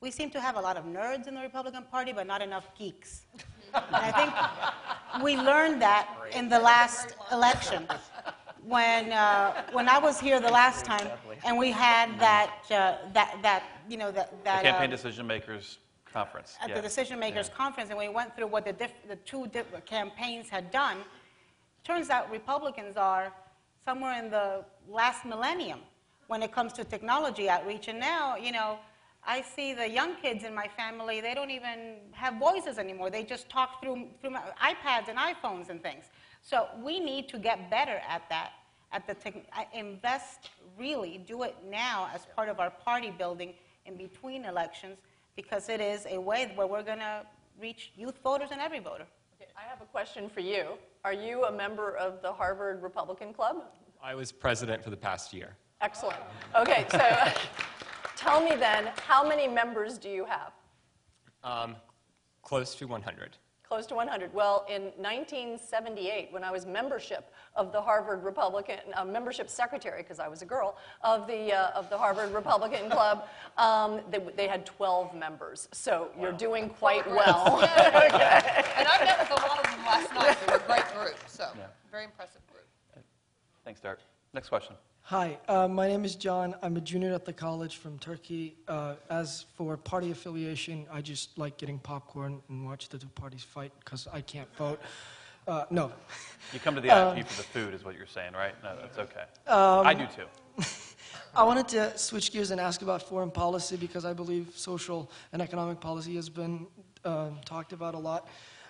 We 0.00 0.10
seem 0.10 0.30
to 0.30 0.40
have 0.40 0.56
a 0.56 0.60
lot 0.60 0.76
of 0.76 0.84
nerds 0.84 1.28
in 1.28 1.34
the 1.34 1.42
Republican 1.42 1.84
Party, 1.84 2.12
but 2.12 2.26
not 2.26 2.42
enough 2.42 2.66
geeks. 2.76 3.26
And 3.74 3.96
I 3.96 4.12
think 4.12 5.24
we 5.24 5.36
learned 5.36 5.80
that 5.82 6.08
in 6.34 6.48
the 6.48 6.58
last 6.58 7.14
election. 7.32 7.86
When, 8.62 9.10
uh, 9.10 9.64
when 9.72 9.88
I 9.88 9.98
was 9.98 10.20
here 10.20 10.38
the 10.38 10.50
last 10.50 10.84
time, 10.84 11.08
and 11.44 11.56
we 11.56 11.70
had 11.70 12.20
that, 12.20 12.56
uh, 12.70 13.10
that, 13.14 13.38
that, 13.42 13.64
you 13.88 13.96
know, 13.96 14.12
that, 14.12 14.32
The. 14.44 14.50
Campaign 14.50 14.90
uh, 14.90 14.96
Decision 14.96 15.26
Makers 15.26 15.78
Conference. 16.12 16.56
at 16.60 16.68
yeah. 16.68 16.74
the 16.74 16.82
decision 16.82 17.18
makers 17.18 17.48
conference, 17.48 17.90
and 17.90 17.98
we 17.98 18.08
went 18.08 18.34
through 18.36 18.48
what 18.48 18.64
the, 18.64 18.72
diff- 18.72 19.06
the 19.08 19.16
two 19.16 19.46
different 19.46 19.86
campaigns 19.86 20.48
had 20.48 20.70
done. 20.70 20.98
Turns 21.84 22.10
out 22.10 22.30
Republicans 22.30 22.96
are 22.96 23.32
somewhere 23.84 24.18
in 24.22 24.30
the 24.30 24.64
last 24.88 25.24
millennium 25.24 25.80
when 26.26 26.42
it 26.42 26.52
comes 26.52 26.72
to 26.74 26.84
technology 26.84 27.48
outreach. 27.48 27.88
And 27.88 27.98
now, 27.98 28.36
you 28.36 28.52
know, 28.52 28.78
I 29.24 29.42
see 29.42 29.74
the 29.74 29.88
young 29.88 30.16
kids 30.16 30.44
in 30.44 30.54
my 30.54 30.66
family, 30.68 31.20
they 31.20 31.34
don't 31.34 31.50
even 31.50 31.96
have 32.12 32.34
voices 32.34 32.78
anymore. 32.78 33.10
They 33.10 33.22
just 33.22 33.48
talk 33.48 33.80
through, 33.82 34.08
through 34.20 34.30
my- 34.30 34.42
iPads 34.62 35.08
and 35.08 35.18
iPhones 35.18 35.68
and 35.68 35.82
things. 35.82 36.06
So 36.42 36.68
we 36.82 37.00
need 37.00 37.28
to 37.28 37.38
get 37.38 37.70
better 37.70 38.00
at 38.08 38.22
that, 38.30 38.52
at 38.92 39.06
the 39.06 39.14
tech, 39.14 39.34
uh, 39.56 39.64
invest 39.74 40.50
really, 40.78 41.18
do 41.18 41.42
it 41.42 41.54
now 41.68 42.08
as 42.14 42.26
part 42.34 42.48
of 42.48 42.60
our 42.60 42.70
party 42.70 43.10
building 43.10 43.54
in 43.84 43.96
between 43.96 44.44
elections 44.46 44.98
because 45.36 45.68
it 45.68 45.80
is 45.80 46.06
a 46.08 46.18
way 46.18 46.50
where 46.54 46.66
we're 46.66 46.82
going 46.82 46.98
to 46.98 47.26
reach 47.60 47.92
youth 47.96 48.18
voters 48.22 48.50
and 48.52 48.60
every 48.60 48.78
voter. 48.78 49.06
Okay, 49.36 49.50
I 49.56 49.68
have 49.68 49.82
a 49.82 49.86
question 49.86 50.28
for 50.30 50.40
you. 50.40 50.64
Are 51.04 51.12
you 51.12 51.44
a 51.44 51.52
member 51.52 51.96
of 51.96 52.22
the 52.22 52.32
Harvard 52.32 52.82
Republican 52.82 53.32
Club? 53.34 53.64
I 54.02 54.14
was 54.14 54.32
president 54.32 54.82
for 54.82 54.90
the 54.90 54.96
past 54.96 55.32
year. 55.34 55.56
Excellent. 55.82 56.20
Okay, 56.56 56.86
so 56.90 56.98
tell 58.20 58.42
me 58.42 58.54
then, 58.54 58.90
how 59.06 59.26
many 59.26 59.48
members 59.48 59.96
do 59.98 60.08
you 60.08 60.26
have? 60.26 60.52
Um, 61.42 61.76
close 62.42 62.74
to 62.76 62.86
100. 62.86 63.36
Close 63.66 63.86
to 63.86 63.94
100. 63.94 64.34
Well, 64.34 64.66
in 64.68 64.82
1978, 64.96 66.28
when 66.32 66.42
I 66.42 66.50
was 66.50 66.66
membership 66.66 67.32
of 67.54 67.72
the 67.72 67.80
Harvard 67.80 68.24
Republican, 68.24 68.78
uh, 68.94 69.04
membership 69.04 69.48
secretary, 69.48 70.02
because 70.02 70.18
I 70.18 70.28
was 70.28 70.42
a 70.42 70.44
girl, 70.44 70.76
of 71.02 71.26
the, 71.26 71.54
uh, 71.54 71.70
of 71.70 71.88
the 71.88 71.96
Harvard 71.96 72.32
Republican 72.32 72.90
Club, 72.96 73.28
um, 73.56 74.00
they, 74.10 74.18
they 74.36 74.48
had 74.48 74.66
12 74.66 75.14
members. 75.14 75.68
So 75.72 76.10
you're 76.20 76.32
doing 76.32 76.68
quite 76.68 77.08
well. 77.08 77.60
And 78.80 78.88
I 78.88 79.04
met 79.04 79.18
with 79.20 79.30
a 79.30 79.34
lot 79.34 79.58
of 79.58 79.70
them 79.70 79.84
last 79.86 80.14
night. 80.14 80.36
They 80.40 80.52
were 80.52 80.58
a 80.58 80.66
great 80.66 80.94
group, 80.94 81.16
so, 81.26 81.48
very 81.90 82.04
impressive 82.04 82.40
group. 82.48 82.66
Thanks, 83.64 83.80
Derek. 83.80 84.00
Next 84.32 84.48
question. 84.48 84.74
Hi, 85.10 85.38
uh, 85.48 85.66
my 85.66 85.88
name 85.88 86.04
is 86.04 86.14
John. 86.14 86.54
I'm 86.62 86.76
a 86.76 86.80
junior 86.80 87.12
at 87.12 87.24
the 87.24 87.32
college 87.32 87.78
from 87.78 87.98
Turkey. 87.98 88.54
Uh, 88.68 88.94
as 89.10 89.44
for 89.56 89.76
party 89.76 90.12
affiliation, 90.12 90.86
I 90.88 91.00
just 91.00 91.36
like 91.36 91.58
getting 91.58 91.80
popcorn 91.80 92.40
and 92.48 92.64
watch 92.64 92.88
the 92.90 92.96
two 92.96 93.08
parties 93.08 93.42
fight 93.42 93.72
because 93.80 94.06
I 94.12 94.20
can't 94.20 94.46
vote. 94.54 94.80
Uh, 95.48 95.64
no. 95.68 95.90
You 96.52 96.60
come 96.60 96.76
to 96.76 96.80
the 96.80 96.90
Um, 96.90 97.16
IOP 97.16 97.26
for 97.26 97.36
the 97.38 97.48
food, 97.48 97.74
is 97.74 97.84
what 97.84 97.96
you're 97.96 98.06
saying, 98.06 98.34
right? 98.34 98.54
No, 98.62 98.76
that's 98.80 98.98
okay. 98.98 99.24
Um, 99.48 99.84
I 99.84 99.94
do 99.94 100.06
too. 100.06 100.62
I 101.34 101.42
wanted 101.42 101.66
to 101.70 101.98
switch 101.98 102.30
gears 102.30 102.52
and 102.52 102.60
ask 102.60 102.80
about 102.82 103.02
foreign 103.02 103.32
policy 103.32 103.76
because 103.76 104.04
I 104.04 104.12
believe 104.12 104.52
social 104.54 105.10
and 105.32 105.42
economic 105.42 105.80
policy 105.80 106.14
has 106.14 106.28
been 106.28 106.68
uh, 107.04 107.30
talked 107.44 107.72
about 107.72 107.96
a 107.96 107.98
lot. 107.98 108.28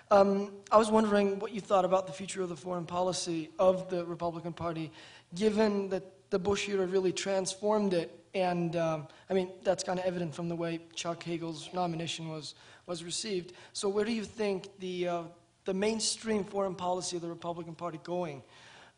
Um, 0.09 0.53
I 0.71 0.77
was 0.77 0.89
wondering 0.89 1.37
what 1.37 1.51
you 1.51 1.61
thought 1.61 1.85
about 1.85 2.07
the 2.07 2.13
future 2.13 2.41
of 2.41 2.49
the 2.49 2.55
foreign 2.55 2.87
policy 2.87 3.51
of 3.59 3.91
the 3.91 4.03
Republican 4.05 4.53
Party, 4.53 4.91
given 5.35 5.87
that 5.89 6.03
the 6.31 6.39
Bush 6.39 6.67
era 6.67 6.87
really 6.87 7.11
transformed 7.11 7.93
it. 7.93 8.17
And 8.33 8.75
um, 8.77 9.07
I 9.29 9.33
mean, 9.33 9.51
that's 9.63 9.83
kind 9.83 9.99
of 9.99 10.05
evident 10.05 10.33
from 10.33 10.49
the 10.49 10.55
way 10.55 10.79
Chuck 10.95 11.21
Hagel's 11.21 11.69
nomination 11.73 12.29
was, 12.29 12.55
was 12.87 13.03
received. 13.03 13.53
So, 13.73 13.89
where 13.89 14.05
do 14.05 14.13
you 14.13 14.23
think 14.23 14.69
the, 14.79 15.07
uh, 15.07 15.23
the 15.65 15.73
mainstream 15.73 16.45
foreign 16.45 16.73
policy 16.73 17.17
of 17.17 17.21
the 17.21 17.27
Republican 17.27 17.75
Party 17.75 17.99
going 18.03 18.41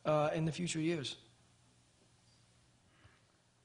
uh, 0.05 0.29
in 0.35 0.45
the 0.45 0.51
future 0.51 0.79
years? 0.79 1.17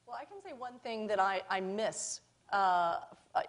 Well, 0.07 0.17
I 0.19 0.25
can 0.25 0.41
say 0.43 0.53
one 0.57 0.79
thing 0.79 1.05
that 1.05 1.19
I, 1.19 1.43
I 1.51 1.59
miss 1.59 2.21
uh, 2.51 2.97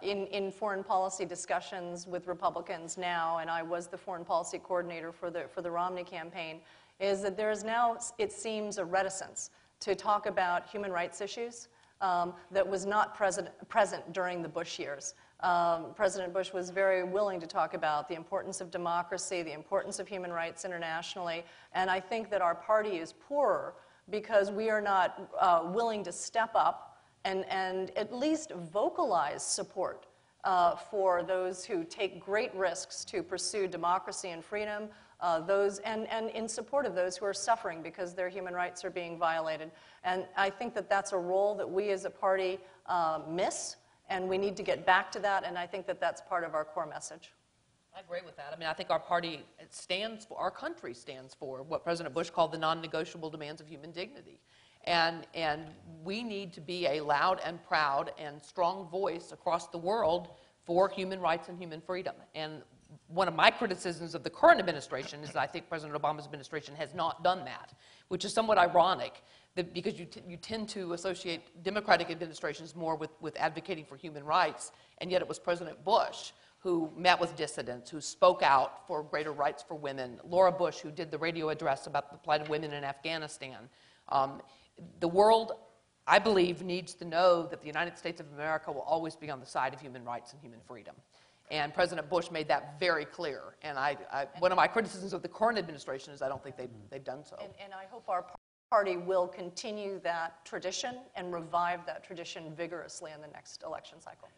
in, 0.03 0.27
in 0.27 0.51
foreign 0.51 0.83
policy 0.83 1.25
discussions 1.25 2.05
with 2.05 2.27
Republicans 2.27 2.99
now, 2.99 3.39
and 3.39 3.49
I 3.49 3.63
was 3.63 3.87
the 3.87 3.97
foreign 3.97 4.23
policy 4.23 4.59
coordinator 4.59 5.11
for 5.11 5.31
the, 5.31 5.45
for 5.51 5.63
the 5.63 5.71
Romney 5.71 6.03
campaign, 6.03 6.59
is 6.99 7.23
that 7.23 7.35
there 7.35 7.49
is 7.49 7.63
now, 7.63 7.97
it 8.19 8.31
seems, 8.31 8.77
a 8.77 8.85
reticence 8.85 9.49
to 9.81 9.95
talk 9.95 10.25
about 10.25 10.67
human 10.67 10.91
rights 10.91 11.21
issues 11.21 11.67
um, 11.99 12.33
that 12.51 12.67
was 12.67 12.85
not 12.85 13.15
present, 13.15 13.49
present 13.69 14.13
during 14.13 14.41
the 14.41 14.49
Bush 14.49 14.79
years. 14.79 15.13
Um, 15.41 15.93
President 15.95 16.33
Bush 16.33 16.53
was 16.53 16.69
very 16.69 17.03
willing 17.03 17.39
to 17.39 17.47
talk 17.47 17.73
about 17.73 18.07
the 18.07 18.15
importance 18.15 18.61
of 18.61 18.71
democracy, 18.71 19.41
the 19.41 19.53
importance 19.53 19.99
of 19.99 20.07
human 20.07 20.31
rights 20.31 20.65
internationally, 20.65 21.43
and 21.73 21.89
I 21.89 21.99
think 21.99 22.29
that 22.29 22.41
our 22.41 22.55
party 22.55 22.97
is 22.97 23.13
poorer 23.13 23.73
because 24.09 24.51
we 24.51 24.69
are 24.69 24.81
not 24.81 25.29
uh, 25.39 25.61
willing 25.65 26.03
to 26.03 26.11
step 26.11 26.51
up 26.55 27.03
and, 27.23 27.45
and 27.49 27.91
at 27.97 28.13
least 28.13 28.51
vocalize 28.51 29.43
support 29.43 30.07
uh, 30.43 30.75
for 30.75 31.23
those 31.23 31.63
who 31.63 31.83
take 31.83 32.23
great 32.23 32.53
risks 32.55 33.05
to 33.05 33.21
pursue 33.21 33.67
democracy 33.67 34.29
and 34.29 34.43
freedom, 34.43 34.89
uh, 35.21 35.39
those, 35.39 35.79
and, 35.79 36.07
and 36.09 36.29
in 36.31 36.47
support 36.47 36.85
of 36.85 36.95
those 36.95 37.15
who 37.15 37.25
are 37.25 37.33
suffering 37.33 37.81
because 37.81 38.13
their 38.13 38.29
human 38.29 38.53
rights 38.53 38.83
are 38.83 38.89
being 38.89 39.17
violated. 39.17 39.71
And 40.03 40.25
I 40.35 40.49
think 40.49 40.73
that 40.75 40.89
that's 40.89 41.11
a 41.11 41.17
role 41.17 41.55
that 41.55 41.69
we 41.69 41.91
as 41.91 42.05
a 42.05 42.09
party 42.09 42.59
uh, 42.87 43.19
miss, 43.29 43.75
and 44.09 44.27
we 44.27 44.37
need 44.37 44.57
to 44.57 44.63
get 44.63 44.85
back 44.85 45.11
to 45.11 45.19
that, 45.19 45.45
and 45.45 45.57
I 45.57 45.67
think 45.67 45.85
that 45.87 45.99
that's 45.99 46.21
part 46.21 46.43
of 46.43 46.55
our 46.55 46.65
core 46.65 46.87
message. 46.87 47.31
I 47.95 47.99
agree 47.99 48.21
with 48.25 48.37
that. 48.37 48.53
I 48.53 48.57
mean, 48.57 48.69
I 48.69 48.73
think 48.73 48.89
our 48.89 48.99
party 48.99 49.43
stands 49.69 50.25
for, 50.25 50.37
our 50.39 50.51
country 50.51 50.93
stands 50.93 51.33
for 51.33 51.61
what 51.61 51.83
President 51.83 52.15
Bush 52.15 52.29
called 52.29 52.53
the 52.53 52.57
non-negotiable 52.57 53.29
demands 53.29 53.59
of 53.59 53.67
human 53.67 53.91
dignity. 53.91 54.39
And, 54.85 55.27
and 55.33 55.65
we 56.03 56.23
need 56.23 56.53
to 56.53 56.61
be 56.61 56.87
a 56.87 57.01
loud 57.01 57.41
and 57.45 57.61
proud 57.63 58.11
and 58.17 58.41
strong 58.41 58.87
voice 58.89 59.31
across 59.31 59.67
the 59.67 59.77
world 59.77 60.29
for 60.65 60.89
human 60.89 61.19
rights 61.19 61.49
and 61.49 61.59
human 61.59 61.81
freedom. 61.81 62.15
And 62.33 62.61
one 63.07 63.27
of 63.27 63.35
my 63.35 63.49
criticisms 63.49 64.15
of 64.15 64.23
the 64.23 64.29
current 64.29 64.59
administration 64.59 65.23
is 65.23 65.31
that 65.31 65.41
I 65.41 65.47
think 65.47 65.69
President 65.69 65.99
Obama's 65.99 66.25
administration 66.25 66.75
has 66.75 66.93
not 66.93 67.23
done 67.23 67.45
that, 67.45 67.73
which 68.09 68.25
is 68.25 68.33
somewhat 68.33 68.57
ironic 68.57 69.23
because 69.73 69.99
you, 69.99 70.07
you 70.27 70.37
tend 70.37 70.69
to 70.69 70.93
associate 70.93 71.63
Democratic 71.63 72.09
administrations 72.09 72.75
more 72.75 72.95
with, 72.95 73.09
with 73.19 73.35
advocating 73.37 73.83
for 73.83 73.97
human 73.97 74.23
rights, 74.23 74.71
and 74.99 75.11
yet 75.11 75.21
it 75.21 75.27
was 75.27 75.39
President 75.39 75.83
Bush 75.83 76.31
who 76.61 76.91
met 76.95 77.19
with 77.19 77.35
dissidents, 77.35 77.89
who 77.89 77.99
spoke 77.99 78.43
out 78.43 78.85
for 78.87 79.01
greater 79.01 79.31
rights 79.31 79.63
for 79.67 79.73
women, 79.73 80.19
Laura 80.23 80.51
Bush, 80.51 80.77
who 80.77 80.91
did 80.91 81.09
the 81.09 81.17
radio 81.17 81.49
address 81.49 81.87
about 81.87 82.11
the 82.11 82.17
plight 82.19 82.39
of 82.39 82.49
women 82.49 82.71
in 82.71 82.83
Afghanistan. 82.83 83.57
Um, 84.09 84.41
the 84.99 85.07
world, 85.07 85.53
I 86.05 86.19
believe, 86.19 86.61
needs 86.61 86.93
to 86.95 87.05
know 87.05 87.47
that 87.47 87.61
the 87.61 87.67
United 87.67 87.97
States 87.97 88.21
of 88.21 88.27
America 88.33 88.71
will 88.71 88.81
always 88.81 89.15
be 89.15 89.31
on 89.31 89.39
the 89.39 89.45
side 89.45 89.73
of 89.73 89.81
human 89.81 90.05
rights 90.05 90.33
and 90.33 90.41
human 90.41 90.59
freedom. 90.67 90.93
And 91.51 91.73
President 91.73 92.09
Bush 92.09 92.31
made 92.31 92.47
that 92.47 92.79
very 92.79 93.03
clear. 93.03 93.55
And 93.61 93.77
I, 93.77 93.97
I, 94.11 94.25
one 94.39 94.53
of 94.53 94.55
my 94.55 94.67
criticisms 94.67 95.11
of 95.11 95.21
the 95.21 95.27
current 95.27 95.57
administration 95.57 96.13
is 96.13 96.21
I 96.21 96.29
don't 96.29 96.41
think 96.41 96.55
they've, 96.55 96.69
they've 96.89 97.03
done 97.03 97.25
so. 97.25 97.35
And, 97.43 97.51
and 97.61 97.73
I 97.73 97.83
hope 97.91 98.07
our 98.07 98.25
party 98.69 98.95
will 98.95 99.27
continue 99.27 99.99
that 99.99 100.45
tradition 100.45 100.95
and 101.15 101.33
revive 101.33 101.85
that 101.85 102.05
tradition 102.05 102.55
vigorously 102.55 103.11
in 103.13 103.19
the 103.19 103.27
next 103.27 103.63
election 103.63 103.99
cycle. 103.99 104.29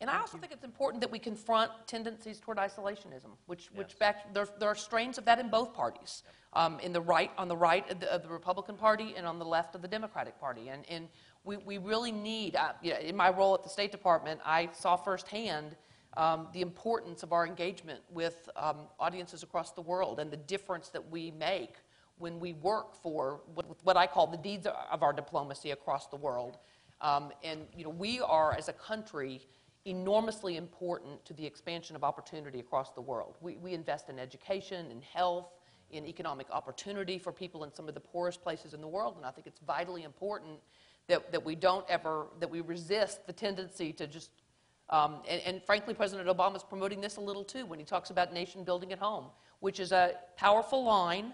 And 0.00 0.10
I 0.10 0.18
also 0.18 0.36
think 0.36 0.52
it's 0.52 0.64
important 0.64 1.00
that 1.02 1.12
we 1.12 1.20
confront 1.20 1.70
tendencies 1.86 2.40
toward 2.40 2.58
isolationism, 2.58 3.36
which, 3.46 3.68
which 3.72 3.96
back, 4.00 4.34
there, 4.34 4.48
there 4.58 4.68
are 4.68 4.74
strains 4.74 5.16
of 5.16 5.24
that 5.26 5.38
in 5.38 5.48
both 5.48 5.72
parties, 5.72 6.24
um, 6.54 6.80
in 6.80 6.92
the 6.92 7.00
right, 7.00 7.30
on 7.38 7.46
the 7.46 7.56
right 7.56 7.88
of 7.88 8.00
the, 8.00 8.12
of 8.12 8.24
the 8.24 8.28
Republican 8.28 8.74
Party 8.74 9.14
and 9.16 9.26
on 9.26 9.38
the 9.38 9.44
left 9.44 9.76
of 9.76 9.82
the 9.82 9.86
Democratic 9.86 10.40
Party. 10.40 10.70
And, 10.70 10.84
and 10.88 11.06
we, 11.44 11.58
we 11.58 11.78
really 11.78 12.10
need, 12.10 12.56
uh, 12.56 12.72
you 12.82 12.94
know, 12.94 12.98
in 12.98 13.16
my 13.16 13.30
role 13.30 13.54
at 13.54 13.62
the 13.62 13.68
State 13.68 13.92
Department, 13.92 14.40
I 14.44 14.70
saw 14.72 14.96
firsthand 14.96 15.76
um, 16.16 16.48
the 16.52 16.60
importance 16.60 17.22
of 17.22 17.32
our 17.32 17.46
engagement 17.46 18.00
with 18.10 18.48
um, 18.56 18.78
audiences 19.00 19.42
across 19.42 19.72
the 19.72 19.80
world 19.80 20.20
and 20.20 20.30
the 20.30 20.36
difference 20.36 20.88
that 20.90 21.10
we 21.10 21.30
make 21.30 21.76
when 22.18 22.38
we 22.38 22.52
work 22.52 22.94
for 22.94 23.40
what, 23.54 23.66
what 23.84 23.96
I 23.96 24.06
call 24.06 24.26
the 24.26 24.36
deeds 24.36 24.66
of 24.66 25.02
our 25.02 25.12
diplomacy 25.12 25.70
across 25.70 26.06
the 26.08 26.16
world. 26.16 26.58
Um, 27.00 27.32
and 27.42 27.66
you 27.76 27.84
know, 27.84 27.90
we 27.90 28.20
are, 28.20 28.54
as 28.56 28.68
a 28.68 28.72
country, 28.72 29.40
enormously 29.84 30.56
important 30.56 31.24
to 31.24 31.34
the 31.34 31.44
expansion 31.44 31.96
of 31.96 32.04
opportunity 32.04 32.60
across 32.60 32.92
the 32.92 33.00
world. 33.00 33.36
We, 33.40 33.56
we 33.56 33.72
invest 33.72 34.08
in 34.08 34.18
education, 34.18 34.90
in 34.90 35.02
health, 35.02 35.48
in 35.90 36.06
economic 36.06 36.46
opportunity 36.50 37.18
for 37.18 37.32
people 37.32 37.64
in 37.64 37.74
some 37.74 37.88
of 37.88 37.94
the 37.94 38.00
poorest 38.00 38.42
places 38.42 38.72
in 38.72 38.80
the 38.80 38.88
world, 38.88 39.16
and 39.16 39.26
I 39.26 39.30
think 39.30 39.46
it's 39.46 39.60
vitally 39.60 40.04
important 40.04 40.58
that, 41.08 41.32
that 41.32 41.44
we 41.44 41.54
don't 41.54 41.84
ever, 41.90 42.26
that 42.40 42.48
we 42.48 42.60
resist 42.60 43.26
the 43.26 43.32
tendency 43.32 43.92
to 43.94 44.06
just 44.06 44.30
Um, 44.90 45.22
and, 45.28 45.40
and 45.46 45.62
frankly, 45.62 45.94
President 45.94 46.28
Obama 46.28 46.56
is 46.56 46.62
promoting 46.62 47.00
this 47.00 47.16
a 47.16 47.20
little 47.20 47.44
too 47.44 47.64
when 47.66 47.78
he 47.78 47.84
talks 47.84 48.10
about 48.10 48.32
nation 48.32 48.64
building 48.64 48.92
at 48.92 48.98
home, 48.98 49.26
which 49.60 49.80
is 49.80 49.92
a 49.92 50.14
powerful 50.36 50.84
line, 50.84 51.32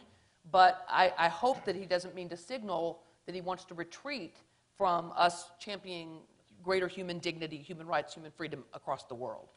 but 0.50 0.84
I, 0.88 1.12
I 1.18 1.28
hope 1.28 1.64
that 1.64 1.74
he 1.74 1.84
doesn't 1.84 2.14
mean 2.14 2.28
to 2.28 2.36
signal 2.36 3.02
that 3.26 3.34
he 3.34 3.40
wants 3.40 3.64
to 3.66 3.74
retreat 3.74 4.36
from 4.76 5.12
us 5.16 5.50
championing 5.58 6.20
greater 6.62 6.88
human 6.88 7.18
dignity, 7.18 7.58
human 7.58 7.86
rights, 7.86 8.14
human 8.14 8.30
freedom 8.30 8.64
across 8.74 9.04
the 9.04 9.14
world. 9.14 9.48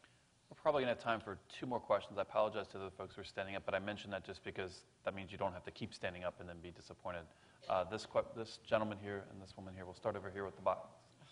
We're 0.49 0.61
probably 0.61 0.83
going 0.83 0.93
to 0.93 0.99
have 0.99 1.03
time 1.03 1.21
for 1.21 1.37
two 1.47 1.65
more 1.65 1.79
questions. 1.79 2.17
I 2.17 2.23
apologize 2.23 2.67
to 2.69 2.77
the 2.77 2.91
folks 2.91 3.15
who 3.15 3.21
are 3.21 3.25
standing 3.25 3.55
up, 3.55 3.63
but 3.65 3.73
I 3.73 3.79
mentioned 3.79 4.11
that 4.13 4.25
just 4.25 4.43
because 4.43 4.83
that 5.05 5.15
means 5.15 5.31
you 5.31 5.37
don't 5.37 5.53
have 5.53 5.63
to 5.63 5.71
keep 5.71 5.93
standing 5.93 6.23
up 6.23 6.39
and 6.39 6.49
then 6.49 6.57
be 6.61 6.71
disappointed. 6.71 7.21
Uh, 7.69 7.85
this, 7.85 8.05
this 8.35 8.59
gentleman 8.65 8.97
here 9.01 9.23
and 9.31 9.41
this 9.41 9.55
woman 9.55 9.73
here, 9.73 9.85
we'll 9.85 9.93
start 9.93 10.15
over 10.15 10.29
here 10.29 10.43
with 10.43 10.55
the 10.55 10.61
box. 10.61 10.89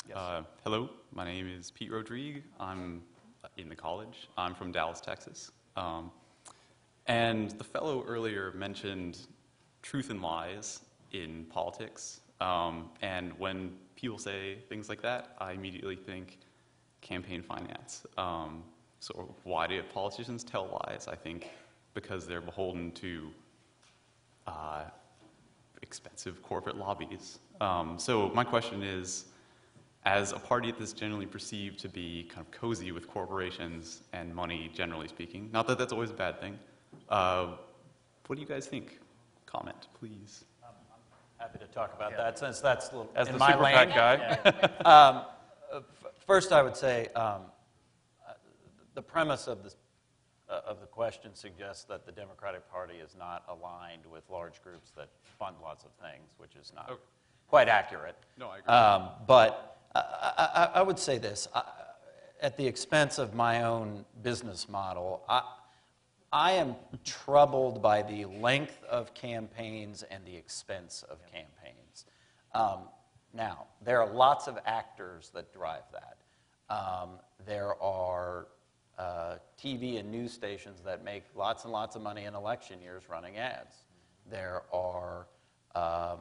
Yes. 0.08 0.18
Uh, 0.18 0.44
hello, 0.64 0.90
my 1.14 1.26
name 1.26 1.48
is 1.48 1.72
Pete 1.72 1.92
Rodrigue. 1.92 2.44
I'm 2.60 3.02
in 3.58 3.70
the 3.70 3.76
college. 3.76 4.28
I'm 4.38 4.56
from 4.56 4.72
Dallas, 4.72 5.02
Texas. 5.02 5.52
Um, 5.76 6.12
and 7.08 7.52
the 7.52 7.64
fellow 7.64 8.04
earlier 8.08 8.52
mentioned 8.54 9.20
truth 9.82 10.10
and 10.10 10.22
lies 10.22 10.82
in 11.12 11.46
politics. 11.50 12.22
Um, 12.42 12.90
and 13.02 13.38
when 13.40 13.72
people 13.96 14.18
say 14.18 14.60
things 14.70 14.90
like 14.90 15.02
that, 15.02 15.36
I 15.40 15.52
immediately 15.52 15.96
think 15.96 16.40
campaign 17.02 17.42
finance. 17.42 18.06
Um, 18.18 18.64
so 19.00 19.36
why 19.44 19.68
do 19.68 19.82
politicians 19.94 20.44
tell 20.44 20.82
lies? 20.88 21.08
I 21.08 21.16
think 21.16 21.50
because 21.94 22.28
they're 22.28 22.42
beholden 22.42 22.92
to 22.94 23.30
uh, 24.48 24.84
expensive 25.82 26.42
corporate 26.44 26.78
lobbies. 26.78 27.40
Um, 27.62 27.98
so 27.98 28.30
my 28.30 28.44
question 28.44 28.84
is, 28.84 29.26
as 30.10 30.32
a 30.32 30.40
party 30.40 30.74
that's 30.78 30.92
generally 30.92 31.28
perceived 31.28 31.78
to 31.80 31.88
be 31.88 32.24
kind 32.34 32.42
of 32.46 32.50
cozy 32.52 32.92
with 32.92 33.08
corporations 33.08 34.02
and 34.12 34.34
money, 34.34 34.72
generally 34.74 35.08
speaking, 35.08 35.50
not 35.54 35.68
that 35.68 35.78
that's 35.78 35.94
always 35.94 36.10
a 36.10 36.14
bad 36.16 36.42
thing, 36.42 36.58
uh, 37.10 37.56
what 38.26 38.36
do 38.36 38.42
you 38.42 38.48
guys 38.48 38.66
think? 38.66 39.00
Comment, 39.46 39.88
please. 40.00 40.46
Happy 41.38 41.60
to 41.60 41.68
talk 41.68 41.94
about 41.96 42.18
that 42.18 42.40
since 42.40 42.60
that's 42.60 42.90
a 42.90 42.98
little 42.98 43.12
As 43.16 43.28
in 43.28 43.34
the 43.34 43.40
my 43.40 43.52
super 43.52 43.64
lane. 43.64 43.76
fat 43.76 43.96
guy. 43.96 44.84
um, 44.86 45.26
f- 45.76 46.12
first, 46.26 46.52
I 46.52 46.62
would 46.64 46.76
say 46.76 47.08
um, 47.16 47.44
the 48.96 49.02
premise 49.02 49.48
of 49.48 49.64
this 49.64 49.76
uh, 50.50 50.62
of 50.66 50.82
the 50.82 50.88
question 50.88 51.36
suggests 51.36 51.84
that 51.84 52.06
the 52.08 52.12
Democratic 52.12 52.70
Party 52.72 52.96
is 52.96 53.16
not 53.18 53.44
aligned 53.48 54.06
with 54.12 54.24
large 54.32 54.62
groups 54.64 54.92
that 54.98 55.10
fund 55.38 55.56
lots 55.62 55.84
of 55.86 55.92
things, 56.02 56.32
which 56.40 56.56
is 56.56 56.74
not 56.76 56.90
Okay. 56.90 57.00
quite 57.48 57.70
accurate. 57.70 58.16
No, 58.38 58.50
I 58.50 58.58
agree. 58.58 58.74
Um, 58.74 59.10
but 59.28 59.79
I, 59.96 60.70
I, 60.74 60.80
I 60.80 60.82
would 60.82 61.00
say 61.00 61.18
this 61.18 61.48
I, 61.54 61.64
at 62.42 62.58
the 62.58 62.66
expense 62.66 63.18
of 63.18 63.34
my 63.34 63.64
own 63.64 64.06
business 64.22 64.70
model, 64.70 65.24
I, 65.28 65.42
I 66.32 66.52
am 66.54 66.76
troubled 67.04 67.82
by 67.82 68.02
the 68.02 68.26
length 68.26 68.84
of 68.84 69.14
campaigns 69.14 70.04
and 70.04 70.24
the 70.26 70.36
expense 70.36 71.04
of 71.10 71.20
campaigns. 71.26 72.06
Um, 72.54 72.84
now, 73.34 73.66
there 73.84 74.02
are 74.02 74.12
lots 74.12 74.48
of 74.48 74.58
actors 74.66 75.32
that 75.34 75.54
drive 75.54 75.84
that. 75.92 76.18
Um, 76.74 77.10
there 77.46 77.82
are 77.82 78.48
uh, 78.98 79.36
TV 79.62 80.00
and 80.00 80.12
news 80.12 80.32
stations 80.32 80.82
that 80.86 81.04
make 81.04 81.24
lots 81.36 81.64
and 81.64 81.74
lots 81.74 81.96
of 81.96 82.02
money 82.02 82.26
in 82.26 82.36
election 82.36 82.82
years 82.82 83.04
running 83.10 83.38
ads. 83.38 83.76
There 84.30 84.64
are 84.72 85.28
um, 85.76 86.20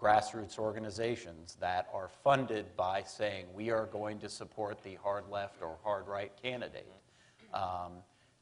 grassroots 0.00 0.58
organizations 0.58 1.56
that 1.60 1.88
are 1.92 2.08
funded 2.22 2.76
by 2.76 3.02
saying 3.02 3.46
we 3.54 3.70
are 3.70 3.86
going 3.86 4.18
to 4.18 4.28
support 4.28 4.82
the 4.82 4.94
hard 4.96 5.24
left 5.30 5.62
or 5.62 5.78
hard 5.82 6.06
right 6.06 6.32
candidate. 6.42 6.92
Um, 7.54 7.92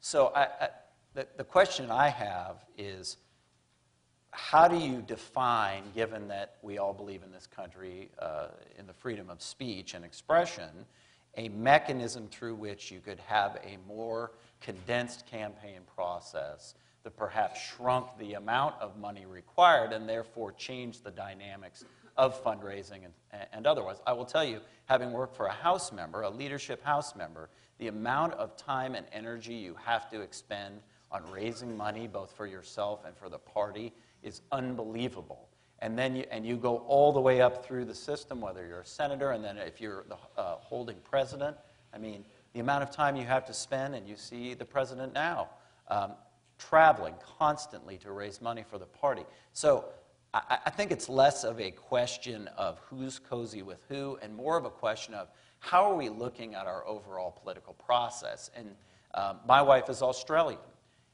so 0.01 0.33
I, 0.35 0.43
I, 0.43 0.69
the, 1.15 1.27
the 1.37 1.45
question 1.45 1.91
I 1.91 2.09
have 2.09 2.65
is 2.77 3.19
how 4.33 4.67
do 4.67 4.77
you 4.77 5.01
define, 5.01 5.85
given 5.95 6.27
that 6.29 6.57
we 6.63 6.79
all 6.79 6.93
believe 6.93 7.23
in 7.23 7.31
this 7.31 7.47
country 7.47 8.11
uh, 8.19 8.49
in 8.77 8.87
the 8.87 8.93
freedom 8.93 9.31
of 9.31 9.41
speech 9.41 9.95
and 9.95 10.05
expression, 10.05 10.71
a 11.37 11.49
mechanism 11.51 12.27
through 12.29 12.57
which 12.57 12.91
you 12.91 13.01
could 13.01 13.21
have 13.21 13.61
a 13.65 13.79
more 13.87 14.33
condensed 14.61 15.27
campaign 15.27 15.81
process 15.95 16.75
that 17.05 17.17
perhaps 17.17 17.61
shrunk 17.61 18.07
the 18.19 18.35
amount 18.35 18.75
of 18.81 18.97
money 18.99 19.27
required 19.27 19.93
and 19.93 20.09
therefore 20.09 20.53
changed 20.53 21.05
the 21.05 21.11
dynamics 21.11 21.85
of 22.17 22.43
fundraising 22.43 23.05
and, 23.05 23.47
and 23.53 23.67
otherwise. 23.67 23.97
I 24.07 24.13
will 24.15 24.25
tell 24.25 24.45
you, 24.45 24.61
having 24.87 25.13
worked 25.13 25.37
for 25.37 25.47
a 25.47 25.53
House 25.53 25.93
member, 25.93 26.23
a 26.23 26.31
leadership 26.31 26.83
House 26.83 27.15
member, 27.15 27.51
the 27.79 27.89
amount 27.89 28.33
of 28.35 28.57
time 28.57 28.95
and 28.95 29.07
energy 29.13 29.55
you 29.55 29.77
have 29.85 30.11
to 30.11 30.21
expend 30.21 30.81
on 31.11 31.23
raising 31.31 31.77
money, 31.77 32.07
both 32.09 32.33
for 32.33 32.47
yourself 32.47 33.05
and 33.05 33.17
for 33.17 33.29
the 33.29 33.39
party, 33.39 33.93
is 34.23 34.41
unbelievable. 34.51 35.49
And 35.81 35.99
then 35.99 36.17
you, 36.17 36.25
and 36.31 36.47
you 36.47 36.57
go 36.57 36.79
all 36.87 37.13
the 37.13 37.21
way 37.21 37.43
up 37.43 37.65
through 37.65 37.85
the 37.85 37.95
system, 37.95 38.41
whether 38.41 38.67
you're 38.67 38.81
a 38.81 38.87
senator, 38.87 39.33
and 39.33 39.45
then 39.45 39.59
if 39.59 39.81
you're 39.81 40.05
the 40.09 40.17
uh, 40.41 40.57
holding 40.57 40.97
president, 41.05 41.57
I 41.93 41.99
mean, 41.99 42.25
the 42.55 42.61
amount 42.61 42.85
of 42.85 42.91
time 42.91 43.17
you 43.17 43.25
have 43.25 43.45
to 43.47 43.53
spend, 43.53 43.95
and 43.95 44.09
you 44.09 44.17
see 44.17 44.55
the 44.55 44.65
president 44.65 45.13
now 45.13 45.51
um, 45.89 46.13
traveling 46.69 47.15
constantly 47.39 47.97
to 47.99 48.13
raise 48.13 48.41
money 48.41 48.65
for 48.69 48.79
the 48.79 48.87
party. 48.87 49.25
So 49.53 49.87
I, 50.33 50.59
I 50.67 50.71
think 50.71 50.91
it's 50.91 51.09
less 51.09 51.45
of 51.45 51.61
a 51.61 51.71
question 51.71 52.49
of 52.57 52.79
who's 52.89 53.19
cozy 53.19 53.63
with 53.63 53.83
who, 53.89 54.19
and 54.23 54.35
more 54.35 54.57
of 54.57 54.65
a 54.65 54.71
question 54.71 55.15
of 55.15 55.29
how 55.61 55.91
are 55.91 55.97
we 55.97 56.09
looking 56.09 56.55
at 56.55 56.67
our 56.67 56.87
overall 56.87 57.31
political 57.31 57.75
process. 57.75 58.51
And 58.57 58.75
um, 59.15 59.39
my 59.47 59.63
wife 59.63 59.89
is 59.89 60.03
Australian. 60.03 60.61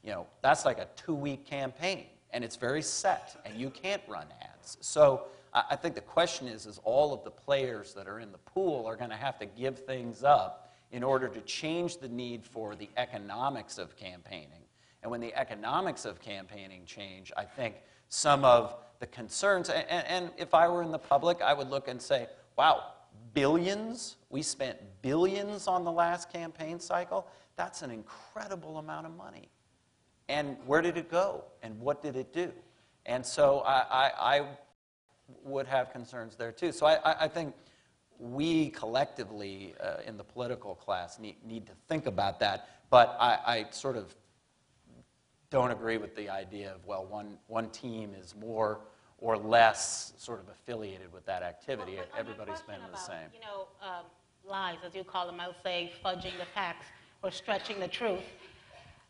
You 0.03 0.11
know, 0.11 0.27
that's 0.41 0.65
like 0.65 0.79
a 0.79 0.87
two-week 0.95 1.45
campaign 1.45 2.05
and 2.33 2.43
it's 2.43 2.55
very 2.55 2.81
set, 2.81 3.41
and 3.45 3.59
you 3.59 3.69
can't 3.69 4.01
run 4.07 4.27
ads. 4.41 4.77
So 4.81 5.23
I 5.53 5.75
think 5.75 5.95
the 5.95 6.01
question 6.01 6.47
is, 6.47 6.65
is 6.65 6.79
all 6.83 7.13
of 7.13 7.23
the 7.23 7.31
players 7.31 7.93
that 7.93 8.07
are 8.07 8.19
in 8.19 8.31
the 8.31 8.37
pool 8.39 8.85
are 8.85 8.95
going 8.95 9.09
to 9.09 9.17
have 9.17 9.37
to 9.39 9.45
give 9.45 9.79
things 9.79 10.23
up 10.23 10.73
in 10.91 11.03
order 11.03 11.27
to 11.27 11.41
change 11.41 11.97
the 11.97 12.07
need 12.07 12.45
for 12.45 12.75
the 12.75 12.89
economics 12.97 13.77
of 13.77 13.95
campaigning. 13.97 14.60
And 15.01 15.11
when 15.11 15.21
the 15.21 15.33
economics 15.35 16.05
of 16.05 16.19
campaigning 16.19 16.85
change, 16.85 17.31
I 17.35 17.43
think 17.43 17.75
some 18.09 18.45
of 18.45 18.75
the 18.99 19.07
concerns, 19.07 19.69
and, 19.69 19.87
and 19.89 20.31
if 20.37 20.53
I 20.53 20.67
were 20.67 20.83
in 20.83 20.91
the 20.91 20.99
public, 20.99 21.41
I 21.41 21.53
would 21.53 21.69
look 21.69 21.87
and 21.87 22.01
say, 22.01 22.27
wow, 22.57 22.83
billions? 23.33 24.17
We 24.29 24.41
spent 24.41 24.77
billions 25.01 25.67
on 25.67 25.83
the 25.83 25.91
last 25.91 26.31
campaign 26.31 26.79
cycle? 26.79 27.27
That's 27.55 27.81
an 27.81 27.89
incredible 27.89 28.77
amount 28.77 29.07
of 29.07 29.15
money 29.15 29.49
and 30.31 30.55
where 30.65 30.81
did 30.81 30.97
it 30.97 31.11
go 31.11 31.43
and 31.61 31.77
what 31.79 32.01
did 32.01 32.15
it 32.15 32.33
do 32.33 32.51
and 33.05 33.25
so 33.25 33.59
i, 33.59 33.85
I, 33.91 34.37
I 34.37 34.45
would 35.43 35.67
have 35.67 35.91
concerns 35.91 36.35
there 36.35 36.51
too 36.51 36.71
so 36.71 36.85
i, 36.85 37.25
I 37.25 37.27
think 37.27 37.53
we 38.17 38.69
collectively 38.69 39.73
uh, 39.81 39.97
in 40.05 40.15
the 40.15 40.23
political 40.23 40.75
class 40.75 41.19
need, 41.19 41.35
need 41.45 41.65
to 41.67 41.73
think 41.87 42.05
about 42.05 42.39
that 42.39 42.69
but 42.89 43.17
I, 43.19 43.39
I 43.45 43.65
sort 43.71 43.97
of 43.97 44.15
don't 45.51 45.69
agree 45.69 45.97
with 45.97 46.15
the 46.15 46.29
idea 46.29 46.73
of 46.73 46.83
well 46.87 47.05
one, 47.05 47.37
one 47.47 47.69
team 47.69 48.15
is 48.19 48.33
more 48.39 48.79
or 49.19 49.37
less 49.37 50.13
sort 50.17 50.39
of 50.39 50.47
affiliated 50.49 51.13
with 51.13 51.23
that 51.27 51.43
activity 51.43 51.97
Well, 51.97 52.05
everybody's 52.17 52.61
been 52.61 52.79
question 52.79 52.91
the 52.91 52.97
same 52.97 53.29
You 53.33 53.41
know, 53.41 53.67
um, 53.81 54.05
lies, 54.49 54.77
as 54.83 54.95
you 54.95 55.03
call 55.03 55.27
them, 55.27 55.39
I 55.39 55.47
would 55.47 55.61
say 55.61 55.91
fudging 56.03 56.37
the 56.39 56.47
facts 56.55 56.87
or 57.21 57.29
stretching 57.29 57.79
the 57.79 57.87
truth. 57.87 58.23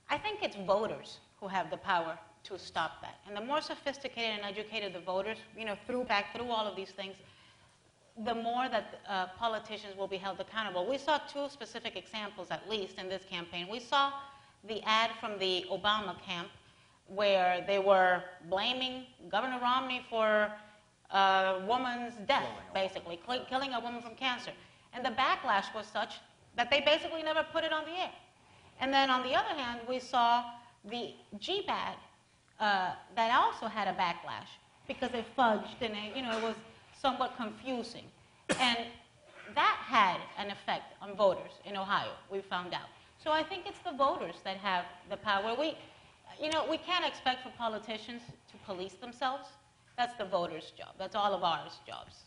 I 0.10 0.18
think 0.18 0.44
it's 0.44 0.58
voters 0.68 1.20
who 1.40 1.48
have 1.48 1.70
the 1.70 1.78
power 1.78 2.18
to 2.44 2.60
stop 2.60 3.02
that. 3.02 3.20
And 3.28 3.38
the 3.38 3.42
more 3.42 3.62
sophisticated 3.62 4.32
and 4.32 4.44
educated 4.44 4.94
the 4.94 5.00
voters, 5.00 5.38
you 5.58 5.64
know, 5.64 5.76
through 5.88 6.04
back 6.06 6.36
through 6.36 6.50
all 6.50 6.66
of 6.66 6.76
these 6.76 6.90
things, 6.90 7.16
the 8.26 8.36
more 8.36 8.68
that 8.68 9.00
uh, 9.08 9.28
politicians 9.38 9.96
will 9.98 10.08
be 10.08 10.18
held 10.18 10.40
accountable. 10.42 10.86
We 10.86 10.98
saw 10.98 11.20
two 11.20 11.48
specific 11.50 11.96
examples, 11.96 12.48
at 12.52 12.70
least, 12.70 12.98
in 12.98 13.08
this 13.08 13.24
campaign. 13.30 13.68
We 13.72 13.80
saw 13.80 14.12
the 14.68 14.82
ad 14.84 15.12
from 15.20 15.38
the 15.40 15.66
Obama 15.72 16.22
camp 16.22 16.50
where 17.08 17.64
they 17.68 17.80
were 17.80 18.24
blaming 18.50 19.06
Governor 19.30 19.60
Romney 19.62 20.06
for 20.10 20.52
a 21.12 21.62
woman's 21.68 22.14
death, 22.28 22.48
basically, 22.74 23.20
killing 23.50 23.74
a 23.74 23.80
woman 23.80 24.02
from 24.02 24.16
cancer. 24.16 24.52
And 24.94 25.06
the 25.06 25.10
backlash 25.10 25.74
was 25.76 25.86
such 25.88 26.16
that 26.56 26.70
they 26.70 26.82
basically 26.82 27.24
never 27.24 27.46
put 27.52 27.64
it 27.64 27.74
on 27.74 27.84
the 27.86 27.92
air. 27.92 28.12
And 28.80 28.94
then 28.94 29.10
on 29.10 29.24
the 29.24 29.36
other 29.36 29.54
hand, 29.56 29.82
we 29.88 30.00
saw 30.00 30.44
the 30.90 31.14
Jeep 31.40 31.66
ad 31.68 31.96
uh, 32.60 32.94
that 33.16 33.32
also 33.36 33.68
had 33.68 33.88
a 33.88 33.94
backlash 33.94 34.48
because 34.88 35.14
it 35.14 35.26
fudged 35.38 35.82
and 35.82 35.94
it, 35.94 36.16
you 36.16 36.24
know, 36.24 36.38
it 36.38 36.44
was 36.44 36.56
somewhat 37.00 37.36
confusing. 37.38 38.06
And 38.60 38.80
that 39.56 39.78
had 39.82 40.18
an 40.38 40.52
effect 40.52 40.94
on 41.02 41.16
voters 41.16 41.52
in 41.66 41.76
Ohio, 41.76 42.12
we 42.32 42.42
found 42.42 42.74
out. 42.74 42.90
So 43.24 43.32
I 43.32 43.44
think 43.44 43.66
it's 43.68 43.80
the 43.80 43.92
voters 43.92 44.36
that 44.44 44.58
have 44.58 44.86
the 45.10 45.18
power. 45.18 45.56
We, 45.58 45.78
you 46.42 46.50
know, 46.52 46.66
we 46.70 46.78
can't 46.78 47.06
expect 47.06 47.44
for 47.44 47.52
politicians 47.58 48.22
to 48.52 48.58
police 48.66 48.94
themselves. 48.94 49.48
That's 49.96 50.16
the 50.16 50.26
voters' 50.26 50.72
job. 50.76 50.96
That's 50.98 51.16
all 51.16 51.34
of 51.34 51.44
ours 51.44 51.80
jobs. 51.86 52.24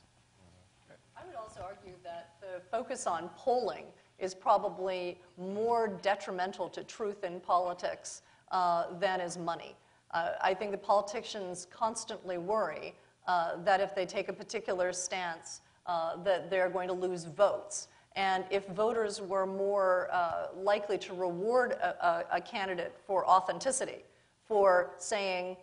I 1.16 1.26
would 1.26 1.34
also 1.34 1.62
argue 1.62 1.94
that 2.04 2.34
the 2.40 2.60
focus 2.70 3.06
on 3.08 3.30
polling 3.36 3.86
is 4.20 4.34
probably 4.34 5.18
more 5.36 5.88
detrimental 6.02 6.68
to 6.68 6.84
truth 6.84 7.24
in 7.24 7.40
politics 7.40 8.22
uh, 8.52 8.96
than 9.00 9.20
is 9.20 9.36
money. 9.36 9.74
Uh, 10.12 10.32
I 10.40 10.54
think 10.54 10.70
the 10.70 10.78
politicians 10.78 11.66
constantly 11.70 12.38
worry 12.38 12.94
uh, 13.26 13.56
that 13.64 13.80
if 13.80 13.96
they 13.96 14.06
take 14.06 14.28
a 14.28 14.32
particular 14.32 14.92
stance, 14.92 15.62
uh, 15.86 16.22
that 16.22 16.50
they're 16.50 16.70
going 16.70 16.88
to 16.88 16.94
lose 16.94 17.24
votes. 17.24 17.88
And 18.16 18.44
if 18.50 18.66
voters 18.68 19.20
were 19.20 19.46
more 19.46 20.08
uh, 20.12 20.46
likely 20.56 20.98
to 20.98 21.14
reward 21.14 21.72
a, 21.72 22.06
a, 22.06 22.24
a 22.36 22.40
candidate 22.40 22.96
for 23.06 23.26
authenticity, 23.26 24.04
for 24.46 24.90
saying, 24.98 25.56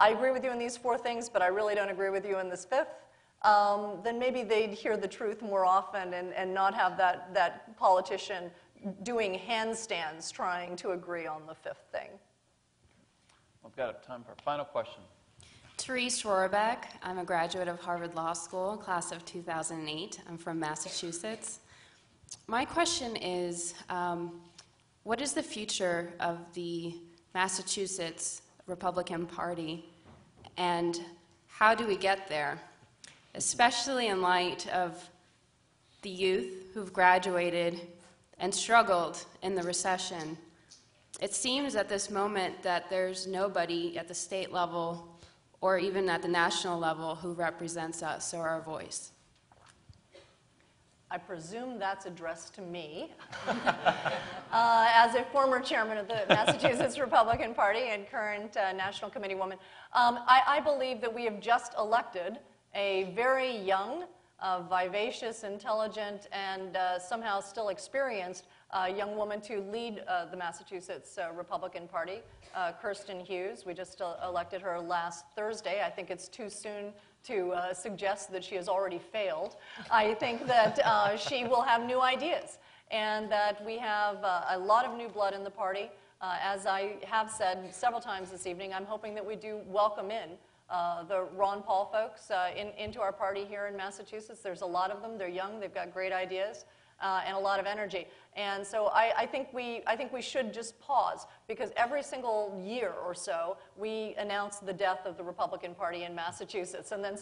I 0.00 0.10
agree 0.10 0.30
with 0.30 0.44
you 0.44 0.50
in 0.50 0.58
these 0.58 0.76
four 0.76 0.98
things, 0.98 1.28
but 1.28 1.42
I 1.42 1.46
really 1.46 1.74
don't 1.74 1.90
agree 1.90 2.10
with 2.10 2.26
you 2.26 2.38
in 2.38 2.48
this 2.48 2.64
fifth, 2.64 2.88
um, 3.42 3.98
then 4.02 4.18
maybe 4.18 4.42
they'd 4.42 4.72
hear 4.72 4.96
the 4.96 5.08
truth 5.08 5.42
more 5.42 5.64
often 5.64 6.14
and, 6.14 6.32
and 6.34 6.52
not 6.52 6.74
have 6.74 6.96
that, 6.96 7.32
that 7.34 7.76
politician 7.76 8.50
doing 9.02 9.40
handstands 9.48 10.32
trying 10.32 10.76
to 10.76 10.90
agree 10.90 11.26
on 11.26 11.42
the 11.46 11.54
fifth 11.54 11.84
thing. 11.92 12.08
We've 13.62 13.76
got 13.76 14.02
time 14.02 14.22
for 14.24 14.32
a 14.32 14.42
final 14.42 14.64
question. 14.64 15.02
Therese 15.78 16.22
Rohrbeck. 16.22 16.84
I'm 17.02 17.18
a 17.18 17.24
graduate 17.24 17.68
of 17.68 17.80
Harvard 17.80 18.14
Law 18.14 18.32
School, 18.32 18.76
class 18.76 19.12
of 19.12 19.24
2008. 19.24 20.20
I'm 20.28 20.38
from 20.38 20.58
Massachusetts. 20.58 21.60
My 22.46 22.64
question 22.64 23.16
is 23.16 23.74
um, 23.88 24.40
what 25.02 25.20
is 25.20 25.32
the 25.32 25.42
future 25.42 26.12
of 26.20 26.38
the 26.54 26.94
Massachusetts 27.34 28.42
Republican 28.66 29.26
Party, 29.26 29.84
and 30.56 31.00
how 31.48 31.74
do 31.74 31.86
we 31.86 31.96
get 31.96 32.28
there? 32.28 32.58
Especially 33.34 34.08
in 34.08 34.20
light 34.22 34.66
of 34.68 35.08
the 36.02 36.10
youth 36.10 36.70
who've 36.72 36.92
graduated 36.92 37.80
and 38.38 38.54
struggled 38.54 39.24
in 39.42 39.54
the 39.54 39.62
recession. 39.62 40.36
It 41.20 41.34
seems 41.34 41.76
at 41.76 41.88
this 41.88 42.10
moment 42.10 42.62
that 42.62 42.90
there's 42.90 43.26
nobody 43.26 43.96
at 43.98 44.08
the 44.08 44.14
state 44.14 44.52
level 44.52 45.08
or 45.60 45.78
even 45.78 46.08
at 46.08 46.22
the 46.22 46.28
national 46.28 46.78
level 46.78 47.14
who 47.14 47.32
represents 47.32 48.02
us 48.02 48.34
or 48.34 48.46
our 48.48 48.60
voice. 48.60 49.12
I 51.16 51.18
presume 51.18 51.78
that's 51.78 52.04
addressed 52.04 52.54
to 52.56 52.60
me. 52.60 53.10
uh, 53.48 53.54
as 54.52 55.14
a 55.14 55.24
former 55.32 55.60
chairman 55.60 55.96
of 55.96 56.08
the 56.08 56.26
Massachusetts 56.28 56.98
Republican 56.98 57.54
Party 57.54 57.84
and 57.88 58.06
current 58.06 58.54
uh, 58.58 58.72
national 58.72 59.10
committee 59.10 59.34
woman, 59.34 59.56
um, 59.94 60.18
I, 60.26 60.42
I, 60.46 60.60
believe 60.60 61.00
that 61.00 61.14
we 61.14 61.24
have 61.24 61.40
just 61.40 61.72
elected 61.78 62.38
a 62.74 63.14
very 63.16 63.56
young, 63.56 64.04
uh, 64.40 64.64
vivacious, 64.68 65.42
intelligent, 65.42 66.28
and 66.32 66.76
uh, 66.76 66.98
somehow 66.98 67.40
still 67.40 67.70
experienced 67.70 68.44
uh, 68.72 68.84
young 68.94 69.16
woman 69.16 69.40
to 69.40 69.62
lead 69.72 70.02
uh, 70.06 70.26
the 70.26 70.36
Massachusetts 70.36 71.18
Republican 71.34 71.88
Party, 71.88 72.20
Kirsten 72.82 73.20
Hughes. 73.20 73.64
We 73.64 73.72
just 73.72 74.02
elected 74.22 74.60
her 74.60 74.78
last 74.78 75.24
Thursday. 75.34 75.82
I 75.82 75.88
think 75.88 76.10
it's 76.10 76.28
too 76.28 76.50
soon 76.50 76.92
to 77.26 77.52
uh, 77.52 77.74
suggest 77.74 78.30
that 78.32 78.44
she 78.44 78.54
has 78.54 78.68
already 78.68 78.98
failed. 78.98 79.56
I 79.90 80.14
think 80.14 80.46
that 80.46 80.78
uh, 80.84 81.16
she 81.16 81.44
will 81.44 81.62
have 81.62 81.84
new 81.84 82.00
ideas 82.00 82.58
and 82.90 83.30
that 83.30 83.64
we 83.64 83.78
have 83.78 84.22
uh, 84.22 84.44
a 84.50 84.58
lot 84.58 84.84
of 84.86 84.96
new 84.96 85.08
blood 85.08 85.34
in 85.34 85.42
the 85.42 85.50
party. 85.50 85.90
Uh, 86.20 86.36
as 86.42 86.66
I 86.66 86.96
have 87.04 87.30
said 87.30 87.74
several 87.74 88.00
times 88.00 88.30
this 88.30 88.46
evening, 88.46 88.72
I'm 88.72 88.86
hoping 88.86 89.14
that 89.14 89.26
we 89.26 89.36
do 89.36 89.60
welcome 89.66 90.10
in 90.10 90.30
uh, 90.70 91.04
the 91.04 91.24
Ron 91.36 91.62
Paul 91.62 91.90
folks 91.92 92.30
uh, 92.30 92.50
in, 92.56 92.68
into 92.82 93.00
our 93.00 93.12
party 93.12 93.44
here 93.44 93.66
in 93.66 93.76
Massachusetts. 93.76 94.40
There's 94.40 94.62
a 94.62 94.66
lot 94.66 94.90
of 94.90 95.02
them. 95.02 95.18
They're 95.18 95.28
young, 95.28 95.60
they've 95.60 95.74
got 95.74 95.92
great 95.92 96.12
ideas. 96.12 96.64
Uh, 97.00 97.20
and 97.26 97.36
a 97.36 97.38
lot 97.38 97.60
of 97.60 97.66
energy. 97.66 98.06
And 98.36 98.66
so 98.66 98.86
I, 98.86 99.12
I, 99.18 99.26
think 99.26 99.48
we, 99.52 99.82
I 99.86 99.96
think 99.96 100.12
we 100.12 100.22
should 100.22 100.52
just 100.52 100.78
pause 100.80 101.26
because 101.46 101.70
every 101.76 102.02
single 102.02 102.58
year 102.64 102.94
or 103.04 103.14
so 103.14 103.58
we 103.76 104.14
announce 104.18 104.58
the 104.58 104.72
death 104.72 105.00
of 105.04 105.16
the 105.16 105.24
Republican 105.24 105.74
Party 105.74 106.04
in 106.04 106.14
Massachusetts. 106.14 106.92
And 106.92 107.04
then 107.04 107.16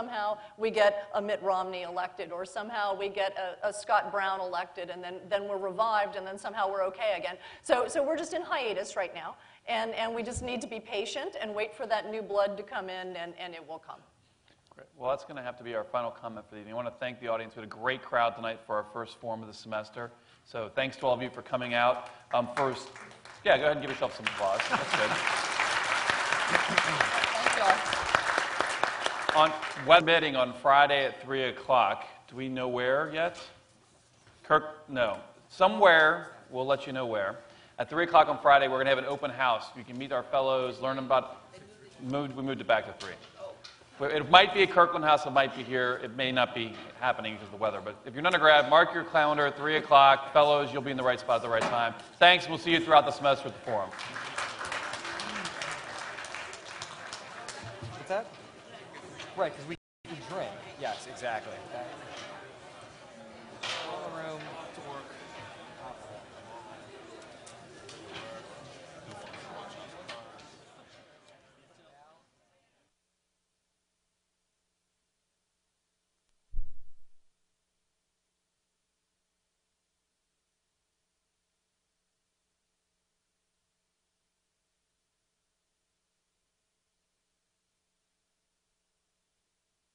somehow 0.00 0.38
we 0.56 0.70
get 0.70 1.08
a 1.14 1.22
Mitt 1.22 1.42
Romney 1.42 1.82
elected 1.82 2.32
or 2.32 2.44
somehow 2.44 2.96
we 2.96 3.08
get 3.08 3.36
a, 3.36 3.68
a, 3.68 3.72
Scott 3.72 4.10
Brown 4.10 4.40
elected 4.40 4.90
and 4.90 5.02
then, 5.02 5.16
then 5.28 5.48
we're 5.48 5.58
revived 5.58 6.16
and 6.16 6.26
then 6.26 6.38
somehow 6.38 6.70
we're 6.70 6.84
okay 6.84 7.14
again. 7.18 7.36
So, 7.62 7.86
so 7.86 8.02
we're 8.02 8.16
just 8.16 8.32
in 8.32 8.42
hiatus 8.42 8.96
right 8.96 9.14
now. 9.14 9.36
And, 9.68 9.92
and 9.94 10.14
we 10.14 10.22
just 10.22 10.42
need 10.42 10.60
to 10.62 10.66
be 10.66 10.80
patient 10.80 11.36
and 11.40 11.54
wait 11.54 11.74
for 11.74 11.86
that 11.86 12.10
new 12.10 12.22
blood 12.22 12.56
to 12.56 12.62
come 12.62 12.88
in 12.88 13.16
and, 13.16 13.34
and 13.38 13.54
it 13.54 13.66
will 13.66 13.78
come. 13.78 14.00
Great. 14.70 14.86
Well, 14.96 15.10
that's 15.10 15.24
going 15.24 15.36
to 15.36 15.42
have 15.42 15.58
to 15.58 15.64
be 15.64 15.74
our 15.74 15.84
final 15.84 16.10
comment 16.10 16.46
for 16.48 16.54
the 16.54 16.60
evening. 16.60 16.74
I 16.74 16.76
want 16.76 16.88
to 16.88 16.94
thank 17.00 17.20
the 17.20 17.28
audience. 17.28 17.54
We 17.56 17.60
had 17.60 17.68
a 17.68 17.74
great 17.74 18.02
crowd 18.02 18.36
tonight 18.36 18.60
for 18.66 18.76
our 18.76 18.86
first 18.92 19.20
form 19.20 19.42
of 19.42 19.48
the 19.48 19.54
semester. 19.54 20.10
So 20.44 20.70
thanks 20.74 20.96
to 20.98 21.06
all 21.06 21.14
of 21.14 21.22
you 21.22 21.30
for 21.30 21.42
coming 21.42 21.74
out. 21.74 22.08
Um, 22.32 22.48
first, 22.56 22.88
yeah, 23.44 23.56
go 23.56 23.64
ahead 23.64 23.76
and 23.76 23.82
give 23.82 23.90
yourself 23.90 24.16
some 24.16 24.26
applause. 24.26 24.60
That's 24.70 24.96
good. 24.96 25.10
Thank 26.50 27.58
you. 29.34 29.38
On 29.38 29.52
web 29.86 30.04
meeting 30.04 30.34
on 30.34 30.52
Friday 30.54 31.04
at 31.04 31.22
3 31.22 31.44
o'clock. 31.44 32.06
Do 32.28 32.36
we 32.36 32.48
know 32.48 32.68
where 32.68 33.10
yet? 33.12 33.40
Kirk, 34.44 34.88
no. 34.88 35.18
Somewhere, 35.48 36.32
we'll 36.50 36.66
let 36.66 36.86
you 36.86 36.92
know 36.92 37.06
where. 37.06 37.38
At 37.78 37.88
3 37.90 38.04
o'clock 38.04 38.28
on 38.28 38.40
Friday, 38.40 38.66
we're 38.66 38.76
going 38.76 38.86
to 38.86 38.90
have 38.90 38.98
an 38.98 39.04
open 39.04 39.30
house. 39.30 39.66
You 39.76 39.84
can 39.84 39.96
meet 39.98 40.12
our 40.12 40.22
fellows, 40.22 40.80
learn 40.80 40.98
about. 40.98 41.36
Moved, 42.02 42.34
we 42.34 42.42
moved 42.42 42.60
it 42.60 42.66
back 42.66 42.86
to 42.86 43.06
3. 43.06 43.14
It 44.02 44.30
might 44.30 44.54
be 44.54 44.62
at 44.62 44.70
Kirkland 44.70 45.04
House, 45.04 45.26
it 45.26 45.30
might 45.30 45.54
be 45.54 45.62
here. 45.62 46.00
It 46.02 46.16
may 46.16 46.32
not 46.32 46.54
be 46.54 46.74
happening 47.00 47.34
because 47.34 47.48
of 47.48 47.52
the 47.52 47.58
weather. 47.58 47.82
But 47.84 47.96
if 48.06 48.14
you're 48.14 48.20
an 48.20 48.26
undergrad, 48.26 48.70
mark 48.70 48.94
your 48.94 49.04
calendar 49.04 49.46
at 49.46 49.58
3 49.58 49.76
o'clock. 49.76 50.32
Fellows, 50.32 50.72
you'll 50.72 50.80
be 50.80 50.90
in 50.90 50.96
the 50.96 51.02
right 51.02 51.20
spot 51.20 51.36
at 51.36 51.42
the 51.42 51.48
right 51.48 51.62
time. 51.62 51.94
Thanks. 52.18 52.48
We'll 52.48 52.58
see 52.58 52.70
you 52.70 52.80
throughout 52.80 53.04
the 53.04 53.12
semester 53.12 53.48
at 53.48 53.54
the 53.54 53.60
forum. 53.60 53.90
What's 57.92 58.08
that? 58.08 58.26
Right, 59.36 59.52
because 59.52 59.68
we 59.68 59.76
drink. 60.30 60.50
Yes, 60.80 61.06
exactly. 61.10 61.52